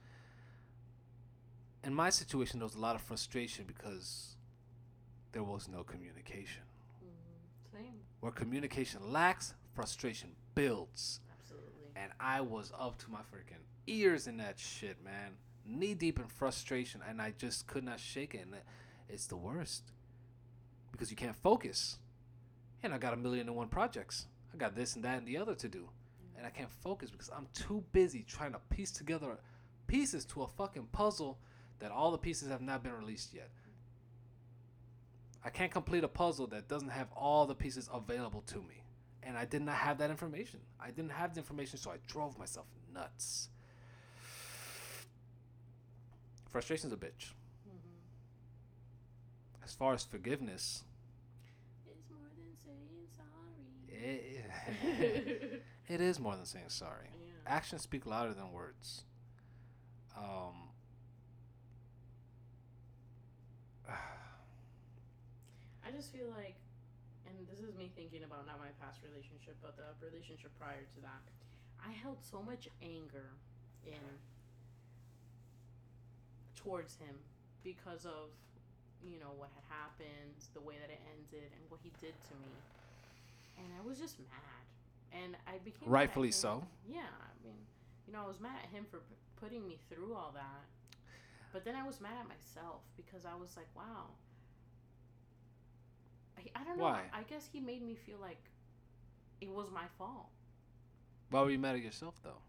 In 1.84 1.95
my 1.95 2.11
situation, 2.11 2.59
there 2.59 2.66
was 2.66 2.74
a 2.74 2.80
lot 2.80 2.97
of 2.97 3.03
frustration 3.03 3.64
because 3.66 4.37
there 5.32 5.45
was 5.45 5.68
no 5.68 5.84
communication. 5.84 6.62
Where 8.27 8.33
communication 8.33 9.12
lacks, 9.12 9.55
frustration 9.72 10.31
builds. 10.57 11.20
Absolutely. 11.41 11.93
And 11.95 12.11
I 12.18 12.41
was 12.41 12.72
up 12.77 12.99
to 13.05 13.09
my 13.09 13.20
freaking 13.20 13.62
ears 13.87 14.27
in 14.27 14.39
that 14.39 14.59
shit, 14.59 14.97
man. 15.05 15.35
Knee 15.64 15.95
deep 15.95 16.18
in 16.18 16.27
frustration, 16.27 17.03
and 17.09 17.22
I 17.22 17.35
just 17.39 17.68
could 17.68 17.85
not 17.85 18.01
shake 18.01 18.35
it. 18.35 18.41
And 18.41 18.57
it's 19.09 19.29
the 19.29 19.37
worst 19.37 19.93
because 20.91 21.09
you 21.09 21.16
can't 21.16 21.37
focus. 21.37 21.99
And 22.83 22.93
I 22.93 22.99
got 22.99 23.12
a 23.12 23.16
million 23.16 23.47
and 23.47 23.55
one 23.55 23.68
projects. 23.68 24.27
I 24.53 24.57
got 24.57 24.74
this 24.74 24.97
and 24.97 25.05
that 25.05 25.18
and 25.18 25.29
the 25.29 25.39
other 25.39 25.55
to 25.55 25.68
do. 25.68 25.83
Mm-hmm. 25.83 26.39
And 26.39 26.47
I 26.49 26.51
can't 26.51 26.72
focus 26.83 27.12
because 27.12 27.31
I'm 27.31 27.47
too 27.55 27.85
busy 27.93 28.24
trying 28.27 28.55
to 28.55 28.61
piece 28.70 28.91
together 28.91 29.39
pieces 29.87 30.24
to 30.24 30.43
a 30.43 30.49
fucking 30.49 30.89
puzzle 30.91 31.39
that 31.79 31.93
all 31.93 32.11
the 32.11 32.18
pieces 32.18 32.49
have 32.49 32.61
not 32.61 32.83
been 32.83 32.95
released 32.95 33.33
yet. 33.33 33.51
I 35.47 35.51
can't 35.51 35.71
complete 35.71 36.03
a 36.03 36.09
puzzle 36.09 36.49
that 36.49 36.67
doesn't 36.67 36.89
have 36.89 37.07
all 37.15 37.47
the 37.47 37.55
pieces 37.55 37.89
available 37.95 38.43
to 38.49 38.57
me. 38.57 38.83
And 39.23 39.39
I 39.39 39.45
did 39.45 39.63
not 39.63 39.77
have 39.77 39.99
that 39.99 40.11
information. 40.11 40.59
I 40.81 40.91
didn't 40.91 41.13
have 41.13 41.35
the 41.35 41.41
information, 41.41 41.79
so 41.79 41.93
I 41.93 41.99
drove 42.09 42.37
myself 42.37 42.67
nuts. 42.93 43.49
Frustration's 46.51 46.93
a 46.93 46.97
bitch. 46.97 47.31
Mm-hmm. 47.69 47.95
As 49.65 49.73
far 49.73 49.95
as 49.95 50.03
forgiveness, 50.05 50.83
It's 51.87 52.11
more 52.11 52.27
than 52.37 52.57
saying 52.65 53.07
sorry. 53.17 54.99
it, 54.99 55.63
it 55.89 56.01
is 56.01 56.19
more 56.19 56.35
than 56.35 56.45
saying 56.45 56.65
sorry. 56.71 57.11
yeah. 57.25 57.33
Actions 57.47 57.83
speak 57.83 58.05
louder 58.05 58.35
than 58.35 58.51
words. 58.51 59.05
Um, 60.17 60.66
just 65.97 66.13
feel 66.13 66.29
like, 66.37 66.61
and 67.25 67.33
this 67.49 67.65
is 67.65 67.73
me 67.73 67.89
thinking 67.97 68.21
about 68.21 68.45
not 68.45 68.61
my 68.61 68.69
past 68.85 69.01
relationship, 69.01 69.57
but 69.65 69.81
the 69.81 69.89
relationship 70.05 70.53
prior 70.61 70.85
to 70.85 70.99
that. 71.01 71.25
I 71.81 71.97
held 71.97 72.21
so 72.21 72.45
much 72.45 72.69
anger 72.85 73.33
in 73.89 74.05
towards 76.53 77.01
him 77.01 77.17
because 77.65 78.05
of 78.05 78.29
you 79.01 79.17
know 79.17 79.33
what 79.41 79.49
had 79.57 79.65
happened, 79.73 80.37
the 80.53 80.61
way 80.61 80.77
that 80.77 80.93
it 80.93 81.01
ended, 81.17 81.49
and 81.57 81.63
what 81.73 81.81
he 81.81 81.89
did 81.97 82.13
to 82.29 82.35
me, 82.45 82.53
and 83.57 83.69
I 83.73 83.81
was 83.87 83.97
just 83.97 84.21
mad, 84.21 84.65
and 85.17 85.33
I 85.49 85.57
became 85.65 85.89
Rightfully 85.89 86.33
so. 86.33 86.65
Yeah, 86.85 87.09
I 87.09 87.33
mean, 87.41 87.57
you 88.05 88.13
know, 88.13 88.21
I 88.25 88.29
was 88.29 88.41
mad 88.41 88.61
at 88.65 88.69
him 88.69 88.85
for 88.91 88.99
p- 88.99 89.17
putting 89.41 89.65
me 89.65 89.79
through 89.89 90.13
all 90.13 90.33
that, 90.35 90.65
but 91.53 91.65
then 91.65 91.77
I 91.77 91.87
was 91.87 92.01
mad 92.01 92.19
at 92.21 92.29
myself 92.29 92.83
because 92.97 93.25
I 93.25 93.33
was 93.39 93.57
like, 93.57 93.69
wow. 93.77 94.13
I, 96.39 96.64
don't 96.64 96.78
know. 96.78 96.84
Why? 96.84 97.03
I 97.12 97.22
guess 97.22 97.49
he 97.51 97.61
made 97.61 97.82
me 97.82 97.95
feel 97.95 98.18
like 98.20 98.43
it 99.41 99.51
was 99.51 99.70
my 99.72 99.84
fault. 99.99 100.30
why 101.30 101.43
were 101.43 101.51
you 101.51 101.59
mad 101.59 101.76
at 101.76 101.82
yourself 101.82 102.14
though? 102.22 102.41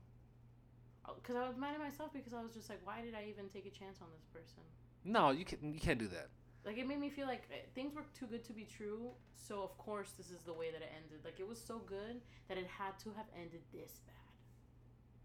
Because 1.16 1.36
I 1.36 1.48
was 1.48 1.58
mad 1.58 1.74
at 1.74 1.80
myself 1.80 2.12
because 2.14 2.34
I 2.34 2.42
was 2.42 2.54
just 2.54 2.70
like, 2.70 2.80
why 2.84 3.02
did 3.02 3.16
I 3.16 3.28
even 3.30 3.48
take 3.48 3.66
a 3.66 3.72
chance 3.72 4.00
on 4.02 4.08
this 4.12 4.26
person? 4.28 4.64
No, 5.06 5.32
you 5.32 5.46
can 5.46 5.74
you 5.74 5.80
can't 5.80 6.00
do 6.00 6.08
that. 6.10 6.28
Like 6.66 6.78
it 6.78 6.86
made 6.88 7.00
me 7.00 7.10
feel 7.10 7.28
like 7.28 7.48
uh, 7.48 7.64
things 7.76 7.96
were 7.96 8.04
too 8.12 8.28
good 8.28 8.44
to 8.44 8.54
be 8.54 8.68
true. 8.68 9.12
So 9.36 9.64
of 9.64 9.78
course 9.78 10.12
this 10.18 10.28
is 10.28 10.42
the 10.46 10.52
way 10.52 10.70
that 10.72 10.82
it 10.82 10.92
ended. 10.92 11.24
Like 11.24 11.40
it 11.40 11.48
was 11.48 11.60
so 11.60 11.80
good 11.88 12.20
that 12.50 12.58
it 12.58 12.68
had 12.68 13.00
to 13.08 13.10
have 13.16 13.26
ended 13.40 13.62
this 13.72 14.04
bad. 14.04 14.16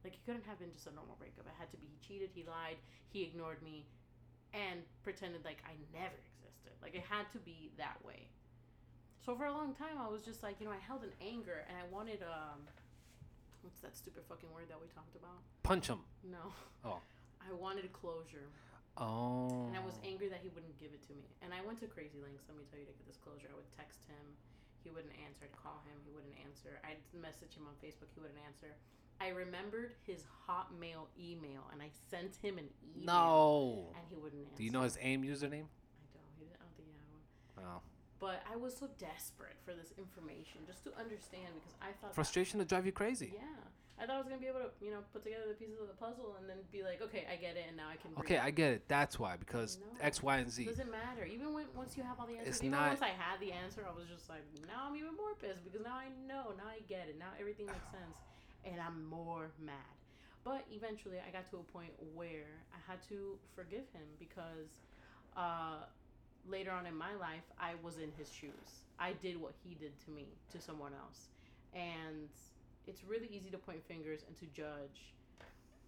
Like 0.04 0.14
it 0.14 0.22
couldn't 0.24 0.46
have 0.46 0.58
been 0.60 0.70
just 0.70 0.86
a 0.86 0.94
normal 0.94 1.16
breakup. 1.18 1.46
It 1.46 1.58
had 1.58 1.70
to 1.72 1.76
be 1.78 1.86
he 1.90 1.98
cheated, 1.98 2.30
he 2.32 2.44
lied, 2.46 2.78
he 3.10 3.22
ignored 3.22 3.62
me, 3.62 3.86
and 4.54 4.82
pretended 5.02 5.44
like 5.44 5.58
I 5.66 5.74
never 5.90 6.14
existed. 6.30 6.78
Like 6.80 6.94
it 6.94 7.02
had 7.02 7.26
to 7.32 7.38
be 7.38 7.72
that 7.76 7.98
way. 8.06 8.30
So 9.24 9.36
for 9.36 9.46
a 9.46 9.52
long 9.52 9.74
time 9.74 9.96
I 10.02 10.08
was 10.10 10.22
just 10.22 10.42
like 10.42 10.58
you 10.58 10.66
know 10.66 10.72
I 10.72 10.82
held 10.82 11.02
an 11.02 11.14
anger 11.22 11.64
and 11.68 11.78
I 11.78 11.86
wanted 11.94 12.22
um, 12.22 12.66
what's 13.62 13.80
that 13.80 13.96
stupid 13.96 14.22
fucking 14.28 14.50
word 14.52 14.66
that 14.68 14.78
we 14.80 14.90
talked 14.90 15.14
about? 15.14 15.38
Punch 15.62 15.86
him. 15.88 16.00
No. 16.26 16.42
Oh. 16.84 16.98
I 17.38 17.54
wanted 17.54 17.86
closure. 17.94 18.50
Oh. 18.98 19.70
And 19.70 19.78
I 19.78 19.82
was 19.86 20.02
angry 20.02 20.26
that 20.26 20.42
he 20.42 20.50
wouldn't 20.50 20.74
give 20.82 20.90
it 20.90 20.98
to 21.06 21.14
me. 21.14 21.30
And 21.38 21.54
I 21.54 21.62
went 21.62 21.78
to 21.78 21.86
crazy 21.86 22.18
lengths, 22.18 22.42
let 22.50 22.58
me 22.58 22.66
tell 22.66 22.82
you, 22.82 22.90
to 22.90 22.94
get 22.98 23.06
this 23.06 23.22
closure. 23.22 23.46
I 23.46 23.54
would 23.54 23.70
text 23.78 24.02
him. 24.10 24.34
He 24.82 24.90
wouldn't 24.90 25.14
answer. 25.22 25.46
I'd 25.46 25.54
call 25.54 25.78
him. 25.86 25.94
He 26.02 26.10
wouldn't 26.10 26.34
answer. 26.42 26.82
I'd 26.82 26.98
message 27.14 27.54
him 27.54 27.70
on 27.70 27.78
Facebook. 27.78 28.10
He 28.10 28.18
wouldn't 28.18 28.42
answer. 28.42 28.74
I 29.22 29.30
remembered 29.30 29.94
his 30.02 30.26
Hotmail 30.42 31.06
email, 31.14 31.62
and 31.70 31.78
I 31.78 31.94
sent 32.10 32.34
him 32.42 32.58
an 32.58 32.66
email. 32.82 33.06
No. 33.06 33.94
And 33.94 34.02
he 34.10 34.18
wouldn't 34.18 34.42
answer. 34.42 34.58
Do 34.58 34.64
you 34.66 34.74
know 34.74 34.82
his 34.82 34.98
AIM 34.98 35.22
username? 35.22 35.70
I 35.70 36.10
don't. 36.10 36.26
He 36.34 36.42
didn't, 36.42 36.58
I 36.58 36.66
don't 36.66 36.74
think 36.74 36.90
he 36.90 36.98
had 36.98 37.06
one. 37.14 37.78
Oh. 37.78 37.91
But 38.22 38.38
I 38.46 38.54
was 38.54 38.76
so 38.76 38.86
desperate 39.02 39.58
for 39.66 39.74
this 39.74 39.90
information, 39.98 40.62
just 40.64 40.84
to 40.86 40.94
understand, 40.94 41.50
because 41.58 41.74
I 41.82 41.90
thought. 41.98 42.14
that- 42.14 42.14
Frustration 42.14 42.60
to 42.60 42.64
drive 42.64 42.86
you 42.86 42.92
crazy. 42.92 43.32
yeah. 43.34 43.42
I 43.98 44.06
thought 44.06 44.14
I 44.14 44.18
was 44.18 44.26
going 44.30 44.38
to 44.38 44.42
be 44.42 44.48
able 44.48 44.60
to, 44.62 44.70
you 44.80 44.90
know, 44.94 45.02
put 45.12 45.22
together 45.26 45.44
the 45.50 45.54
pieces 45.58 45.78
of 45.82 45.86
the 45.86 45.94
puzzle 45.94 46.34
and 46.38 46.48
then 46.48 46.58
be 46.70 46.82
like, 46.82 47.02
okay, 47.02 47.26
I 47.30 47.34
get 47.34 47.56
it, 47.58 47.66
and 47.66 47.76
now 47.76 47.88
I 47.90 47.96
can. 47.98 48.10
Okay, 48.18 48.38
breathe. 48.38 48.46
I 48.46 48.50
get 48.50 48.70
it. 48.78 48.82
That's 48.88 49.18
why 49.18 49.34
because 49.36 49.78
No. 49.78 49.98
X, 50.00 50.22
Y, 50.22 50.38
and 50.38 50.50
Z. 50.50 50.64
Doesn't 50.64 50.90
matter. 50.90 51.24
Even 51.26 51.52
when 51.52 51.66
once 51.74 51.96
you 51.96 52.02
have 52.04 52.18
all 52.18 52.26
the 52.26 52.34
answers, 52.38 52.48
It's 52.54 52.62
even 52.62 52.78
not- 52.78 52.88
once 52.94 53.02
I 53.02 53.10
had 53.10 53.38
the 53.40 53.50
answer, 53.52 53.82
I 53.86 53.90
was 53.94 54.06
just 54.08 54.28
like, 54.30 54.42
now 54.70 54.86
I'm 54.86 54.94
even 54.96 55.14
more 55.16 55.34
pissed 55.34 55.62
because 55.64 55.82
now 55.82 55.94
I 55.94 56.08
know, 56.26 56.54
now 56.56 56.66
I 56.70 56.78
get 56.88 57.08
it, 57.10 57.18
now 57.18 57.30
everything 57.38 57.66
makes 57.66 57.90
sense, 57.98 58.16
and 58.64 58.80
I'm 58.80 59.04
more 59.06 59.50
mad. 59.58 59.94
But 60.42 60.64
eventually, 60.70 61.18
I 61.18 61.30
got 61.30 61.50
to 61.50 61.58
a 61.58 61.66
point 61.74 61.92
where 62.14 62.62
I 62.74 62.78
had 62.90 63.02
to 63.10 63.36
forgive 63.54 63.86
him 63.92 64.06
because 64.18 64.82
uh, 65.36 65.86
later 66.48 66.70
on 66.70 66.86
in 66.86 66.96
my 66.96 67.14
life, 67.14 67.44
I 67.60 67.72
was 67.82 67.98
in 67.98 68.10
his 68.18 68.32
shoes. 68.32 68.84
I 68.98 69.12
did 69.22 69.40
what 69.40 69.52
he 69.64 69.74
did 69.74 69.92
to 70.04 70.10
me 70.10 70.26
to 70.52 70.60
someone 70.60 70.92
else, 70.94 71.28
and 71.74 72.28
it's 72.86 73.02
really 73.04 73.28
easy 73.30 73.50
to 73.50 73.58
point 73.58 73.82
fingers 73.86 74.20
and 74.26 74.36
to 74.38 74.46
judge 74.54 75.14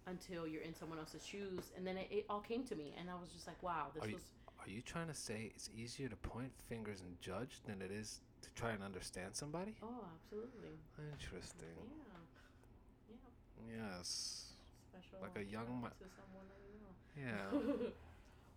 until 0.07 0.45
you're 0.47 0.61
in 0.61 0.73
someone 0.75 0.99
else's 0.99 1.25
shoes 1.25 1.71
and 1.75 1.85
then 1.85 1.97
it, 1.97 2.07
it 2.11 2.25
all 2.29 2.39
came 2.39 2.63
to 2.63 2.75
me 2.75 2.93
and 2.99 3.09
i 3.09 3.13
was 3.19 3.31
just 3.33 3.47
like 3.47 3.61
wow 3.63 3.87
this 3.95 4.03
Are 4.03 4.07
you- 4.07 4.13
was 4.13 4.23
Are 4.59 4.69
you 4.69 4.81
trying 4.83 5.07
to 5.07 5.15
say 5.15 5.51
it's 5.55 5.67
easier 5.75 6.07
to 6.07 6.15
point 6.15 6.51
fingers 6.69 7.01
and 7.01 7.19
judge 7.21 7.59
than 7.65 7.81
it 7.81 7.89
is 7.91 8.21
to 8.43 8.49
try 8.51 8.69
and 8.71 8.83
understand 8.83 9.35
somebody? 9.35 9.73
oh 9.81 10.05
absolutely 10.15 10.77
Interesting. 11.11 11.73
yeah 13.09 13.17
yeah 13.73 13.87
Yes. 13.97 14.53
special 14.91 15.17
Like 15.23 15.37
a 15.37 15.43
young 15.43 15.81
out 15.83 15.97
to 15.97 16.05
someone 16.15 16.45
that 16.53 16.61
you 16.69 16.79
know 16.85 16.93
Yeah. 17.17 17.89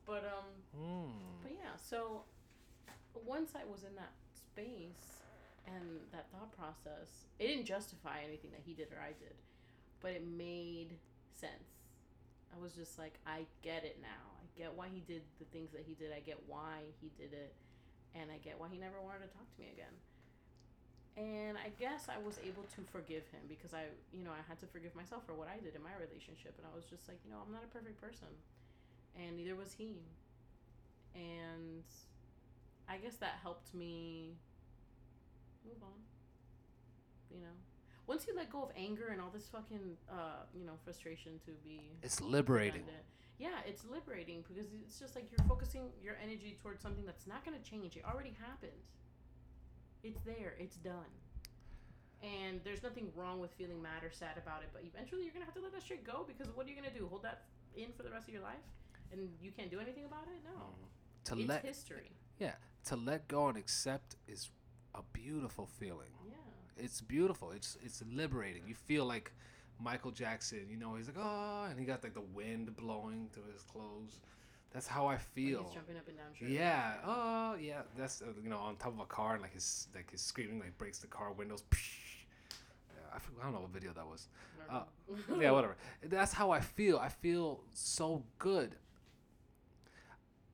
but 0.09 0.24
um 0.24 0.48
Hmm. 0.72 1.12
but 1.44 1.52
yeah 1.52 1.76
so 1.76 2.24
once 3.26 3.52
i 3.54 3.64
was 3.68 3.84
in 3.84 3.94
that 3.96 4.12
space 4.32 5.20
and 5.68 6.00
that 6.12 6.26
thought 6.32 6.50
process 6.56 7.28
it 7.38 7.46
didn't 7.48 7.66
justify 7.66 8.24
anything 8.24 8.50
that 8.56 8.62
he 8.64 8.72
did 8.72 8.88
or 8.90 9.00
i 9.04 9.12
did 9.12 9.36
but 10.00 10.12
it 10.14 10.22
made 10.24 10.94
sense. 11.34 11.90
I 12.54 12.56
was 12.62 12.72
just 12.72 12.98
like 12.98 13.18
i 13.26 13.44
get 13.62 13.82
it 13.84 13.98
now. 14.00 14.24
I 14.38 14.46
get 14.56 14.70
why 14.74 14.86
he 14.90 15.02
did 15.02 15.22
the 15.42 15.44
things 15.50 15.70
that 15.74 15.82
he 15.86 15.94
did. 15.98 16.14
I 16.14 16.22
get 16.22 16.38
why 16.46 16.86
he 17.02 17.11
did 17.18 17.34
it. 17.34 17.52
And 18.14 18.30
i 18.30 18.38
get 18.38 18.59
why 18.59 18.70
he 18.70 18.78
never 18.78 19.02
wanted 19.02 19.26
to 19.26 19.30
talk 19.34 19.46
to 19.50 19.59
me 19.61 19.68
again. 19.74 19.94
And 21.18 21.59
i 21.59 21.74
guess 21.82 22.06
i 22.06 22.18
was 22.22 22.38
able 22.46 22.62
to 22.78 22.80
forgive 22.94 23.26
him 23.34 23.42
because 23.50 23.74
i 23.74 23.90
you 24.14 24.22
know 24.22 24.30
i 24.30 24.42
had 24.46 24.59
to 24.62 24.66
forgive 24.70 24.94
myself 24.94 25.26
for 25.26 25.34
what 25.34 25.50
i 25.50 25.59
did 25.59 25.74
in 25.74 25.82
my 25.82 25.94
relationship. 25.98 26.54
And 26.59 26.64
i 26.66 26.72
was 26.74 26.86
just 26.86 27.11
like 27.11 27.18
you 27.26 27.30
know 27.34 27.42
i'm 27.42 27.50
not 27.52 27.66
a 27.66 27.70
perfect 27.74 27.98
person 27.98 28.30
and 29.18 29.36
neither 29.36 29.54
was 29.56 29.72
he. 29.76 29.96
And 31.14 31.82
i 32.88 32.96
guess 32.96 33.16
that 33.16 33.34
helped 33.42 33.74
me 33.74 34.32
move 35.64 35.76
on 35.82 35.98
you 37.30 37.40
know. 37.40 37.52
Once 38.06 38.24
you 38.26 38.34
let 38.34 38.50
go 38.50 38.62
of 38.62 38.70
anger 38.74 39.08
and 39.12 39.20
all 39.20 39.28
this 39.30 39.46
fucking 39.52 39.96
uh 40.10 40.44
you 40.54 40.64
know 40.64 40.72
frustration 40.84 41.32
to 41.44 41.50
be 41.64 41.92
It's 42.02 42.20
liberating. 42.22 42.80
redundant, 42.86 43.04
yeah 43.38 43.58
it's 43.66 43.84
liberating 43.84 44.40
because 44.42 44.56
it's 44.86 44.98
just 44.98 45.14
like 45.14 45.26
you're 45.30 45.46
focusing 45.46 45.90
your 46.02 46.16
energy 46.22 46.56
towards 46.62 46.80
something 46.80 47.04
that's 47.04 47.26
not 47.26 47.44
going 47.44 47.56
to 47.60 47.62
change. 47.70 47.96
It 47.96 48.04
already 48.08 48.34
happened. 48.40 48.80
It's 50.02 50.22
there. 50.22 50.54
It's 50.58 50.76
done. 50.76 51.12
And 52.22 52.60
there's 52.64 52.82
nothing 52.82 53.12
wrong 53.14 53.38
with 53.40 53.52
feeling 53.52 53.82
mad 53.82 54.02
or 54.02 54.10
sad 54.10 54.38
about 54.38 54.62
it 54.62 54.70
but 54.72 54.82
eventually 54.86 55.22
you're 55.24 55.34
going 55.34 55.44
to 55.44 55.50
have 55.50 55.54
to 55.60 55.60
let 55.62 55.72
that 55.76 55.84
shit 55.84 56.02
go 56.06 56.24
because 56.26 56.48
what 56.56 56.64
are 56.64 56.70
you 56.70 56.76
going 56.80 56.88
to 56.90 56.96
do? 56.98 57.06
Hold 57.10 57.24
that 57.24 57.42
in 57.76 57.92
for 57.94 58.02
the 58.04 58.10
rest 58.10 58.26
of 58.28 58.32
your 58.32 58.42
life 58.42 58.64
and 59.12 59.28
you 59.42 59.50
can't 59.50 59.70
do 59.70 59.80
anything 59.80 60.04
about 60.04 60.24
it 60.34 60.40
no 60.44 60.61
To 61.24 61.38
it's 61.40 61.48
let 61.48 61.64
history 61.64 62.11
Yeah, 62.38 62.54
to 62.86 62.96
let 62.96 63.28
go 63.28 63.48
and 63.48 63.56
accept 63.59 64.16
is 64.26 64.50
a 64.94 65.02
beautiful 65.12 65.66
feeling. 65.80 66.12
yeah 66.26 66.84
It's 66.84 67.00
beautiful. 67.00 67.50
It's 67.59 67.76
it's 67.86 68.02
liberating. 68.20 68.62
You 68.70 68.74
feel 68.74 69.04
like 69.14 69.32
Michael 69.80 70.12
Jackson. 70.12 70.62
You 70.72 70.76
know, 70.82 70.94
he's 70.96 71.09
like 71.11 71.18
oh, 71.18 71.66
and 71.70 71.78
he 71.80 71.84
got 71.92 72.02
like 72.04 72.14
the 72.14 72.28
wind 72.40 72.66
blowing 72.76 73.28
through 73.32 73.48
his 73.52 73.62
clothes. 73.72 74.14
That's 74.72 74.86
how 74.86 75.04
I 75.06 75.16
When 75.16 75.24
feel. 75.36 75.62
he's 75.64 75.74
jumping 75.74 75.96
up 76.00 76.06
and 76.09 76.16
down 76.20 76.30
sure. 76.38 76.48
Yeah. 76.48 76.94
Oh, 77.04 77.54
yeah. 77.70 77.82
That's 77.98 78.22
uh, 78.22 78.26
you 78.44 78.50
know 78.52 78.59
on 78.68 78.76
top 78.76 78.92
of 78.94 79.00
a 79.00 79.11
car 79.18 79.30
and 79.34 79.42
like 79.42 79.54
his 79.54 79.88
like 79.94 80.09
his 80.11 80.20
screaming 80.20 80.59
like 80.64 80.76
breaks 80.78 80.98
the 80.98 81.09
car 81.18 81.32
windows. 81.32 81.62
Yeah, 82.94 83.14
I, 83.16 83.18
forgot- 83.18 83.40
I 83.40 83.44
don't 83.44 83.54
know 83.54 83.61
what 83.66 83.70
video 83.78 83.92
that 83.92 84.06
was. 84.06 84.28
Uh, 84.70 84.82
yeah, 85.40 85.50
whatever. 85.56 85.76
That's 86.02 86.32
how 86.32 86.50
I 86.50 86.61
feel. 86.61 86.98
I 86.98 87.09
feel 87.09 87.61
so 87.74 88.22
good. 88.38 88.70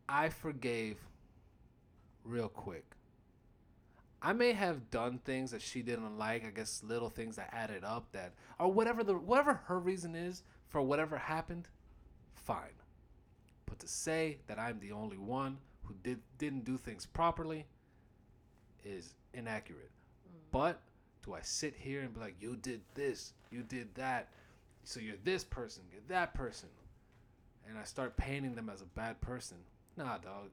I 0.09 0.29
forgave 0.29 0.99
real 2.25 2.49
quick. 2.49 2.85
I 4.23 4.33
may 4.33 4.53
have 4.53 4.91
done 4.91 5.19
things 5.19 5.51
that 5.51 5.61
she 5.61 5.83
didn't 5.83 6.19
like. 6.19 6.47
I 6.47 6.51
guess 6.51 6.83
little 6.83 7.11
things 7.11 7.37
that 7.37 7.51
added 7.53 7.85
up 7.85 8.11
that, 8.13 8.33
or 8.59 8.73
whatever 8.73 9.05
the 9.05 9.15
whatever 9.15 9.61
her 9.67 9.79
reason 9.79 10.15
is 10.15 10.43
for 10.69 10.81
whatever 10.81 11.19
happened, 11.19 11.69
fine. 12.35 12.81
But 13.67 13.79
to 13.81 13.89
say 13.89 14.39
that 14.47 14.59
I'm 14.59 14.81
the 14.81 14.93
only 14.93 15.19
one 15.19 15.59
who 15.85 15.95
did 16.03 16.21
didn't 16.39 16.65
do 16.65 16.79
things 16.79 17.05
properly 17.05 17.67
is 18.83 19.15
inaccurate. 19.35 19.91
Mm. 20.27 20.41
But 20.51 20.81
do 21.23 21.35
I 21.35 21.41
sit 21.43 21.75
here 21.77 22.01
and 22.01 22.15
be 22.15 22.21
like, 22.21 22.37
you 22.41 22.57
did 22.57 22.81
this, 22.95 23.33
you 23.51 23.63
did 23.63 23.95
that, 23.95 24.29
so 24.85 25.01
you're 25.01 25.17
this 25.25 25.45
person, 25.45 25.83
you're 25.91 26.03
that 26.09 26.35
person, 26.35 26.69
and 27.69 27.79
I 27.79 27.85
start 27.85 28.17
painting 28.17 28.55
them 28.55 28.71
as 28.71 28.83
a 28.83 28.87
bad 28.87 29.21
person? 29.21 29.59
Nah, 29.97 30.19
dog. 30.19 30.51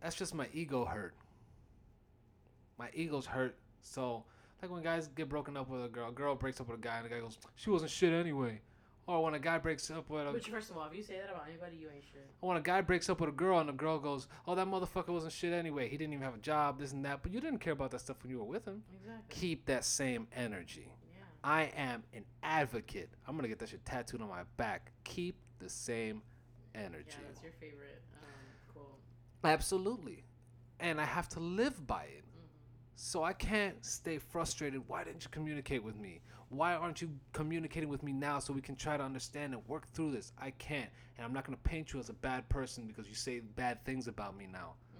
That's 0.00 0.16
just 0.16 0.34
my 0.34 0.48
ego 0.52 0.84
hurt. 0.84 1.14
My 2.78 2.90
ego's 2.94 3.26
hurt. 3.26 3.56
So, 3.80 4.24
like 4.60 4.70
when 4.70 4.82
guys 4.82 5.08
get 5.08 5.28
broken 5.28 5.56
up 5.56 5.68
with 5.68 5.84
a 5.84 5.88
girl, 5.88 6.08
a 6.08 6.12
girl 6.12 6.34
breaks 6.34 6.60
up 6.60 6.68
with 6.68 6.78
a 6.78 6.82
guy, 6.82 6.96
and 6.96 7.06
the 7.06 7.10
guy 7.10 7.20
goes, 7.20 7.38
"She 7.56 7.70
wasn't 7.70 7.90
shit 7.90 8.12
anyway." 8.12 8.60
Or 9.06 9.22
when 9.22 9.34
a 9.34 9.38
guy 9.38 9.58
breaks 9.58 9.90
up 9.90 10.08
with 10.08 10.26
a 10.26 10.32
Which, 10.32 10.48
first 10.48 10.70
of 10.70 10.78
all, 10.78 10.86
if 10.86 10.96
you 10.96 11.02
say 11.02 11.18
that 11.18 11.28
about 11.30 11.46
anybody, 11.46 11.76
you 11.76 11.90
ain't 11.94 12.04
shit. 12.04 12.26
when 12.40 12.56
a 12.56 12.60
guy 12.62 12.80
breaks 12.80 13.10
up 13.10 13.20
with 13.20 13.28
a 13.28 13.32
girl 13.32 13.58
and 13.58 13.68
the 13.68 13.74
girl 13.74 13.98
goes, 13.98 14.28
"Oh, 14.46 14.54
that 14.54 14.66
motherfucker 14.66 15.08
wasn't 15.08 15.32
shit 15.34 15.52
anyway. 15.52 15.88
He 15.90 15.98
didn't 15.98 16.14
even 16.14 16.24
have 16.24 16.34
a 16.34 16.38
job, 16.38 16.78
this 16.78 16.92
and 16.92 17.04
that." 17.04 17.22
But 17.22 17.32
you 17.32 17.40
didn't 17.40 17.58
care 17.58 17.74
about 17.74 17.90
that 17.90 18.00
stuff 18.00 18.22
when 18.22 18.30
you 18.30 18.38
were 18.38 18.44
with 18.44 18.64
him. 18.66 18.82
Exactly. 18.94 19.24
Keep 19.28 19.66
that 19.66 19.84
same 19.84 20.26
energy. 20.34 20.88
Yeah. 21.14 21.22
I 21.42 21.62
am 21.76 22.04
an 22.14 22.24
advocate. 22.42 23.10
I'm 23.26 23.36
gonna 23.36 23.48
get 23.48 23.58
that 23.58 23.68
shit 23.68 23.84
tattooed 23.84 24.22
on 24.22 24.28
my 24.30 24.44
back. 24.56 24.92
Keep 25.04 25.36
the 25.58 25.68
same 25.68 26.22
energy. 26.74 27.04
Yeah, 27.08 27.24
that's 27.28 27.42
your 27.42 27.52
favorite 27.60 28.02
um, 28.22 28.28
quote. 28.72 28.98
Absolutely. 29.44 30.24
And 30.80 31.00
I 31.00 31.04
have 31.04 31.28
to 31.30 31.40
live 31.40 31.86
by 31.86 32.04
it. 32.04 32.24
hmm 32.24 32.46
So 32.96 33.22
I 33.22 33.32
can't 33.32 33.84
stay 33.84 34.18
frustrated. 34.18 34.82
Why 34.88 35.04
didn't 35.04 35.24
you 35.24 35.30
communicate 35.30 35.82
with 35.82 35.96
me? 35.96 36.20
Why 36.50 36.74
aren't 36.74 37.02
you 37.02 37.10
communicating 37.32 37.88
with 37.88 38.02
me 38.02 38.12
now 38.12 38.38
so 38.38 38.52
we 38.52 38.60
can 38.60 38.76
try 38.76 38.96
to 38.96 39.02
understand 39.02 39.54
and 39.54 39.66
work 39.68 39.88
through 39.92 40.12
this? 40.12 40.32
I 40.38 40.50
can't. 40.52 40.90
And 41.16 41.24
I'm 41.24 41.32
not 41.32 41.44
going 41.46 41.56
to 41.56 41.62
paint 41.62 41.92
you 41.92 42.00
as 42.00 42.08
a 42.10 42.14
bad 42.14 42.48
person 42.48 42.86
because 42.86 43.08
you 43.08 43.14
say 43.14 43.40
bad 43.40 43.84
things 43.84 44.06
about 44.08 44.36
me 44.36 44.46
now. 44.50 44.74
hmm 44.92 44.98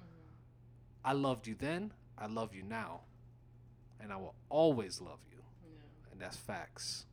I 1.04 1.12
loved 1.12 1.46
you 1.46 1.54
then. 1.54 1.92
I 2.18 2.26
love 2.26 2.54
you 2.54 2.62
now. 2.62 3.02
And 4.00 4.12
I 4.12 4.16
will 4.16 4.34
always 4.48 5.00
love 5.00 5.20
you. 5.30 5.38
Yeah. 5.64 6.12
And 6.12 6.20
that's 6.20 6.36
facts. 6.36 7.06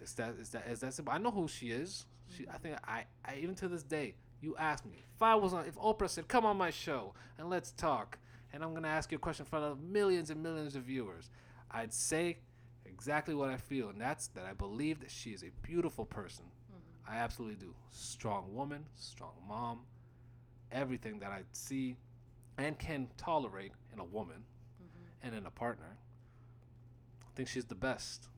Is 0.00 0.14
that 0.14 0.34
is 0.40 0.50
that 0.50 0.66
is 0.66 0.80
that 0.80 0.94
simple? 0.94 1.12
I 1.12 1.18
know 1.18 1.30
who 1.30 1.46
she 1.48 1.70
is. 1.70 2.06
She 2.36 2.46
I 2.48 2.58
think 2.58 2.76
I, 2.86 3.04
I 3.24 3.36
even 3.36 3.54
to 3.56 3.68
this 3.68 3.82
day, 3.82 4.14
you 4.40 4.56
ask 4.56 4.84
me 4.84 5.04
if 5.14 5.22
I 5.22 5.34
was 5.34 5.52
on 5.52 5.66
if 5.66 5.76
Oprah 5.76 6.08
said, 6.08 6.28
Come 6.28 6.44
on 6.46 6.56
my 6.56 6.70
show 6.70 7.14
and 7.38 7.50
let's 7.50 7.72
talk 7.72 8.18
and 8.52 8.62
I'm 8.62 8.74
gonna 8.74 8.88
ask 8.88 9.10
you 9.12 9.16
a 9.16 9.20
question 9.20 9.44
in 9.44 9.50
front 9.50 9.64
of 9.64 9.80
millions 9.80 10.30
and 10.30 10.42
millions 10.42 10.74
of 10.76 10.82
viewers, 10.82 11.30
I'd 11.70 11.92
say 11.92 12.38
exactly 12.84 13.34
what 13.34 13.48
I 13.48 13.56
feel, 13.56 13.88
and 13.88 14.00
that's 14.00 14.26
that 14.28 14.44
I 14.44 14.52
believe 14.52 15.00
that 15.00 15.10
she 15.10 15.30
is 15.30 15.42
a 15.42 15.50
beautiful 15.62 16.04
person. 16.04 16.44
hmm 16.70 17.12
I 17.12 17.16
absolutely 17.18 17.56
do. 17.56 17.74
Strong 17.90 18.54
woman, 18.54 18.84
strong 18.96 19.32
mom, 19.48 19.80
everything 20.72 21.18
that 21.20 21.30
I 21.30 21.42
see 21.52 21.96
and 22.58 22.78
can 22.78 23.08
tolerate 23.16 23.72
in 23.92 23.98
a 23.98 24.04
woman 24.04 24.44
hmm 24.78 25.26
and 25.26 25.34
in 25.34 25.46
a 25.46 25.50
partner. 25.50 25.96
I 27.26 27.30
think 27.36 27.48
she's 27.48 27.64
the 27.66 27.74
best. 27.74 28.28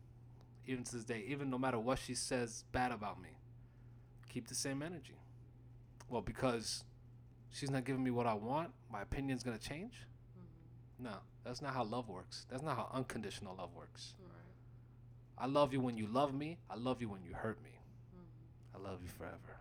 Even 0.66 0.84
to 0.84 0.96
this 0.96 1.04
day, 1.04 1.24
even 1.26 1.50
no 1.50 1.58
matter 1.58 1.78
what 1.78 1.98
she 1.98 2.14
says 2.14 2.64
bad 2.70 2.92
about 2.92 3.20
me, 3.20 3.30
keep 4.32 4.48
the 4.48 4.54
same 4.54 4.82
energy. 4.82 5.18
Well, 6.08 6.22
because 6.22 6.84
she's 7.50 7.70
not 7.70 7.84
giving 7.84 8.02
me 8.02 8.10
what 8.10 8.26
I 8.26 8.34
want, 8.34 8.70
my 8.90 9.02
opinion's 9.02 9.42
gonna 9.42 9.58
change? 9.58 9.94
hmm 10.34 11.04
No, 11.04 11.16
that's 11.44 11.60
not 11.60 11.74
how 11.74 11.84
love 11.84 12.08
works. 12.08 12.46
That's 12.50 12.62
not 12.62 12.76
how 12.76 12.90
unconditional 12.92 13.54
love 13.56 13.74
works. 13.76 14.14
Right. 14.20 15.44
I 15.44 15.46
love 15.46 15.72
you 15.72 15.80
when 15.80 15.96
you 15.96 16.06
love 16.06 16.34
me, 16.34 16.58
I 16.70 16.76
love 16.76 17.00
you 17.02 17.08
when 17.08 17.22
you 17.22 17.34
hurt 17.34 17.62
me. 17.62 17.70
hmm 18.14 18.76
I 18.84 18.88
love 18.90 19.02
you 19.02 19.08
forever. 19.08 19.58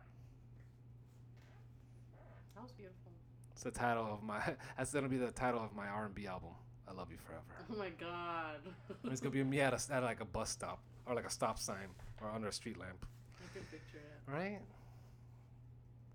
That 2.56 2.64
was 2.64 2.72
beautiful. 2.72 3.12
It's 3.54 3.64
the 3.64 3.72
title 3.72 4.06
of 4.14 4.24
my 4.24 4.42
that's 4.78 4.94
gonna 4.94 5.10
be 5.10 5.18
the 5.18 5.32
title 5.32 5.62
of 5.62 5.74
my 5.76 5.88
R 5.88 6.06
and 6.06 6.16
B 6.16 6.28
album. 6.28 6.52
I 6.88 6.94
love 6.94 7.10
you 7.12 7.18
forever. 7.18 7.44
Oh 7.72 7.78
my 7.78 7.90
god. 7.90 8.60
It's 9.06 9.22
gonna 9.22 9.32
be 9.32 9.44
me 9.44 9.62
at, 9.62 9.74
a, 9.74 9.94
at 9.96 10.04
like 10.04 10.20
a 10.22 10.26
bus 10.26 10.50
stop 10.50 10.80
or 11.06 11.16
like 11.16 11.26
a 11.26 11.30
stop 11.30 11.58
sign 11.60 11.88
or 12.22 12.30
under 12.32 12.48
a 12.48 12.52
street 12.52 12.78
lamp. 12.78 13.06
I 13.40 13.48
can 13.54 13.64
picture 13.66 13.98
it. 13.98 14.11
Right? 14.28 14.60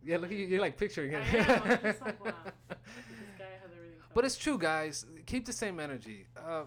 Yeah, 0.05 0.19
look 0.19 0.31
you. 0.31 0.39
You're 0.39 0.61
like 0.61 0.77
picturing 0.77 1.13
it. 1.13 1.23
I 1.23 1.37
am, 1.37 1.63
I'm 1.63 1.69
like, 1.71 2.03
wow. 2.25 2.33
This 2.69 2.79
guy 3.39 3.45
has 3.61 3.71
everything. 3.73 4.01
but 4.15 4.25
it's 4.25 4.37
true, 4.37 4.57
guys. 4.57 5.05
Keep 5.27 5.47
the 5.47 5.53
same 5.53 5.81
energy. 5.81 6.27
Uh, 6.37 6.63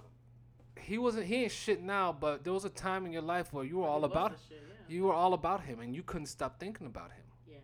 he 0.80 0.98
wasn't. 0.98 1.26
He 1.26 1.44
ain't 1.44 1.52
shit 1.52 1.82
now. 1.82 2.12
But 2.12 2.44
there 2.44 2.54
was 2.54 2.66
a 2.66 2.70
time 2.70 3.06
in 3.06 3.14
your 3.14 3.22
life 3.22 3.54
where 3.54 3.64
you 3.64 3.78
were 3.78 3.88
all 3.88 4.04
about. 4.04 4.32
shit, 4.50 4.62
yeah. 4.68 4.96
You 4.96 5.04
were 5.06 5.14
all 5.14 5.34
about 5.34 5.62
him, 5.62 5.80
and 5.80 5.96
you 5.96 6.04
couldn't 6.04 6.28
stop 6.28 6.60
thinking 6.60 6.86
about 6.88 7.12
him. 7.12 7.24
Yeah. 7.48 7.58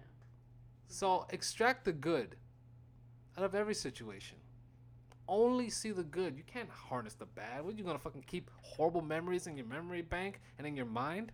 So 0.88 1.26
extract 1.32 1.84
the 1.86 1.92
good 1.94 2.36
out 3.38 3.44
of 3.44 3.54
every 3.54 3.76
situation. 3.76 4.38
Only 5.28 5.70
see 5.70 5.92
the 5.92 6.04
good. 6.04 6.38
You 6.38 6.44
can't 6.46 6.70
harness 6.70 7.16
the 7.16 7.26
bad. 7.26 7.66
What 7.66 7.74
are 7.74 7.78
you 7.78 7.84
gonna 7.84 8.00
fucking 8.00 8.24
keep 8.28 8.50
horrible 8.62 9.02
memories 9.02 9.48
in 9.48 9.58
your 9.58 9.66
memory 9.66 10.04
bank 10.04 10.40
and 10.58 10.66
in 10.68 10.76
your 10.76 10.86
mind? 10.86 11.32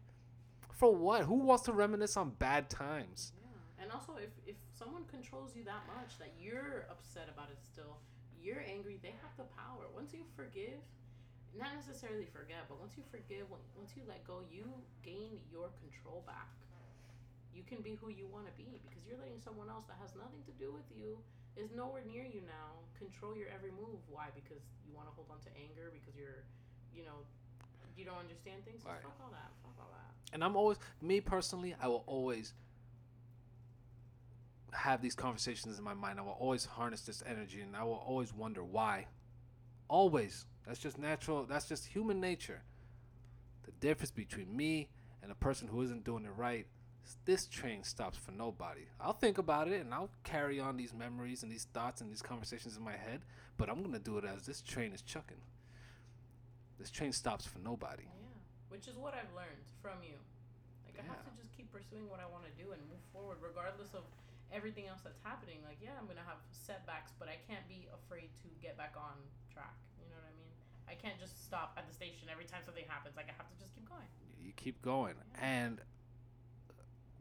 For 0.73 0.93
what? 0.95 1.25
Who 1.25 1.35
wants 1.35 1.63
to 1.65 1.73
reminisce 1.73 2.17
on 2.17 2.31
bad 2.39 2.69
times? 2.69 3.33
Yeah. 3.37 3.83
And 3.83 3.91
also, 3.91 4.17
if, 4.17 4.31
if 4.47 4.55
someone 4.73 5.05
controls 5.05 5.55
you 5.55 5.63
that 5.65 5.85
much 5.85 6.17
that 6.17 6.33
you're 6.39 6.87
upset 6.89 7.29
about 7.29 7.49
it 7.51 7.59
still, 7.61 7.97
you're 8.41 8.63
angry, 8.65 8.97
they 9.01 9.13
have 9.21 9.33
the 9.37 9.45
power. 9.53 9.85
Once 9.93 10.13
you 10.13 10.25
forgive, 10.35 10.81
not 11.53 11.75
necessarily 11.75 12.25
forget, 12.25 12.65
but 12.65 12.79
once 12.79 12.97
you 12.97 13.03
forgive, 13.11 13.45
once 13.51 13.91
you 13.93 14.01
let 14.07 14.25
go, 14.25 14.41
you 14.49 14.65
gain 15.03 15.37
your 15.51 15.69
control 15.83 16.23
back. 16.25 16.49
You 17.51 17.67
can 17.67 17.83
be 17.83 17.99
who 17.99 18.07
you 18.07 18.25
want 18.31 18.47
to 18.47 18.55
be 18.55 18.79
because 18.79 19.03
you're 19.03 19.19
letting 19.19 19.43
someone 19.43 19.67
else 19.67 19.83
that 19.91 19.99
has 19.99 20.15
nothing 20.15 20.41
to 20.47 20.55
do 20.55 20.71
with 20.71 20.87
you, 20.95 21.19
is 21.59 21.69
nowhere 21.75 22.01
near 22.07 22.23
you 22.23 22.41
now, 22.47 22.79
control 22.95 23.35
your 23.35 23.51
every 23.51 23.75
move. 23.75 23.99
Why? 24.07 24.31
Because 24.31 24.63
you 24.87 24.95
want 24.95 25.11
to 25.11 25.13
hold 25.13 25.27
on 25.27 25.43
to 25.43 25.51
anger, 25.59 25.91
because 25.91 26.15
you're, 26.15 26.47
you 26.95 27.03
know, 27.03 27.27
you 27.97 28.05
don't 28.05 28.17
understand 28.17 28.65
things. 28.65 28.83
So 28.83 28.89
Right. 28.89 29.01
Fuck 29.01 29.17
all 29.23 29.31
that. 29.31 29.51
Fuck 29.63 29.73
all 29.79 29.89
that. 29.91 30.33
And 30.33 30.43
I'm 30.43 30.55
always, 30.55 30.77
me 31.01 31.21
personally, 31.21 31.75
I 31.81 31.87
will 31.87 32.03
always 32.07 32.53
have 34.73 35.01
these 35.01 35.15
conversations 35.15 35.77
in 35.77 35.83
my 35.83 35.93
mind. 35.93 36.19
I 36.19 36.23
will 36.23 36.37
always 36.39 36.65
harness 36.65 37.01
this 37.01 37.23
energy 37.27 37.61
and 37.61 37.75
I 37.75 37.83
will 37.83 38.03
always 38.05 38.33
wonder 38.33 38.63
why. 38.63 39.07
Always. 39.87 40.45
That's 40.65 40.79
just 40.79 40.97
natural. 40.97 41.45
That's 41.45 41.67
just 41.67 41.87
human 41.87 42.21
nature. 42.21 42.61
The 43.63 43.71
difference 43.71 44.11
between 44.11 44.55
me 44.55 44.89
and 45.21 45.31
a 45.31 45.35
person 45.35 45.67
who 45.67 45.81
isn't 45.81 46.03
doing 46.03 46.25
it 46.25 46.31
right 46.35 46.65
this 47.25 47.47
train 47.47 47.83
stops 47.83 48.17
for 48.17 48.31
nobody. 48.31 48.81
I'll 48.99 49.13
think 49.13 49.37
about 49.37 49.67
it 49.67 49.81
and 49.81 49.93
I'll 49.93 50.09
carry 50.23 50.59
on 50.59 50.77
these 50.77 50.93
memories 50.93 51.43
and 51.43 51.51
these 51.51 51.67
thoughts 51.73 52.01
and 52.01 52.11
these 52.11 52.21
conversations 52.21 52.77
in 52.77 52.83
my 52.83 52.95
head, 52.95 53.21
but 53.57 53.69
I'm 53.69 53.79
going 53.81 53.93
to 53.93 53.99
do 53.99 54.17
it 54.17 54.25
as 54.25 54.45
this 54.45 54.61
train 54.61 54.93
is 54.93 55.01
chucking. 55.01 55.41
This 56.81 56.89
train 56.89 57.13
stops 57.13 57.45
for 57.45 57.61
nobody. 57.61 58.09
Yeah, 58.09 58.41
which 58.73 58.89
is 58.89 58.97
what 58.97 59.13
I've 59.13 59.29
learned 59.37 59.69
from 59.85 60.01
you. 60.01 60.17
Like 60.81 60.97
I 60.97 61.05
have 61.05 61.21
to 61.21 61.31
just 61.37 61.53
keep 61.53 61.69
pursuing 61.69 62.09
what 62.09 62.17
I 62.17 62.25
want 62.25 62.49
to 62.49 62.53
do 62.57 62.73
and 62.73 62.81
move 62.89 63.05
forward, 63.13 63.37
regardless 63.37 63.93
of 63.93 64.01
everything 64.49 64.89
else 64.89 65.05
that's 65.05 65.21
happening. 65.21 65.61
Like 65.61 65.77
yeah, 65.77 65.93
I'm 65.93 66.09
gonna 66.09 66.25
have 66.25 66.41
setbacks, 66.49 67.13
but 67.21 67.29
I 67.29 67.37
can't 67.45 67.61
be 67.69 67.85
afraid 67.93 68.33
to 68.41 68.49
get 68.65 68.81
back 68.81 68.97
on 68.97 69.13
track. 69.53 69.77
You 70.01 70.09
know 70.09 70.17
what 70.17 70.25
I 70.25 70.33
mean? 70.41 70.49
I 70.89 70.97
can't 70.97 71.21
just 71.21 71.37
stop 71.45 71.77
at 71.77 71.85
the 71.85 71.93
station 71.93 72.33
every 72.33 72.49
time 72.49 72.65
something 72.65 72.89
happens. 72.89 73.13
Like 73.13 73.29
I 73.29 73.37
have 73.37 73.45
to 73.45 73.57
just 73.61 73.77
keep 73.77 73.85
going. 73.85 74.09
you 74.41 74.49
keep 74.57 74.81
going 74.81 75.13
yeah. 75.21 75.45
and 75.45 75.85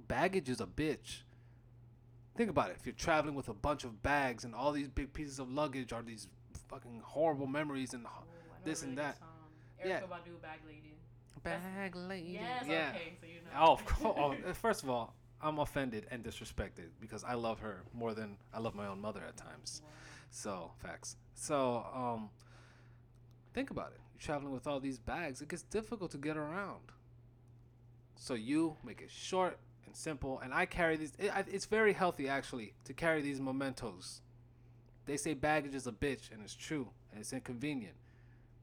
baggage 0.09 0.49
is 0.49 0.61
a 0.61 0.67
bitch 0.67 1.23
think 2.37 2.51
about 2.51 2.71
it 2.71 2.77
if 2.81 2.87
you're 2.87 2.95
traveling 2.95 3.35
with 3.35 3.49
a 3.49 3.55
bunch 3.55 3.85
of 3.85 4.03
bags 4.03 4.45
and 4.45 4.55
all 4.55 4.73
these 4.73 4.89
big 4.89 5.13
pieces 5.13 5.39
of 5.39 5.51
luggage 5.53 5.93
are 5.93 6.03
these 6.03 6.27
fucking 6.69 7.01
horrible 7.05 7.47
memories 7.47 7.93
and 7.93 8.05
Ooh, 8.05 8.09
I 8.09 8.11
know 8.11 8.63
a 8.63 8.65
This 8.65 8.83
and 8.83 8.97
really 8.97 9.09
good 9.09 9.15
that. 9.21 9.30
Song. 9.83 9.91
Yeah. 9.91 10.01
Badu, 10.01 10.41
Bag 10.43 10.61
Lady. 10.67 10.97
bag 11.43 11.97
lady 11.97 12.33
Yes. 12.33 12.65
yeah 12.69 12.91
Okay. 12.95 13.13
So 13.21 13.27
you 13.27 13.35
know. 13.35 13.51
oh, 13.59 13.73
of 13.73 13.85
course. 13.87 14.39
oh 14.47 14.53
first 14.53 14.83
of 14.83 14.91
all 14.91 15.15
i'm 15.43 15.59
offended 15.59 16.07
and 16.11 16.23
disrespected 16.23 16.89
because 17.01 17.25
i 17.25 17.33
love 17.33 17.61
her 17.61 17.83
more 17.95 18.13
than 18.13 18.37
i 18.53 18.59
love 18.59 18.75
my 18.75 18.87
own 18.87 19.01
mother 19.01 19.23
at 19.27 19.37
times 19.39 19.81
Wow. 19.83 19.91
so 20.31 20.71
facts 20.83 21.17
so 21.35 21.87
um 21.95 22.29
think 23.55 23.71
about 23.71 23.93
it 23.93 24.01
you're 24.13 24.21
traveling 24.21 24.53
with 24.53 24.67
all 24.67 24.81
these 24.81 24.99
bags 24.99 25.41
it 25.41 25.49
gets 25.49 25.63
difficult 25.63 26.11
to 26.11 26.19
get 26.19 26.37
around 26.37 26.93
so 28.17 28.35
you 28.35 28.77
make 28.85 29.01
it 29.01 29.11
short 29.11 29.57
and 29.87 29.97
simple 29.97 30.41
and 30.41 30.53
i 30.53 30.67
carry 30.67 30.97
these 30.97 31.13
it, 31.19 31.31
I- 31.35 31.45
it's 31.51 31.65
very 31.67 31.95
healthy 31.95 32.29
actually 32.29 32.75
to 32.85 32.93
carry 32.93 33.23
these 33.23 33.41
mementos 33.41 34.21
they 35.07 35.17
say 35.17 35.33
baggage 35.33 35.75
is 35.75 35.87
a 35.87 35.93
bitch 35.93 36.31
and 36.33 36.43
it's 36.43 36.55
true 36.55 36.89
and 37.13 37.21
it's 37.21 37.33
inconvenient 37.33 37.95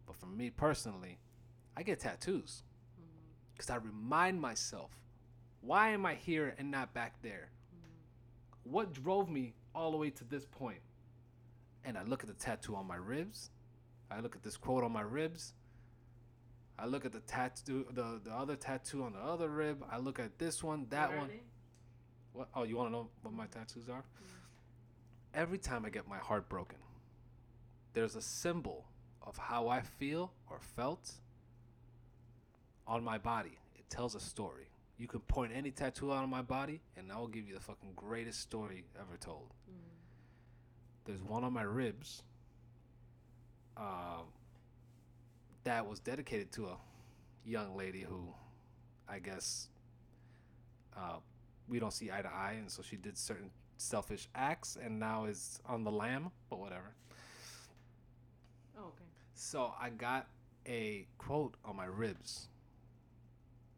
but 0.07 0.15
for 0.15 0.25
me 0.25 0.49
personally 0.49 1.19
i 1.75 1.83
get 1.83 1.99
tattoos 1.99 2.63
because 3.53 3.69
i 3.69 3.75
remind 3.75 4.39
myself 4.41 4.91
why 5.61 5.89
am 5.89 6.05
i 6.05 6.15
here 6.15 6.55
and 6.57 6.71
not 6.71 6.93
back 6.93 7.21
there 7.21 7.49
Mhm. 7.75 8.71
what 8.71 8.93
drove 8.93 9.29
me 9.29 9.53
all 9.75 9.91
the 9.91 9.97
way 9.97 10.09
to 10.09 10.23
this 10.23 10.45
point? 10.45 10.81
and 11.83 11.97
I 11.97 12.03
look 12.03 12.21
at 12.21 12.27
the 12.27 12.33
tattoo 12.33 12.75
on 12.75 12.85
my 12.85 12.97
ribs. 12.97 13.49
I 14.11 14.19
look 14.19 14.35
at 14.35 14.43
this 14.43 14.57
quote 14.57 14.83
on 14.83 14.91
my 14.91 14.99
ribs. 15.01 15.53
I 16.77 16.85
look 16.85 17.05
at 17.05 17.13
the 17.13 17.21
tattoo, 17.21 17.85
the, 17.91 18.19
the 18.21 18.31
other 18.31 18.57
tattoo 18.57 19.03
on 19.03 19.13
the 19.13 19.19
other 19.19 19.47
rib. 19.47 19.85
I 19.89 19.97
look 19.97 20.19
at 20.19 20.37
this 20.37 20.61
one, 20.61 20.87
that 20.89 21.09
What 21.11 21.17
one. 21.17 21.29
What? 22.33 22.49
Oh, 22.55 22.63
you 22.63 22.75
want 22.75 22.89
to 22.89 22.91
know 22.91 23.09
what 23.21 23.33
my 23.33 23.45
tattoos 23.47 23.87
are? 23.87 24.03
Every 25.33 25.57
time 25.57 25.85
I 25.85 25.89
get 25.89 26.09
my 26.09 26.17
heart 26.17 26.49
broken, 26.49 26.79
there's 27.93 28.17
a 28.17 28.21
symbol 28.21 28.85
of 29.27 29.37
how 29.37 29.67
I 29.67 29.81
feel 29.81 30.31
or 30.49 30.59
felt 30.59 31.11
on 32.87 33.03
my 33.03 33.17
body. 33.17 33.59
It 33.75 33.89
tells 33.89 34.15
a 34.15 34.19
story. 34.19 34.69
You 34.97 35.07
can 35.07 35.19
point 35.19 35.51
any 35.53 35.69
tattoo 35.69 36.11
out 36.11 36.23
on 36.23 36.29
my 36.29 36.41
body, 36.41 36.81
and 36.95 37.11
I 37.11 37.17
will 37.17 37.27
give 37.27 37.47
you 37.47 37.53
the 37.53 37.59
fucking 37.59 37.91
greatest 37.95 38.39
story 38.39 38.85
ever 38.99 39.17
told. 39.19 39.49
Mm. 39.69 39.75
There's 41.05 41.21
one 41.21 41.43
on 41.43 41.53
my 41.53 41.61
ribs 41.63 42.23
um, 43.75 44.25
that 45.65 45.85
was 45.85 45.99
dedicated 45.99 46.51
to 46.53 46.67
a 46.67 46.77
young 47.45 47.75
lady 47.75 48.01
who, 48.01 48.33
I 49.07 49.19
guess, 49.19 49.67
uh, 50.95 51.17
we 51.67 51.79
don't 51.79 51.93
see 51.93 52.09
eye 52.09 52.21
to 52.21 52.29
eye, 52.29 52.55
and 52.57 52.71
so 52.71 52.81
she 52.81 52.95
did 52.95 53.17
certain 53.17 53.51
selfish 53.77 54.29
acts, 54.33 54.77
and 54.81 54.99
now 54.99 55.25
is 55.25 55.59
on 55.65 55.83
the 55.83 55.91
lam, 55.91 56.31
but 56.49 56.59
whatever. 56.59 56.95
So 59.37 59.71
I 59.79 59.91
got 59.91 60.25
a 60.67 61.05
quote 61.19 61.57
on 61.63 61.75
my 61.75 61.85
ribs. 61.85 62.47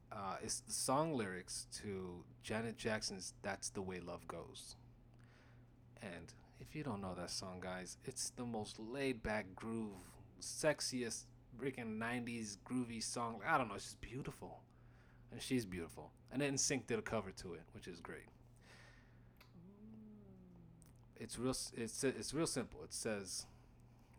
Uh, 0.10 0.38
it's 0.42 0.62
the 0.62 0.72
song 0.72 1.18
lyrics 1.18 1.68
to 1.82 2.24
Janet 2.44 2.78
Jackson's 2.78 3.34
"That's 3.42 3.70
the 3.70 3.82
Way 3.82 4.00
Love 4.00 4.26
Goes." 4.26 4.78
And 6.02 6.34
if 6.62 6.74
you 6.74 6.84
don't 6.84 7.02
know 7.02 7.14
that 7.14 7.30
song, 7.30 7.60
guys, 7.60 7.98
it's 8.06 8.30
the 8.30 8.46
most 8.46 8.80
laid-back 8.80 9.54
groove, 9.54 10.00
sexiest 10.40 11.26
freaking 11.62 12.00
'90s 12.00 12.58
groovy 12.66 13.04
song. 13.04 13.42
I 13.46 13.58
don't 13.58 13.68
know, 13.68 13.76
it's 13.76 13.84
just 13.84 14.02
beautiful, 14.02 14.62
and 15.30 15.42
she's 15.42 15.66
beautiful. 15.66 16.14
And 16.32 16.42
then 16.42 16.58
Sync 16.58 16.88
did 16.88 17.00
a 17.00 17.02
cover 17.02 17.32
to 17.32 17.56
it, 17.56 17.64
which 17.74 17.90
is 17.90 18.00
great. 18.00 18.30
It's 21.18 21.38
real. 21.38 21.56
It's 21.76 22.02
it's 22.06 22.34
real 22.34 22.48
simple. 22.48 22.82
It 22.86 22.94
says, 22.94 23.46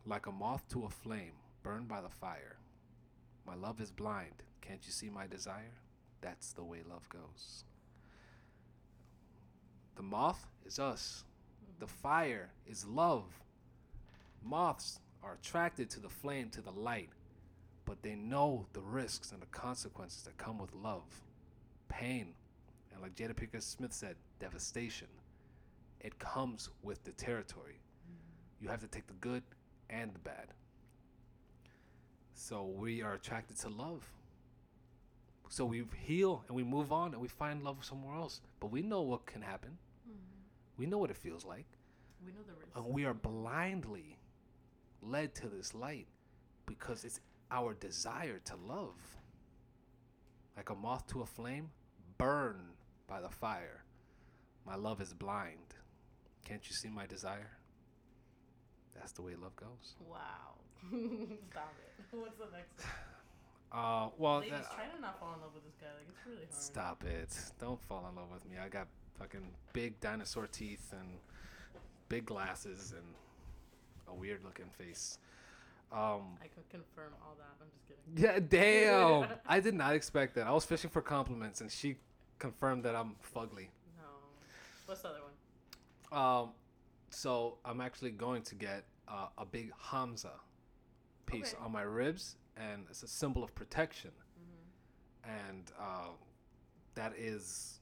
"Like 0.06 0.26
a 0.26 0.32
moth 0.32 0.68
to 0.68 0.84
a 0.84 0.90
flame, 0.90 1.34
burned 1.62 1.88
by 1.88 2.00
the 2.00 2.08
fire. 2.08 2.58
My 3.46 3.54
love 3.54 3.80
is 3.80 3.90
blind. 3.90 4.42
Can't 4.60 4.84
you 4.86 4.92
see 4.92 5.10
my 5.10 5.26
desire? 5.26 5.80
That's 6.20 6.52
the 6.52 6.64
way 6.64 6.82
love 6.82 7.08
goes." 7.08 7.64
The 9.96 10.02
moth 10.02 10.46
is 10.64 10.78
us. 10.78 11.24
The 11.78 11.86
fire 11.86 12.52
is 12.66 12.86
love. 12.86 13.42
Moths 14.42 15.00
are 15.22 15.34
attracted 15.34 15.90
to 15.90 16.00
the 16.00 16.08
flame, 16.08 16.50
to 16.50 16.62
the 16.62 16.72
light, 16.72 17.10
but 17.84 18.02
they 18.02 18.14
know 18.14 18.66
the 18.72 18.82
risks 18.82 19.32
and 19.32 19.42
the 19.42 19.46
consequences 19.46 20.22
that 20.22 20.38
come 20.38 20.58
with 20.58 20.72
love 20.72 21.22
pain, 21.90 22.34
and 22.92 23.02
like 23.02 23.14
Jada 23.14 23.34
Pinkett 23.34 23.62
Smith 23.62 23.92
said, 23.92 24.16
devastation. 24.38 25.08
It 26.00 26.18
comes 26.18 26.70
with 26.82 27.04
the 27.04 27.12
territory. 27.12 27.80
You 28.60 28.68
have 28.68 28.80
to 28.80 28.88
take 28.88 29.06
the 29.06 29.14
good 29.14 29.42
and 29.90 30.14
the 30.14 30.18
bad. 30.18 30.54
So 32.32 32.64
we 32.64 33.02
are 33.02 33.14
attracted 33.14 33.58
to 33.60 33.68
love. 33.68 34.02
So 35.48 35.64
we 35.64 35.84
heal 36.06 36.44
and 36.46 36.56
we 36.56 36.62
move 36.62 36.92
on 36.92 37.12
and 37.12 37.20
we 37.20 37.28
find 37.28 37.62
love 37.62 37.84
somewhere 37.84 38.14
else. 38.14 38.40
But 38.60 38.70
we 38.70 38.82
know 38.82 39.02
what 39.02 39.26
can 39.26 39.42
happen. 39.42 39.76
Mm-hmm. 40.08 40.78
We 40.78 40.86
know 40.86 40.98
what 40.98 41.10
it 41.10 41.16
feels 41.16 41.44
like. 41.44 41.66
We 42.24 42.32
know 42.32 42.38
the 42.46 42.54
risk. 42.54 42.76
And 42.76 42.86
we 42.86 43.04
are 43.04 43.14
blindly 43.14 44.18
led 45.02 45.34
to 45.36 45.48
this 45.48 45.74
light 45.74 46.06
because 46.66 47.04
it's 47.04 47.20
our 47.50 47.74
desire 47.74 48.40
to 48.44 48.54
love. 48.56 48.96
Like 50.56 50.70
a 50.70 50.74
moth 50.74 51.06
to 51.08 51.22
a 51.22 51.26
flame, 51.26 51.70
burn 52.16 52.60
by 53.08 53.20
the 53.20 53.28
fire. 53.28 53.84
My 54.66 54.76
love 54.76 55.00
is 55.00 55.12
blind. 55.12 55.74
Can't 56.44 56.66
you 56.68 56.74
see 56.74 56.88
my 56.88 57.06
desire? 57.06 57.50
That's 58.94 59.12
the 59.12 59.22
way 59.22 59.32
love 59.40 59.56
goes. 59.56 59.94
Wow. 60.08 60.16
Stop 61.50 61.74
it. 61.80 62.16
What's 62.16 62.36
the 62.38 62.44
next 62.56 62.78
one? 62.84 62.88
Uh, 63.72 64.08
well, 64.18 64.38
Ladies, 64.38 64.50
that- 64.50 64.74
try 64.74 64.86
to 64.92 65.00
not 65.00 65.20
fall 65.20 65.32
in 65.34 65.40
love 65.42 65.54
with 65.54 65.62
this 65.62 65.76
guy. 65.80 65.86
Like, 65.96 66.08
it's 66.08 66.26
really 66.26 66.38
hard. 66.50 66.52
stop 66.60 67.04
it. 67.04 67.38
Don't 67.60 67.80
fall 67.82 68.04
in 68.10 68.16
love 68.16 68.26
with 68.32 68.44
me. 68.50 68.56
I 68.58 68.68
got 68.68 68.88
fucking 69.16 69.46
big 69.72 70.00
dinosaur 70.00 70.48
teeth 70.48 70.92
and 70.92 71.06
big 72.08 72.26
glasses 72.26 72.92
and 72.96 73.06
a 74.08 74.12
weird 74.18 74.42
looking 74.42 74.68
face. 74.76 75.18
Um, 75.92 76.36
I 76.42 76.48
can 76.48 76.64
confirm 76.68 77.12
all 77.22 77.36
that. 77.38 77.46
I'm 77.60 77.68
just 77.70 77.86
kidding. 77.86 78.24
Yeah, 78.24 78.40
damn. 79.20 79.28
I 79.46 79.60
did 79.60 79.74
not 79.74 79.94
expect 79.94 80.34
that. 80.34 80.48
I 80.48 80.50
was 80.50 80.64
fishing 80.64 80.90
for 80.90 81.00
compliments, 81.00 81.60
and 81.60 81.70
she 81.70 81.94
confirmed 82.40 82.82
that 82.86 82.96
I'm 82.96 83.14
fugly. 83.34 83.68
No. 83.96 84.08
What's 84.86 85.02
the 85.02 85.10
other 85.10 85.18
one? 85.22 86.20
Um, 86.20 86.48
so 87.10 87.58
I'm 87.64 87.80
actually 87.80 88.12
going 88.12 88.42
to 88.42 88.54
get 88.54 88.84
uh, 89.08 89.26
a 89.36 89.44
big 89.44 89.72
Hamza 89.78 90.32
piece 91.26 91.54
Okay. 91.54 91.64
on 91.64 91.72
my 91.72 91.82
ribs, 91.82 92.36
and 92.56 92.86
it's 92.88 93.02
a 93.02 93.08
symbol 93.08 93.44
of 93.44 93.54
protection. 93.54 94.10
Mm-hmm. 94.38 95.48
And 95.48 95.72
uh, 95.78 96.08
that 96.94 97.12
is 97.18 97.80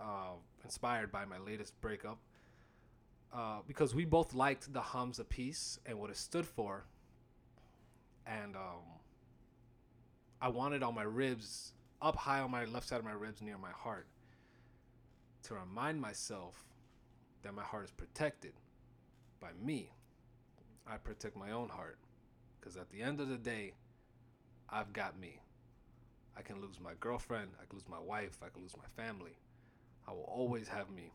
uh, 0.00 0.34
inspired 0.64 1.12
by 1.12 1.24
my 1.24 1.38
latest 1.38 1.78
breakup. 1.80 2.18
Uh, 3.32 3.58
because 3.68 3.94
we 3.94 4.04
both 4.04 4.34
liked 4.34 4.72
the 4.72 4.80
Hamza 4.80 5.22
piece 5.22 5.78
and 5.86 5.96
what 6.00 6.10
it 6.10 6.16
stood 6.16 6.44
for. 6.44 6.84
And 8.26 8.56
um, 8.56 8.82
I 10.42 10.48
wanted 10.48 10.82
on 10.82 10.96
my 10.96 11.04
ribs, 11.04 11.72
up 12.02 12.16
high 12.16 12.40
on 12.40 12.50
my 12.50 12.64
left 12.64 12.88
side 12.88 12.98
of 12.98 13.04
my 13.04 13.12
ribs 13.12 13.40
near 13.40 13.56
my 13.56 13.70
heart, 13.70 14.06
to 15.44 15.54
remind 15.54 16.00
myself 16.00 16.69
that 17.42 17.54
my 17.54 17.62
heart 17.62 17.84
is 17.84 17.90
protected 17.90 18.52
by 19.40 19.48
me. 19.62 19.92
I 20.86 20.96
protect 20.96 21.36
my 21.36 21.52
own 21.52 21.68
heart. 21.68 21.98
Because 22.60 22.76
at 22.76 22.90
the 22.90 23.02
end 23.02 23.20
of 23.20 23.28
the 23.28 23.38
day, 23.38 23.72
I've 24.68 24.92
got 24.92 25.18
me. 25.18 25.40
I 26.36 26.42
can 26.42 26.60
lose 26.60 26.78
my 26.82 26.92
girlfriend, 27.00 27.50
I 27.60 27.66
can 27.66 27.76
lose 27.76 27.88
my 27.88 27.98
wife, 27.98 28.38
I 28.42 28.48
can 28.48 28.62
lose 28.62 28.76
my 28.76 29.02
family. 29.02 29.38
I 30.06 30.12
will 30.12 30.28
always 30.28 30.68
have 30.68 30.90
me. 30.90 31.12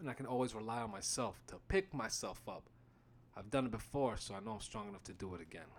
And 0.00 0.08
I 0.08 0.14
can 0.14 0.26
always 0.26 0.54
rely 0.54 0.80
on 0.82 0.90
myself 0.90 1.40
to 1.48 1.56
pick 1.68 1.92
myself 1.92 2.40
up. 2.48 2.64
I've 3.36 3.50
done 3.50 3.66
it 3.66 3.70
before, 3.70 4.16
so 4.16 4.34
I 4.34 4.40
know 4.40 4.52
I'm 4.52 4.60
strong 4.60 4.88
enough 4.88 5.04
to 5.04 5.12
do 5.12 5.34
it 5.34 5.40
again. 5.40 5.70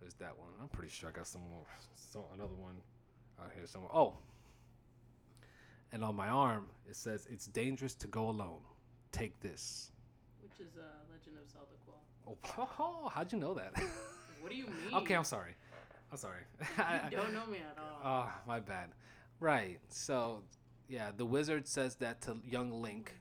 There's 0.00 0.14
that 0.14 0.38
one. 0.38 0.50
I'm 0.60 0.68
pretty 0.68 0.90
sure 0.90 1.08
I 1.08 1.12
got 1.12 1.26
some 1.26 1.42
more. 1.50 1.66
So 2.12 2.26
another 2.34 2.54
one 2.54 2.76
out 3.40 3.50
here 3.54 3.66
somewhere. 3.66 3.90
Oh. 3.94 4.14
And 5.94 6.02
on 6.02 6.16
my 6.16 6.26
arm, 6.26 6.66
it 6.90 6.96
says, 6.96 7.28
It's 7.30 7.46
dangerous 7.46 7.94
to 7.94 8.08
go 8.08 8.28
alone. 8.28 8.58
Take 9.12 9.38
this. 9.40 9.92
Which 10.42 10.58
is 10.58 10.76
uh, 10.76 10.82
Legend 11.08 11.36
of 11.40 11.48
Zelda 11.48 11.76
Qual. 11.86 12.36
Oh, 12.80 13.08
how'd 13.14 13.32
you 13.32 13.38
know 13.38 13.54
that? 13.54 13.72
What 14.40 14.50
do 14.50 14.58
you 14.58 14.66
mean? 14.66 14.92
okay, 14.92 15.14
I'm 15.14 15.24
sorry. 15.24 15.54
I'm 16.12 16.18
sorry. 16.18 16.40
You 17.10 17.16
don't 17.16 17.32
know 17.32 17.46
me 17.46 17.58
at 17.58 17.78
all. 17.78 18.26
Oh, 18.26 18.32
my 18.46 18.60
bad. 18.60 18.90
Right. 19.40 19.78
So, 19.88 20.42
yeah, 20.86 21.12
the 21.16 21.24
wizard 21.24 21.66
says 21.66 21.94
that 21.96 22.20
to 22.22 22.36
young 22.46 22.82
Link. 22.82 23.14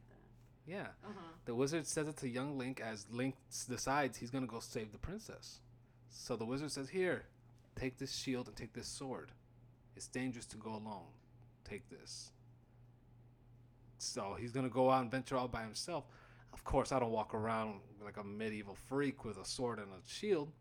Yeah. 0.67 0.87
Uh 1.01 1.13
huh. 1.15 1.31
The 1.45 1.55
wizard 1.55 1.87
says 1.87 2.09
it 2.09 2.17
to 2.17 2.27
young 2.27 2.57
Link 2.57 2.81
as 2.81 3.05
Link 3.09 3.35
decides 3.69 4.17
he's 4.17 4.31
going 4.31 4.43
to 4.43 4.51
go 4.51 4.59
save 4.59 4.91
the 4.91 4.97
princess. 4.97 5.61
So 6.09 6.35
the 6.35 6.45
wizard 6.45 6.71
says, 6.71 6.89
Here, 6.89 7.23
take 7.79 7.99
this 7.99 8.13
shield 8.13 8.49
and 8.49 8.57
take 8.57 8.73
this 8.73 8.87
sword. 8.87 9.31
It's 9.95 10.07
dangerous 10.07 10.47
to 10.47 10.57
go 10.57 10.71
alone. 10.71 11.13
Take 11.63 11.89
this. 11.89 12.32
So 14.03 14.35
he's 14.39 14.51
going 14.51 14.67
to 14.67 14.73
go 14.73 14.89
out 14.89 15.01
and 15.01 15.11
venture 15.11 15.37
out 15.37 15.51
by 15.51 15.61
himself. 15.61 16.05
Of 16.51 16.63
course, 16.63 16.91
I 16.91 16.99
don't 16.99 17.11
walk 17.11 17.33
around 17.33 17.79
like 18.03 18.17
a 18.17 18.23
medieval 18.23 18.75
freak 18.75 19.25
with 19.25 19.37
a 19.37 19.45
sword 19.45 19.79
and 19.79 19.87
a 19.87 20.07
shield. 20.07 20.51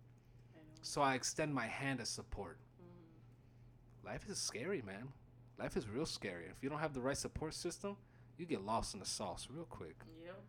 I. 0.54 0.60
So 0.82 1.02
I 1.02 1.14
extend 1.14 1.54
my 1.54 1.66
hand 1.66 2.00
as 2.00 2.08
support. 2.08 2.58
Mhm. 2.80 4.06
Life 4.06 4.28
is 4.28 4.38
scary, 4.38 4.82
man. 4.82 5.12
Life 5.58 5.76
is 5.76 5.88
real 5.88 6.06
scary. 6.06 6.46
If 6.46 6.62
you 6.62 6.70
don't 6.70 6.78
have 6.78 6.94
the 6.94 7.00
right 7.00 7.16
support 7.16 7.54
system, 7.54 7.96
you 8.38 8.46
get 8.46 8.62
lost 8.62 8.94
in 8.94 9.00
the 9.00 9.06
sauce 9.06 9.48
real 9.50 9.66
quick. 9.66 9.96
Yep. 10.24 10.40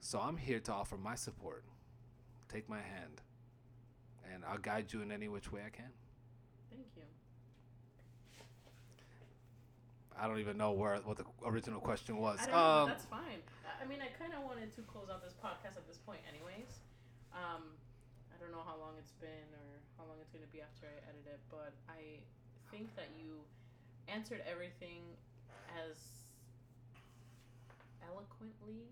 So 0.00 0.20
I'm 0.20 0.36
here 0.36 0.60
to 0.60 0.72
offer 0.72 0.96
my 0.96 1.14
support. 1.14 1.64
Take 2.48 2.68
my 2.68 2.80
hand, 2.80 3.20
and 4.32 4.44
I'll 4.44 4.58
guide 4.58 4.92
you 4.92 5.02
in 5.02 5.12
any 5.12 5.28
which 5.28 5.52
way 5.52 5.62
I 5.64 5.70
can. 5.70 5.92
Thank 6.70 6.86
you. 6.96 7.02
I 10.20 10.26
don't 10.26 10.38
even 10.40 10.56
know 10.58 10.72
where 10.72 10.96
what 11.06 11.16
the 11.16 11.24
original 11.46 11.80
question 11.80 12.18
was. 12.18 12.38
Um, 12.52 12.88
that's 12.90 13.04
fine. 13.06 13.38
I 13.80 13.86
mean, 13.86 14.02
I 14.02 14.10
kind 14.18 14.34
of 14.34 14.42
wanted 14.42 14.74
to 14.74 14.82
close 14.82 15.06
out 15.08 15.22
this 15.22 15.34
podcast 15.38 15.78
at 15.78 15.86
this 15.86 15.98
point, 16.02 16.20
anyways. 16.26 16.82
Um, 17.32 17.62
I 18.34 18.36
don't 18.42 18.50
know 18.50 18.66
how 18.66 18.74
long 18.82 18.98
it's 18.98 19.14
been 19.22 19.46
or 19.54 19.68
how 19.96 20.04
long 20.10 20.18
it's 20.20 20.30
going 20.34 20.42
to 20.42 20.50
be 20.50 20.58
after 20.60 20.90
I 20.90 20.98
edit 21.06 21.26
it, 21.30 21.40
but 21.50 21.72
I 21.86 22.18
think 22.74 22.90
that 22.98 23.14
you 23.14 23.38
answered 24.10 24.42
everything 24.50 25.06
as 25.78 25.96
eloquently 28.02 28.90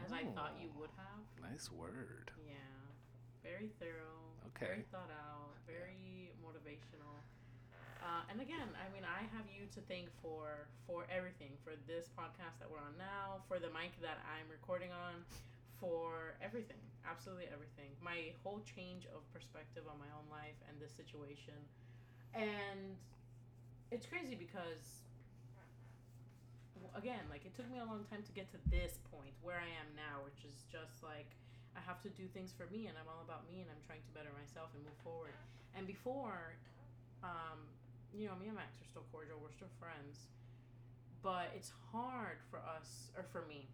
as 0.00 0.12
I 0.12 0.24
thought 0.32 0.56
you 0.60 0.70
Oh, 0.76 0.80
would 0.80 0.94
have. 0.96 1.22
Nice 1.44 1.68
word. 1.70 2.30
Yeah, 2.46 2.56
very 3.44 3.68
thorough. 3.80 4.32
Okay. 4.56 4.80
Very 4.80 4.86
thought 4.92 5.10
out. 5.12 5.56
Very 5.66 6.32
motivational. 6.40 7.19
Uh, 8.00 8.24
and 8.32 8.40
again, 8.40 8.72
I 8.80 8.88
mean, 8.96 9.04
I 9.04 9.28
have 9.36 9.44
you 9.52 9.68
to 9.76 9.80
thank 9.84 10.08
for 10.24 10.68
for 10.88 11.04
everything, 11.12 11.52
for 11.60 11.76
this 11.84 12.08
podcast 12.16 12.56
that 12.58 12.68
we're 12.68 12.80
on 12.80 12.96
now, 12.96 13.44
for 13.44 13.60
the 13.60 13.68
mic 13.76 13.92
that 14.00 14.16
I'm 14.24 14.48
recording 14.48 14.88
on, 14.88 15.20
for 15.76 16.32
everything, 16.40 16.80
absolutely 17.04 17.52
everything. 17.52 17.92
My 18.00 18.32
whole 18.40 18.64
change 18.64 19.04
of 19.12 19.20
perspective 19.36 19.84
on 19.84 20.00
my 20.00 20.08
own 20.16 20.24
life 20.32 20.56
and 20.64 20.80
this 20.80 20.96
situation, 20.96 21.60
and 22.32 22.96
it's 23.92 24.08
crazy 24.08 24.32
because 24.32 25.04
again, 26.96 27.22
like 27.30 27.44
it 27.44 27.54
took 27.54 27.68
me 27.70 27.78
a 27.78 27.86
long 27.86 28.02
time 28.08 28.22
to 28.24 28.32
get 28.32 28.50
to 28.50 28.58
this 28.72 28.98
point 29.12 29.36
where 29.44 29.60
I 29.60 29.70
am 29.78 29.88
now, 29.94 30.24
which 30.24 30.40
is 30.48 30.64
just 30.72 31.04
like 31.04 31.36
I 31.76 31.80
have 31.84 32.02
to 32.02 32.10
do 32.10 32.26
things 32.32 32.50
for 32.50 32.66
me, 32.72 32.88
and 32.90 32.96
I'm 32.98 33.06
all 33.06 33.22
about 33.22 33.46
me, 33.46 33.62
and 33.62 33.68
I'm 33.70 33.82
trying 33.86 34.02
to 34.02 34.12
better 34.16 34.32
myself 34.34 34.74
and 34.74 34.82
move 34.82 34.98
forward. 35.04 35.36
And 35.76 35.86
before, 35.86 36.58
um, 37.22 37.62
you 38.16 38.28
know, 38.28 38.36
me 38.40 38.48
and 38.48 38.56
Max 38.56 38.80
are 38.80 38.88
still 38.88 39.06
cordial, 39.12 39.38
we're 39.42 39.54
still 39.54 39.72
friends, 39.78 40.30
but 41.22 41.52
it's 41.54 41.72
hard 41.92 42.38
for 42.50 42.58
us 42.58 43.10
or 43.16 43.24
for 43.30 43.46
me. 43.46 43.68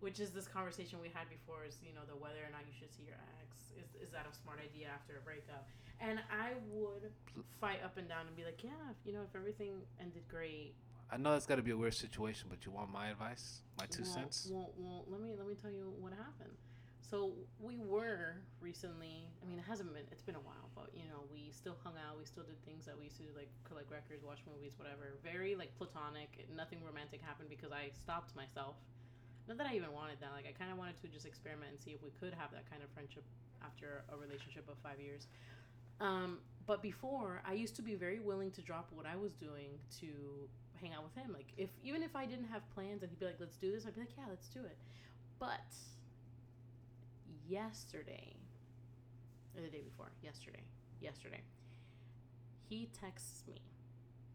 Which 0.00 0.18
is 0.18 0.30
this 0.30 0.48
conversation 0.48 0.96
we 1.02 1.12
had 1.12 1.28
before 1.28 1.60
is, 1.68 1.76
you 1.84 1.92
know, 1.92 2.00
the 2.08 2.16
whether 2.16 2.40
or 2.40 2.48
not 2.48 2.64
you 2.64 2.72
should 2.72 2.88
see 2.88 3.04
your 3.04 3.20
ex. 3.44 3.68
Is, 3.76 4.08
is 4.08 4.10
that 4.16 4.24
a 4.24 4.32
smart 4.32 4.56
idea 4.64 4.88
after 4.88 5.20
a 5.20 5.20
breakup? 5.20 5.68
And 6.00 6.16
I 6.32 6.56
would 6.72 7.12
fight 7.60 7.84
up 7.84 8.00
and 8.00 8.08
down 8.08 8.24
and 8.24 8.32
be 8.32 8.44
like, 8.44 8.64
yeah, 8.64 8.80
if, 8.88 8.96
you 9.04 9.12
know, 9.12 9.20
if 9.20 9.36
everything 9.36 9.84
ended 10.00 10.24
great, 10.24 10.72
I 11.12 11.16
know 11.16 11.32
that's 11.32 11.46
got 11.46 11.56
to 11.56 11.62
be 11.62 11.72
a 11.72 11.76
weird 11.76 11.94
situation, 11.94 12.46
but 12.48 12.64
you 12.64 12.70
want 12.70 12.90
my 12.92 13.08
advice, 13.08 13.62
my 13.76 13.86
two 13.86 14.02
well, 14.02 14.12
cents. 14.12 14.48
Well, 14.50 14.70
well, 14.78 15.04
let 15.08 15.20
me 15.20 15.34
let 15.36 15.46
me 15.48 15.54
tell 15.60 15.70
you 15.70 15.92
what 15.98 16.12
happened. 16.12 16.54
So 17.02 17.32
we 17.58 17.78
were 17.80 18.36
recently. 18.60 19.26
I 19.42 19.48
mean, 19.48 19.58
it 19.58 19.66
hasn't 19.66 19.92
been. 19.92 20.06
It's 20.12 20.22
been 20.22 20.38
a 20.38 20.46
while, 20.46 20.70
but 20.74 20.90
you 20.94 21.04
know, 21.08 21.26
we 21.32 21.50
still 21.50 21.76
hung 21.82 21.94
out. 21.96 22.18
We 22.18 22.24
still 22.24 22.44
did 22.44 22.60
things 22.64 22.86
that 22.86 22.96
we 22.96 23.10
used 23.10 23.16
to 23.18 23.24
do, 23.24 23.32
like 23.34 23.50
collect 23.66 23.90
records, 23.90 24.22
watch 24.22 24.40
movies, 24.46 24.78
whatever. 24.78 25.18
Very 25.24 25.56
like 25.56 25.74
platonic. 25.76 26.46
Nothing 26.54 26.78
romantic 26.86 27.20
happened 27.20 27.48
because 27.48 27.72
I 27.72 27.90
stopped 27.90 28.36
myself. 28.36 28.76
Not 29.48 29.58
that 29.58 29.66
I 29.66 29.74
even 29.74 29.90
wanted 29.90 30.20
that. 30.20 30.30
Like 30.36 30.46
I 30.46 30.54
kind 30.54 30.70
of 30.70 30.78
wanted 30.78 31.00
to 31.02 31.08
just 31.08 31.26
experiment 31.26 31.74
and 31.74 31.80
see 31.80 31.90
if 31.90 32.02
we 32.04 32.14
could 32.20 32.36
have 32.36 32.52
that 32.52 32.68
kind 32.70 32.84
of 32.84 32.88
friendship 32.94 33.24
after 33.64 34.04
a 34.12 34.16
relationship 34.16 34.68
of 34.70 34.76
five 34.78 35.00
years. 35.00 35.26
Um, 36.00 36.38
but 36.66 36.82
before, 36.82 37.42
I 37.44 37.54
used 37.54 37.76
to 37.76 37.82
be 37.82 37.94
very 37.94 38.20
willing 38.20 38.50
to 38.52 38.62
drop 38.62 38.88
what 38.94 39.04
I 39.04 39.16
was 39.16 39.34
doing 39.34 39.76
to 40.00 40.08
hang 40.80 40.94
out 40.94 41.04
with 41.04 41.14
him. 41.14 41.32
Like 41.32 41.52
if 41.56 41.70
even 41.82 42.02
if 42.02 42.14
I 42.14 42.26
didn't 42.26 42.48
have 42.48 42.62
plans 42.74 43.02
and 43.02 43.10
he'd 43.10 43.18
be 43.18 43.26
like, 43.26 43.40
"Let's 43.40 43.56
do 43.56 43.72
this," 43.72 43.86
I'd 43.86 43.94
be 43.94 44.02
like, 44.02 44.16
"Yeah, 44.16 44.24
let's 44.28 44.48
do 44.48 44.60
it." 44.60 44.76
But 45.38 45.66
yesterday, 47.50 48.32
or 49.56 49.62
the 49.62 49.68
day 49.68 49.82
before, 49.82 50.10
yesterday, 50.22 50.62
yesterday, 51.00 51.40
he 52.68 52.88
texts 52.98 53.42
me, 53.48 53.60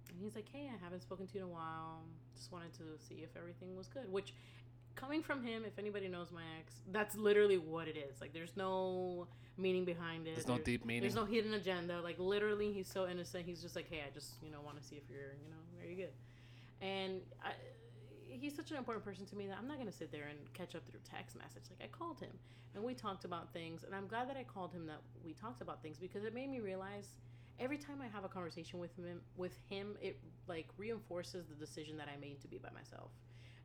and 0.09 0.17
he's 0.21 0.35
like, 0.35 0.49
"Hey, 0.51 0.69
I 0.73 0.83
haven't 0.83 1.01
spoken 1.01 1.25
to 1.27 1.33
you 1.35 1.41
in 1.41 1.45
a 1.49 1.51
while. 1.51 2.01
Just 2.35 2.51
wanted 2.51 2.73
to 2.73 2.83
see 2.99 3.23
if 3.23 3.35
everything 3.37 3.75
was 3.77 3.87
good." 3.87 4.11
Which, 4.11 4.33
coming 4.95 5.23
from 5.23 5.43
him, 5.43 5.63
if 5.65 5.79
anybody 5.79 6.07
knows 6.09 6.31
my 6.31 6.43
ex, 6.59 6.81
that's 6.91 7.15
literally 7.15 7.57
what 7.57 7.87
it 7.87 7.97
is. 7.97 8.19
Like, 8.19 8.33
there's 8.33 8.55
no 8.57 9.27
meaning 9.57 9.85
behind 9.85 10.27
it. 10.27 10.35
There's 10.35 10.47
no 10.47 10.55
There- 10.55 10.63
deep 10.65 10.85
meaning. 10.85 11.01
there's 11.01 11.15
no 11.15 11.23
hidden 11.25 11.53
agenda. 11.53 12.01
Like 12.01 12.19
literally, 12.19 12.73
he's 12.73 12.89
so 12.89 13.07
innocent. 13.07 13.45
He's 13.45 13.61
just 13.61 13.75
like, 13.75 13.89
hey, 13.89 14.03
I 14.05 14.09
just 14.13 14.33
you 14.43 14.51
know 14.51 14.59
want 14.61 14.77
to 14.81 14.83
see 14.83 14.97
if 14.97 15.09
you're 15.09 15.33
you 15.41 15.49
know 15.49 15.61
very 15.79 15.95
good. 15.95 16.11
And 16.81 17.21
I, 17.41 17.53
he's 18.40 18.56
such 18.56 18.72
an 18.72 18.78
important 18.78 19.06
person 19.06 19.26
to 19.26 19.36
me 19.36 19.48
that 19.48 19.57
I'm 19.57 19.68
not 19.68 19.78
gonna 19.78 19.91
sit 19.91 20.12
there 20.12 20.28
and 20.28 20.38
catch 20.53 20.76
up 20.76 20.84
through 20.90 20.99
text 21.10 21.36
message. 21.36 21.64
Like 21.70 21.90
I 21.90 21.98
called 21.98 22.20
him 22.20 22.32
and 22.74 22.84
we 22.84 22.94
talked 22.94 23.26
about 23.26 23.53
things, 23.53 23.84
and 23.84 23.95
I'm 23.95 24.07
glad 24.07 24.30
that 24.30 24.38
I 24.38 24.44
called 24.44 24.74
him 24.74 24.86
that 24.88 25.02
we 25.24 25.34
talked 25.34 25.62
about 25.62 25.82
things 25.82 25.98
because 25.98 26.24
it 26.24 26.34
made 26.34 26.49
me 26.49 26.60
realize 26.60 27.07
every 27.60 27.78
time 27.78 28.02
I 28.02 28.07
have 28.07 28.26
a 28.26 28.28
conversation 28.28 28.80
with 28.80 28.95
him 28.95 29.22
with 29.38 29.57
him, 29.70 29.98
it 30.02 30.20
like 30.48 30.68
reinforces 30.78 31.45
the 31.48 31.56
decision 31.56 31.98
that 31.98 32.07
I 32.14 32.20
made 32.20 32.41
to 32.41 32.48
be 32.48 32.57
by 32.57 32.70
myself. 32.72 33.12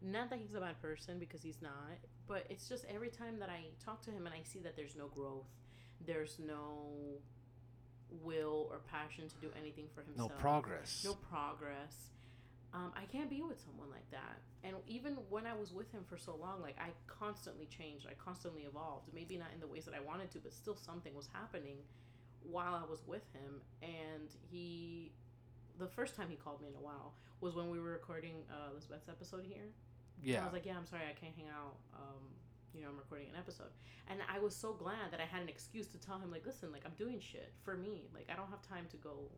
Not 0.02 0.30
that 0.30 0.38
he's 0.38 0.54
a 0.54 0.60
bad 0.60 0.80
person 0.80 1.18
because 1.18 1.42
he's 1.42 1.60
not, 1.60 1.98
but 2.26 2.46
it's 2.48 2.68
just 2.68 2.86
every 2.92 3.10
time 3.10 3.38
that 3.40 3.50
I 3.50 3.64
talk 3.84 4.00
to 4.02 4.10
him 4.10 4.26
and 4.26 4.34
I 4.34 4.42
see 4.44 4.60
that 4.60 4.76
there's 4.76 4.96
no 4.96 5.08
growth, 5.08 5.48
there's 6.06 6.38
no 6.38 7.18
will 8.22 8.68
or 8.70 8.78
passion 8.90 9.28
to 9.28 9.34
do 9.40 9.50
anything 9.58 9.86
for 9.94 10.02
himself. 10.02 10.30
no 10.30 10.36
progress. 10.36 11.02
No 11.04 11.14
progress. 11.14 11.94
Um, 12.72 12.92
I 12.96 13.04
can't 13.06 13.28
be 13.28 13.42
with 13.42 13.60
someone 13.60 13.90
like 13.90 14.08
that. 14.12 14.38
And 14.62 14.76
even 14.86 15.16
when 15.28 15.46
I 15.46 15.54
was 15.54 15.72
with 15.72 15.90
him 15.90 16.04
for 16.08 16.16
so 16.16 16.36
long, 16.40 16.62
like 16.62 16.76
I 16.78 16.90
constantly 17.06 17.66
changed, 17.66 18.06
I 18.08 18.14
constantly 18.14 18.62
evolved. 18.62 19.08
Maybe 19.12 19.36
not 19.36 19.48
in 19.52 19.60
the 19.60 19.66
ways 19.66 19.84
that 19.86 19.94
I 19.94 20.00
wanted 20.00 20.30
to, 20.32 20.38
but 20.38 20.52
still 20.52 20.76
something 20.76 21.14
was 21.14 21.28
happening 21.32 21.78
while 22.42 22.74
I 22.74 22.88
was 22.88 23.02
with 23.06 23.24
him. 23.32 23.60
And 23.82 24.30
he, 24.50 25.12
the 25.78 25.88
first 25.88 26.14
time 26.14 26.28
he 26.28 26.36
called 26.36 26.60
me 26.60 26.68
in 26.68 26.76
a 26.76 26.80
while 26.80 27.14
was 27.40 27.56
when 27.56 27.70
we 27.70 27.80
were 27.80 27.90
recording 27.90 28.44
uh, 28.50 28.70
Elizabeth's 28.70 29.08
episode 29.08 29.44
here. 29.48 29.66
Yeah. 30.22 30.42
I 30.42 30.44
was 30.44 30.52
like, 30.52 30.66
yeah, 30.66 30.76
I'm 30.76 30.86
sorry, 30.86 31.02
I 31.10 31.18
can't 31.18 31.34
hang 31.34 31.48
out. 31.48 31.76
Um, 31.94 32.22
you 32.74 32.82
know, 32.82 32.88
I'm 32.88 32.98
recording 32.98 33.28
an 33.28 33.36
episode. 33.36 33.72
And 34.06 34.20
I 34.32 34.38
was 34.38 34.54
so 34.54 34.72
glad 34.72 35.10
that 35.10 35.20
I 35.20 35.24
had 35.24 35.42
an 35.42 35.48
excuse 35.48 35.86
to 35.88 35.98
tell 35.98 36.18
him, 36.18 36.30
like, 36.30 36.46
listen, 36.46 36.70
like, 36.70 36.82
I'm 36.84 36.94
doing 36.96 37.18
shit 37.18 37.52
for 37.64 37.76
me. 37.76 38.08
Like, 38.14 38.28
I 38.30 38.36
don't 38.36 38.50
have 38.50 38.62
time 38.62 38.86
to 38.90 38.96
go, 38.96 39.30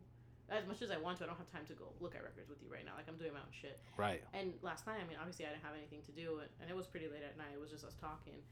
as 0.49 0.67
much 0.67 0.81
as 0.81 0.91
I 0.91 0.97
want 0.99 1.17
to, 1.19 1.23
I 1.23 1.27
don't 1.27 1.39
have 1.39 1.51
time 1.51 1.65
to 1.71 1.73
go 1.73 1.95
look 2.03 2.15
at 2.15 2.23
records 2.23 2.49
with 2.49 2.59
you 2.59 2.67
right 2.67 2.83
now. 2.83 2.93
Like, 2.99 3.07
I'm 3.07 3.15
doing 3.15 3.31
my 3.31 3.39
own 3.39 3.53
shit. 3.53 3.79
Right. 3.95 4.21
And 4.35 4.53
last 4.61 4.85
night, 4.85 4.99
I 4.99 5.07
mean, 5.07 5.15
obviously, 5.15 5.45
I 5.47 5.55
didn't 5.55 5.63
have 5.63 5.77
anything 5.77 6.03
to 6.03 6.13
do, 6.13 6.43
and, 6.59 6.67
it 6.67 6.75
was 6.75 6.87
pretty 6.87 7.07
late 7.07 7.23
at 7.23 7.37
night. 7.37 7.55
It 7.55 7.61
was 7.61 7.71
just 7.71 7.85
us 7.87 7.95
talking. 7.95 8.43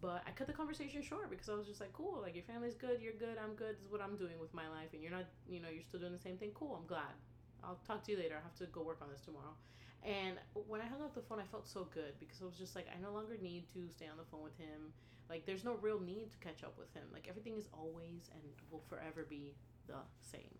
But 0.00 0.24
I 0.26 0.32
cut 0.32 0.46
the 0.46 0.56
conversation 0.56 1.02
short 1.02 1.28
because 1.30 1.48
I 1.48 1.54
was 1.54 1.66
just 1.66 1.78
like, 1.78 1.92
cool, 1.92 2.18
like, 2.22 2.34
your 2.34 2.46
family's 2.46 2.74
good, 2.74 3.02
you're 3.02 3.18
good, 3.18 3.36
I'm 3.36 3.54
good. 3.54 3.76
This 3.76 3.86
is 3.86 3.92
what 3.92 4.00
I'm 4.00 4.16
doing 4.16 4.40
with 4.40 4.52
my 4.54 4.66
life. 4.68 4.90
And 4.92 5.02
you're 5.02 5.12
not, 5.12 5.28
you 5.46 5.60
know, 5.60 5.68
you're 5.68 5.84
still 5.84 6.00
doing 6.00 6.12
the 6.16 6.24
same 6.24 6.36
thing. 6.36 6.50
Cool, 6.54 6.74
I'm 6.74 6.86
glad. 6.86 7.14
I'll 7.62 7.78
talk 7.86 8.02
to 8.08 8.12
you 8.12 8.18
later. 8.18 8.34
I 8.38 8.42
have 8.42 8.56
to 8.64 8.66
go 8.72 8.82
work 8.82 8.98
on 9.02 9.12
this 9.12 9.20
tomorrow. 9.20 9.54
And 10.02 10.40
when 10.66 10.80
I 10.80 10.86
hung 10.88 11.02
up 11.02 11.14
the 11.14 11.20
phone, 11.20 11.38
I 11.38 11.44
felt 11.52 11.68
so 11.68 11.86
good 11.92 12.16
because 12.18 12.40
I 12.40 12.46
was 12.46 12.56
just 12.56 12.74
like, 12.74 12.88
I 12.88 12.96
no 13.00 13.12
longer 13.12 13.36
need 13.36 13.68
to 13.74 13.84
stay 13.92 14.08
on 14.08 14.16
the 14.16 14.24
phone 14.32 14.42
with 14.42 14.56
him. 14.56 14.96
Like, 15.28 15.44
there's 15.44 15.64
no 15.64 15.76
real 15.82 16.00
need 16.00 16.32
to 16.32 16.38
catch 16.38 16.64
up 16.64 16.74
with 16.78 16.92
him. 16.94 17.04
Like, 17.12 17.26
everything 17.28 17.56
is 17.56 17.68
always 17.72 18.32
and 18.32 18.42
will 18.70 18.82
forever 18.88 19.26
be 19.28 19.54
the 19.86 20.00
same 20.22 20.56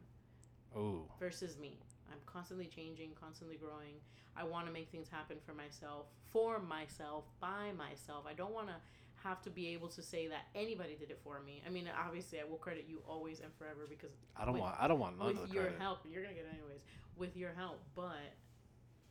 Ooh. 0.77 1.03
versus 1.19 1.59
me. 1.59 1.79
I'm 2.11 2.19
constantly 2.27 2.67
changing, 2.67 3.11
constantly 3.21 3.57
growing. 3.57 3.95
I 4.37 4.45
want 4.45 4.67
to 4.67 4.73
make 4.73 4.89
things 4.91 5.09
happen 5.09 5.37
for 5.45 5.55
myself, 5.55 6.07
for 6.31 6.59
myself, 6.61 7.25
by 7.41 7.73
myself. 7.77 8.25
I 8.29 8.33
don't 8.35 8.53
want 8.55 8.69
to 8.69 8.75
have 9.23 9.43
to 9.43 9.51
be 9.51 9.69
able 9.69 9.89
to 9.89 10.03
say 10.03 10.29
that 10.29 10.47
anybody 10.55 10.97
did 10.99 11.11
it 11.11 11.21
for 11.23 11.41
me. 11.45 11.63
I 11.67 11.71
mean, 11.71 11.89
obviously, 12.07 12.41
I 12.41 12.45
will 12.45 12.57
credit 12.57 12.87
you 12.89 13.03
always 13.07 13.41
and 13.41 13.53
forever 13.59 13.87
because 13.89 14.13
I 14.37 14.45
don't 14.45 14.55
with- 14.55 14.63
want. 14.63 14.77
I 14.81 14.89
don't 14.89 14.99
want 14.99 15.19
none 15.19 15.29
with 15.29 15.43
of 15.45 15.49
the 15.49 15.55
your 15.55 15.65
credit. 15.65 15.81
help, 15.81 15.99
you're 16.09 16.23
gonna 16.23 16.35
get 16.35 16.45
it 16.47 16.55
anyways. 16.55 16.81
With 17.17 17.37
your 17.37 17.53
help, 17.53 17.81
but 17.95 18.33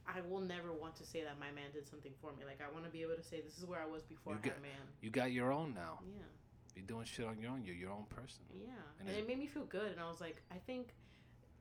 I 0.08 0.22
will 0.22 0.40
never 0.42 0.74
want 0.74 0.96
to 0.96 1.06
say 1.06 1.24
that 1.24 1.40
my 1.40 1.52
man 1.52 1.70
did 1.74 1.88
something 1.88 2.14
for 2.22 2.32
me. 2.34 2.44
Like 2.46 2.60
I 2.68 2.72
want 2.74 2.86
to 2.86 2.90
be 2.92 3.04
able 3.04 3.16
to 3.16 3.24
say 3.24 3.42
this 3.42 3.60
is 3.60 3.66
where 3.66 3.80
I 3.82 3.86
was 3.86 4.02
before 4.04 4.34
You 4.34 4.40
get- 4.40 4.62
man. 4.62 4.72
You 5.02 5.12
got 5.12 5.32
your 5.32 5.52
own 5.52 5.74
now. 5.76 6.00
Yeah. 6.04 6.24
You're 6.76 6.86
doing 6.88 7.06
shit 7.06 7.26
on 7.28 7.38
your 7.40 7.52
own. 7.52 7.64
You're 7.66 7.76
your 7.76 7.92
own 7.92 8.06
person. 8.10 8.42
Yeah, 8.56 8.72
And 9.00 9.10
and, 9.10 9.18
it 9.18 9.28
made 9.28 9.38
me 9.38 9.46
feel 9.48 9.66
good. 9.66 9.92
And 9.92 10.00
I 10.00 10.08
was 10.10 10.22
like, 10.22 10.42
I 10.50 10.58
think, 10.66 10.94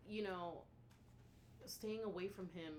you 0.08 0.22
know, 0.22 0.62
staying 1.66 2.02
away 2.04 2.28
from 2.28 2.48
him 2.48 2.72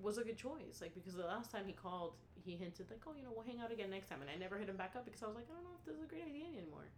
was 0.00 0.18
a 0.18 0.24
good 0.24 0.36
choice. 0.36 0.80
Like 0.80 0.94
because 0.94 1.14
the 1.14 1.24
last 1.24 1.50
time 1.50 1.64
he 1.66 1.72
called, 1.72 2.14
he 2.44 2.56
hinted 2.56 2.90
like, 2.90 3.00
oh, 3.06 3.12
you 3.16 3.22
know, 3.22 3.30
we'll 3.34 3.46
hang 3.46 3.60
out 3.60 3.70
again 3.70 3.90
next 3.90 4.08
time, 4.08 4.20
and 4.20 4.30
I 4.30 4.36
never 4.36 4.58
hit 4.58 4.68
him 4.68 4.76
back 4.76 4.94
up 4.96 5.04
because 5.04 5.22
I 5.22 5.26
was 5.26 5.36
like, 5.36 5.46
I 5.50 5.54
don't 5.54 5.64
know 5.64 5.76
if 5.78 5.84
this 5.84 5.96
is 5.96 6.02
a 6.02 6.06
great 6.06 6.24
idea 6.24 6.46
anymore. 6.46 6.88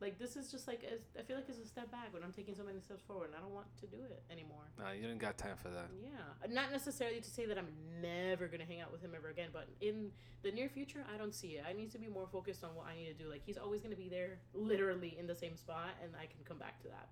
Like 0.00 0.18
this 0.18 0.36
is 0.36 0.50
just 0.50 0.66
like 0.66 0.82
a, 0.82 0.98
I 1.18 1.22
feel 1.22 1.36
like 1.36 1.48
it's 1.48 1.58
a 1.58 1.66
step 1.66 1.90
back 1.90 2.12
when 2.12 2.22
I'm 2.22 2.32
taking 2.32 2.54
so 2.54 2.64
many 2.64 2.80
steps 2.80 3.02
forward, 3.02 3.26
and 3.26 3.36
I 3.36 3.40
don't 3.40 3.54
want 3.54 3.66
to 3.80 3.86
do 3.86 3.98
it 4.04 4.22
anymore. 4.30 4.64
Nah, 4.78 4.90
you 4.90 5.02
didn't 5.02 5.18
got 5.18 5.38
time 5.38 5.56
for 5.56 5.68
that. 5.68 5.86
Yeah, 6.02 6.52
not 6.52 6.72
necessarily 6.72 7.20
to 7.20 7.30
say 7.30 7.46
that 7.46 7.56
I'm 7.56 7.68
never 8.02 8.48
gonna 8.48 8.64
hang 8.64 8.80
out 8.80 8.90
with 8.90 9.02
him 9.02 9.12
ever 9.14 9.30
again, 9.30 9.50
but 9.52 9.68
in 9.80 10.10
the 10.42 10.50
near 10.50 10.68
future, 10.68 11.04
I 11.12 11.16
don't 11.16 11.34
see 11.34 11.56
it. 11.56 11.64
I 11.68 11.72
need 11.72 11.92
to 11.92 11.98
be 11.98 12.08
more 12.08 12.26
focused 12.26 12.64
on 12.64 12.74
what 12.74 12.86
I 12.86 12.96
need 12.96 13.16
to 13.16 13.24
do. 13.24 13.30
Like 13.30 13.42
he's 13.46 13.56
always 13.56 13.80
gonna 13.80 13.96
be 13.96 14.08
there, 14.08 14.40
literally 14.52 15.16
in 15.18 15.26
the 15.26 15.34
same 15.34 15.56
spot, 15.56 15.94
and 16.02 16.12
I 16.16 16.26
can 16.26 16.42
come 16.44 16.58
back 16.58 16.80
to 16.82 16.88
that. 16.88 17.08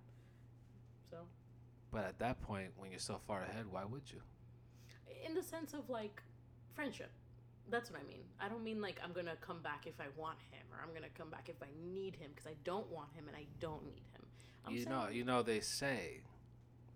So, 1.09 1.19
But 1.93 2.05
at 2.05 2.19
that 2.21 2.41
point, 2.41 2.71
when 2.77 2.91
you're 2.91 2.99
so 3.01 3.21
far 3.27 3.43
ahead, 3.43 3.67
why 3.71 3.85
would 3.85 4.11
you? 4.11 4.21
in 5.25 5.35
the 5.35 5.43
sense 5.43 5.73
of 5.73 5.89
like 5.89 6.21
friendship, 6.75 7.11
that's 7.71 7.91
what 7.91 8.01
I 8.01 8.09
mean. 8.09 8.23
I 8.41 8.49
don't 8.49 8.65
mean 8.65 8.81
like 8.81 8.99
I'm 9.05 9.13
gonna 9.13 9.37
come 9.41 9.61
back 9.63 9.87
if 9.87 10.01
I 10.01 10.07
want 10.17 10.39
him, 10.51 10.67
or 10.73 10.83
I'm 10.83 10.93
gonna 10.93 11.13
come 11.17 11.31
back 11.31 11.49
if 11.49 11.63
I 11.63 11.69
need 11.95 12.17
him, 12.17 12.31
because 12.35 12.51
I 12.51 12.55
don't 12.65 12.91
want 12.91 13.13
him 13.15 13.29
and 13.29 13.37
I 13.37 13.45
don't 13.61 13.85
need 13.85 14.03
him. 14.13 14.23
I'm 14.67 14.73
you 14.73 14.83
saying, 14.83 14.91
know, 14.91 15.09
you 15.09 15.25
know, 15.25 15.43
they 15.43 15.61
say 15.61 16.23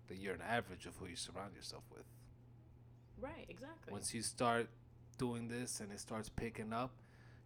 that 0.09 0.17
you're 0.17 0.33
an 0.33 0.41
average 0.41 0.85
of 0.87 0.95
who 0.97 1.05
you 1.07 1.15
surround 1.15 1.55
yourself 1.55 1.83
with. 1.93 2.03
right? 3.21 3.45
Exactly. 3.49 3.91
Once 3.93 4.13
you 4.13 4.21
start 4.21 4.67
doing 5.17 5.47
this 5.47 5.79
and 5.79 5.91
it 5.91 5.99
starts 5.99 6.27
picking 6.29 6.73
up, 6.73 6.91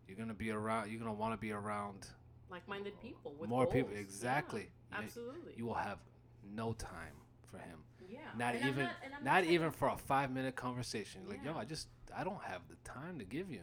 you're 0.07 0.17
gonna 0.17 0.33
be 0.33 0.49
around. 0.51 0.89
You're 0.89 0.99
gonna 0.99 1.13
want 1.13 1.33
to 1.33 1.37
be 1.37 1.51
around 1.51 2.07
Like-minded 2.49 2.99
people 3.01 3.35
with 3.39 3.49
more 3.49 3.65
people. 3.67 3.89
goals. 3.89 3.93
Yeah, 3.93 3.99
Exactly. 4.01 4.61
You- 4.91 4.97
absolutely. 4.97 5.53
You 5.57 5.65
will 5.67 5.75
have 5.75 5.99
no 6.43 6.73
time 6.73 7.13
for 7.51 7.57
him. 7.57 7.79
yeah. 8.09 8.19
Not 8.37 8.55
And 8.55 8.63
I'm 8.63 8.69
even. 8.69 8.85
I'm 9.17 9.23
Not 9.23 9.43
even 9.43 9.71
for 9.71 9.89
a 9.89 9.97
five 9.97 10.31
minute 10.31 10.55
conversation. 10.55 11.21
Like, 11.27 11.43
yo, 11.43 11.55
I 11.55 11.65
just 11.65 11.87
I 12.15 12.23
don't 12.23 12.41
have 12.43 12.61
the 12.69 12.75
time 12.89 13.19
to 13.19 13.25
give 13.25 13.51
you. 13.51 13.61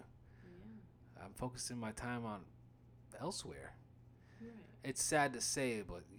I'm 1.22 1.32
focusing 1.34 1.78
my 1.78 1.90
time 1.92 2.24
on 2.24 2.40
elsewhere. 3.20 3.72
Right. 4.40 4.50
It's 4.84 5.02
sad 5.02 5.32
to 5.32 5.40
say, 5.40 5.82
but 5.86 6.02
you, 6.12 6.18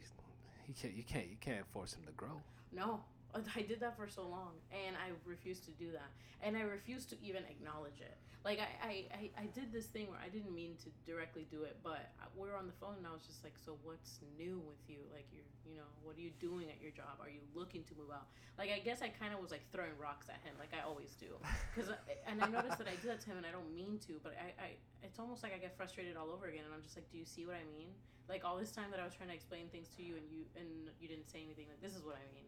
you 0.67 0.73
can't 0.73 0.93
you 0.93 1.03
can't 1.03 1.27
you 1.29 1.37
can't 1.39 1.65
force 1.67 1.93
him 1.93 2.03
to 2.05 2.11
grow. 2.11 2.41
No, 2.71 2.99
I 3.55 3.61
did 3.61 3.79
that 3.79 3.95
for 3.97 4.07
so 4.07 4.23
long, 4.23 4.51
and 4.71 4.95
I 4.97 5.11
refused 5.25 5.63
to 5.65 5.71
do 5.71 5.91
that, 5.93 6.09
and 6.43 6.57
I 6.57 6.61
refused 6.61 7.09
to 7.11 7.15
even 7.23 7.43
acknowledge 7.49 8.01
it. 8.01 8.17
Like 8.45 8.63
I, 8.63 9.03
I, 9.11 9.29
I, 9.35 9.45
did 9.51 9.75
this 9.75 9.91
thing 9.91 10.07
where 10.07 10.19
I 10.23 10.31
didn't 10.31 10.55
mean 10.55 10.79
to 10.87 10.89
directly 11.03 11.45
do 11.51 11.67
it, 11.67 11.75
but 11.83 12.07
were 12.39 12.55
on 12.55 12.71
the 12.71 12.77
phone, 12.79 12.95
and 12.95 13.03
I 13.03 13.11
was 13.11 13.27
just 13.27 13.43
like, 13.43 13.59
"So 13.59 13.75
what's 13.83 14.23
new 14.39 14.63
with 14.63 14.79
you? 14.87 15.03
Like 15.11 15.27
you're, 15.35 15.43
you 15.67 15.75
know, 15.75 15.91
what 16.07 16.15
are 16.15 16.23
you 16.23 16.31
doing 16.39 16.71
at 16.71 16.79
your 16.79 16.95
job? 16.95 17.19
Are 17.19 17.27
you 17.27 17.43
looking 17.51 17.83
to 17.91 17.93
move 17.99 18.15
out?" 18.15 18.31
Like 18.55 18.71
I 18.71 18.79
guess 18.79 19.03
I 19.03 19.11
kind 19.11 19.35
of 19.35 19.43
was 19.43 19.51
like 19.51 19.67
throwing 19.75 19.91
rocks 19.99 20.31
at 20.31 20.39
him, 20.47 20.55
like 20.55 20.71
I 20.71 20.87
always 20.87 21.19
do, 21.19 21.35
because 21.75 21.91
and 22.23 22.39
I 22.39 22.47
noticed 22.47 22.79
that 22.79 22.87
I 22.87 22.95
do 23.03 23.11
that 23.11 23.19
to 23.27 23.35
him, 23.35 23.43
and 23.43 23.45
I 23.45 23.51
don't 23.51 23.75
mean 23.75 23.99
to, 24.07 24.23
but 24.23 24.39
I, 24.39 24.55
I, 24.55 24.69
it's 25.03 25.19
almost 25.19 25.43
like 25.43 25.51
I 25.51 25.59
get 25.59 25.75
frustrated 25.75 26.15
all 26.15 26.31
over 26.31 26.47
again, 26.47 26.63
and 26.63 26.71
I'm 26.71 26.81
just 26.81 26.95
like, 26.95 27.11
"Do 27.11 27.19
you 27.19 27.27
see 27.27 27.43
what 27.43 27.59
I 27.59 27.67
mean?" 27.75 27.91
Like 28.31 28.47
all 28.47 28.55
this 28.55 28.71
time 28.71 28.87
that 28.95 29.03
I 29.03 29.05
was 29.05 29.11
trying 29.11 29.29
to 29.29 29.35
explain 29.35 29.67
things 29.67 29.91
to 29.99 30.01
you, 30.01 30.15
and 30.15 30.23
you 30.31 30.47
and 30.55 30.87
you 31.03 31.11
didn't 31.11 31.27
say 31.27 31.43
anything. 31.43 31.67
Like 31.67 31.83
this 31.83 31.91
is 31.91 32.07
what 32.07 32.15
I 32.15 32.23
mean 32.31 32.47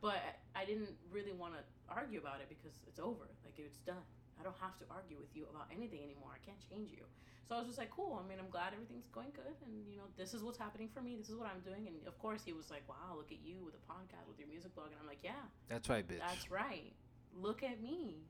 but 0.00 0.22
I 0.54 0.64
didn't 0.64 0.94
really 1.10 1.32
want 1.32 1.54
to 1.54 1.62
argue 1.90 2.20
about 2.20 2.38
it 2.38 2.48
because 2.48 2.70
it's 2.86 3.00
over. 3.00 3.26
Like 3.42 3.58
it's 3.58 3.82
done. 3.82 4.06
I 4.40 4.42
don't 4.44 4.56
have 4.62 4.78
to 4.78 4.84
argue 4.90 5.18
with 5.18 5.34
you 5.34 5.46
about 5.50 5.66
anything 5.74 6.00
anymore. 6.02 6.30
I 6.34 6.40
can't 6.44 6.58
change 6.70 6.90
you. 6.92 7.04
So 7.48 7.54
I 7.56 7.58
was 7.58 7.66
just 7.66 7.78
like, 7.78 7.90
cool. 7.90 8.20
I 8.22 8.28
mean, 8.28 8.38
I'm 8.38 8.50
glad 8.50 8.72
everything's 8.74 9.08
going 9.08 9.32
good, 9.34 9.56
and 9.64 9.72
you 9.90 9.96
know, 9.96 10.04
this 10.16 10.34
is 10.34 10.42
what's 10.42 10.58
happening 10.58 10.88
for 10.92 11.00
me. 11.00 11.16
This 11.16 11.30
is 11.30 11.36
what 11.36 11.48
I'm 11.48 11.60
doing. 11.64 11.88
And 11.88 11.96
of 12.06 12.18
course, 12.18 12.42
he 12.44 12.52
was 12.52 12.68
like, 12.70 12.84
wow, 12.88 13.16
look 13.16 13.32
at 13.32 13.40
you 13.42 13.56
with 13.64 13.74
a 13.74 13.82
podcast, 13.90 14.28
with 14.28 14.38
your 14.38 14.48
music 14.48 14.74
blog, 14.74 14.88
and 14.92 14.96
I'm 15.00 15.06
like, 15.08 15.24
yeah, 15.24 15.42
That's 15.68 15.88
right, 15.88 16.06
bitch. 16.06 16.20
that's 16.20 16.50
right. 16.50 16.92
Look 17.34 17.62
at 17.62 17.80
me. 17.82 18.20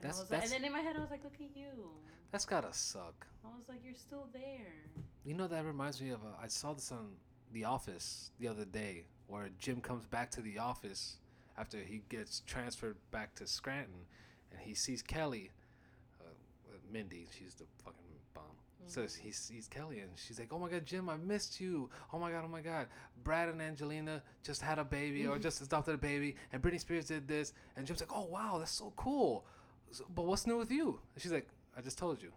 And, 0.00 0.10
That's- 0.10 0.18
I 0.18 0.22
was 0.22 0.30
like, 0.30 0.40
that's- 0.42 0.52
and 0.52 0.60
then 0.62 0.66
in 0.68 0.72
my 0.72 0.80
head, 0.84 0.96
I 0.96 1.00
was 1.00 1.10
like, 1.10 1.24
look 1.24 1.40
at 1.40 1.56
you. 1.56 1.88
That's 2.30 2.44
gotta 2.44 2.72
suck. 2.72 3.26
I 3.44 3.48
was 3.56 3.68
like, 3.68 3.78
you're 3.84 3.94
still 3.94 4.26
there. 4.32 4.74
You 5.24 5.34
know 5.34 5.46
that 5.46 5.64
reminds 5.64 6.00
me 6.02 6.10
of 6.10 6.20
uh, 6.24 6.36
I 6.42 6.48
saw 6.48 6.74
this 6.74 6.90
on 6.92 7.12
The 7.52 7.64
Office 7.64 8.30
the 8.38 8.48
other 8.48 8.64
day, 8.64 9.06
where 9.28 9.48
Jim 9.58 9.80
comes 9.80 10.04
back 10.04 10.30
to 10.32 10.42
the 10.42 10.58
office 10.58 11.16
after 11.56 11.78
he 11.78 12.02
gets 12.08 12.40
transferred 12.40 12.96
back 13.12 13.34
to 13.36 13.46
Scranton, 13.46 14.06
and 14.54 14.66
he 14.66 14.74
sees 14.74 15.02
Kelly, 15.02 15.50
uh, 16.20 16.24
uh, 16.28 16.76
Mindy, 16.92 17.26
she's 17.36 17.54
the 17.54 17.64
fucking 17.84 18.00
bomb. 18.34 18.44
So 18.86 19.06
he 19.20 19.32
sees 19.32 19.66
Kelly, 19.66 20.00
and 20.00 20.10
she's 20.14 20.38
like, 20.38 20.52
"Oh 20.52 20.58
my 20.58 20.68
God, 20.68 20.84
Jim, 20.84 21.08
I 21.08 21.16
missed 21.16 21.60
you. 21.60 21.88
Oh 22.12 22.18
my 22.18 22.30
God, 22.30 22.42
oh 22.44 22.48
my 22.48 22.60
God, 22.60 22.86
Brad 23.22 23.48
and 23.48 23.60
Angelina 23.60 24.22
just 24.42 24.60
had 24.60 24.78
a 24.78 24.84
baby, 24.84 25.26
or 25.26 25.38
just 25.38 25.62
adopted 25.62 25.94
a 25.94 25.98
baby, 25.98 26.36
and 26.52 26.62
Britney 26.62 26.80
Spears 26.80 27.06
did 27.06 27.26
this." 27.26 27.52
And 27.76 27.86
Jim's 27.86 28.00
like, 28.00 28.14
"Oh 28.14 28.26
wow, 28.26 28.56
that's 28.58 28.72
so 28.72 28.92
cool. 28.96 29.46
So, 29.90 30.04
but 30.14 30.26
what's 30.26 30.46
new 30.46 30.58
with 30.58 30.70
you?" 30.70 31.00
And 31.14 31.22
she's 31.22 31.32
like, 31.32 31.48
"I 31.76 31.80
just 31.80 31.98
told 31.98 32.22
you." 32.22 32.32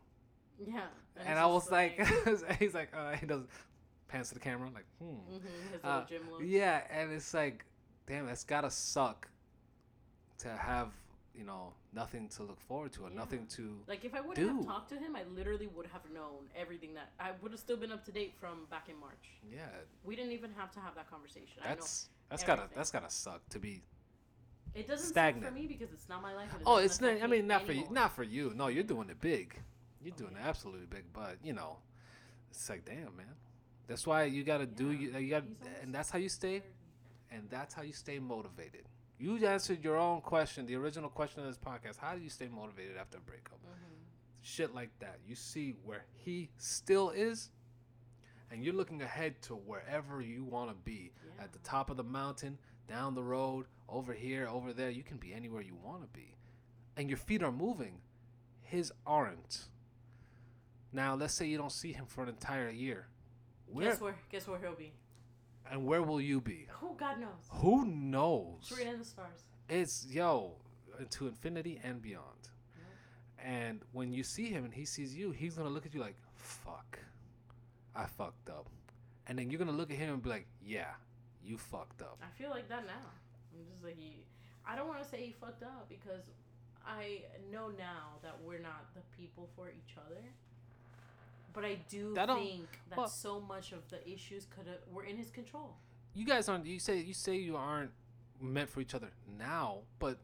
Yeah. 0.66 0.88
And 1.26 1.38
I 1.38 1.46
was 1.46 1.64
just 1.64 1.72
like, 1.72 2.00
he's 2.60 2.74
like, 2.74 2.90
uh, 2.96 3.12
he 3.14 3.26
does 3.26 3.42
pants 4.08 4.30
to 4.30 4.36
the 4.36 4.40
camera, 4.40 4.70
like, 4.74 4.86
hmm. 5.00 5.36
mhm, 5.36 5.72
his 5.72 5.84
Uh. 5.84 6.06
Yeah, 6.42 6.82
and 6.90 7.12
it's 7.12 7.34
like, 7.34 7.66
damn, 8.08 8.26
that's 8.26 8.44
gotta 8.44 8.70
suck 8.72 9.28
to 10.40 10.50
have, 10.50 10.92
you 11.38 11.44
know, 11.44 11.74
nothing 11.94 12.28
to 12.30 12.44
look 12.44 12.60
forward 12.62 12.92
to 12.94 13.04
or 13.06 13.10
Yeah. 13.10 13.16
nothing 13.18 13.46
to. 13.48 13.80
Like 13.88 14.04
if 14.04 14.14
I 14.16 14.22
wouldn't 14.22 14.48
have 14.48 14.66
talked 14.66 14.90
to 14.90 14.98
him, 14.98 15.16
I 15.16 15.24
literally 15.36 15.68
would 15.68 15.86
have 15.88 16.02
known 16.12 16.50
everything 16.56 16.94
that 16.96 17.12
I 17.20 17.32
would 17.42 17.52
have 17.52 17.60
still 17.60 17.78
been 17.78 17.92
up 17.92 18.04
to 18.06 18.12
date 18.12 18.34
from 18.40 18.66
back 18.70 18.90
in 18.90 18.98
March. 19.00 19.30
Yeah, 19.50 19.68
We 20.04 20.16
didn't 20.16 20.32
even 20.32 20.52
have 20.58 20.72
to 20.72 20.80
have 20.80 20.96
that 20.96 21.10
conversation. 21.10 21.62
that's 21.64 22.10
that's 22.30 22.44
gotta 22.44 22.68
that's 22.76 22.92
gotta 22.92 23.10
suck 23.10 23.48
to 23.50 23.60
be. 23.60 23.84
It 24.76 24.88
doesn't 24.88 25.06
suck 25.08 25.14
stagnant. 25.14 25.46
for 25.48 25.52
me 25.54 25.66
because 25.68 25.92
it's 25.94 26.10
not 26.10 26.22
my 26.22 26.34
life. 26.36 26.50
It 26.54 26.64
Oh, 26.66 26.78
it's 26.78 27.00
not. 27.02 27.22
I 27.22 27.28
mean, 27.28 27.48
not 27.48 27.66
for 27.66 27.72
you. 27.72 27.88
Not 27.90 28.14
for 28.16 28.24
you. 28.24 28.54
No, 28.56 28.68
you're 28.68 28.84
doing 28.84 29.10
it 29.10 29.20
big. 29.22 29.56
You're 30.04 30.14
Oh, 30.16 30.18
doing 30.18 30.34
it 30.34 30.42
absolutely 30.44 30.86
big. 30.88 31.06
But 31.14 31.38
you 31.44 31.54
know, 31.54 31.78
it's 32.50 32.70
like, 32.70 32.86
damn, 32.86 33.16
man. 33.16 33.36
That's 33.88 34.06
why 34.06 34.24
you 34.26 34.44
gotta 34.44 34.66
do. 34.66 34.92
You, 34.92 35.18
you 35.18 35.30
got, 35.30 35.44
he's 35.44 35.56
almost 35.62 35.82
and 35.84 35.96
that's 35.96 36.10
how 36.10 36.20
you 36.20 36.30
stay. 36.30 36.62
And 37.32 37.50
that's 37.50 37.74
how 37.74 37.82
you 37.82 37.94
stay 37.94 38.20
motivated. 38.20 38.86
You 39.20 39.46
answered 39.46 39.84
your 39.84 39.98
own 39.98 40.22
question, 40.22 40.66
the 40.66 40.76
original 40.76 41.10
question 41.10 41.42
of 41.42 41.48
this 41.48 41.58
podcast. 41.58 41.98
How 41.98 42.16
do 42.16 42.22
you 42.22 42.30
stay 42.30 42.48
motivated 42.48 42.98
after 42.98 43.18
a 43.18 43.22
breakup? 43.22 43.60
Mhm. 43.64 44.06
Shit 44.42 44.76
like 44.76 44.98
that. 45.00 45.20
You 45.26 45.36
see 45.36 45.72
where 45.84 46.06
he 46.14 46.50
still 46.58 47.10
is, 47.10 47.50
and 48.52 48.64
you're 48.64 48.76
looking 48.76 49.02
ahead 49.02 49.42
to 49.44 49.56
wherever 49.56 50.22
you 50.22 50.44
want 50.44 50.70
to 50.70 50.76
be. 50.76 51.12
Yeah. 51.26 51.44
At 51.44 51.54
the 51.54 51.60
top 51.60 51.90
of 51.90 51.98
the 51.98 52.04
mountain, 52.04 52.60
down 52.88 53.16
the 53.16 53.24
road, 53.24 53.68
over 53.90 54.14
here, 54.14 54.48
over 54.48 54.74
there. 54.74 54.90
You 54.90 55.04
can 55.04 55.18
be 55.18 55.34
anywhere 55.34 55.62
you 55.62 55.76
want 55.76 56.02
to 56.02 56.08
be. 56.08 56.36
And 56.96 57.10
your 57.10 57.18
feet 57.18 57.42
are 57.44 57.52
moving. 57.52 58.02
His 58.62 58.92
aren't. 59.06 59.70
Now, 60.92 61.16
let's 61.16 61.34
say 61.34 61.46
you 61.48 61.58
don't 61.58 61.72
see 61.72 61.94
him 61.94 62.06
for 62.06 62.24
an 62.24 62.30
entire 62.30 62.70
year. 62.70 63.08
Where 63.66 63.90
Guess 63.92 64.02
where? 64.02 64.16
Guess 64.30 64.48
where 64.48 64.60
he'll 64.60 64.76
be? 64.76 64.94
And 65.72 65.86
where 65.86 66.02
will 66.02 66.22
you 66.22 66.42
be? 66.42 66.68
Who 66.80 66.96
God 66.98 67.20
knows. 67.20 67.48
Who 67.50 67.86
knows? 67.86 68.60
Straight 68.62 68.88
in 68.88 69.00
the 69.00 69.06
stars. 69.06 69.44
It's 69.70 70.06
yo 70.10 70.56
into 71.00 71.28
infinity 71.28 71.80
and 71.84 72.02
beyond. 72.02 72.50
And 73.40 73.82
when 73.92 74.12
you 74.12 74.24
see 74.24 74.46
him 74.46 74.66
and 74.66 74.74
he 74.74 74.86
sees 74.86 75.16
you, 75.16 75.32
he's 75.32 75.56
gonna 75.56 75.70
look 75.70 75.86
at 75.86 75.94
you 75.94 76.02
like, 76.02 76.18
"Fuck, 76.34 77.00
I 77.96 78.06
fucked 78.08 78.50
up," 78.50 78.68
and 79.28 79.38
then 79.38 79.50
you're 79.52 79.60
gonna 79.60 79.72
look 79.72 79.92
at 79.92 79.98
him 79.98 80.14
and 80.14 80.24
be 80.24 80.30
like, 80.30 80.48
"Yeah, 80.60 80.96
you 81.44 81.58
fucked 81.58 82.02
up." 82.02 82.18
I 82.22 82.30
feel 82.38 82.50
like 82.50 82.68
that 82.70 82.86
now. 82.88 83.12
I'm 83.54 83.66
just 83.66 83.84
like 83.84 83.96
he. 83.96 84.26
I 84.66 84.76
don't 84.76 84.88
want 84.88 85.02
to 85.04 85.08
say 85.08 85.24
he 85.24 85.32
fucked 85.32 85.64
up 85.64 85.88
because 85.88 86.24
I 86.86 87.24
know 87.52 87.70
now 87.70 88.18
that 88.24 88.42
we're 88.42 88.60
not 88.60 88.94
the 88.96 89.02
people 89.16 89.50
for 89.56 89.70
each 89.70 89.96
other. 89.98 90.24
But 91.58 91.66
I 91.66 91.80
do 91.90 92.14
That 92.14 92.30
think 92.30 92.70
that 92.90 93.00
well- 93.00 93.08
so 93.08 93.42
much 93.42 93.72
of 93.72 93.90
the 93.90 94.08
issues 94.08 94.46
could 94.46 94.68
have 94.68 94.78
were 94.92 95.06
in 95.06 95.18
his 95.18 95.32
control. 95.32 95.76
You 96.14 96.24
guys 96.24 96.48
aren't. 96.48 96.68
You 96.68 96.78
say 96.78 97.00
you 97.00 97.16
say 97.16 97.36
you 97.36 97.58
aren't 97.58 97.94
meant 98.40 98.70
for 98.70 98.80
each 98.80 98.94
other 98.94 99.12
now, 99.26 99.82
but 99.98 100.20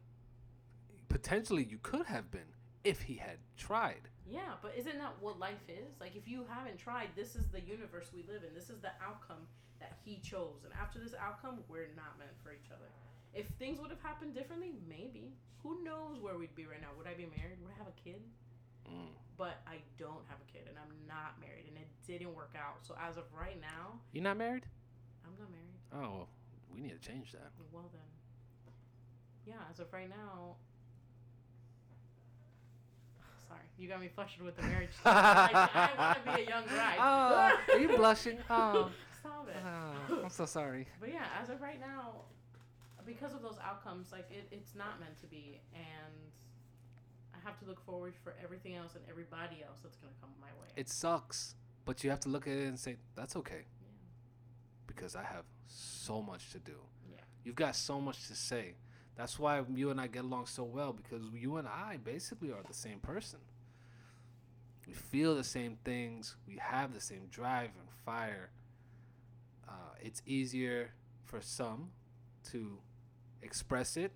potentially 1.09 1.63
you 1.63 1.79
could 1.79 2.05
have 2.05 2.29
been 2.29 2.53
if 2.83 3.01
he 3.01 3.15
had 3.15 3.39
tried. 3.57 4.09
Yeah, 4.27 4.57
but 4.61 4.75
isn't 4.77 4.99
that 4.99 5.19
what 5.21 5.39
life 5.39 5.67
is? 5.67 5.99
Like, 5.99 6.15
if 6.15 6.27
you 6.27 6.45
haven't 6.47 6.77
tried, 6.77 7.09
this 7.15 7.35
is 7.35 7.47
the 7.47 7.61
universe 7.61 8.11
we 8.13 8.21
live 8.31 8.43
in. 8.43 8.53
This 8.53 8.69
is 8.69 8.79
the 8.79 8.91
outcome 9.03 9.47
that 9.79 9.97
he 10.05 10.19
chose. 10.19 10.63
And 10.65 10.73
after 10.79 10.99
this 10.99 11.15
outcome, 11.19 11.63
we're 11.67 11.89
not 11.95 12.19
meant 12.19 12.37
for 12.43 12.51
each 12.51 12.69
other. 12.71 12.91
If 13.33 13.47
things 13.57 13.79
would 13.79 13.89
have 13.89 14.01
happened 14.01 14.35
differently, 14.35 14.73
maybe. 14.87 15.33
Who 15.63 15.83
knows 15.83 16.19
where 16.19 16.37
we'd 16.37 16.53
be 16.53 16.67
right 16.67 16.79
now? 16.79 16.89
Would 16.95 17.07
I 17.07 17.15
be 17.15 17.25
married? 17.25 17.57
Would 17.63 17.71
I 17.73 17.77
have 17.79 17.87
a 17.87 17.99
kid? 18.03 18.21
Mm. 18.89 19.07
But 19.37 19.61
I 19.67 19.77
don't 19.97 20.23
have 20.29 20.37
a 20.41 20.51
kid, 20.51 20.67
and 20.69 20.77
I'm 20.77 20.93
not 21.07 21.39
married, 21.41 21.65
and 21.67 21.77
it 21.77 21.87
didn't 22.05 22.33
work 22.35 22.53
out. 22.57 22.85
So 22.85 22.95
as 23.01 23.17
of 23.17 23.23
right 23.37 23.59
now, 23.59 23.99
You're 24.11 24.23
not 24.23 24.37
married? 24.37 24.65
I'm 25.25 25.33
not 25.39 25.49
married. 25.51 25.79
Oh, 25.93 26.27
we 26.73 26.81
need 26.81 26.99
to 27.01 27.07
change 27.07 27.31
that. 27.31 27.51
Well 27.71 27.89
then, 27.91 28.01
yeah. 29.45 29.61
As 29.71 29.79
of 29.79 29.91
right 29.91 30.09
now, 30.09 30.55
sorry, 33.47 33.61
you 33.77 33.87
got 33.87 34.01
me 34.01 34.09
flushed 34.13 34.41
with 34.41 34.55
the 34.55 34.63
marriage. 34.63 34.91
like, 35.05 35.53
I 35.55 35.89
want 35.97 36.25
to 36.25 36.33
be 36.35 36.43
a 36.43 36.49
young 36.49 36.65
bride. 36.65 36.97
Oh, 36.99 37.73
are 37.73 37.79
you 37.79 37.87
blushing? 37.89 38.37
Oh. 38.49 38.91
Stop 39.19 39.47
it. 39.47 39.55
Oh, 39.65 40.23
I'm 40.23 40.29
so 40.29 40.45
sorry. 40.45 40.85
But 40.99 41.09
yeah, 41.13 41.25
as 41.41 41.49
of 41.49 41.61
right 41.61 41.79
now, 41.79 42.23
because 43.05 43.33
of 43.33 43.41
those 43.41 43.57
outcomes, 43.63 44.11
like 44.11 44.29
it, 44.31 44.47
it's 44.51 44.75
not 44.75 44.99
meant 44.99 45.19
to 45.21 45.27
be, 45.27 45.61
and 45.73 46.13
have 47.43 47.59
to 47.59 47.65
look 47.65 47.83
forward 47.85 48.13
for 48.23 48.33
everything 48.43 48.75
else 48.75 48.95
and 48.95 49.03
everybody 49.09 49.63
else 49.65 49.79
that's 49.83 49.97
gonna 49.97 50.13
come 50.21 50.29
my 50.39 50.47
way. 50.61 50.67
It 50.75 50.89
sucks, 50.89 51.55
but 51.85 52.03
you 52.03 52.09
have 52.09 52.19
to 52.21 52.29
look 52.29 52.47
at 52.47 52.53
it 52.53 52.67
and 52.67 52.79
say 52.79 52.97
that's 53.15 53.35
okay 53.35 53.65
yeah. 53.81 53.87
because 54.87 55.15
I 55.15 55.23
have 55.23 55.45
so 55.67 56.21
much 56.21 56.51
to 56.51 56.59
do. 56.59 56.77
Yeah. 57.09 57.21
You've 57.43 57.55
got 57.55 57.75
so 57.75 57.99
much 57.99 58.27
to 58.27 58.35
say. 58.35 58.75
That's 59.15 59.37
why 59.37 59.61
you 59.73 59.91
and 59.91 60.01
I 60.01 60.07
get 60.07 60.23
along 60.23 60.47
so 60.47 60.63
well 60.63 60.91
because 60.91 61.21
you 61.33 61.57
and 61.57 61.67
I 61.67 61.97
basically 62.03 62.51
are 62.51 62.63
the 62.67 62.73
same 62.73 62.99
person. 62.99 63.39
We 64.87 64.93
feel 64.93 65.35
the 65.35 65.43
same 65.43 65.77
things. 65.83 66.35
We 66.47 66.57
have 66.57 66.93
the 66.93 66.99
same 66.99 67.27
drive 67.29 67.69
and 67.79 67.89
fire. 68.05 68.49
Uh, 69.67 69.93
it's 70.01 70.21
easier 70.25 70.91
for 71.23 71.41
some 71.41 71.91
to 72.51 72.79
express 73.41 73.97
it 73.97 74.11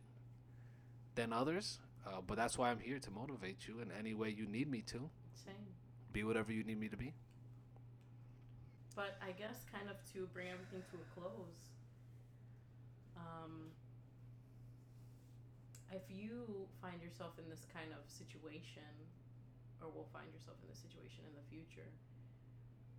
than 1.15 1.31
others, 1.31 1.79
uh, 2.05 2.21
but 2.25 2.37
that's 2.37 2.57
why 2.57 2.69
I'm 2.69 2.79
here 2.79 2.99
to 2.99 3.11
motivate 3.11 3.67
you 3.67 3.79
in 3.81 3.91
any 3.91 4.13
way 4.13 4.29
you 4.29 4.45
need 4.45 4.69
me 4.69 4.81
to. 4.87 5.09
Same. 5.33 5.55
Be 6.13 6.23
whatever 6.23 6.51
you 6.51 6.63
need 6.63 6.79
me 6.79 6.87
to 6.89 6.97
be. 6.97 7.13
But 8.95 9.17
I 9.21 9.31
guess 9.31 9.65
kind 9.71 9.89
of 9.89 9.97
to 10.13 10.25
bring 10.33 10.47
everything 10.49 10.81
to 10.91 10.97
a 10.97 11.07
close, 11.13 11.69
um, 13.15 13.69
if 15.93 16.01
you 16.09 16.67
find 16.81 17.01
yourself 17.01 17.37
in 17.37 17.49
this 17.49 17.65
kind 17.73 17.93
of 17.93 18.01
situation, 18.09 18.89
or 19.81 19.93
will 19.93 20.09
find 20.11 20.27
yourself 20.33 20.57
in 20.65 20.67
this 20.69 20.81
situation 20.81 21.23
in 21.29 21.33
the 21.37 21.45
future, 21.47 21.87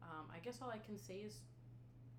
um, 0.03 0.31
I 0.31 0.39
guess 0.39 0.62
all 0.62 0.70
I 0.70 0.79
can 0.79 0.97
say 0.97 1.27
is 1.27 1.43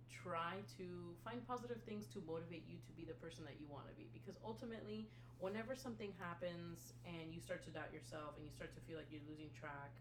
try 0.09 0.59
to 0.77 1.13
find 1.23 1.45
positive 1.47 1.79
things 1.85 2.05
to 2.13 2.21
motivate 2.25 2.65
you 2.67 2.77
to 2.85 2.91
be 2.97 3.05
the 3.05 3.17
person 3.17 3.45
that 3.45 3.55
you 3.61 3.65
want 3.69 3.87
to 3.87 3.95
be. 3.95 4.09
Because 4.13 4.35
ultimately, 4.43 5.07
whenever 5.39 5.75
something 5.75 6.11
happens 6.19 6.93
and 7.05 7.33
you 7.33 7.39
start 7.39 7.63
to 7.65 7.71
doubt 7.71 7.93
yourself 7.93 8.35
and 8.35 8.43
you 8.45 8.51
start 8.51 8.73
to 8.75 8.81
feel 8.87 8.97
like 8.97 9.07
you're 9.11 9.25
losing 9.29 9.49
track, 9.57 9.93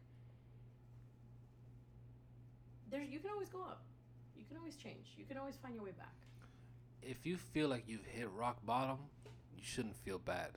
there's 2.91 3.09
you 3.09 3.19
can 3.21 3.31
always 3.31 3.49
go 3.49 3.61
up. 3.61 3.83
You 4.37 4.45
can 4.49 4.57
always 4.57 4.77
change. 4.77 5.15
You 5.17 5.25
can 5.25 5.37
always 5.37 5.57
find 5.57 5.75
your 5.75 5.85
way 5.85 5.93
back. 5.93 6.15
If 7.03 7.25
you 7.25 7.37
feel 7.37 7.69
like 7.69 7.85
you've 7.87 8.05
hit 8.05 8.29
rock 8.35 8.65
bottom, 8.65 8.99
you 9.57 9.63
shouldn't 9.63 9.97
feel 9.97 10.19
bad. 10.19 10.51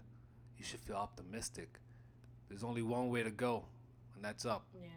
You 0.58 0.64
should 0.64 0.80
feel 0.80 0.96
optimistic. 0.96 1.80
There's 2.50 2.64
only 2.64 2.82
one 2.82 3.10
way 3.10 3.24
to 3.24 3.32
go, 3.32 3.66
and 4.16 4.24
that's 4.24 4.46
up. 4.46 4.66
Yeah. 4.74 4.90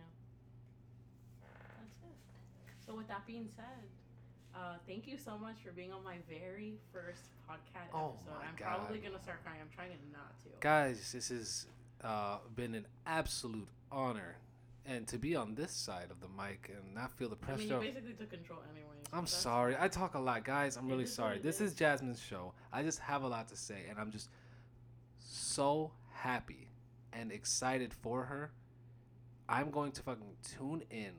That's 1.79 1.99
it. 2.03 2.17
So 2.87 2.95
with 2.95 3.09
that 3.09 3.27
being 3.27 3.49
said, 3.57 3.89
uh, 4.57 4.75
thank 4.87 5.07
you 5.07 5.17
so 5.17 5.37
much 5.39 5.57
for 5.65 5.73
being 5.73 5.93
on 5.93 6.03
my 6.05 6.17
very 6.29 6.75
first 6.93 7.23
podcast 7.49 7.89
Oh 7.95 8.15
episode. 8.15 8.39
my 8.41 8.47
I'm 8.49 8.57
God. 8.57 8.77
probably 8.79 8.99
gonna 8.99 9.21
start 9.23 9.43
crying. 9.45 9.59
I'm 9.61 9.71
trying 9.75 9.91
not 10.13 10.39
to. 10.41 10.49
Guys, 10.61 11.13
this 11.13 11.29
has 11.29 11.67
uh, 12.03 12.39
been 12.55 12.75
an 12.75 12.87
absolute 13.07 13.69
honor. 13.91 14.37
And 14.87 15.07
to 15.09 15.17
be 15.17 15.35
on 15.35 15.55
this 15.55 15.73
side 15.73 16.09
of 16.11 16.21
the 16.21 16.29
mic 16.37 16.71
and 16.71 16.95
not 16.95 17.11
feel 17.11 17.31
the 17.31 17.37
pressure. 17.37 17.63
I 17.63 17.65
mean, 17.65 17.69
you 17.87 17.89
basically 17.89 18.13
took 18.13 18.29
control 18.29 18.59
anyway. 18.71 18.97
so 19.11 19.17
I'm 19.17 19.27
sorry. 19.27 19.77
I 19.81 19.89
talk 19.89 20.15
a 20.15 20.19
lot, 20.19 20.45
guys. 20.45 20.77
I'm 20.77 20.87
really 20.89 21.07
sorry. 21.07 21.39
This 21.39 21.63
is. 21.63 21.73
is 21.73 21.79
Jasmine's 21.79 22.21
show. 22.21 22.53
I 22.71 22.83
just 22.83 22.99
have 22.99 23.23
a 23.23 23.27
lot 23.27 23.49
to 23.49 23.57
say, 23.57 23.79
and 23.89 23.99
I'm 23.99 24.13
just 24.13 24.29
so 25.19 25.93
happy 26.13 26.69
and 27.15 27.33
excited 27.33 27.95
for 27.95 28.25
her. 28.25 28.53
I'm 29.49 29.71
going 29.71 29.93
to 29.93 30.03
fucking 30.03 30.37
tune 30.59 30.83
in 30.91 31.13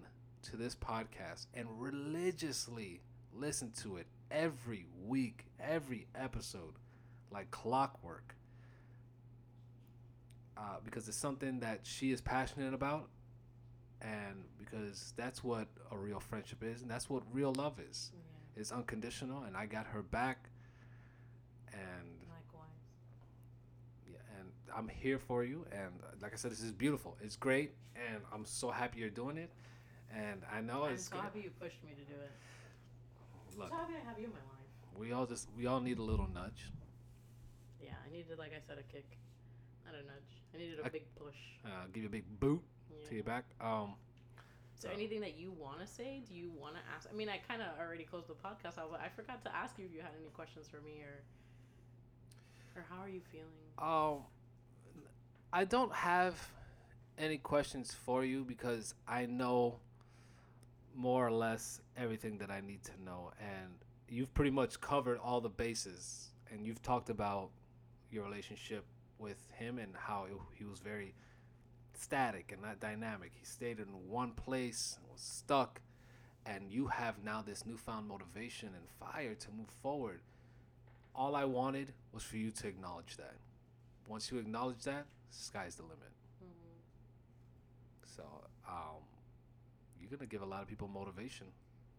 to 0.43 0.57
this 0.57 0.75
podcast 0.75 1.47
and 1.55 1.67
religiously 1.79 3.01
listen 3.37 3.71
to 3.83 3.97
it 3.97 4.07
every 4.31 4.85
week, 5.05 5.45
every 5.59 6.07
episode, 6.15 6.73
like 7.31 7.51
clockwork. 7.51 8.35
Uh, 10.57 10.77
because 10.85 11.07
it's 11.09 11.17
something 11.17 11.59
that 11.59 11.81
she 11.83 12.11
is 12.11 12.21
passionate 12.21 12.73
about, 12.73 13.09
and 14.01 14.45
because 14.57 15.13
that's 15.17 15.43
what 15.43 15.67
a 15.91 15.97
real 15.97 16.19
friendship 16.21 16.63
is, 16.63 16.81
and 16.81 16.89
that's 16.89 17.09
what 17.09 17.23
real 17.33 17.53
love 17.53 17.77
is. 17.89 18.11
Yeah, 18.13 18.61
It's 18.61 18.71
unconditional, 18.71 19.43
and 19.43 19.57
I 19.57 19.65
got 19.65 19.85
her 19.87 20.01
back, 20.01 20.49
and 21.73 22.07
likewise. 22.29 22.69
yeah, 24.09 24.17
and 24.39 24.49
I'm 24.73 24.87
here 24.87 25.19
for 25.19 25.43
you. 25.43 25.65
And 25.73 25.91
uh, 26.01 26.15
like 26.21 26.31
I 26.31 26.37
said, 26.37 26.51
this 26.51 26.61
is 26.61 26.71
beautiful. 26.71 27.17
It's 27.21 27.35
great, 27.35 27.73
and 28.09 28.21
I'm 28.33 28.45
so 28.45 28.71
happy 28.71 28.99
you're 29.01 29.09
doing 29.09 29.35
it. 29.37 29.51
And 30.15 30.41
I 30.49 30.61
know 30.61 30.85
I'm 30.85 30.93
it's 30.93 31.05
so 31.09 31.17
gonna, 31.17 31.23
happy 31.23 31.41
you 31.41 31.49
pushed 31.59 31.83
me 31.83 31.91
to 31.91 32.13
do 32.13 32.17
it. 32.17 32.31
Look. 33.57 33.72
I'm 33.72 33.72
so 33.72 33.77
happy 33.77 33.94
I 34.03 34.07
have 34.10 34.19
you 34.19 34.26
in 34.26 34.32
my 34.32 34.38
life. 34.38 34.99
We 34.99 35.11
all 35.11 35.26
just 35.26 35.49
we 35.57 35.65
all 35.65 35.80
need 35.82 35.98
a 35.98 36.03
little 36.03 36.27
nudge. 36.34 36.72
Yeah, 37.82 37.91
I 38.06 38.11
needed, 38.11 38.38
like 38.40 38.52
I 38.52 38.60
said, 38.65 38.77
a 38.80 38.84
kick, 38.94 39.06
not 39.86 39.94
a 39.95 40.03
nudge. 40.06 40.32
I 40.53 40.57
needed 40.57 40.80
a 40.80 40.86
I- 40.86 40.90
big 40.90 41.03
push. 41.15 41.36
Uh, 41.65 41.86
give 41.94 42.03
you 42.03 42.10
a 42.10 42.11
big 42.11 42.26
boot 42.40 42.61
Yeah. 42.90 43.10
to 43.10 43.15
your 43.15 43.23
back. 43.23 43.45
Um, 43.60 43.95
Is 44.77 44.82
there 44.84 44.91
anything 44.94 45.22
that 45.22 45.36
you 45.38 45.52
want 45.52 45.80
to 45.80 45.88
say? 45.88 46.22
Do 46.27 46.34
you 46.34 46.49
want 46.60 46.76
to 46.76 46.82
ask? 46.95 47.07
I 47.11 47.15
mean, 47.15 47.30
I 47.30 47.38
kind 47.48 47.61
of 47.61 47.68
already 47.80 48.03
closed 48.03 48.27
the 48.27 48.34
podcast 48.36 48.77
out, 48.77 48.90
but 48.91 48.99
I 49.02 49.10
forgot 49.10 49.44
to 49.45 49.56
ask 49.56 49.77
you 49.80 49.86
if 49.86 49.94
you 49.94 50.02
had 50.02 50.11
any 50.19 50.30
questions 50.30 50.68
for 50.68 50.77
me 50.82 51.02
or, 51.02 52.80
or 52.80 52.86
how 52.90 53.02
are 53.02 53.10
you 53.10 53.22
feeling? 53.32 53.48
Um, 53.80 54.23
I 55.53 55.64
don't 55.65 55.94
have 55.94 56.36
any 57.18 57.38
questions 57.38 57.94
for 57.94 58.23
you 58.26 58.44
because 58.44 58.94
I 59.07 59.26
know 59.26 59.80
more 60.95 61.27
or 61.27 61.31
less 61.31 61.81
everything 61.97 62.38
that 62.38 62.49
I 62.49 62.61
need 62.61 62.84
to 62.85 62.91
know, 63.03 63.31
and 63.39 63.73
you've 64.09 64.34
pretty 64.34 64.51
much 64.51 64.80
covered 64.81 65.17
all 65.19 65.41
the 65.41 65.49
bases, 65.49 66.30
and 66.51 66.65
you've 66.65 66.81
talked 66.81 67.09
about 67.09 67.49
your 68.11 68.23
relationship 68.23 68.85
with 69.19 69.38
him 69.53 69.77
and 69.80 69.95
how 69.95 70.26
it, 70.26 70.38
he 70.53 70.63
was 70.63 70.80
very 70.80 71.13
static 71.93 72.51
and 72.51 72.61
not 72.61 72.80
dynamic. 72.80 73.31
He 73.34 73.45
stayed 73.45 73.80
in 73.80 73.88
one 74.09 74.31
place, 74.31 74.97
was 75.11 75.22
stuck, 75.22 75.81
and 76.45 76.69
you 76.69 76.88
have 76.88 77.23
now 77.23 77.41
this 77.41 77.65
newfound 77.65 78.07
motivation 78.07 78.69
and 78.69 78.88
fire 78.99 79.34
to 79.35 79.47
move 79.51 79.69
forward. 79.81 80.22
All 81.15 81.35
I 81.35 81.45
wanted 81.45 81.93
was 82.13 82.23
for 82.23 82.38
you 82.38 82.51
to 82.51 82.67
acknowledge 82.67 83.17
that. 83.17 83.35
Once 84.07 84.31
you 84.31 84.38
acknowledge 84.38 84.84
that, 84.84 85.05
sky's 85.31 85.76
the 85.76 85.84
limit. 85.84 86.11
Mhm. 86.43 88.05
So, 88.05 88.23
um, 88.67 89.01
you're 90.10 90.18
gonna 90.18 90.30
give 90.30 90.41
a 90.41 90.45
lot 90.45 90.61
of 90.61 90.68
people 90.68 90.88
motivation 90.88 91.48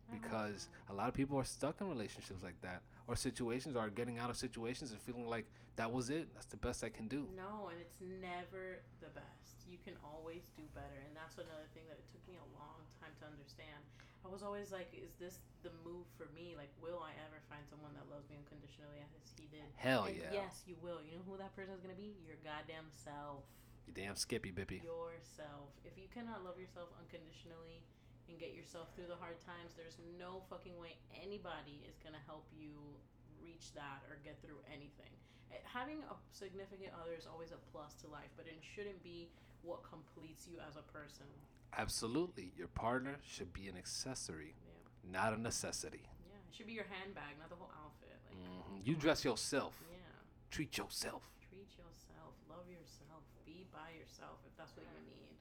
hope 0.07 0.23
because 0.23 0.69
a 0.91 0.95
lot 0.95 1.09
of 1.09 1.15
people 1.15 1.39
are 1.39 1.45
stuck 1.45 1.81
in 1.81 1.89
relationships 1.89 2.43
like 2.43 2.61
that, 2.63 2.83
or 3.09 3.17
situations, 3.17 3.75
or 3.75 3.89
getting 3.91 4.19
out 4.19 4.31
of 4.31 4.37
situations 4.37 4.93
and 4.93 5.01
feeling 5.01 5.27
like 5.27 5.47
that 5.77 5.91
was 5.91 6.11
it. 6.11 6.33
That's 6.35 6.47
the 6.47 6.57
best 6.57 6.85
I 6.85 6.89
can 6.89 7.09
do. 7.09 7.27
No, 7.35 7.69
and 7.69 7.79
it's 7.81 7.99
never 8.01 8.83
the 9.03 9.11
best. 9.11 9.67
You 9.67 9.79
can 9.83 9.95
always 10.07 10.47
do 10.55 10.63
better, 10.75 10.99
and 11.03 11.13
that's 11.19 11.35
another 11.43 11.67
thing 11.75 11.83
that 11.91 11.99
it 11.99 12.07
took 12.15 12.23
me 12.31 12.39
a 12.39 12.49
long 12.55 12.87
time 13.03 13.11
to 13.19 13.27
understand. 13.27 13.83
I 14.23 14.29
was 14.31 14.43
always 14.43 14.71
like, 14.71 14.91
"Is 14.95 15.15
this 15.19 15.39
the 15.63 15.71
move 15.85 16.07
for 16.19 16.27
me? 16.35 16.55
Like, 16.55 16.71
will 16.83 17.03
I 17.03 17.15
ever 17.27 17.39
find 17.51 17.63
someone 17.67 17.95
that 17.95 18.07
loves 18.11 18.31
me 18.31 18.39
unconditionally 18.39 18.99
as 19.03 19.11
he 19.39 19.47
did?" 19.51 19.67
Hell 19.77 20.07
and 20.07 20.17
yeah, 20.17 20.47
Yes, 20.47 20.63
you 20.67 20.75
will. 20.83 21.03
You 21.03 21.19
know 21.19 21.23
who 21.27 21.37
that 21.39 21.55
person 21.55 21.75
is 21.75 21.81
gonna 21.83 21.99
be? 21.99 22.15
Your 22.27 22.39
goddamn 22.43 22.91
self. 22.91 23.43
You 23.87 23.93
damn 23.95 24.17
Skippy 24.17 24.51
Bippy. 24.53 24.83
yourself. 24.83 25.71
If 25.85 25.97
you 25.97 26.09
cannot 26.13 26.45
love 26.45 26.59
yourself 26.59 26.91
unconditionally 26.99 27.83
and 28.29 28.39
get 28.39 28.55
yourself 28.55 28.91
through 28.95 29.07
the 29.09 29.17
hard 29.17 29.39
times, 29.47 29.75
there's 29.79 29.99
no 30.19 30.43
fucking 30.51 30.75
way 30.79 30.97
anybody 31.15 31.83
is 31.89 31.97
gonna 32.03 32.23
help 32.27 32.47
you 32.53 32.75
reach 33.43 33.73
that 33.75 34.03
or 34.11 34.19
get 34.25 34.37
through 34.43 34.59
anything. 34.67 35.13
Eh, 35.53 35.63
Having 35.63 36.03
a 36.11 36.17
significant 36.35 36.91
other 37.01 37.15
is 37.15 37.27
always 37.31 37.53
a 37.53 37.61
plus 37.71 37.95
to 38.03 38.09
life, 38.11 38.31
but 38.37 38.47
it 38.47 38.59
shouldn't 38.61 39.03
be 39.03 39.29
what 39.63 39.83
completes 39.87 40.47
you 40.51 40.59
as 40.67 40.75
a 40.77 40.83
person. 40.91 41.27
Absolutely, 41.77 42.53
your 42.57 42.69
partner 42.69 43.17
should 43.23 43.53
be 43.53 43.69
an 43.69 43.77
accessory, 43.77 44.55
Yeah. 44.67 45.11
not 45.13 45.33
a 45.35 45.39
necessity. 45.41 46.03
Yeah, 46.27 46.39
it 46.49 46.55
should 46.55 46.67
be 46.67 46.73
your 46.73 46.87
handbag, 46.91 47.39
not 47.39 47.51
the 47.51 47.57
whole 47.57 47.71
outfit. 47.85 48.19
Like, 48.27 48.35
hmm 48.35 48.81
You 48.83 48.97
dress 48.97 49.25
yourself. 49.25 49.79
yeah, 49.91 49.99
Treat 50.51 50.79
yourself. 50.79 51.31
treat 51.49 51.69
yourself, 51.77 52.35
love 52.49 52.67
yourself, 52.71 53.16
yourself 54.17 54.39
if 54.47 54.57
that's 54.57 54.73
what 54.77 54.85
you 54.85 55.01
need. 55.07 55.37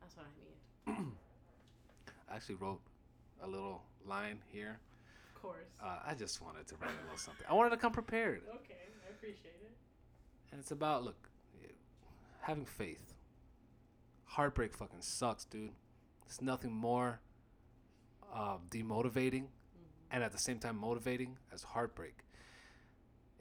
That's 0.00 0.16
what 0.16 0.26
I 0.26 1.00
need. 1.00 1.12
I 2.30 2.36
actually 2.36 2.56
wrote 2.56 2.80
a 3.42 3.48
little 3.48 3.82
line 4.06 4.38
here. 4.48 4.78
Of 5.34 5.42
course. 5.42 5.56
Uh, 5.82 5.98
I 6.06 6.14
just 6.14 6.40
wanted 6.40 6.66
to 6.68 6.76
write 6.76 6.90
a 6.90 7.02
little 7.04 7.18
something. 7.18 7.46
I 7.48 7.54
wanted 7.54 7.70
to 7.70 7.76
come 7.76 7.92
prepared. 7.92 8.42
okay, 8.48 8.74
I 9.06 9.10
appreciate 9.10 9.58
it. 9.62 9.72
And 10.50 10.60
it's 10.60 10.70
about 10.70 11.04
look, 11.04 11.28
having 12.40 12.64
faith. 12.64 13.14
Heartbreak 14.24 14.74
fucking 14.74 15.00
sucks, 15.02 15.44
dude. 15.44 15.72
It's 16.26 16.40
nothing 16.40 16.72
more 16.72 17.20
uh, 18.34 18.56
demotivating 18.70 19.46
and 20.10 20.22
at 20.22 20.32
the 20.32 20.38
same 20.38 20.58
time 20.58 20.76
motivating 20.76 21.36
as 21.52 21.62
heartbreak. 21.62 22.21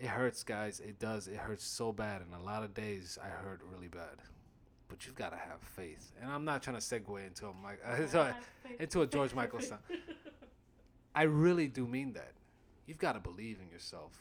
It 0.01 0.07
hurts, 0.07 0.41
guys. 0.41 0.79
It 0.79 0.97
does. 0.97 1.27
It 1.27 1.37
hurts 1.37 1.63
so 1.63 1.91
bad. 1.91 2.21
And 2.21 2.33
a 2.33 2.43
lot 2.43 2.63
of 2.63 2.73
days 2.73 3.19
I 3.23 3.27
hurt 3.27 3.61
really 3.71 3.87
bad. 3.87 4.17
But 4.87 5.05
you've 5.05 5.15
got 5.15 5.29
to 5.29 5.37
have 5.37 5.61
faith. 5.61 6.11
And 6.19 6.31
I'm 6.31 6.43
not 6.43 6.63
trying 6.63 6.77
to 6.77 6.81
segue 6.81 7.25
into 7.25 7.45
a 7.45 7.53
Mike, 7.53 7.79
a, 7.85 8.35
into 8.81 9.03
a 9.03 9.07
George 9.07 9.35
Michael 9.35 9.61
song. 9.61 9.77
I 11.13 11.23
really 11.23 11.67
do 11.67 11.85
mean 11.85 12.13
that. 12.13 12.31
You've 12.87 12.97
got 12.97 13.13
to 13.13 13.19
believe 13.19 13.59
in 13.61 13.69
yourself. 13.69 14.11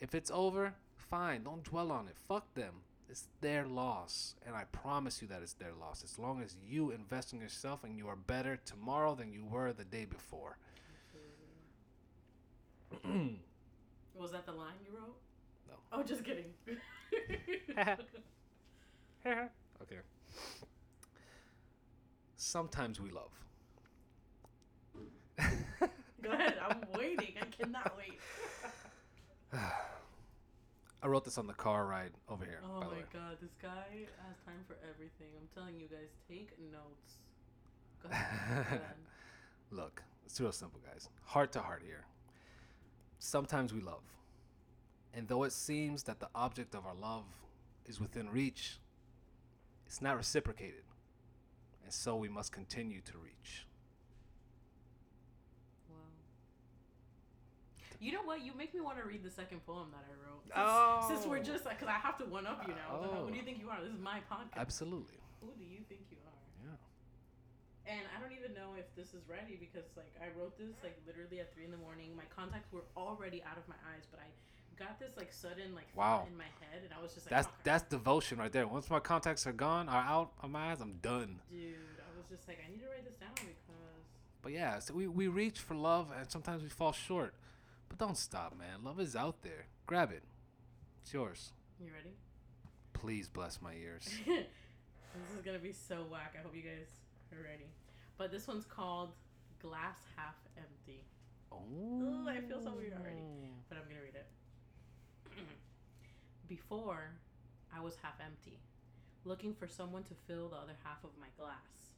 If 0.00 0.16
it's 0.16 0.32
over, 0.34 0.74
fine. 0.96 1.44
Don't 1.44 1.62
dwell 1.62 1.92
on 1.92 2.08
it. 2.08 2.16
Fuck 2.26 2.52
them. 2.54 2.74
It's 3.08 3.28
their 3.40 3.66
loss. 3.66 4.34
And 4.44 4.56
I 4.56 4.64
promise 4.64 5.22
you 5.22 5.28
that 5.28 5.42
it's 5.42 5.52
their 5.52 5.74
loss. 5.80 6.02
As 6.02 6.18
long 6.18 6.42
as 6.42 6.56
you 6.68 6.90
invest 6.90 7.32
in 7.32 7.40
yourself 7.40 7.84
and 7.84 7.96
you 7.96 8.08
are 8.08 8.16
better 8.16 8.58
tomorrow 8.64 9.14
than 9.14 9.32
you 9.32 9.44
were 9.44 9.72
the 9.72 9.84
day 9.84 10.06
before. 10.06 10.58
Was 14.18 14.32
that 14.32 14.46
the 14.46 14.52
line 14.52 14.74
you 14.84 14.92
wrote? 14.96 15.16
No. 15.68 15.74
Oh, 15.92 16.02
just 16.02 16.24
kidding. 16.24 16.46
okay. 19.26 19.98
Sometimes 22.36 23.00
we 23.00 23.10
love. 23.10 23.30
Go 26.22 26.32
ahead. 26.32 26.56
I'm 26.68 26.80
waiting. 26.98 27.34
I 27.40 27.44
cannot 27.44 27.96
wait. 27.96 28.18
I 31.00 31.06
wrote 31.06 31.24
this 31.24 31.38
on 31.38 31.46
the 31.46 31.52
car 31.52 31.86
ride 31.86 32.10
over 32.28 32.44
here. 32.44 32.60
Oh 32.64 32.80
by 32.80 32.86
my 32.86 32.90
the 32.90 32.96
way. 32.96 33.02
god, 33.12 33.36
this 33.40 33.54
guy 33.62 33.86
has 34.26 34.36
time 34.44 34.64
for 34.66 34.76
everything. 34.82 35.28
I'm 35.40 35.48
telling 35.54 35.78
you 35.78 35.86
guys, 35.86 36.08
take 36.28 36.50
notes. 36.72 37.18
Go 38.02 38.08
ahead. 38.10 38.48
Go 38.54 38.60
ahead. 38.60 38.80
Look, 39.70 40.02
it's 40.26 40.40
real 40.40 40.50
simple, 40.50 40.80
guys. 40.84 41.08
Heart 41.24 41.52
to 41.52 41.60
heart 41.60 41.82
here. 41.86 42.04
Sometimes 43.18 43.72
we 43.72 43.80
love. 43.80 44.02
And 45.14 45.26
though 45.26 45.44
it 45.44 45.52
seems 45.52 46.04
that 46.04 46.20
the 46.20 46.28
object 46.34 46.74
of 46.74 46.86
our 46.86 46.94
love 46.94 47.24
is 47.86 48.00
within 48.00 48.30
reach, 48.30 48.78
it's 49.86 50.00
not 50.00 50.16
reciprocated. 50.16 50.84
And 51.82 51.92
so 51.92 52.16
we 52.16 52.28
must 52.28 52.52
continue 52.52 53.00
to 53.00 53.12
reach. 53.18 53.66
Wow. 55.88 55.96
You 57.98 58.12
know 58.12 58.22
what? 58.22 58.42
You 58.42 58.52
make 58.56 58.74
me 58.74 58.80
want 58.80 58.98
to 58.98 59.04
read 59.04 59.24
the 59.24 59.30
second 59.30 59.64
poem 59.66 59.88
that 59.92 60.04
I 60.04 60.12
wrote. 60.28 60.42
Since, 60.44 60.54
Oh. 60.56 61.06
since 61.08 61.26
we're 61.26 61.38
oh. 61.38 61.42
just 61.42 61.64
like, 61.64 61.80
because 61.80 61.92
I 61.92 61.98
have 61.98 62.18
to 62.18 62.24
one 62.26 62.46
up 62.46 62.62
you 62.68 62.74
now. 62.74 63.00
Oh. 63.00 63.24
Who 63.24 63.30
do 63.32 63.36
you 63.38 63.42
think 63.42 63.58
you 63.58 63.70
are? 63.70 63.80
This 63.82 63.92
is 63.92 63.98
my 64.00 64.20
podcast. 64.30 64.58
Absolutely. 64.58 65.16
Who 65.40 65.48
do 65.58 65.64
you 65.64 65.80
think 65.88 66.02
you. 66.10 66.17
And 67.88 68.04
I 68.14 68.20
don't 68.20 68.36
even 68.36 68.52
know 68.52 68.76
if 68.76 68.84
this 68.94 69.14
is 69.16 69.24
ready 69.28 69.56
because 69.56 69.88
like 69.96 70.12
I 70.20 70.28
wrote 70.38 70.58
this 70.60 70.76
like 70.84 71.00
literally 71.08 71.40
at 71.40 71.52
three 71.54 71.64
in 71.64 71.70
the 71.72 71.80
morning. 71.80 72.12
My 72.16 72.28
contacts 72.28 72.70
were 72.72 72.84
already 72.96 73.42
out 73.42 73.56
of 73.56 73.64
my 73.66 73.78
eyes, 73.94 74.04
but 74.10 74.20
I 74.20 74.28
got 74.78 75.00
this 75.00 75.16
like 75.16 75.32
sudden 75.32 75.74
like 75.74 75.88
Wow. 75.96 76.26
in 76.28 76.36
my 76.36 76.50
head, 76.60 76.84
and 76.84 76.92
I 76.92 77.00
was 77.00 77.14
just 77.14 77.24
like, 77.26 77.30
That's 77.32 77.46
"Fuck, 77.48 77.64
that's 77.64 77.84
devotion 77.88 78.36
right 78.38 78.52
there. 78.52 78.66
Once 78.68 78.90
my 78.90 79.00
contacts 79.00 79.46
are 79.46 79.52
gone, 79.56 79.88
are 79.88 80.04
out 80.04 80.32
of 80.42 80.50
my 80.50 80.70
eyes, 80.70 80.80
I'm 80.80 81.00
done. 81.00 81.40
dude. 81.50 81.74
I 82.04 82.12
was 82.16 82.28
just 82.28 82.46
like, 82.46 82.58
I 82.60 82.70
need 82.70 82.80
to 82.84 82.88
write 82.92 83.04
this 83.08 83.16
down 83.16 83.30
because 83.34 83.56
But 84.42 84.52
yeah, 84.52 84.78
so 84.80 84.92
we, 84.94 85.06
we 85.08 85.28
reach 85.28 85.58
for 85.60 85.74
love 85.74 86.08
and 86.16 86.28
sometimes 86.30 86.62
we 86.62 86.68
fall 86.68 86.92
short. 86.92 87.32
But 87.88 87.96
don't 87.98 88.18
stop, 88.18 88.56
man. 88.58 88.84
Love 88.84 89.00
is 89.00 89.16
out 89.16 89.40
there. 89.42 89.64
Grab 89.86 90.12
it. 90.12 90.22
It's 91.02 91.14
yours. 91.14 91.52
you 91.80 91.86
ready? 91.90 92.14
Please 92.92 93.28
bless 93.28 93.62
my 93.62 93.72
ears. 93.74 94.06
this 94.26 94.44
is 95.34 95.42
gonna 95.42 95.58
be 95.58 95.72
so 95.72 96.04
whack. 96.10 96.34
I 96.38 96.42
hope 96.42 96.54
you 96.54 96.62
guys 96.62 96.90
are 97.32 97.42
ready. 97.42 97.70
But 98.16 98.30
this 98.32 98.46
one's 98.46 98.64
called 98.64 99.12
Glass 99.60 99.98
Half 100.16 100.36
Empty. 100.56 101.04
Oh, 101.52 102.26
I 102.28 102.40
feel 102.40 102.60
so 102.60 102.74
weird 102.76 102.92
already. 102.92 103.20
Oh. 103.20 103.48
But 103.68 103.78
I'm 103.78 103.84
gonna 103.88 104.02
read 104.02 104.14
it. 104.14 104.26
Before, 106.48 107.10
I 107.74 107.80
was 107.80 107.94
half 108.02 108.14
empty, 108.24 108.58
looking 109.24 109.54
for 109.54 109.68
someone 109.68 110.02
to 110.04 110.14
fill 110.26 110.48
the 110.48 110.56
other 110.56 110.76
half 110.84 111.04
of 111.04 111.10
my 111.20 111.28
glass. 111.38 111.92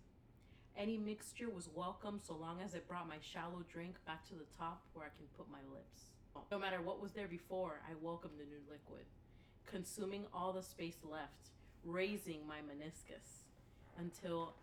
Any 0.77 0.97
mixture 0.97 1.51
was 1.51 1.69
welcome 1.75 2.21
so 2.23 2.35
long 2.35 2.61
as 2.61 2.75
it 2.75 2.89
brought 2.89 3.09
my 3.09 3.19
shallow 3.21 3.65
drink 3.73 3.97
back 4.07 4.27
to 4.29 4.35
the 4.35 4.47
top 4.59 4.83
where 4.95 5.07
I 5.07 5.17
can 5.17 5.27
put 5.37 5.51
my 5.51 5.61
lips. 5.73 6.11
Oh. 6.37 6.43
No 6.51 6.59
matter 6.59 6.81
what 6.81 7.01
was 7.01 7.13
there 7.13 7.29
before, 7.29 7.81
I 7.89 7.95
welcomed 8.01 8.35
the 8.39 8.45
new 8.45 8.63
liquid, 8.71 9.05
consuming 9.67 10.25
all 10.33 10.53
the 10.53 10.63
space 10.63 10.99
left, 11.05 11.51
raising 11.85 12.47
my 12.47 12.59
meniscus 12.59 13.45
until 13.99 14.55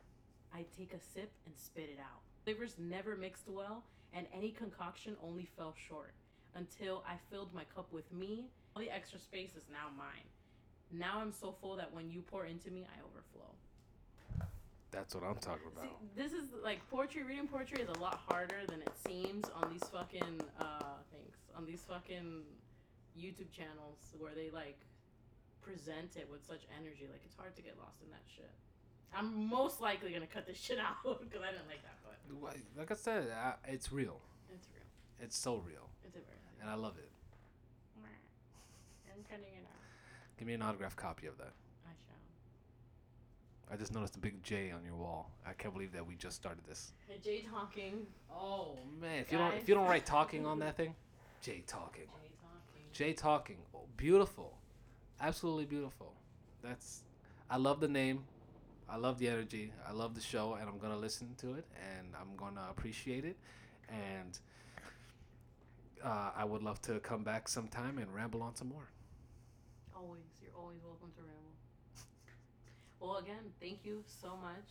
I 0.53 0.65
take 0.77 0.93
a 0.93 0.99
sip 0.99 1.31
and 1.45 1.55
spit 1.57 1.89
it 1.93 1.99
out. 1.99 2.21
Flavors 2.43 2.75
never 2.77 3.15
mixed 3.15 3.47
well, 3.47 3.83
and 4.13 4.25
any 4.33 4.51
concoction 4.51 5.15
only 5.23 5.47
fell 5.57 5.75
short 5.87 6.13
until 6.55 7.03
I 7.07 7.15
filled 7.29 7.53
my 7.53 7.63
cup 7.75 7.91
with 7.91 8.11
me. 8.13 8.49
All 8.75 8.81
the 8.81 8.89
extra 8.89 9.19
space 9.19 9.51
is 9.55 9.63
now 9.71 9.89
mine. 9.97 10.27
Now 10.91 11.19
I'm 11.19 11.33
so 11.33 11.55
full 11.61 11.75
that 11.75 11.93
when 11.93 12.09
you 12.09 12.21
pour 12.21 12.45
into 12.45 12.71
me, 12.71 12.87
I 12.87 12.99
overflow. 13.03 13.51
That's 14.91 15.13
what 15.13 15.23
I'm 15.23 15.35
talking 15.35 15.67
See, 15.75 15.81
about. 15.81 16.15
this 16.15 16.31
is 16.31 16.45
like 16.63 16.79
poetry. 16.89 17.23
Reading 17.23 17.47
poetry 17.47 17.81
is 17.81 17.89
a 17.89 17.99
lot 17.99 18.19
harder 18.27 18.65
than 18.67 18.81
it 18.81 18.93
seems 19.05 19.45
on 19.53 19.69
these 19.69 19.83
fucking 19.89 20.41
uh 20.59 21.03
things, 21.11 21.35
on 21.57 21.65
these 21.65 21.83
fucking 21.87 22.43
YouTube 23.19 23.51
channels 23.51 23.99
where 24.17 24.33
they 24.33 24.49
like 24.49 24.79
present 25.61 26.15
it 26.15 26.27
with 26.31 26.45
such 26.47 26.63
energy. 26.79 27.05
Like 27.11 27.21
it's 27.25 27.35
hard 27.35 27.55
to 27.57 27.61
get 27.61 27.77
lost 27.77 28.01
in 28.01 28.09
that 28.11 28.23
shit. 28.33 28.49
I'm 29.15 29.47
most 29.49 29.81
likely 29.81 30.11
gonna 30.11 30.27
cut 30.27 30.45
this 30.45 30.57
shit 30.57 30.77
out 30.87 31.03
because 31.03 31.41
I 31.41 31.51
didn't 31.51 31.67
like 31.67 31.81
that, 31.83 31.97
but 32.03 32.77
Like 32.77 32.91
I 32.91 32.95
said, 32.95 33.29
I, 33.31 33.53
it's 33.67 33.91
real. 33.91 34.19
it's 34.53 34.67
real. 34.73 34.83
It's 35.19 35.37
so 35.37 35.55
real. 35.65 35.89
It's 36.03 36.13
very. 36.13 36.25
And 36.61 36.69
I 36.69 36.75
love 36.75 36.97
it. 36.97 37.09
I'm 39.09 39.23
cutting 39.23 39.45
it 39.45 39.65
out. 39.65 40.37
Give 40.37 40.47
me 40.47 40.53
an 40.53 40.61
autographed 40.61 40.95
copy 40.97 41.27
of 41.27 41.37
that. 41.39 41.53
I 41.85 41.91
shall. 42.05 43.73
I 43.73 43.77
just 43.77 43.93
noticed 43.93 44.15
a 44.15 44.19
big 44.19 44.43
J 44.43 44.71
on 44.71 44.83
your 44.85 44.95
wall. 44.95 45.31
I 45.45 45.53
can't 45.53 45.73
believe 45.73 45.91
that 45.93 46.05
we 46.05 46.15
just 46.15 46.35
started 46.35 46.63
this. 46.67 46.93
Jay 47.23 47.43
talking. 47.49 48.05
Oh 48.31 48.77
man, 49.01 49.19
if 49.19 49.31
you 49.31 49.37
don't 49.37 49.55
if 49.55 49.67
you 49.67 49.73
don't 49.75 49.87
write 49.87 50.05
talking 50.05 50.45
on 50.45 50.59
that 50.59 50.77
thing, 50.77 50.93
J 51.41 51.63
talking. 51.65 52.03
J 52.03 52.11
talking. 52.41 52.83
Jay 52.93 53.13
talking. 53.13 53.57
Oh, 53.73 53.85
beautiful. 53.97 54.53
Absolutely 55.19 55.65
beautiful. 55.65 56.13
That's 56.61 57.01
I 57.49 57.57
love 57.57 57.79
the 57.79 57.87
name. 57.87 58.23
I 58.89 58.97
love 58.97 59.19
the 59.19 59.27
energy. 59.27 59.71
I 59.87 59.91
love 59.91 60.15
the 60.15 60.21
show 60.21 60.57
and 60.59 60.69
I'm 60.69 60.77
going 60.77 60.93
to 60.93 60.97
listen 60.99 61.35
to 61.39 61.53
it 61.55 61.65
and 61.97 62.07
I'm 62.19 62.35
going 62.37 62.55
to 62.55 62.61
appreciate 62.69 63.25
it 63.25 63.37
and 63.89 64.39
uh, 66.03 66.31
I 66.35 66.45
would 66.45 66.63
love 66.63 66.81
to 66.83 66.99
come 66.99 67.23
back 67.23 67.47
sometime 67.47 67.97
and 67.97 68.13
ramble 68.13 68.41
on 68.41 68.55
some 68.55 68.69
more. 68.69 68.87
Always. 69.95 70.21
You're 70.41 70.55
always 70.57 70.77
welcome 70.83 71.11
to 71.15 71.21
ramble. 71.21 71.53
Well, 72.99 73.17
again, 73.17 73.53
thank 73.61 73.85
you 73.85 74.03
so 74.07 74.29
much. 74.41 74.69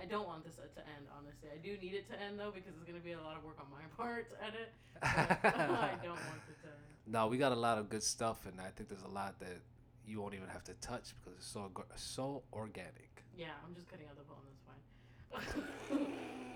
I 0.00 0.06
don't 0.06 0.26
want 0.26 0.44
this 0.44 0.54
to 0.54 0.62
end, 0.80 1.06
honestly. 1.14 1.50
I 1.52 1.58
do 1.58 1.76
need 1.76 1.92
it 1.92 2.08
to 2.10 2.18
end, 2.18 2.40
though, 2.40 2.50
because 2.50 2.72
it's 2.74 2.84
going 2.84 2.98
to 2.98 3.04
be 3.04 3.12
a 3.12 3.20
lot 3.20 3.36
of 3.36 3.44
work 3.44 3.58
on 3.60 3.66
my 3.70 3.84
part 4.02 4.30
to 4.30 4.36
edit. 4.42 4.72
I 5.02 5.96
don't 6.02 6.12
want 6.12 6.40
it 6.48 6.56
to 6.62 6.68
end. 6.68 6.90
No, 7.06 7.26
we 7.26 7.36
got 7.36 7.52
a 7.52 7.56
lot 7.56 7.76
of 7.76 7.90
good 7.90 8.02
stuff 8.02 8.46
and 8.46 8.60
I 8.60 8.68
think 8.70 8.88
there's 8.88 9.02
a 9.02 9.08
lot 9.08 9.38
that 9.40 9.60
you 10.06 10.20
won't 10.20 10.34
even 10.34 10.48
have 10.48 10.64
to 10.64 10.74
touch 10.74 11.14
because 11.16 11.38
it's 11.38 11.46
so 11.46 11.70
so 11.96 12.42
organic. 12.52 13.09
Yeah, 13.40 13.56
I'm 13.64 13.72
just 13.72 13.88
cutting 13.88 14.04
out 14.04 14.20
the 14.20 14.28
bone. 14.28 14.44
That's 14.44 14.60
fine. 14.68 14.84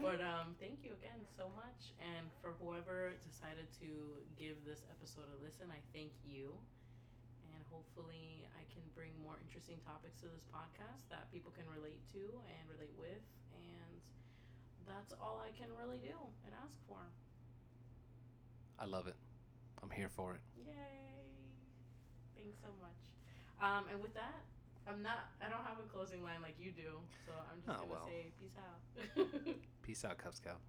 but 0.05 0.20
um, 0.20 0.52
thank 0.61 0.85
you 0.85 0.93
again 1.01 1.16
so 1.32 1.48
much, 1.56 1.97
and 1.97 2.28
for 2.44 2.52
whoever 2.61 3.16
decided 3.24 3.65
to 3.81 4.20
give 4.36 4.61
this 4.69 4.85
episode 4.93 5.24
a 5.32 5.39
listen, 5.40 5.73
I 5.73 5.81
thank 5.97 6.12
you. 6.28 6.52
And 7.48 7.65
hopefully, 7.73 8.44
I 8.52 8.69
can 8.69 8.85
bring 8.93 9.16
more 9.24 9.40
interesting 9.40 9.81
topics 9.81 10.20
to 10.20 10.28
this 10.28 10.44
podcast 10.52 11.09
that 11.09 11.32
people 11.32 11.56
can 11.56 11.65
relate 11.73 12.05
to 12.12 12.20
and 12.52 12.62
relate 12.69 12.93
with, 13.01 13.24
and 13.56 13.97
that's 14.85 15.16
all 15.16 15.40
I 15.40 15.56
can 15.56 15.73
really 15.81 16.05
do 16.05 16.12
and 16.44 16.52
ask 16.61 16.77
for. 16.85 17.01
I 18.77 18.85
love 18.85 19.09
it. 19.09 19.16
I'm 19.81 19.89
here 19.89 20.12
for 20.12 20.36
it. 20.36 20.44
Yay! 20.61 21.48
Thanks 22.36 22.61
so 22.61 22.69
much. 22.85 23.01
Um, 23.65 23.89
and 23.89 24.05
with 24.05 24.12
that, 24.12 24.44
I'm 24.86 25.02
not. 25.02 25.32
I 25.40 25.48
don't 25.48 25.65
have 25.65 25.78
a 25.78 25.89
closing 25.89 26.23
line 26.23 26.43
like 26.43 26.56
you 26.61 26.70
do, 26.73 27.01
so 27.27 27.32
I'm 27.51 27.61
just 27.65 27.69
Oh, 27.69 27.86
gonna 27.89 27.90
well. 27.90 28.06
say 28.06 28.32
peace 28.40 28.56
out. 28.61 29.56
Peace 29.82 30.05
out, 30.05 30.19
Cub 30.19 30.35
Scout. 30.35 30.61